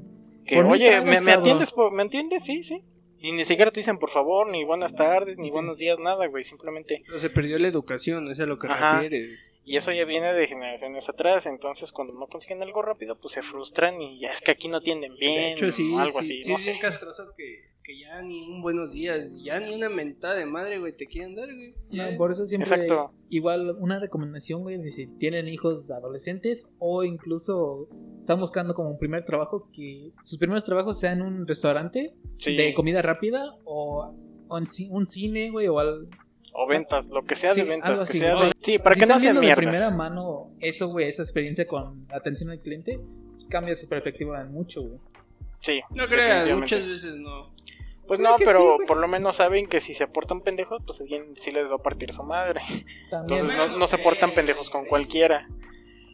Que 0.46 0.60
oye, 0.62 1.00
¿me, 1.02 1.20
me 1.20 1.26
cabrón". 1.26 1.38
atiendes? 1.40 1.74
¿Me 1.92 2.02
atiendes? 2.02 2.44
Sí, 2.44 2.62
sí. 2.64 2.78
Y 3.20 3.32
ni 3.32 3.44
siquiera 3.44 3.70
te 3.70 3.80
dicen 3.80 3.98
por 3.98 4.10
favor, 4.10 4.48
ni 4.48 4.64
buenas 4.64 4.94
tardes, 4.94 5.36
ni 5.36 5.50
buenos 5.50 5.78
días, 5.78 5.98
nada, 5.98 6.26
güey. 6.26 6.42
Simplemente. 6.42 7.02
Pero 7.06 7.18
se 7.18 7.30
perdió 7.30 7.58
la 7.58 7.68
educación, 7.68 8.24
eso 8.24 8.32
es 8.32 8.40
a 8.40 8.46
lo 8.46 8.58
que 8.58 8.68
refiere. 8.68 9.38
Y 9.64 9.76
eso 9.76 9.92
ya 9.92 10.04
viene 10.04 10.32
de 10.32 10.46
generaciones 10.46 11.08
atrás. 11.08 11.46
Entonces, 11.46 11.92
cuando 11.92 12.14
no 12.14 12.26
consiguen 12.26 12.62
algo 12.62 12.82
rápido, 12.82 13.16
pues 13.16 13.34
se 13.34 13.42
frustran 13.42 14.00
y 14.00 14.20
ya 14.20 14.32
es 14.32 14.40
que 14.40 14.50
aquí 14.52 14.68
no 14.68 14.78
atienden 14.78 15.14
bien. 15.16 15.58
De 15.58 15.66
hecho, 15.66 15.70
sí, 15.70 15.92
o 15.92 15.98
algo 15.98 16.22
sí, 16.22 16.40
así. 16.40 16.42
sí 16.42 16.50
no 16.50 16.56
es 16.56 16.64
sé. 16.64 16.78
castroso 16.78 17.34
que, 17.36 17.69
que 17.90 17.98
ya 17.98 18.22
ni 18.22 18.46
un 18.48 18.62
buenos 18.62 18.92
días, 18.92 19.28
ya 19.42 19.58
ni 19.58 19.74
una 19.74 19.88
mentada 19.88 20.34
de 20.36 20.46
madre, 20.46 20.78
güey, 20.78 20.92
te 20.96 21.06
quieren 21.06 21.34
dar, 21.34 21.46
güey. 21.52 21.74
No, 21.90 22.16
por 22.16 22.30
eso 22.30 22.44
siempre 22.44 22.68
Exacto. 22.70 23.12
igual 23.30 23.74
una 23.80 23.98
recomendación, 23.98 24.62
güey, 24.62 24.78
de 24.78 24.90
si 24.90 25.08
tienen 25.16 25.48
hijos 25.48 25.90
adolescentes 25.90 26.76
o 26.78 27.02
incluso 27.02 27.88
están 28.20 28.38
buscando 28.38 28.74
como 28.74 28.90
un 28.90 28.98
primer 28.98 29.24
trabajo 29.24 29.68
que 29.72 30.12
sus 30.22 30.38
primeros 30.38 30.64
trabajos 30.64 31.00
sean 31.00 31.18
en 31.20 31.26
un 31.26 31.46
restaurante 31.48 32.14
Sí. 32.36 32.54
de 32.56 32.74
comida 32.74 33.02
rápida 33.02 33.56
o, 33.64 34.14
o 34.48 34.58
un 34.90 35.06
cine, 35.06 35.50
güey, 35.50 35.66
o 35.68 35.78
al 35.80 36.08
O 36.52 36.66
ventas, 36.68 37.10
lo 37.10 37.22
que 37.24 37.34
sea 37.34 37.54
Sí, 37.54 37.62
de 37.62 37.68
ventas. 37.70 37.90
algo 37.90 38.04
que 38.04 38.10
así, 38.10 38.18
sea 38.18 38.34
güey. 38.36 38.48
de- 38.48 38.54
Sí, 38.58 38.78
para 38.78 38.94
si 38.94 39.00
que 39.00 39.06
no 39.06 39.18
sean 39.18 39.34
viendo 39.40 39.48
de 39.48 39.56
primera 39.56 39.90
mano 39.90 40.50
eso, 40.60 40.88
güey, 40.88 41.08
esa 41.08 41.22
experiencia 41.22 41.64
con 41.66 42.06
atención 42.12 42.50
al 42.50 42.60
cliente, 42.60 43.00
pues 43.34 43.46
cambia 43.48 43.74
su 43.74 43.88
perspectiva 43.88 44.40
en 44.42 44.52
mucho, 44.52 44.80
güey. 44.82 44.98
Sí, 45.60 45.80
No 45.94 46.06
creas, 46.06 46.48
muchas 46.48 46.86
veces 46.86 47.14
no. 47.16 47.50
Pues 48.06 48.18
Creo 48.18 48.32
no, 48.32 48.36
pero 48.38 48.76
sí, 48.80 48.86
por 48.86 48.96
lo 48.96 49.06
menos 49.06 49.36
saben 49.36 49.68
que 49.68 49.78
si 49.78 49.94
se 49.94 50.08
portan 50.08 50.40
pendejos, 50.40 50.82
pues 50.84 51.00
alguien 51.00 51.36
sí 51.36 51.52
les 51.52 51.70
va 51.70 51.76
a 51.76 51.78
partir 51.78 52.12
su 52.12 52.22
madre. 52.24 52.60
También, 53.10 53.38
Entonces 53.40 53.56
no, 53.56 53.78
no 53.78 53.86
se 53.86 53.98
portan 53.98 54.34
pendejos 54.34 54.68
con 54.70 54.84
cualquiera. 54.86 55.46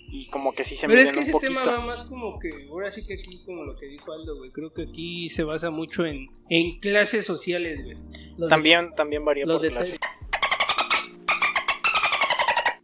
Y 0.08 0.28
como 0.28 0.52
que 0.52 0.62
sí 0.64 0.76
se 0.76 0.86
Pero 0.88 1.00
es 1.00 1.10
miden 1.10 1.24
que 1.24 1.30
un 1.30 1.36
ese 1.36 1.46
tema 1.48 1.62
poquito. 1.62 1.80
va 1.80 1.86
más 1.86 2.02
como 2.08 2.38
que, 2.38 2.50
ahora 2.70 2.90
sí 2.90 3.06
que 3.06 3.14
aquí, 3.14 3.42
como 3.44 3.64
lo 3.64 3.76
que 3.76 3.86
dijo 3.86 4.12
Aldo, 4.12 4.36
güey, 4.36 4.50
creo 4.50 4.72
que 4.72 4.82
aquí 4.82 5.28
se 5.28 5.42
basa 5.42 5.70
mucho 5.70 6.04
en, 6.04 6.28
en 6.50 6.78
clases 6.80 7.24
sociales, 7.24 7.82
güey. 7.82 7.96
los 8.36 8.48
de- 8.48 8.48
También, 8.48 8.94
también 8.94 9.24
varía 9.24 9.46
los 9.46 9.56
por 9.56 9.62
de 9.62 9.70
clase. 9.70 9.96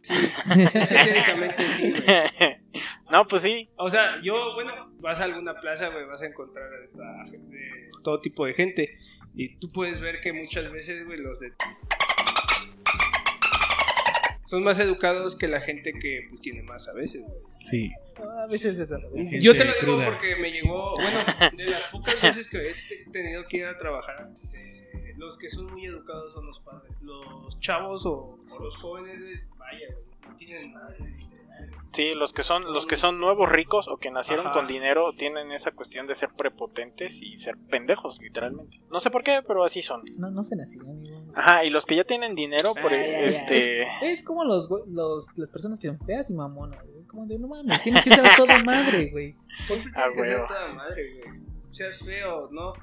Técnicamente 0.53 1.63
sí, 1.77 1.91
güey. 1.91 2.03
no, 3.13 3.25
pues 3.27 3.41
sí. 3.43 3.69
O 3.77 3.89
sea, 3.89 4.19
yo, 4.21 4.53
bueno, 4.55 4.91
vas 4.99 5.19
a 5.19 5.23
alguna 5.25 5.53
plaza, 5.59 5.87
güey, 5.89 6.05
vas 6.05 6.21
a 6.21 6.25
encontrar 6.25 6.65
a 6.73 7.25
gente- 7.29 7.89
todo 8.03 8.19
tipo 8.19 8.45
de 8.45 8.53
gente. 8.53 8.97
Y 9.35 9.55
tú 9.57 9.69
puedes 9.71 10.01
ver 10.01 10.19
que 10.21 10.33
muchas 10.33 10.71
veces, 10.71 11.05
güey, 11.05 11.19
los 11.19 11.39
de... 11.39 11.53
Son 14.45 14.63
más 14.63 14.77
educados 14.79 15.35
que 15.35 15.47
la 15.47 15.61
gente 15.61 15.93
que, 15.93 16.27
pues, 16.29 16.41
tiene 16.41 16.61
más 16.63 16.87
a 16.89 16.93
veces, 16.93 17.23
güey. 17.25 17.41
Sí. 17.71 17.91
a 18.17 18.45
veces 18.47 18.77
eso. 18.77 18.99
Gente 19.15 19.39
Yo 19.39 19.53
te 19.53 19.59
lo 19.65 19.71
digo 19.73 19.79
cruda. 19.79 20.05
porque 20.05 20.35
me 20.35 20.51
llegó, 20.51 20.93
bueno, 20.95 21.49
de 21.57 21.65
las 21.65 21.83
pocas 21.91 22.21
veces 22.21 22.49
que 22.49 22.57
he 22.57 22.73
te- 22.73 23.11
tenido 23.11 23.47
que 23.47 23.57
ir 23.57 23.65
a 23.65 23.77
trabajar, 23.77 24.29
eh, 24.53 25.13
los 25.17 25.37
que 25.37 25.49
son 25.49 25.71
muy 25.71 25.85
educados 25.85 26.33
son 26.33 26.45
los 26.45 26.59
padres. 26.59 26.91
Los 27.01 27.57
chavos 27.61 28.05
o, 28.05 28.37
o 28.49 28.59
los 28.59 28.75
jóvenes, 28.77 29.17
vaya, 29.57 29.87
güey. 29.93 30.12
Sí, 31.91 32.13
los 32.15 32.33
que 32.33 32.41
son 32.41 32.73
los 32.73 32.87
que 32.87 32.95
son 32.95 33.19
nuevos 33.19 33.47
ricos 33.49 33.87
o 33.87 33.97
que 33.97 34.09
nacieron 34.09 34.47
Ajá. 34.47 34.55
con 34.55 34.65
dinero 34.67 35.11
tienen 35.15 35.51
esa 35.51 35.69
cuestión 35.71 36.07
de 36.07 36.15
ser 36.15 36.29
prepotentes 36.35 37.21
y 37.21 37.37
ser 37.37 37.55
pendejos, 37.69 38.19
literalmente. 38.19 38.79
No 38.91 38.99
sé 38.99 39.11
por 39.11 39.23
qué, 39.23 39.43
pero 39.47 39.63
así 39.63 39.83
son. 39.83 40.01
No, 40.17 40.31
no 40.31 40.43
se 40.43 40.55
nacían, 40.55 40.89
amigos. 40.89 41.37
Ajá, 41.37 41.63
y 41.63 41.69
los 41.69 41.85
que 41.85 41.95
ya 41.95 42.03
tienen 42.03 42.33
dinero, 42.33 42.73
por 42.73 42.91
Ah, 42.91 42.97
ya, 43.03 43.11
ya. 43.11 43.19
este... 43.21 43.83
Es 44.01 44.23
como 44.23 44.43
los, 44.43 44.67
los 44.87 45.37
las 45.37 45.51
personas 45.51 45.79
que 45.79 45.87
son 45.87 45.99
feas 45.99 46.31
y 46.31 46.33
mamonas, 46.33 46.83
güey. 46.83 47.05
Como 47.05 47.27
de, 47.27 47.37
no 47.37 47.47
mames, 47.47 47.83
tienes 47.83 48.03
que 48.03 48.09
ser 48.09 48.23
toda 48.37 48.63
madre, 48.63 49.11
güey. 49.11 49.35
¿Por 49.67 49.77
qué 49.77 49.89
Ah, 49.93 50.07
tienes 50.11 50.29
que 50.31 50.35
ser 50.37 50.47
toda 50.47 50.73
madre, 50.73 51.13
güey? 51.27 51.39
Seas 51.73 51.99
feo, 51.99 52.49
¿no? 52.51 52.73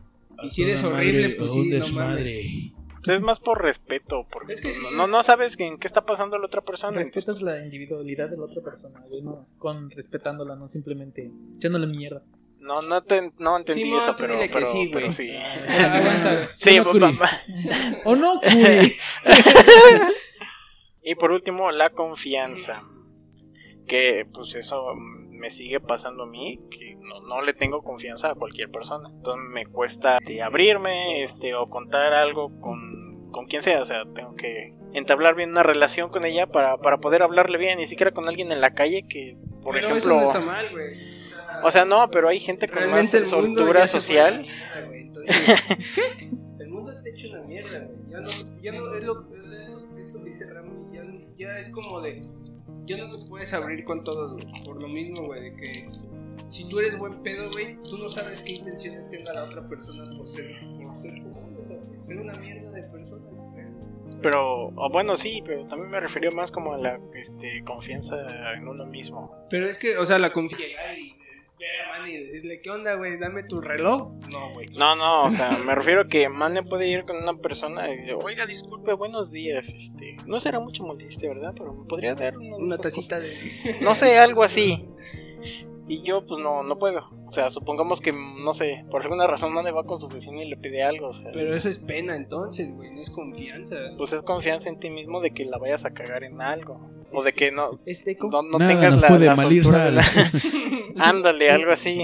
Y 0.44 0.50
si 0.50 0.62
eres 0.62 0.84
horrible, 0.84 1.22
madre, 1.22 1.36
pues 1.36 1.52
sí, 1.52 1.68
no 1.68 1.74
desmadre. 1.74 2.72
Pues 3.02 3.16
es 3.16 3.22
más 3.22 3.40
por 3.40 3.62
respeto, 3.62 4.26
porque 4.30 4.54
Es 4.54 4.60
que 4.60 4.68
pues, 4.68 4.80
sí, 4.80 4.94
no, 4.94 5.06
no 5.06 5.22
sabes 5.22 5.58
en 5.58 5.78
qué 5.78 5.86
está 5.86 6.04
pasando 6.04 6.36
la 6.38 6.46
otra 6.46 6.60
persona. 6.60 6.96
Respetas 6.98 7.40
la 7.42 7.64
individualidad 7.64 8.28
de 8.28 8.36
la 8.36 8.44
otra 8.44 8.62
persona, 8.62 9.00
güey, 9.08 9.22
no, 9.22 9.46
con 9.58 9.90
respetándola, 9.90 10.54
no 10.56 10.68
simplemente 10.68 11.30
echándole 11.56 11.86
mierda. 11.86 12.22
No, 12.58 12.82
no, 12.82 13.02
te, 13.02 13.32
no 13.38 13.56
entendí 13.56 13.94
eso, 13.94 14.14
pero, 14.18 14.34
sí, 14.66 14.90
pero 14.92 15.10
sí. 15.12 15.30
Aguanta. 15.82 16.50
Sí, 16.52 16.76
¿no, 16.76 16.90
Curi? 16.90 17.16
va- 17.16 17.30
¿O 18.04 18.16
no? 18.16 18.38
Y 21.02 21.14
por 21.14 21.32
último, 21.32 21.70
la 21.70 21.90
confianza. 21.90 22.82
Que 23.86 24.26
pues 24.32 24.54
eso 24.54 24.94
me 24.94 25.50
sigue 25.50 25.80
pasando 25.80 26.24
a 26.24 26.26
mí, 26.26 26.60
que 26.70 26.94
no, 26.96 27.22
no 27.22 27.40
le 27.42 27.54
tengo 27.54 27.82
confianza 27.82 28.30
a 28.30 28.34
cualquier 28.34 28.70
persona. 28.70 29.08
Entonces 29.10 29.42
me 29.52 29.66
cuesta 29.66 30.18
este, 30.18 30.42
abrirme 30.42 31.22
este, 31.22 31.54
o 31.54 31.68
contar 31.68 32.12
algo 32.12 32.60
con, 32.60 32.79
con 33.30 33.46
quien 33.46 33.62
sea. 33.62 33.80
O 33.80 33.84
sea, 33.84 34.02
tengo 34.14 34.34
que 34.36 34.74
entablar 34.92 35.34
bien 35.34 35.50
una 35.50 35.62
relación 35.62 36.10
con 36.10 36.24
ella 36.24 36.46
para, 36.46 36.76
para 36.78 36.98
poder 36.98 37.22
hablarle 37.22 37.58
bien, 37.58 37.78
ni 37.78 37.86
siquiera 37.86 38.10
con 38.12 38.28
alguien 38.28 38.50
en 38.52 38.60
la 38.60 38.74
calle 38.74 39.04
que, 39.08 39.36
por 39.62 39.74
Pero 39.74 39.86
ejemplo... 39.86 39.98
eso 39.98 40.20
no 40.20 40.22
está 40.22 40.40
mal, 40.40 40.70
güey. 40.70 41.20
O 41.62 41.70
sea, 41.70 41.84
no, 41.84 42.10
pero 42.10 42.28
hay 42.28 42.38
gente 42.38 42.68
con 42.68 42.76
más 42.90 43.12
Realmente 43.12 43.16
el 43.18 43.22
mundo 43.24 43.46
soltura 43.60 43.86
social. 43.86 44.40
mierda, 44.42 44.86
güey. 44.86 45.00
Entonces, 45.02 45.62
¿qué? 45.94 46.30
El 46.58 46.68
mundo 46.68 46.92
está 46.92 47.08
hecho 47.08 47.28
una 47.30 47.42
mierda, 47.42 47.78
güey. 47.80 47.98
Ya 48.10 48.20
no, 48.20 48.28
ya 48.62 48.72
no 48.72 48.94
es 48.96 49.04
lo 49.04 49.26
es, 49.44 49.50
es- 49.50 49.86
esto 49.98 50.24
que 50.24 50.30
dice 50.30 50.44
Rami, 50.52 50.70
ya, 50.92 51.02
ya 51.38 51.58
es 51.58 51.68
como 51.70 52.00
de 52.00 52.22
ya 52.86 52.96
no 52.96 53.10
te 53.10 53.24
puedes 53.28 53.52
abrir 53.52 53.84
con 53.84 54.02
todos, 54.04 54.32
güey. 54.32 54.64
Por 54.64 54.80
lo 54.82 54.88
mismo, 54.88 55.26
güey, 55.26 55.42
de 55.50 55.54
que 55.56 55.88
si 56.48 56.68
tú 56.68 56.78
eres 56.80 56.98
buen 56.98 57.22
pedo, 57.22 57.48
güey, 57.52 57.74
tú 57.88 57.98
no 57.98 58.08
sabes 58.08 58.42
qué 58.42 58.54
intenciones 58.54 59.08
tenga 59.10 59.34
la 59.34 59.44
otra 59.44 59.68
persona 59.68 60.02
por 60.16 60.28
ser, 60.28 60.46
una 62.18 62.32
mierda 62.34 62.70
de 62.70 62.82
persona. 62.84 63.26
Pero, 64.22 64.66
o 64.66 64.90
bueno, 64.90 65.16
sí, 65.16 65.42
pero 65.46 65.64
también 65.64 65.90
me 65.90 66.00
refería 66.00 66.30
más 66.30 66.50
como 66.50 66.74
a 66.74 66.78
la 66.78 67.00
este, 67.14 67.62
confianza 67.64 68.16
en 68.54 68.68
uno 68.68 68.84
mismo. 68.84 69.32
Pero 69.48 69.68
es 69.68 69.78
que, 69.78 69.96
o 69.96 70.04
sea, 70.04 70.18
la 70.18 70.32
confianza 70.32 70.66
y 72.08 72.16
decirle, 72.16 72.60
¿qué 72.60 72.70
onda, 72.70 72.94
güey? 72.94 73.18
Dame 73.18 73.42
tu 73.44 73.60
reloj. 73.60 74.12
No, 74.30 74.52
güey. 74.52 74.68
No, 74.68 74.96
no, 74.96 75.24
o 75.24 75.30
sea, 75.30 75.58
me 75.58 75.74
refiero 75.74 76.02
a 76.02 76.08
que 76.08 76.28
Mane 76.28 76.62
puede 76.62 76.88
ir 76.88 77.04
con 77.04 77.16
una 77.16 77.34
persona 77.34 77.92
y 77.92 78.10
oiga, 78.12 78.46
disculpe, 78.46 78.92
buenos 78.94 79.32
días, 79.32 79.68
este, 79.74 80.16
no 80.26 80.40
será 80.40 80.60
mucho 80.60 80.82
molestia, 80.82 81.28
¿verdad? 81.28 81.52
Pero 81.56 81.74
me 81.74 81.84
podría 81.84 82.14
dar 82.14 82.36
Una 82.36 82.78
tacita 82.78 83.20
de. 83.20 83.34
No 83.80 83.94
sé, 83.94 84.18
algo 84.18 84.42
así. 84.42 84.88
Y 85.90 86.02
yo, 86.02 86.24
pues 86.24 86.40
no, 86.40 86.62
no 86.62 86.78
puedo. 86.78 87.00
O 87.26 87.32
sea, 87.32 87.50
supongamos 87.50 88.00
que, 88.00 88.12
no 88.12 88.52
sé, 88.52 88.84
por 88.92 89.02
alguna 89.02 89.26
razón 89.26 89.52
Mane 89.52 89.72
va 89.72 89.82
con 89.84 90.00
su 90.00 90.06
vecino 90.08 90.40
y 90.40 90.48
le 90.48 90.56
pide 90.56 90.84
algo, 90.84 91.08
o 91.08 91.12
sea. 91.12 91.30
Pero 91.32 91.54
eso 91.56 91.68
es 91.68 91.78
pena 91.80 92.14
entonces, 92.14 92.72
güey, 92.74 92.92
no 92.94 93.00
es 93.00 93.10
confianza. 93.10 93.74
Pues 93.98 94.12
es 94.12 94.22
confianza 94.22 94.68
en 94.68 94.78
ti 94.78 94.88
mismo 94.88 95.20
de 95.20 95.32
que 95.32 95.44
la 95.46 95.58
vayas 95.58 95.84
a 95.84 95.90
cagar 95.92 96.22
en 96.22 96.40
algo. 96.40 96.88
O 97.12 97.24
de 97.24 97.32
que 97.32 97.50
no, 97.50 97.80
Este, 97.86 98.16
no, 98.20 98.42
no 98.42 98.58
Nada 98.58 98.70
tengas 98.72 99.00
la, 99.00 99.08
puede 99.08 99.26
la 99.26 99.34
mal 99.34 99.52
ir 99.52 99.64
soltura 99.64 99.84
de 99.86 99.90
la- 99.90 100.04
Ándale, 100.96 101.50
algo 101.50 101.72
así. 101.72 101.98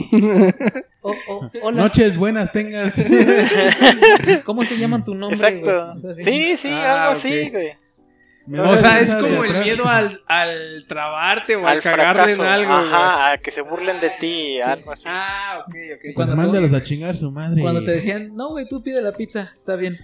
Oh, 1.03 1.15
oh, 1.29 1.51
hola. 1.63 1.83
Noches 1.83 2.17
buenas 2.19 2.51
tengas. 2.51 2.97
¿Cómo 4.45 4.65
se 4.65 4.77
llama 4.79 5.05
tu 5.05 5.15
nombre? 5.15 5.37
Exacto. 5.37 5.93
O 5.97 6.01
sea, 6.01 6.25
Sí, 6.25 6.57
sí, 6.57 6.69
Ah, 6.73 6.95
algo 6.95 7.07
ok. 7.07 7.13
así, 7.13 7.51
güey. 7.51 7.71
O 8.59 8.77
sea, 8.79 9.01
es 9.01 9.15
como 9.15 9.45
el 9.45 9.65
miedo 9.65 9.89
al, 9.89 10.21
al 10.29 10.85
trabarte 10.87 11.57
o 11.57 11.67
Al 11.67 11.81
al 11.85 12.31
en 12.31 12.41
algo. 12.41 12.73
güey. 12.75 12.87
Ajá, 12.87 13.33
a 13.33 13.39
que 13.39 13.51
se 13.51 13.61
burlen 13.63 13.99
de 14.01 14.11
ti, 14.21 14.61
algo 14.61 14.93
así. 14.93 15.05
Ah, 15.09 15.59
ok, 15.61 15.75
ok. 15.95 16.01
Pues 16.03 16.15
Cuando 16.15 16.35
tú- 16.35 16.41
mándalos 16.43 16.73
a 16.73 16.83
chingar 16.83 17.17
su 17.17 17.31
madre. 17.33 17.61
Cuando 17.61 17.83
te 17.85 17.91
decían, 17.93 18.35
no, 18.37 18.51
güey, 18.51 18.67
tú 18.69 18.83
pide 18.83 19.03
la 19.03 19.13
pizza, 19.13 19.53
está 19.57 19.75
bien. 19.77 19.99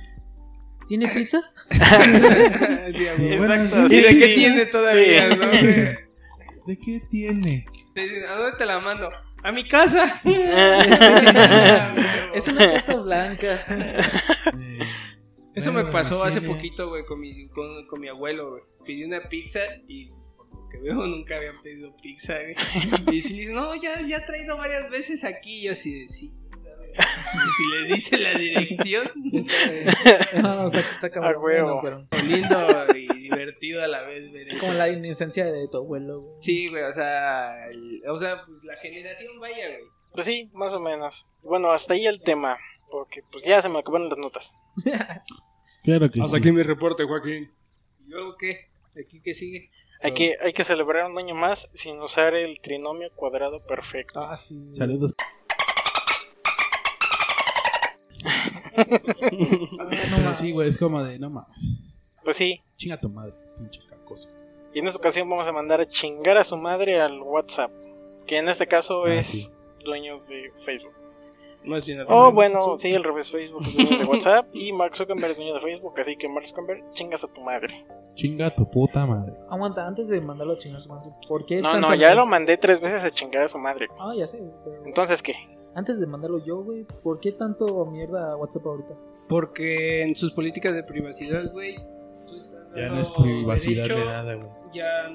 ¿Tiene 0.89 1.09
pizzas? 1.09 1.55
Sí, 1.71 3.07
Exacto. 3.07 3.87
¿Y 3.89 4.01
de 4.01 4.09
qué 4.19 4.29
sí. 4.29 4.35
tiene 4.35 4.67
todavía, 4.67 5.31
Sí. 5.33 5.39
no? 5.39 5.47
¿De 6.67 6.79
qué 6.79 7.01
tiene? 7.11 7.65
Te 7.95 8.01
dicen, 8.03 8.25
¿a 8.29 8.35
dónde 8.37 8.57
te 8.59 8.67
la 8.67 8.79
mando? 8.81 9.09
A 9.45 9.51
mi 9.53 9.65
casa. 9.65 10.21
Es 12.35 12.49
una 12.49 12.73
casa 12.73 12.97
blanca. 12.97 13.59
Eso 15.55 15.71
me 15.73 15.83
bueno, 15.83 15.93
pasó 15.93 16.23
sí, 16.23 16.29
hace 16.29 16.41
sí. 16.41 16.47
poquito, 16.47 16.89
güey, 16.89 17.05
con 17.05 17.21
mi, 17.21 17.49
con, 17.49 17.87
con 17.87 18.01
mi 18.01 18.09
abuelo, 18.09 18.51
güey. 18.51 18.63
Pedí 18.85 19.05
una 19.05 19.29
pizza 19.29 19.61
y 19.87 20.11
por 20.37 20.49
lo 20.53 20.69
que 20.69 20.79
veo 20.79 20.95
nunca 21.07 21.37
habían 21.37 21.61
pedido 21.63 21.95
pizza, 22.03 22.35
güey. 22.39 22.55
Y 23.17 23.23
si 23.23 23.41
dice, 23.41 23.53
no, 23.53 23.75
ya, 23.75 24.01
ya 24.01 24.19
he 24.19 24.21
traído 24.27 24.57
varias 24.57 24.91
veces 24.91 25.25
aquí. 25.25 25.61
Y 25.61 25.63
yo 25.65 25.73
así 25.73 26.01
de 26.01 26.09
sí. 26.09 26.33
Y 26.95 27.51
si 27.57 27.71
le 27.89 27.95
dice 27.97 28.19
la 28.19 28.39
dirección, 28.39 29.11
Está- 29.33 30.43
No, 30.43 30.67
está, 30.67 30.79
está 30.81 31.11
cabrón, 31.11 31.41
bueno, 31.41 31.81
pero 31.83 32.07
lindo 32.29 32.87
y 32.95 33.23
divertido 33.23 33.83
a 33.83 33.89
la 33.89 34.03
vez 34.03 34.31
ver 34.31 34.49
eso. 34.49 34.59
como 34.61 34.75
la 34.75 34.91
inocencia 34.91 35.51
de 35.51 35.69
tu 35.69 35.79
abuelo, 35.79 36.21
güey. 36.21 36.37
Sí, 36.43 36.69
güey, 36.69 36.83
o 36.83 36.93
sea, 36.93 37.67
el- 37.71 38.03
o 38.09 38.19
sea, 38.19 38.45
pues 38.47 38.63
la 38.65 38.77
generación 38.77 39.41
vaya, 39.41 39.69
güey. 39.69 39.85
Pues 40.13 40.27
sí, 40.27 40.51
más 40.53 40.75
o 40.75 40.81
menos. 40.81 41.27
Bueno, 41.43 41.73
hasta 41.73 41.95
ahí 41.95 42.05
el 42.07 42.21
tema. 42.23 42.59
Porque 42.93 43.23
pues 43.33 43.45
ya 43.47 43.61
se 43.63 43.69
me 43.71 43.79
acabaron 43.81 44.09
las 44.11 44.19
notas. 44.19 44.53
Claro 45.85 46.09
que 46.13 46.21
Hasta 46.21 46.37
sí. 46.37 46.43
aquí 46.43 46.53
mi 46.53 46.63
reporte, 46.63 47.03
Joaquín. 47.05 47.51
¿Y 48.07 48.11
luego 48.11 48.37
qué? 48.39 48.69
¿Aquí 49.05 49.21
qué 49.21 49.35
sigue? 49.35 49.69
Hay 50.01 50.15
que, 50.15 50.37
hay 50.41 50.53
que 50.53 50.63
celebrar 50.63 51.11
un 51.11 51.19
año 51.19 51.35
más 51.35 51.69
sin 51.75 52.01
usar 52.01 52.35
el 52.35 52.61
trinomio 52.61 53.11
cuadrado 53.17 53.59
perfecto. 53.67 54.21
Ah, 54.21 54.37
sí. 54.37 54.61
Saludos. 54.79 55.13
no 60.11 60.19
mames. 60.19 60.39
sí, 60.39 60.53
güey, 60.53 60.69
es 60.69 60.79
como 60.79 61.03
de, 61.03 61.19
no 61.19 61.31
mames. 61.31 61.79
Pues 62.23 62.37
sí. 62.37 62.63
Chinga 62.77 63.01
tu 63.01 63.09
madre, 63.09 63.35
pinche 63.59 63.81
cacoso. 63.89 64.29
Y 64.73 64.79
en 64.79 64.87
esta 64.87 64.99
ocasión 64.99 65.29
vamos 65.29 65.49
a 65.49 65.53
mandar 65.53 65.81
a 65.81 65.87
chingar 65.87 66.37
a 66.39 66.45
su 66.45 66.57
madre 66.57 67.01
al 67.01 67.21
WhatsApp. 67.21 67.73
Que 68.27 68.39
en 68.39 68.49
este 68.49 68.69
caso 68.69 69.07
Ah, 69.07 69.15
es 69.15 69.27
sí. 69.27 69.49
dueños 69.85 70.29
de 70.29 70.53
Facebook. 70.55 70.93
Más 71.65 71.85
bien 71.87 72.01
al 72.01 72.07
Oh, 72.09 72.33
bueno, 72.33 72.79
sí, 72.79 72.93
el 72.93 73.05
revés 73.05 73.31
Facebook 73.31 73.63
es 73.67 73.75
dueño 73.75 73.99
de 73.99 74.05
WhatsApp. 74.05 74.47
Y 74.53 74.73
Mark 74.73 74.97
Zuckerberg 74.97 75.31
es 75.33 75.37
dueño 75.37 75.55
de 75.55 75.61
Facebook. 75.61 75.95
Así 75.99 76.17
que 76.17 76.29
Mark 76.29 76.47
Zuckerberg, 76.47 76.91
chingas 76.93 77.23
a 77.25 77.29
tu 77.33 77.41
madre. 77.43 77.85
Chinga 78.15 78.55
tu 78.55 78.69
puta 78.71 79.07
madre. 79.07 79.35
Aguanta, 79.49 79.87
antes 79.87 80.09
de 80.09 80.21
mandarlo 80.21 80.55
a 80.55 80.59
chingar 80.59 80.79
a 80.79 80.81
su 80.81 80.89
madre. 80.89 81.11
¿Por 81.29 81.47
qué? 81.47 81.63
No, 81.63 81.79
no, 81.79 81.95
ya 81.95 82.15
lo 82.15 82.27
mandé 82.27 82.57
tres 82.57 82.81
veces 82.81 83.05
a 83.05 83.11
chingar 83.11 83.45
a 83.45 83.49
su 83.49 83.59
madre. 83.59 83.89
Ah, 83.99 84.13
ya 84.17 84.27
sé, 84.27 84.43
pero 84.65 84.85
Entonces, 84.85 85.23
¿qué? 85.23 85.35
antes 85.75 85.99
de 86.01 86.07
mandarlo 86.07 86.45
yo, 86.45 86.63
güey, 86.63 86.85
¿por 87.03 87.19
qué 87.21 87.33
tanto 87.33 87.87
mierda 87.87 88.33
a 88.33 88.37
WhatsApp 88.37 88.67
ahorita? 88.67 88.95
Porque 89.29 90.03
en 90.03 90.15
sus 90.15 90.33
políticas 90.33 90.75
de 90.75 90.83
privacidad, 90.83 91.51
güey, 91.53 91.77
Ya 92.77 92.89
no 92.91 93.01
es 93.01 93.09
privacidad 93.11 93.85
derecho- 93.85 93.99
de 94.01 94.05
nada, 94.05 94.35
güey. 94.35 94.49
Ya 94.75 95.09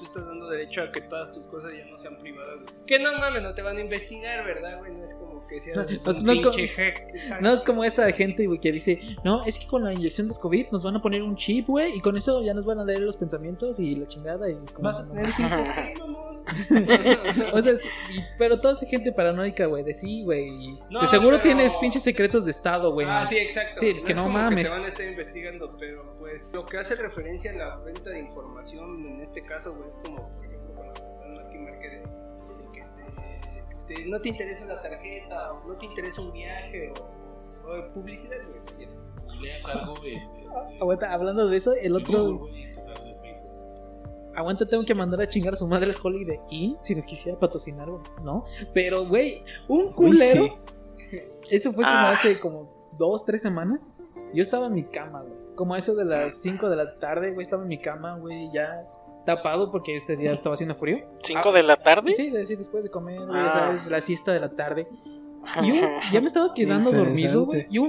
tú 0.00 0.04
estás 0.06 0.26
dando 0.26 0.48
derecho 0.48 0.82
a 0.82 0.90
que 0.90 1.02
todas 1.02 1.32
tus 1.32 1.44
cosas 1.46 1.72
ya 1.76 1.84
no 1.90 1.98
sean 1.98 2.16
privadas. 2.18 2.56
güey. 2.60 2.86
Que 2.86 2.98
no 2.98 3.12
mames, 3.18 3.42
no 3.42 3.54
te 3.54 3.62
van 3.62 3.76
a 3.76 3.80
investigar, 3.80 4.44
¿verdad, 4.44 4.78
güey? 4.78 4.92
No 4.92 5.04
es 5.04 5.14
como 5.14 5.46
que 5.46 5.60
seas 5.60 5.76
No, 5.76 5.82
un 5.82 6.24
no 6.24 6.32
es 6.32 6.40
como- 6.40 6.56
pinche 6.56 6.68
hack- 6.68 7.40
No 7.40 7.52
es 7.52 7.62
como 7.62 7.84
esa 7.84 8.10
gente, 8.12 8.46
güey, 8.46 8.58
que 8.60 8.72
dice, 8.72 9.00
no, 9.24 9.44
es 9.44 9.58
que 9.58 9.66
con 9.66 9.84
la 9.84 9.92
inyección 9.92 10.28
del 10.28 10.38
COVID 10.38 10.66
nos 10.72 10.82
van 10.82 10.96
a 10.96 11.02
poner 11.02 11.22
un 11.22 11.36
chip, 11.36 11.66
güey, 11.66 11.96
y 11.96 12.00
con 12.00 12.16
eso 12.16 12.42
ya 12.42 12.54
nos 12.54 12.64
van 12.64 12.78
a 12.78 12.84
leer 12.84 13.00
los 13.00 13.16
pensamientos 13.16 13.78
y 13.80 13.92
la 13.94 14.06
chingada 14.06 14.48
y 14.50 14.54
como- 14.72 14.90
Vas 14.90 15.04
a 15.06 15.08
tener 15.08 15.26
cinco, 15.30 15.50
¿qué, 15.94 15.98
mamón? 16.00 16.30
O 17.54 17.62
sea, 17.62 17.72
es- 17.72 17.84
y- 18.10 18.24
pero 18.38 18.60
toda 18.60 18.72
esa 18.74 18.86
gente 18.86 19.12
paranoica, 19.12 19.66
güey, 19.66 19.84
de 19.84 19.94
sí, 19.94 20.24
güey. 20.24 20.74
No, 20.90 21.02
de 21.02 21.06
seguro 21.06 21.36
pero- 21.36 21.42
tienes 21.42 21.74
pinches 21.76 22.02
secretos 22.02 22.44
de 22.46 22.50
estado, 22.50 22.92
güey. 22.92 23.06
Ah, 23.08 23.20
¿no? 23.20 23.26
sí, 23.26 23.36
exacto. 23.38 23.78
Sí, 23.80 23.88
es 23.90 24.04
que 24.04 24.14
no 24.14 24.22
como 24.22 24.38
mames. 24.38 24.64
te 24.64 24.70
van 24.70 24.84
a 24.84 24.88
estar 24.88 25.06
investigando, 25.06 25.76
pero 25.78 26.16
pues 26.18 26.42
lo 26.52 26.64
que 26.64 26.78
hace 26.78 26.94
referencia 26.96 27.52
a 27.52 27.54
la 27.56 27.76
venta 27.76 28.10
de 28.10 28.20
información 28.20 29.04
en 29.06 29.20
este 29.22 29.42
caso, 29.42 29.76
güey, 29.76 29.89
es 29.96 30.02
como, 30.02 30.28
por 30.36 30.44
ejemplo, 30.44 30.74
marca 30.74 31.88
de, 31.88 31.98
de 31.98 32.72
que 32.72 32.84
te, 33.88 33.94
te- 33.94 34.06
no 34.08 34.20
te 34.20 34.28
interesa 34.28 34.74
la 34.74 34.82
tarjeta, 34.82 35.52
o 35.52 35.68
no 35.68 35.74
te 35.76 35.86
interesa 35.86 36.22
un 36.22 36.32
viaje, 36.32 36.92
o, 37.64 37.70
o 37.70 37.92
publicidad, 37.94 38.38
güey. 38.48 38.88
Leas 39.40 39.64
algo, 39.74 39.94
güey. 39.96 40.18
Aguanta, 40.80 41.12
hablando 41.12 41.48
de 41.48 41.56
eso, 41.56 41.72
el 41.80 41.96
otro. 41.96 42.48
Aguanta, 44.34 44.66
tengo 44.66 44.84
que 44.84 44.94
mandar 44.94 45.20
a 45.22 45.28
chingar 45.28 45.54
a 45.54 45.56
su 45.56 45.66
madre 45.66 45.90
el 45.90 45.96
Holiday 46.00 46.38
Inn 46.50 46.76
si 46.80 46.94
nos 46.94 47.04
quisiera 47.04 47.38
patrocinar, 47.38 47.90
güey, 47.90 48.02
¿no? 48.22 48.44
Pero, 48.72 49.06
güey, 49.06 49.42
un 49.68 49.92
culero. 49.92 50.58
Eso 51.50 51.72
fue 51.72 51.82
como 51.82 51.96
Ah. 51.96 52.10
hace 52.12 52.38
como 52.38 52.66
dos, 52.96 53.24
tres 53.24 53.42
semanas. 53.42 53.98
Yo 54.32 54.42
estaba 54.42 54.66
en 54.66 54.74
mi 54.74 54.84
cama, 54.84 55.22
güey. 55.22 55.34
Como 55.56 55.74
eso 55.74 55.94
de 55.96 56.04
las 56.04 56.40
5 56.40 56.70
de 56.70 56.76
la 56.76 56.94
tarde, 57.00 57.32
güey, 57.32 57.42
estaba 57.42 57.62
en 57.64 57.68
mi 57.68 57.78
cama, 57.80 58.16
güey, 58.18 58.50
ya 58.52 58.86
tapado 59.36 59.70
porque 59.70 59.96
ese 59.96 60.16
día 60.16 60.32
estaba 60.32 60.54
haciendo 60.54 60.74
frío. 60.74 60.98
¿Cinco 61.22 61.52
de 61.52 61.62
la 61.62 61.76
tarde? 61.76 62.14
Sí, 62.16 62.30
de- 62.30 62.44
sí, 62.44 62.56
después 62.56 62.82
de 62.84 62.90
comer, 62.90 63.20
Ah. 63.30 63.52
¿sabes? 63.66 63.86
La 63.88 64.00
siesta 64.00 64.32
de 64.32 64.40
la 64.40 64.50
tarde. 64.50 64.88
Y 65.62 65.70
un- 65.72 65.80
ya 66.12 66.20
me 66.20 66.26
estaba 66.26 66.52
quedando 66.54 66.92
dormido, 66.92 67.46
güey. 67.46 67.66
Y 67.70 67.80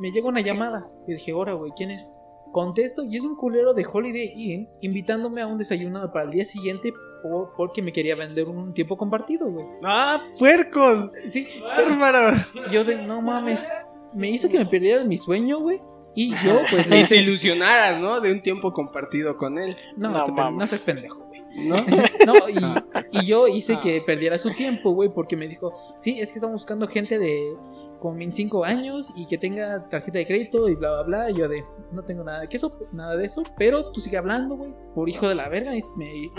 me 0.00 0.10
llega 0.12 0.28
una 0.28 0.40
llamada. 0.40 0.88
Y 1.06 1.12
dije, 1.12 1.32
ahora, 1.32 1.52
güey, 1.54 1.72
¿quién 1.76 1.90
es? 1.90 2.16
Contesto 2.52 3.04
y 3.04 3.16
es 3.16 3.22
un 3.24 3.36
culero 3.36 3.74
de 3.74 3.86
Holiday 3.86 4.32
Inn 4.34 4.68
invitándome 4.80 5.40
a 5.40 5.46
un 5.46 5.56
desayuno 5.56 6.10
para 6.12 6.24
el 6.24 6.32
día 6.32 6.44
siguiente 6.44 6.92
por- 7.22 7.52
porque 7.56 7.80
me 7.82 7.92
quería 7.92 8.16
vender 8.16 8.48
un 8.48 8.74
tiempo 8.74 8.96
compartido, 8.96 9.46
güey. 9.48 9.66
¡Ah, 9.84 10.20
puercos! 10.38 11.10
Sí, 11.28 11.46
¡Bárbaro! 11.62 12.36
yo 12.72 12.82
de, 12.84 12.96
no 12.96 13.20
mames. 13.22 13.70
Me 14.12 14.28
hizo 14.30 14.48
que 14.48 14.58
me 14.58 14.66
perdiera 14.66 15.04
mi 15.04 15.16
sueño, 15.16 15.60
güey. 15.60 15.80
Y 16.14 16.30
yo, 16.44 16.58
pues, 16.70 16.86
le 16.88 17.00
hice... 17.00 17.16
ilusionaras, 17.16 18.00
¿no? 18.00 18.20
De 18.20 18.32
un 18.32 18.42
tiempo 18.42 18.72
compartido 18.72 19.36
con 19.36 19.58
él. 19.58 19.74
No, 19.96 20.10
No 20.10 20.24
te- 20.24 20.32
no 20.32 20.66
seas 20.66 20.80
pendejo, 20.82 21.20
güey. 21.26 21.40
¿No? 21.68 21.74
No, 22.26 22.34
y, 22.48 23.18
y 23.18 23.26
yo 23.26 23.48
hice 23.48 23.78
que 23.80 24.00
perdiera 24.02 24.38
su 24.38 24.50
tiempo, 24.50 24.92
güey, 24.92 25.08
porque 25.12 25.36
me 25.36 25.48
dijo, 25.48 25.72
sí, 25.98 26.20
es 26.20 26.30
que 26.30 26.38
estamos 26.38 26.54
buscando 26.54 26.86
gente 26.88 27.18
de 27.18 27.54
con 28.00 28.16
25 28.16 28.64
años 28.64 29.12
y 29.14 29.26
que 29.26 29.36
tenga 29.36 29.86
tarjeta 29.90 30.18
de 30.18 30.26
crédito 30.26 30.68
y 30.70 30.74
bla, 30.74 30.90
bla, 30.94 31.02
bla. 31.02 31.30
Y 31.30 31.34
yo 31.34 31.48
de, 31.48 31.62
no 31.92 32.02
tengo 32.02 32.24
nada 32.24 32.40
de 32.40 32.48
eso, 32.50 32.78
nada 32.92 33.14
de 33.16 33.26
eso, 33.26 33.42
pero 33.58 33.90
tú 33.92 34.00
sigue 34.00 34.16
hablando, 34.16 34.56
güey, 34.56 34.72
por 34.94 35.08
hijo 35.08 35.28
de 35.28 35.34
la 35.34 35.48
verga. 35.50 35.74
Y 35.76 35.80
me, 35.98 36.30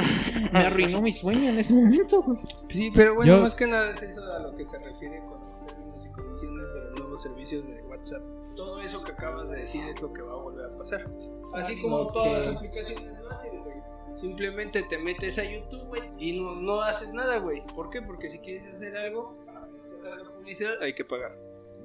me 0.52 0.60
arruinó 0.60 1.02
mi 1.04 1.12
sueño 1.12 1.50
en 1.50 1.60
ese 1.60 1.74
momento, 1.76 2.22
güey. 2.24 2.40
Sí, 2.70 2.92
pero 2.96 3.14
bueno, 3.16 3.36
Yo- 3.38 3.42
más 3.44 3.54
que 3.54 3.68
nada 3.68 3.92
es 3.92 4.02
eso 4.02 4.22
a 4.34 4.40
lo 4.40 4.56
que 4.58 4.66
se 4.68 4.78
refiere 4.80 5.20
con 5.20 5.40
los 5.40 5.68
términos 5.68 6.04
y 6.06 6.12
condiciones 6.12 6.66
de 6.74 6.82
los 6.90 7.00
nuevos 7.00 7.22
servicios 7.22 7.68
de 7.68 7.82
WhatsApp. 7.84 8.22
Todo 8.56 8.82
eso 8.82 9.04
que 9.04 9.12
acabas 9.12 9.50
de 9.50 9.58
decir 9.58 9.82
es 9.94 10.02
lo 10.02 10.12
que 10.14 10.22
va 10.22 10.34
a 10.34 10.38
volver 10.38 10.66
a 10.66 10.78
pasar. 10.78 11.06
Así 11.54 11.82
como 11.82 11.98
Ok. 11.98 12.14
todas 12.14 12.46
las 12.46 12.56
aplicaciones 12.58 13.20
lo 13.20 13.30
hacen, 13.32 13.64
güey. 13.64 13.76
Simplemente 14.20 14.84
te 14.84 14.98
metes 14.98 15.40
a 15.40 15.44
YouTube, 15.44 15.84
güey, 15.88 16.02
y 16.20 16.40
no, 16.40 16.56
no 16.56 16.82
haces 16.82 17.14
nada, 17.14 17.38
güey. 17.38 17.64
¿Por 17.76 17.90
qué? 17.90 18.02
Porque 18.02 18.30
si 18.30 18.40
quieres 18.40 18.76
hacer 18.76 18.96
algo, 18.98 19.36
para 19.46 19.62
hacer 19.62 20.24
la 20.24 20.32
publicidad, 20.32 20.82
hay 20.82 20.94
que 20.94 21.06
pagar. 21.06 21.36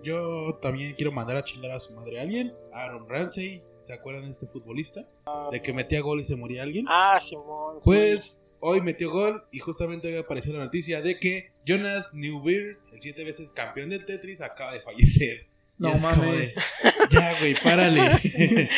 Yo 0.03 0.55
también 0.61 0.95
quiero 0.95 1.13
mandar 1.13 1.37
a 1.37 1.45
chingar 1.45 1.71
a 1.73 1.81
su 1.81 1.95
madre 1.95 2.19
a 2.19 2.23
alguien. 2.23 2.53
Aaron 2.73 3.09
Ramsey. 3.09 3.63
¿Se 3.87 3.93
acuerdan 3.93 4.25
de 4.25 4.33
este 4.33 4.47
futbolista? 4.49 5.07
De 5.53 5.63
que 5.63 5.73
metía 5.73 6.01
gol 6.01 6.21
y 6.21 6.25
se 6.25 6.35
moría 6.35 6.65
alguien. 6.65 6.85
Ah, 6.89 7.19
Simón. 7.21 7.77
sí. 7.81 7.89
Pues 7.89 8.45
hoy 8.61 8.81
metió 8.81 9.11
gol 9.13 9.45
y 9.53 9.61
justamente 9.61 10.09
hoy 10.09 10.17
apareció 10.19 10.53
la 10.53 10.65
noticia 10.65 11.01
de 11.01 11.19
que 11.21 11.51
Jonas 11.65 12.13
Newbeer, 12.13 12.79
el 12.93 13.01
siete 13.01 13.23
veces 13.25 13.53
campeón 13.53 13.91
del 13.91 14.05
Tetris, 14.05 14.41
acaba 14.41 14.73
de 14.73 14.81
fallecer. 14.81 15.47
No 15.79 15.95
es 15.95 16.03
mames. 16.03 16.55
de, 16.55 16.61
ya, 17.11 17.39
güey, 17.39 17.55
párale. 17.55 18.01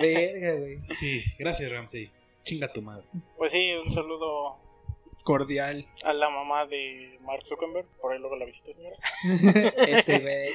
Verga, 0.00 0.54
güey. 0.60 0.78
sí, 0.98 1.22
gracias, 1.38 1.70
Ramsey. 1.70 2.10
Chinga 2.44 2.72
tu 2.72 2.82
madre. 2.82 3.04
Pues 3.36 3.50
sí, 3.52 3.72
un 3.72 3.90
saludo 3.90 4.56
Cordial. 5.24 5.86
a 6.04 6.12
la 6.12 6.30
mamá 6.30 6.66
de 6.66 7.18
Mark 7.22 7.44
Zuckerberg. 7.44 7.86
Por 8.00 8.12
ahí 8.12 8.18
luego 8.20 8.36
la 8.36 8.44
visita, 8.44 8.72
señora. 8.72 8.96
Este, 9.88 10.20
güey. 10.20 10.48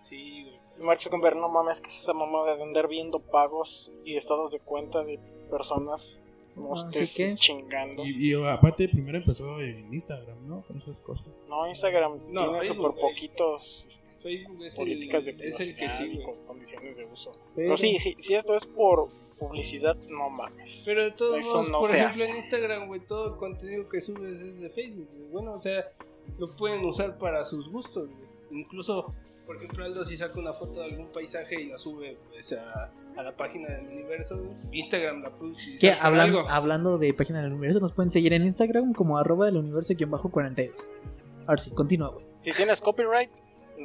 Sí, 0.00 0.42
güey. 0.44 0.58
Mark 0.78 1.02
Zuckerberg, 1.02 1.36
no 1.36 1.50
mames, 1.50 1.82
que 1.82 1.88
es 1.90 1.98
esa 1.98 2.14
mamada 2.14 2.56
de 2.56 2.62
andar 2.62 2.88
viendo 2.88 3.18
pagos 3.20 3.92
y 4.04 4.16
estados 4.16 4.52
de 4.52 4.60
cuenta 4.60 5.02
de 5.04 5.18
personas. 5.50 6.18
No 6.56 6.72
Ah, 6.74 6.84
estés 6.86 7.10
¿sí 7.10 7.22
qué? 7.24 7.34
chingando. 7.34 8.02
Y, 8.04 8.30
y 8.32 8.34
aparte, 8.46 8.88
primero 8.88 9.18
empezó 9.18 9.60
en 9.60 9.92
Instagram, 9.92 10.48
¿no? 10.48 10.62
Con 10.66 10.78
esas 10.80 11.00
cosas. 11.02 11.28
No, 11.48 11.66
Instagram 11.68 12.18
No, 12.32 12.40
tiene 12.44 12.58
Facebook, 12.60 12.86
súper 12.94 13.00
poquitos 13.02 14.02
Facebook 14.20 14.64
es 14.64 14.74
políticas 14.74 15.24
de 15.24 15.30
el, 15.32 15.40
es 15.42 15.60
el 15.60 15.76
que 15.76 15.88
sí, 15.90 16.10
y 16.20 16.22
con 16.24 16.34
condiciones 16.46 16.96
de 16.96 17.04
uso. 17.06 17.32
Pero- 17.32 17.68
Pero 17.68 17.76
sí, 17.76 17.98
sí, 17.98 18.14
si 18.18 18.34
esto 18.34 18.54
es 18.54 18.66
por 18.66 19.08
publicidad, 19.38 19.96
no 20.08 20.28
mames. 20.30 20.82
Pero 20.84 21.04
de 21.04 21.10
todos 21.12 21.38
Eso 21.40 21.58
modos, 21.58 21.70
no 21.70 21.80
por 21.80 21.90
se 21.90 21.96
ejemplo, 21.96 22.24
hace. 22.24 22.30
en 22.30 22.36
Instagram, 22.36 22.86
güey, 22.88 23.00
todo 23.00 23.28
el 23.28 23.36
contenido 23.36 23.88
que 23.88 24.00
subes 24.00 24.40
es 24.42 24.60
de 24.60 24.68
Facebook, 24.70 25.08
güey. 25.16 25.30
Bueno, 25.32 25.54
o 25.54 25.58
sea, 25.58 25.90
lo 26.38 26.50
pueden 26.50 26.84
usar 26.84 27.16
para 27.18 27.44
sus 27.44 27.68
gustos, 27.70 28.08
güey. 28.10 28.60
Incluso, 28.62 29.14
por 29.46 29.56
ejemplo, 29.56 29.84
Aldo 29.84 30.04
si 30.04 30.16
saca 30.16 30.38
una 30.38 30.52
foto 30.52 30.80
de 30.80 30.86
algún 30.86 31.06
paisaje 31.06 31.60
y 31.60 31.66
la 31.68 31.78
sube 31.78 32.18
pues, 32.30 32.52
a, 32.52 32.90
a 33.16 33.22
la 33.22 33.34
página 33.36 33.68
del 33.68 33.86
universo, 33.88 34.36
güey. 34.36 34.50
Instagram 34.72 35.22
la 35.22 35.30
puso 35.30 35.58
saca 35.78 36.06
hablando, 36.06 36.48
hablando 36.48 36.98
de 36.98 37.14
página 37.14 37.42
del 37.42 37.52
universo, 37.52 37.80
nos 37.80 37.92
pueden 37.92 38.10
seguir 38.10 38.32
en 38.34 38.42
Instagram 38.44 38.92
como 38.92 39.16
arroba 39.18 39.46
del 39.46 39.56
universo-42. 39.56 40.90
A 41.46 41.52
ver 41.52 41.60
si, 41.60 41.74
continúa, 41.74 42.08
güey. 42.10 42.26
Si 42.42 42.52
tienes 42.52 42.80
copyright, 42.80 43.30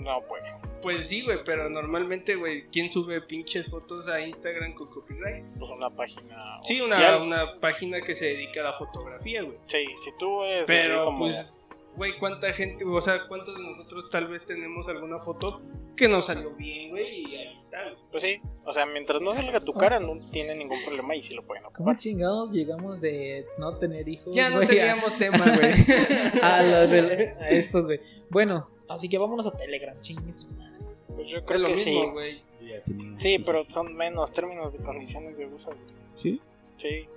no 0.01 0.21
puede. 0.27 0.43
Pues 0.81 1.07
sí, 1.07 1.23
güey, 1.23 1.39
pero 1.45 1.69
normalmente, 1.69 2.35
güey, 2.35 2.65
¿quién 2.71 2.89
sube 2.89 3.21
pinches 3.21 3.69
fotos 3.71 4.07
a 4.07 4.21
Instagram 4.21 4.73
con 4.75 4.87
copyright? 4.89 5.43
Pues 5.57 5.71
una 5.71 5.89
página. 5.89 6.57
Sí, 6.61 6.79
una, 6.81 7.17
una 7.17 7.59
página 7.59 8.01
que 8.01 8.13
se 8.13 8.25
dedica 8.25 8.61
a 8.61 8.65
la 8.65 8.73
fotografía, 8.73 9.41
güey. 9.43 9.57
Sí, 9.67 9.85
si 9.95 10.11
tú 10.17 10.43
eres. 10.43 10.67
Pero 10.67 11.05
como- 11.05 11.19
pues, 11.19 11.57
güey, 11.95 12.17
¿cuánta 12.19 12.51
gente, 12.53 12.83
o 12.85 13.01
sea, 13.01 13.27
cuántos 13.27 13.57
de 13.57 13.63
nosotros 13.63 14.09
tal 14.09 14.27
vez 14.27 14.45
tenemos 14.45 14.87
alguna 14.87 15.19
foto 15.19 15.61
que 15.95 16.09
nos 16.09 16.25
salió 16.25 16.51
bien, 16.51 16.89
güey, 16.89 17.21
y 17.31 17.35
ahí 17.37 17.55
está, 17.55 17.81
güey? 17.83 17.95
Pues 18.11 18.21
sí, 18.21 18.41
o 18.65 18.71
sea, 18.73 18.85
mientras 18.85 19.21
no 19.21 19.33
salga 19.33 19.61
tu 19.61 19.71
cara, 19.71 19.97
no 20.01 20.17
tiene 20.29 20.53
ningún 20.55 20.77
problema 20.83 21.15
y 21.15 21.21
sí 21.21 21.33
lo 21.33 21.43
pueden 21.43 21.63
¿Cómo 21.63 21.73
ocupar. 21.73 21.97
chingados 21.97 22.51
llegamos 22.51 22.99
de 22.99 23.45
no 23.57 23.77
tener 23.77 24.07
hijos? 24.09 24.35
Ya 24.35 24.49
no 24.49 24.57
güey, 24.57 24.67
a- 24.67 24.69
teníamos 24.71 25.17
tema, 25.17 25.37
güey. 25.37 25.71
a, 26.43 26.57
a 26.59 27.49
estos, 27.49 27.85
güey. 27.85 28.01
Bueno, 28.29 28.69
así 28.89 29.09
que 29.09 29.17
vámonos 29.17 29.45
a 29.47 29.51
Telegram, 29.51 29.99
chingue 30.01 30.31
su 30.33 30.51
madre. 30.53 30.73
Pues 31.15 31.29
yo 31.29 31.37
Es 31.37 31.43
creo 31.43 31.59
lo 31.59 31.67
que 31.67 31.73
mismo, 31.75 32.19
sí. 32.21 32.41
tenía- 32.59 33.19
Sí, 33.19 33.39
pero 33.39 33.63
son 33.69 33.95
menos 33.95 34.31
términos 34.33 34.73
de 34.73 34.79
condiciones 34.79 35.37
de 35.37 35.45
uso. 35.45 35.69
güey. 35.71 35.81
¿Sí? 36.17 36.41
Sí. 36.77 37.07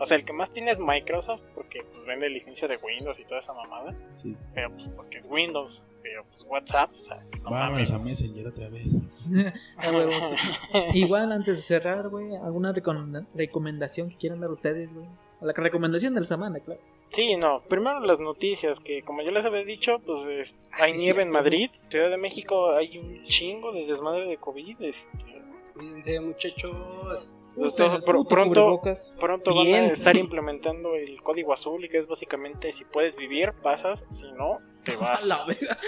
O 0.00 0.04
sea, 0.04 0.16
el 0.16 0.24
que 0.24 0.32
más 0.32 0.50
tiene 0.50 0.72
es 0.72 0.80
Microsoft 0.80 1.42
porque 1.54 1.84
pues 1.92 2.04
vende 2.04 2.28
licencia 2.28 2.66
de 2.66 2.78
Windows 2.78 3.16
y 3.20 3.24
toda 3.24 3.38
esa 3.38 3.52
mamada. 3.52 3.94
Sí. 4.22 4.36
Pero 4.52 4.70
pues 4.72 4.88
porque 4.88 5.18
es 5.18 5.28
Windows. 5.30 5.84
Pero 6.02 6.24
pues 6.24 6.44
WhatsApp, 6.48 6.90
o 6.98 7.02
sea, 7.02 7.22
que 7.30 7.38
no 7.38 7.50
Vámonos 7.50 7.90
mames. 7.90 7.90
a 7.92 7.98
Messenger 7.98 8.48
otra 8.48 8.68
vez. 8.70 8.86
Igual, 10.94 11.32
antes 11.32 11.56
de 11.56 11.62
cerrar, 11.62 12.08
güey, 12.08 12.34
¿alguna 12.36 12.72
recom- 12.74 13.26
recomendación 13.34 14.10
que 14.10 14.16
quieran 14.16 14.40
dar 14.40 14.50
ustedes, 14.50 14.92
güey? 14.94 15.06
La 15.40 15.52
recomendación 15.52 16.14
de 16.14 16.20
la 16.20 16.26
semana, 16.26 16.58
claro. 16.60 16.80
Sí, 17.14 17.36
no. 17.36 17.62
Primero 17.68 18.00
las 18.00 18.18
noticias, 18.18 18.80
que 18.80 19.02
como 19.02 19.22
ya 19.22 19.30
les 19.30 19.46
había 19.46 19.64
dicho, 19.64 20.00
pues 20.04 20.26
es- 20.26 20.56
hay 20.72 20.92
sí, 20.92 20.98
nieve 20.98 21.22
en. 21.22 21.30
Madrid. 21.30 21.70
Ciudad 21.88 22.10
de 22.10 22.16
México 22.16 22.72
hay 22.72 22.98
un 22.98 23.24
chingo 23.24 23.72
de 23.72 23.86
desmadre 23.86 24.26
de 24.26 24.36
COVID. 24.36 24.82
Este, 24.82 25.42
Cuídense, 25.74 26.20
muchachos. 26.20 27.34
Entonces, 27.56 27.92
pr- 28.00 28.26
pronto, 28.26 28.80
pronto 29.20 29.54
van 29.54 29.66
a 29.74 29.86
estar 29.86 30.16
implementando 30.16 30.96
el 30.96 31.22
código 31.22 31.52
azul, 31.52 31.84
y 31.84 31.88
que 31.88 31.98
es 31.98 32.08
básicamente 32.08 32.72
si 32.72 32.84
puedes 32.84 33.14
vivir, 33.14 33.52
pasas, 33.62 34.04
si 34.10 34.26
no, 34.32 34.58
te 34.84 34.96
vas. 34.96 35.26
La 35.26 35.44
verga. 35.44 35.78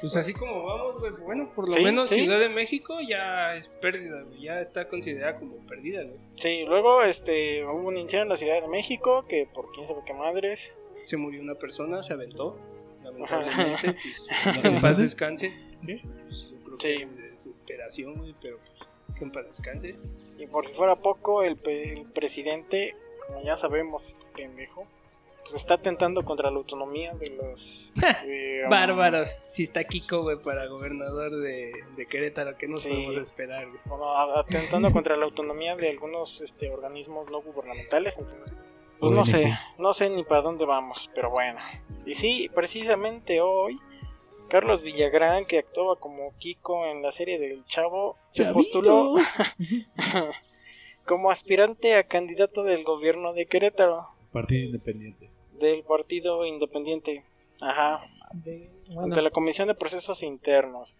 Pues 0.00 0.16
así 0.16 0.32
como 0.34 0.64
vamos, 0.64 0.98
güey. 1.00 1.12
Bueno, 1.12 1.52
por 1.54 1.68
lo 1.68 1.74
Sí, 1.74 1.84
menos 1.84 2.08
sí. 2.10 2.20
Ciudad 2.22 2.40
de 2.40 2.48
México 2.48 2.98
ya 3.08 3.54
es 3.54 3.68
pérdida, 3.68 4.22
güey. 4.22 4.42
Ya 4.42 4.60
está 4.60 4.88
considerada 4.88 5.38
como 5.38 5.56
perdida, 5.68 6.02
güey. 6.02 6.16
Sí, 6.34 6.64
luego 6.66 7.02
este, 7.04 7.64
hubo 7.64 7.88
un 7.88 7.96
incendio 7.96 8.22
en 8.22 8.28
la 8.30 8.36
Ciudad 8.36 8.60
de 8.60 8.66
México, 8.68 9.24
que 9.28 9.46
por 9.52 9.70
quién 9.72 9.86
sabe 9.86 10.00
qué 10.04 10.14
madres. 10.14 10.74
Se 11.02 11.16
murió 11.16 11.40
una 11.40 11.54
persona, 11.54 12.02
se 12.02 12.12
aventó. 12.14 12.58
Lamentablemente, 13.04 13.94
pues, 14.44 14.58
que 14.60 14.68
en 14.68 14.80
paz 14.80 14.98
descanse. 14.98 15.52
¿Qué? 15.86 16.00
Pues, 16.26 16.48
yo 16.50 16.58
creo 16.64 16.76
Sí. 16.80 16.98
que 16.98 17.06
de 17.22 17.30
desesperación, 17.30 18.14
güey, 18.14 18.34
pero 18.40 18.58
pues, 18.58 19.18
que 19.18 19.24
en 19.24 19.30
paz 19.32 19.46
descanse. 19.46 19.94
Y 20.38 20.46
por 20.46 20.66
si 20.66 20.72
fuera 20.74 20.96
poco, 20.96 21.42
el, 21.42 21.56
pe- 21.56 21.92
el 21.92 22.06
presidente, 22.06 22.96
como 23.26 23.42
ya 23.44 23.56
sabemos, 23.56 24.08
este 24.08 24.24
pendejo, 24.36 24.86
está 25.56 25.74
atentando 25.74 26.24
contra 26.24 26.50
la 26.50 26.56
autonomía 26.58 27.14
de 27.14 27.30
los... 27.30 27.92
eh, 28.26 28.62
Bárbaros. 28.68 29.38
Si 29.48 29.62
está 29.62 29.84
Kiko, 29.84 30.22
güey, 30.22 30.38
para 30.38 30.66
gobernador 30.66 31.30
de, 31.40 31.72
de 31.96 32.06
Querétaro, 32.06 32.56
¿qué 32.56 32.68
nos 32.68 32.82
Sí. 32.82 32.88
podemos 32.90 33.20
esperar, 33.22 33.66
güey? 33.68 33.80
bueno, 33.86 34.12
a- 34.16 34.40
atentando 34.40 34.92
contra 34.92 35.16
la 35.16 35.24
autonomía 35.24 35.76
de 35.76 35.88
algunos 35.88 36.40
este, 36.40 36.70
organismos 36.70 37.30
no 37.30 37.40
gubernamentales, 37.42 38.18
entonces 38.18 38.50
pues, 38.50 38.76
pues, 39.00 39.12
no 39.12 39.24
sé, 39.24 39.46
no 39.78 39.92
sé 39.92 40.10
ni 40.10 40.22
para 40.24 40.42
dónde 40.42 40.64
vamos, 40.64 41.10
pero 41.14 41.30
bueno. 41.30 41.58
Y 42.06 42.14
sí, 42.14 42.48
precisamente 42.54 43.40
hoy, 43.40 43.78
Carlos 44.48 44.82
Villagrán, 44.82 45.44
que 45.44 45.58
actuaba 45.58 45.96
como 45.96 46.32
Kiko 46.38 46.86
en 46.86 47.02
la 47.02 47.10
serie 47.10 47.38
del 47.38 47.64
Chavo, 47.64 48.16
se 48.28 48.44
postuló 48.52 49.14
como 51.06 51.30
aspirante 51.30 51.96
a 51.96 52.04
candidato 52.04 52.62
del 52.62 52.84
gobierno 52.84 53.32
de 53.32 53.46
Querétaro, 53.46 54.04
Partido 54.32 54.66
Independiente. 54.66 55.30
Del 55.62 55.82
Partido 55.82 56.44
Independiente. 56.44 57.24
Ajá, 57.60 58.00
Bueno, 58.94 59.02
ante 59.04 59.22
la 59.22 59.30
Comisión 59.30 59.68
de 59.68 59.74
Procesos 59.74 60.22
Internos. 60.22 60.96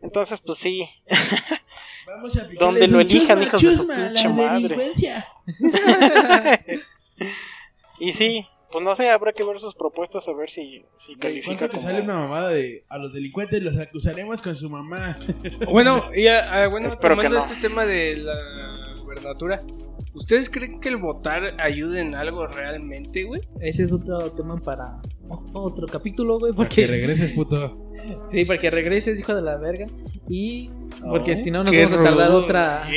Entonces, 0.00 0.40
pues 0.40 0.58
sí, 0.58 0.86
Vamos 2.06 2.36
a 2.36 2.46
Donde 2.58 2.86
lo 2.88 3.00
elijan, 3.00 3.42
hijos 3.42 3.62
de 3.62 3.72
su 3.72 3.88
pinche 3.88 4.28
madre. 4.28 4.76
y 7.98 8.12
sí, 8.12 8.46
pues 8.70 8.84
no 8.84 8.94
sé, 8.94 9.08
habrá 9.08 9.32
que 9.32 9.44
ver 9.44 9.58
sus 9.58 9.74
propuestas 9.74 10.28
a 10.28 10.32
ver 10.32 10.50
si, 10.50 10.84
si 10.96 11.14
¿Cuánto 11.14 11.20
califica 11.28 11.68
como... 11.68 11.80
sale 11.80 12.02
una 12.02 12.18
mamada 12.18 12.50
de 12.50 12.82
a 12.88 12.98
los 12.98 13.14
delincuentes 13.14 13.62
los 13.62 13.78
acusaremos 13.78 14.42
con 14.42 14.54
su 14.54 14.68
mamá? 14.68 15.18
Bueno, 15.70 16.04
y 16.14 16.26
ah, 16.26 16.68
bueno, 16.68 16.88
Espero 16.88 17.16
que 17.16 17.28
no. 17.28 17.38
este 17.38 17.56
tema 17.56 17.86
de 17.86 18.16
la 18.16 18.93
gubernatura, 19.14 19.60
¿ustedes 20.14 20.48
creen 20.48 20.80
que 20.80 20.88
el 20.88 20.96
votar 20.96 21.54
ayude 21.60 22.00
en 22.00 22.14
algo 22.14 22.46
realmente, 22.46 23.24
güey? 23.24 23.40
ese 23.60 23.84
es 23.84 23.92
otro 23.92 24.32
tema 24.32 24.56
para 24.56 25.00
otro 25.52 25.86
capítulo, 25.86 26.38
güey. 26.38 26.52
Para 26.52 26.68
que 26.68 26.82
Porque, 26.82 26.86
regreses, 26.86 27.32
puto. 27.32 27.90
sí, 28.28 28.44
para 28.44 28.60
que 28.60 28.70
regreses, 28.70 29.18
hijo 29.18 29.34
de 29.34 29.42
la 29.42 29.56
verga. 29.56 29.86
Y 30.28 30.70
porque 31.08 31.36
Oh, 31.38 31.42
si 31.44 31.50
no, 31.50 31.62
nos 31.64 31.72
Qué 31.72 31.84
vamos 31.84 31.98
a 31.98 32.02
tardar 32.04 32.28
rudo, 32.28 32.38
otra. 32.44 32.88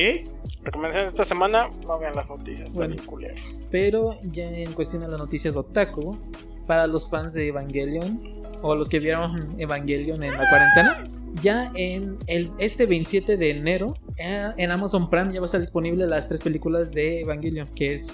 Recomendación 0.63 1.05
de 1.05 1.09
esta 1.09 1.23
semana, 1.23 1.67
no 1.87 1.99
vean 1.99 2.15
las 2.15 2.29
noticias, 2.29 2.67
está 2.67 2.79
Bueno. 2.79 2.95
bien 2.95 3.05
culero. 3.05 3.35
Pero 3.71 4.19
ya 4.31 4.49
en 4.49 4.73
cuestión 4.73 5.01
de 5.03 5.07
las 5.07 5.17
noticias 5.17 5.55
otaku, 5.55 6.17
para 6.65 6.87
los 6.87 7.09
fans 7.09 7.33
de 7.33 7.47
Evangelion 7.47 8.41
o 8.61 8.75
los 8.75 8.89
que 8.89 8.99
vieron 8.99 9.47
Evangelion 9.57 10.21
en 10.23 10.33
la 10.33 10.49
cuarentena, 10.49 11.03
ya 11.41 11.71
en 11.75 12.17
el, 12.27 12.51
este 12.57 12.85
27 12.85 13.37
de 13.37 13.51
enero 13.51 13.93
en 14.17 14.71
Amazon 14.71 15.09
Prime 15.09 15.31
ya 15.33 15.39
va 15.39 15.45
a 15.45 15.47
estar 15.47 15.61
disponible 15.61 16.07
las 16.07 16.27
tres 16.27 16.41
películas 16.41 16.93
de 16.93 17.21
Evangelion, 17.21 17.67
que 17.67 17.93
es 17.93 18.11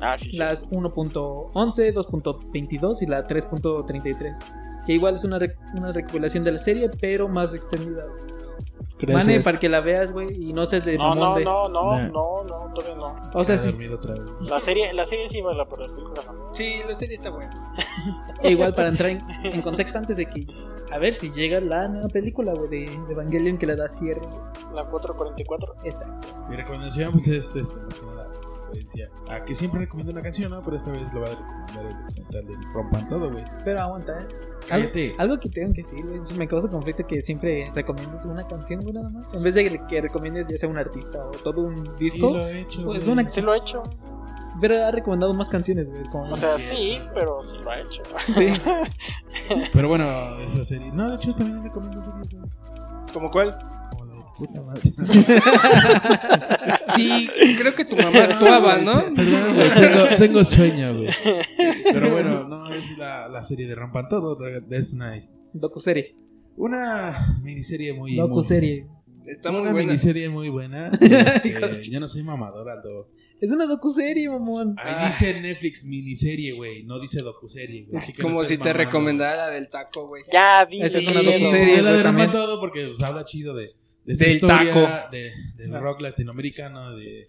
Ah, 0.00 0.16
sí, 0.16 0.30
sí. 0.30 0.38
las 0.38 0.70
1.11, 0.70 1.94
2.22 1.94 3.02
y 3.02 3.06
la 3.06 3.26
3.33. 3.26 4.36
Que 4.86 4.92
igual 4.92 5.14
es 5.14 5.24
una, 5.24 5.38
una 5.74 5.92
recopilación 5.92 6.44
de 6.44 6.52
la 6.52 6.58
serie, 6.58 6.90
pero 7.00 7.28
más 7.28 7.54
extendida. 7.54 8.04
Mane, 9.08 9.40
para 9.40 9.58
que 9.60 9.68
la 9.68 9.80
veas, 9.80 10.12
güey, 10.12 10.28
y 10.32 10.52
no 10.54 10.62
estés 10.62 10.84
de 10.86 10.96
No, 10.96 11.10
mamón 11.10 11.18
no, 11.18 11.34
de... 11.36 11.44
no, 11.44 11.68
no, 11.68 11.92
Nah. 11.92 12.08
no, 12.08 12.44
no, 12.44 12.72
todavía 12.74 12.94
no. 12.96 13.14
O 13.34 13.44
sea, 13.44 13.58
sí, 13.58 13.68
dormido 13.68 13.96
otra 13.96 14.14
vez. 14.14 14.22
La 14.40 14.58
serie, 14.58 14.92
la 14.94 15.04
serie 15.04 15.28
sí 15.28 15.42
vale, 15.42 15.62
pero 15.68 15.86
la 15.86 15.94
película 15.94 16.22
no. 16.32 16.54
Sí, 16.54 16.76
la 16.88 16.94
serie 16.96 17.16
está 17.16 17.28
buena. 17.30 17.74
E 18.42 18.50
igual 18.52 18.74
para 18.74 18.88
entrar 18.88 19.10
en, 19.10 19.20
en 19.44 19.60
contexto 19.62 19.98
antes 19.98 20.16
de 20.16 20.26
que. 20.26 20.46
A 20.92 20.98
ver 20.98 21.14
si 21.14 21.30
llega 21.32 21.60
la 21.60 21.88
nueva 21.88 22.08
película, 22.08 22.54
güey, 22.54 22.70
de, 22.70 22.90
de 23.06 23.12
Evangelion 23.12 23.58
que 23.58 23.66
le 23.66 23.76
da 23.76 23.88
cierre. 23.88 24.22
La 24.74 24.84
444. 24.84 25.74
Exacto. 25.84 26.28
Mi 26.48 26.56
recomendación 26.56 27.12
pues 27.12 27.26
es 27.26 27.44
este, 27.44 27.64
referencia 28.66 29.10
a 29.28 29.44
que 29.44 29.54
siempre 29.54 29.80
recomiendo 29.80 30.12
una 30.12 30.22
canción, 30.22 30.50
¿no? 30.50 30.62
Pero 30.62 30.76
esta 30.76 30.92
vez 30.92 31.12
lo 31.12 31.20
voy 31.20 31.30
a 31.30 31.32
recomendar 31.34 31.86
el 31.86 32.06
documental 32.06 32.46
de 32.46 32.54
Rompan 32.74 33.08
Todo, 33.08 33.30
güey. 33.32 33.44
Pero 33.64 33.80
aguanta, 33.80 34.12
¿eh? 34.18 34.22
Algo, 34.22 34.88
Cállate. 34.90 35.14
algo 35.18 35.38
que 35.38 35.48
tengo 35.48 35.72
que 35.74 35.82
decir, 35.82 36.04
güey. 36.04 36.20
Me 36.36 36.48
causa 36.48 36.68
conflicto 36.68 37.06
que 37.06 37.22
siempre 37.22 37.70
recomiendes 37.74 38.24
una 38.24 38.46
canción, 38.46 38.80
güey, 38.82 38.94
nada 38.94 39.08
más. 39.10 39.26
En 39.32 39.42
vez 39.42 39.54
de 39.54 39.80
que, 39.88 40.00
recomiendes 40.00 40.48
ya 40.48 40.58
sea 40.58 40.68
un 40.68 40.78
artista 40.78 41.24
o 41.26 41.30
todo 41.30 41.62
un 41.62 41.76
Sí, 41.76 42.04
disco. 42.04 42.30
lo 42.30 42.48
he 42.48 42.60
hecho. 42.60 42.84
Pues 42.84 43.06
una- 43.06 43.28
Sí 43.28 43.40
lo 43.40 43.52
ha 43.52 43.56
hecho. 43.56 43.82
Pero 44.60 44.86
ha 44.86 44.90
recomendado 44.90 45.34
más 45.34 45.50
canciones, 45.50 45.90
güey. 45.90 46.02
Como 46.04 46.32
O 46.32 46.36
sea, 46.36 46.56
sí, 46.58 46.98
pero 47.12 47.42
sí 47.42 47.58
lo 47.62 47.70
ha 47.70 47.78
hecho. 47.80 48.02
sí. 48.18 48.48
Pero 49.72 49.88
bueno, 49.88 50.10
esa 50.40 50.64
serie. 50.64 50.90
No, 50.92 51.10
de 51.10 51.16
hecho 51.16 51.34
también 51.34 51.62
recomiendo 51.62 52.02
series, 52.02 52.28
güey. 52.30 52.50
¿Como 53.12 53.30
cuál? 53.30 53.54
Puta 54.36 54.62
madre. 54.62 54.92
Sí, 56.94 57.28
creo 57.58 57.74
que 57.74 57.84
tu 57.84 57.96
mamá 57.96 58.18
actuaba, 58.24 58.78
¿no? 58.78 58.92
Perdón, 59.14 59.54
güey, 59.54 59.70
tengo, 59.74 60.16
tengo 60.18 60.44
sueño, 60.44 60.94
güey. 60.98 61.08
Pero 61.92 62.10
bueno, 62.10 62.44
no, 62.48 62.68
es 62.70 62.96
la, 62.98 63.28
la 63.28 63.42
serie 63.42 63.66
de 63.66 63.74
Rampan 63.74 64.08
Todo, 64.08 64.36
That's 64.68 64.94
Nice. 64.94 65.30
Docuserie. 65.52 66.14
Una 66.56 67.38
miniserie 67.42 67.92
muy. 67.92 68.12
muy- 68.12 68.16
Docuserie. 68.28 68.86
Está 69.26 69.50
muy 69.50 69.62
una 69.62 69.72
buena. 69.72 69.86
miniserie 69.88 70.28
muy 70.28 70.48
buena. 70.48 70.90
Este, 71.00 71.90
yo 71.90 71.98
no 72.00 72.06
soy 72.08 72.22
mamador, 72.22 72.70
Aldo. 72.70 73.08
Es 73.40 73.50
una 73.50 73.66
docuserie, 73.66 74.30
mamón. 74.30 74.76
Ahí 74.78 74.94
Ah. 74.96 75.06
dice 75.08 75.38
Netflix 75.40 75.84
miniserie, 75.84 76.52
güey. 76.52 76.84
No 76.84 76.98
dice 77.00 77.20
docuserie, 77.22 77.84
güey. 77.86 77.98
Así 78.00 78.12
Es 78.12 78.18
no 78.18 78.24
como 78.24 78.44
si 78.44 78.56
te 78.56 78.72
recomendara 78.72 79.48
la 79.48 79.50
del 79.50 79.68
taco, 79.68 80.06
güey. 80.06 80.22
Ya, 80.32 80.64
di. 80.64 80.80
Esa 80.80 80.98
es 80.98 81.08
una 81.08 81.22
docuserie. 81.22 81.78
Y 81.78 81.82
la 81.82 81.92
de 81.92 82.28
Todo 82.28 82.60
porque 82.60 82.86
pues, 82.86 83.02
habla 83.02 83.24
chido 83.24 83.54
de, 83.54 83.72
de 84.06 84.12
esta 84.12 84.24
Del 84.24 84.34
historia, 84.36 84.72
taco. 84.74 85.10
de, 85.10 85.32
del 85.56 85.74
Ah. 85.74 85.80
rock 85.80 86.00
latinoamericano, 86.00 86.96
de 86.96 87.28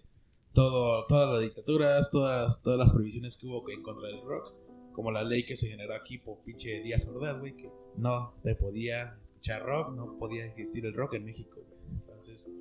todo, 0.54 1.04
todas 1.06 1.32
las 1.34 1.42
dictaduras, 1.42 2.10
todas, 2.10 2.62
todas 2.62 2.78
las 2.78 2.92
prohibiciones 2.92 3.36
que 3.36 3.46
hubo 3.46 3.68
en 3.70 3.82
contra 3.82 4.08
del 4.08 4.22
rock. 4.22 4.54
Como 4.92 5.12
la 5.12 5.22
ley 5.22 5.44
que 5.44 5.54
se 5.54 5.68
generó 5.68 5.94
aquí 5.94 6.18
por 6.18 6.38
pinche 6.42 6.80
Díaz 6.82 7.06
Ordaz, 7.06 7.38
güey, 7.38 7.54
que 7.54 7.70
no 7.96 8.34
te 8.42 8.54
podía 8.56 9.16
escuchar 9.22 9.62
rock, 9.64 9.94
no 9.94 10.18
podía 10.18 10.46
existir 10.46 10.84
el 10.86 10.94
rock 10.94 11.14
en 11.14 11.24
México, 11.24 11.60
güey. 11.64 12.00
Entonces, 12.00 12.56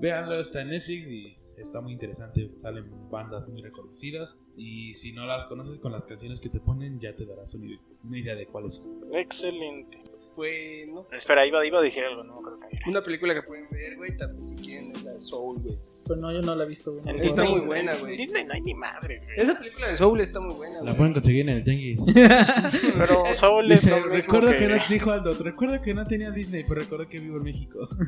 véanlo, 0.00 0.40
está 0.40 0.62
en 0.62 0.68
Netflix 0.70 1.08
y 1.08 1.36
está 1.58 1.82
muy 1.82 1.92
interesante. 1.92 2.50
Salen 2.60 2.86
bandas 3.10 3.46
muy 3.46 3.60
reconocidas 3.60 4.42
y 4.56 4.94
si 4.94 5.12
no 5.12 5.26
las 5.26 5.44
conoces 5.48 5.78
con 5.80 5.92
las 5.92 6.04
canciones 6.06 6.40
que 6.40 6.48
te 6.48 6.60
ponen, 6.60 6.98
ya 6.98 7.14
te 7.14 7.26
darás 7.26 7.52
una, 7.54 7.78
una 8.04 8.18
idea 8.18 8.36
de 8.36 8.46
cuáles 8.46 8.76
son. 8.76 9.00
Excelente. 9.12 9.98
Bueno, 10.36 11.06
Espera, 11.12 11.46
iba, 11.46 11.64
iba 11.66 11.78
a 11.78 11.82
decir 11.82 12.04
algo, 12.04 12.24
no 12.24 12.34
creo 12.40 12.58
que. 12.58 12.78
una 12.88 13.02
película 13.02 13.34
que 13.34 13.42
pueden 13.42 13.68
ver, 13.70 13.96
güey, 13.96 14.16
también 14.16 14.56
si 14.58 14.64
quieren 14.64 14.92
es 14.92 15.02
la 15.04 15.12
de 15.12 15.20
Soul, 15.20 15.58
güey. 15.60 15.78
Pero 16.04 16.16
no, 16.16 16.32
yo 16.32 16.40
no 16.42 16.56
la 16.56 16.64
he 16.64 16.68
visto, 16.68 16.92
güey. 16.92 17.04
En 17.04 17.10
Está 17.22 17.42
Disney- 17.42 17.48
muy 17.50 17.60
buena, 17.66 17.92
en 17.92 18.00
güey. 18.00 18.16
Disney 18.16 18.44
no 18.44 18.54
hay 18.54 18.60
ni 18.62 18.74
madres, 18.74 19.24
güey. 19.24 19.38
Esa 19.40 19.56
película 19.58 19.86
de 19.88 19.96
Soul 19.96 20.20
está 20.20 20.40
muy 20.40 20.54
buena, 20.54 20.76
La 20.78 20.82
güey. 20.82 20.96
pueden 20.96 21.12
conseguir 21.12 21.40
en 21.42 21.48
el 21.56 21.62
Tianguis. 21.64 22.00
Pero 22.98 23.24
Soul 23.34 23.70
es 23.70 23.82
Dice, 23.82 23.90
lo 24.00 24.06
mismo 24.08 24.14
recuerdo 24.16 24.50
que... 24.50 24.56
que... 24.58 24.68
no, 24.68 24.74
dijo 24.88 25.10
Aldo, 25.12 25.34
recuerdo 25.34 25.80
que 25.80 25.94
no 25.94 26.04
tenía 26.04 26.30
Disney, 26.32 26.64
pero 26.66 26.80
recuerdo 26.80 27.08
que 27.08 27.18
vivo 27.20 27.36
en 27.36 27.44
México. 27.44 27.88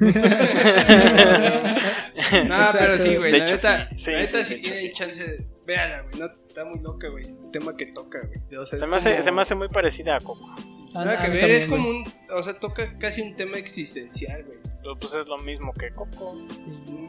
No, 2.49 2.69
pero 2.73 2.99
sí, 2.99 3.17
güey. 3.17 3.33
De 3.33 3.39
La 3.39 3.45
hecho, 3.45 3.55
neta, 3.57 3.89
sí, 3.91 3.97
sí, 3.99 4.11
la 4.13 4.19
neta 4.21 4.43
sí, 4.43 4.55
hecho, 4.55 4.63
tiene 4.63 4.77
sí. 4.77 4.93
chance 4.93 5.25
de. 5.25 5.47
Véala, 5.67 6.03
güey. 6.03 6.19
No, 6.21 6.27
está 6.27 6.65
muy 6.65 6.81
loca, 6.81 7.09
güey. 7.09 7.25
El 7.27 7.51
tema 7.51 7.77
que 7.77 7.87
toca, 7.87 8.21
güey. 8.27 8.59
O 8.61 8.67
sea, 8.67 8.79
Se 8.79 8.87
me, 8.87 8.97
hace, 8.97 9.11
como- 9.13 9.23
se 9.23 9.33
me 9.33 9.41
hace 9.43 9.55
muy 9.55 9.69
parecida 9.69 10.17
a 10.17 10.21
Coco. 10.21 10.49
Ah, 10.97 11.05
Nada 11.05 11.19
a 11.19 11.23
que 11.23 11.29
mí 11.29 11.35
ver, 11.35 11.41
también, 11.41 11.63
es 11.63 11.65
como 11.71 11.89
un. 11.91 12.05
O 12.37 12.43
sea, 12.43 12.55
toca 12.59 12.99
casi 12.99 13.23
un 13.23 13.35
tema 13.37 13.57
existencial, 13.57 14.45
güey. 14.45 14.59
Pero, 14.85 14.97
Pues 14.99 15.15
es 15.15 15.29
lo 15.29 15.39
mismo 15.39 15.73
que 15.73 15.91
Coco. 15.93 16.37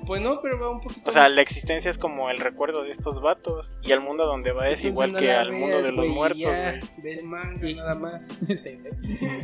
Pues 0.06 0.22
no, 0.22 0.40
pero 0.40 0.58
va 0.60 0.70
un 0.70 0.82
poquito. 0.82 1.02
O 1.06 1.12
sea, 1.12 1.28
la 1.28 1.42
existencia 1.42 1.92
es 1.92 1.98
como 1.98 2.30
el 2.30 2.38
recuerdo 2.38 2.84
de 2.84 2.92
estos 2.92 3.22
vatos. 3.22 3.72
Y 3.82 3.92
al 3.92 4.00
mundo 4.00 4.26
donde 4.26 4.52
va 4.52 4.70
es 4.70 4.86
Entonces 4.86 4.92
igual 4.92 5.12
no 5.12 5.20
que 5.20 5.34
al 5.34 5.52
mundo 5.52 5.82
de 5.82 5.92
los 5.92 6.08
muertos, 6.08 6.58
güey. 6.58 7.24
Manga, 7.24 7.74
nada 7.76 7.96
más. 7.96 8.28
Este, 8.48 8.80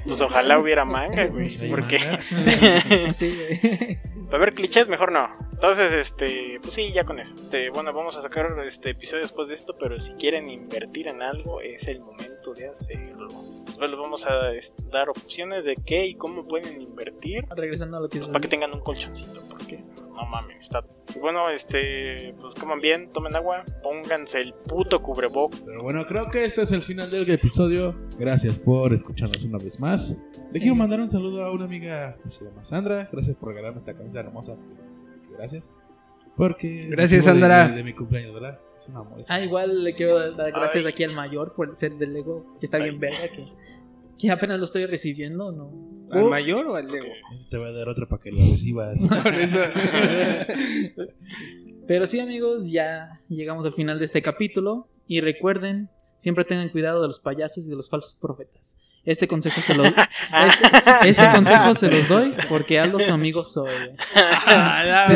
Pues 0.05 0.21
ojalá 0.21 0.59
hubiera 0.59 0.85
manga, 0.85 1.25
güey. 1.27 1.57
Pues, 1.57 1.69
Porque. 1.69 1.99
sí, 3.13 3.35
güey. 3.35 3.99
A 4.31 4.37
ver, 4.37 4.53
clichés, 4.53 4.87
mejor 4.87 5.11
no. 5.11 5.29
Entonces, 5.51 5.91
este, 5.91 6.57
pues 6.61 6.73
sí, 6.73 6.91
ya 6.91 7.03
con 7.03 7.19
eso. 7.19 7.35
Este, 7.35 7.69
bueno, 7.69 7.91
vamos 7.93 8.17
a 8.17 8.21
sacar 8.21 8.57
este 8.65 8.91
episodio 8.91 9.23
después 9.23 9.49
de 9.49 9.55
esto, 9.55 9.75
pero 9.77 9.99
si 9.99 10.13
quieren 10.13 10.49
invertir 10.49 11.07
en 11.07 11.21
algo, 11.21 11.61
es 11.61 11.87
el 11.87 11.99
momento 11.99 12.40
de 12.49 12.67
hacerlo. 12.69 13.27
Después 13.65 13.89
les 13.89 13.99
vamos 13.99 14.25
a 14.25 14.53
este, 14.53 14.83
dar 14.91 15.09
opciones 15.09 15.63
de 15.63 15.75
qué 15.75 16.07
y 16.07 16.15
cómo 16.15 16.47
pueden 16.47 16.81
invertir. 16.81 17.45
Regresando 17.55 17.97
a 17.97 18.01
lo 18.01 18.09
que 18.09 18.17
Pues 18.17 18.29
para 18.29 18.41
que 18.41 18.47
tengan 18.47 18.73
un 18.73 18.81
colchoncito, 18.81 19.41
porque 19.47 19.83
no 20.09 20.25
mames, 20.25 20.59
está. 20.59 20.83
Y 21.15 21.19
bueno, 21.19 21.49
este, 21.49 22.33
pues 22.41 22.55
coman 22.55 22.81
bien, 22.81 23.11
tomen 23.13 23.35
agua, 23.35 23.63
pónganse 23.83 24.39
el 24.39 24.53
puto 24.53 25.01
cubreboc. 25.01 25.53
Pero 25.63 25.83
bueno, 25.83 26.05
creo 26.07 26.29
que 26.31 26.43
este 26.43 26.63
es 26.63 26.71
el 26.71 26.81
final 26.81 27.11
del 27.11 27.29
episodio. 27.29 27.95
Gracias 28.17 28.59
por 28.59 28.93
escucharnos 28.93 29.43
una 29.43 29.59
vez 29.59 29.79
más. 29.79 30.17
Le 30.51 30.59
quiero 30.59 30.75
mandar 30.75 30.99
un 30.99 31.09
saludo 31.09 31.45
a 31.45 31.51
una 31.51 31.65
amiga 31.65 32.17
que 32.23 32.29
se 32.29 32.45
llama 32.45 32.65
Sandra. 32.65 33.07
Gracias 33.11 33.37
por 33.37 33.49
regalarme 33.49 33.79
esta 33.79 33.93
camisa 33.93 34.19
hermosa. 34.19 34.57
Gracias. 35.37 35.71
Porque. 36.37 36.87
Gracias, 36.89 37.25
de- 37.25 37.31
Sandra. 37.31 37.67
De, 37.69 37.83
mi 37.83 37.93
cumpleaños, 37.93 38.33
¿verdad? 38.33 38.59
Es 38.77 38.87
un 38.87 38.95
amor. 38.97 39.23
Ah, 39.27 39.41
igual 39.41 39.83
le 39.83 39.93
quiero 39.95 40.31
dar 40.33 40.51
gracias 40.51 40.85
Ay. 40.85 40.91
aquí 40.91 41.03
al 41.03 41.13
mayor 41.13 41.53
por 41.53 41.69
el 41.69 41.75
set 41.75 41.93
del 41.93 42.13
Lego, 42.13 42.45
que 42.59 42.65
está 42.65 42.77
bien 42.79 42.99
verga, 42.99 43.27
que, 43.35 43.45
que 44.17 44.31
apenas 44.31 44.57
lo 44.57 44.65
estoy 44.65 44.85
recibiendo, 44.85 45.51
¿no? 45.51 45.71
¿Al 46.11 46.23
Uh, 46.23 46.29
mayor 46.29 46.65
o 46.67 46.75
al 46.75 46.87
Lego? 46.87 47.05
Te 47.49 47.57
voy 47.57 47.69
a 47.69 47.71
dar 47.71 47.89
otra 47.89 48.05
para 48.07 48.21
que 48.21 48.31
la 48.31 48.43
recibas. 48.49 49.01
Pero 51.87 52.07
sí, 52.07 52.19
amigos, 52.19 52.71
ya 52.71 53.21
llegamos 53.27 53.65
al 53.65 53.73
final 53.73 53.99
de 53.99 54.05
este 54.05 54.21
capítulo. 54.21 54.87
Y 55.07 55.19
recuerden, 55.19 55.89
siempre 56.17 56.45
tengan 56.45 56.69
cuidado 56.69 57.01
de 57.01 57.07
los 57.07 57.19
payasos 57.19 57.67
y 57.67 57.69
de 57.69 57.75
los 57.75 57.89
falsos 57.89 58.17
profetas. 58.21 58.79
Este 59.03 59.27
consejo 59.27 59.59
se 59.61 59.73
los, 59.75 59.87
este, 59.87 61.09
este 61.09 61.31
consejo 61.33 61.73
se 61.75 61.89
los 61.89 62.07
doy 62.07 62.35
porque 62.47 62.79
Aldo 62.79 62.99
su 62.99 63.11
amigo 63.11 63.43
soy. 63.43 63.69
güey. 63.69 63.95
Ah. 64.15 65.07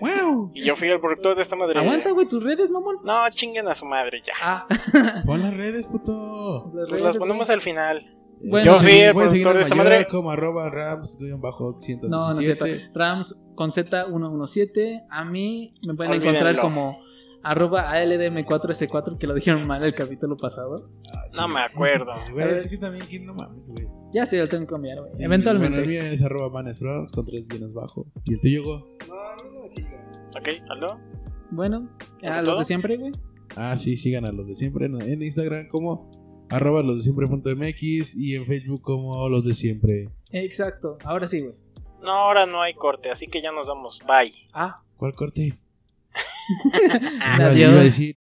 ¡Wow! 0.00 0.52
Y 0.54 0.64
yo 0.66 0.76
fui 0.76 0.88
el 0.88 1.00
productor 1.00 1.36
de 1.36 1.42
esta 1.42 1.56
madre. 1.56 1.80
Aguanta, 1.80 2.10
güey, 2.12 2.28
tus 2.28 2.42
redes, 2.42 2.70
mamón. 2.70 2.96
No, 3.02 3.28
chinguen 3.30 3.66
a 3.66 3.74
su 3.74 3.86
madre 3.86 4.20
ya. 4.22 4.34
Ah, 4.42 4.66
Pon 5.26 5.42
las 5.42 5.54
redes, 5.54 5.86
puto. 5.86 6.64
las 6.66 6.72
Pues 6.74 6.90
redes, 6.90 7.02
las 7.02 7.16
ponemos 7.16 7.46
güey. 7.46 7.54
al 7.54 7.60
final. 7.60 8.10
Bueno, 8.46 8.74
Yo 8.74 8.78
fui 8.78 8.92
el 9.00 9.14
productor 9.14 9.54
de 9.56 9.62
esta 9.62 9.74
mayor 9.74 9.92
madre. 9.92 10.06
Como 10.06 10.30
arroba 10.30 10.68
rams, 10.68 11.18
bajo, 11.38 11.78
117. 11.80 12.08
No, 12.08 12.32
no 12.34 12.38
es 12.38 12.44
cierto. 12.44 12.66
Rams 12.92 13.46
con 13.54 13.70
Z117. 13.70 15.06
A 15.10 15.24
mí 15.24 15.68
me 15.86 15.94
pueden 15.94 16.12
Olvídenlo. 16.12 16.38
encontrar 16.40 16.60
como 16.62 17.00
arroba 17.44 17.90
ALDM4S4, 17.94 19.18
que 19.18 19.26
lo 19.26 19.34
dijeron 19.34 19.66
mal 19.66 19.82
el 19.84 19.94
capítulo 19.94 20.36
pasado. 20.36 20.90
No 21.36 21.48
me 21.48 21.60
acuerdo. 21.60 22.12
Güey, 22.32 22.54
es 22.54 22.66
que 22.68 22.78
también, 22.78 23.04
¿quién 23.08 23.26
no 23.26 23.34
mames, 23.34 23.68
güey? 23.70 23.86
Ya 24.12 24.26
sé, 24.26 24.38
lo 24.38 24.48
tengo 24.48 24.66
que 24.66 24.72
cambiar, 24.72 24.98
güey. 24.98 25.10
Bueno, 25.12 25.24
Eventualmente. 25.26 25.78
el 25.80 25.86
mío 25.86 26.02
es 26.02 26.22
arroba 26.22 26.48
manesfrogs 26.50 27.12
con 27.12 27.26
tres 27.26 27.46
bienes 27.46 27.72
bajo. 27.72 28.06
¿Y 28.24 28.34
el 28.34 28.40
tuyo, 28.40 28.64
Go? 28.64 28.78
No, 29.08 29.14
a 29.20 29.36
mí 29.36 29.50
no 29.54 29.62
me 29.62 29.70
sigan. 29.70 30.30
¿Ok? 30.36 30.48
¿Aló? 30.70 30.98
Bueno, 31.50 31.88
¿Eso 32.22 32.32
a 32.32 32.42
los 32.42 32.58
de 32.58 32.64
siempre, 32.64 32.96
güey. 32.96 33.12
Ah, 33.56 33.76
sí, 33.76 33.96
sigan 33.96 34.24
a 34.24 34.32
los 34.32 34.46
de 34.46 34.54
siempre 34.54 34.86
en, 34.86 35.00
en 35.00 35.22
Instagram 35.22 35.68
como 35.68 36.10
arroba 36.50 36.82
los 36.82 36.96
de 36.96 37.02
siempre.mx 37.12 38.16
y 38.16 38.34
en 38.34 38.46
Facebook 38.46 38.82
como 38.82 39.28
los 39.28 39.44
de 39.44 39.54
siempre. 39.54 40.08
Exacto. 40.30 40.98
Ahora 41.04 41.26
sí, 41.26 41.42
güey. 41.42 41.54
No, 42.02 42.10
ahora 42.10 42.46
no 42.46 42.60
hay 42.60 42.74
corte, 42.74 43.10
así 43.10 43.28
que 43.28 43.40
ya 43.40 43.52
nos 43.52 43.68
vamos. 43.68 44.00
Bye. 44.06 44.32
Ah, 44.52 44.82
¿Cuál 44.96 45.14
corte? 45.14 45.58
Adiós. 47.20 48.14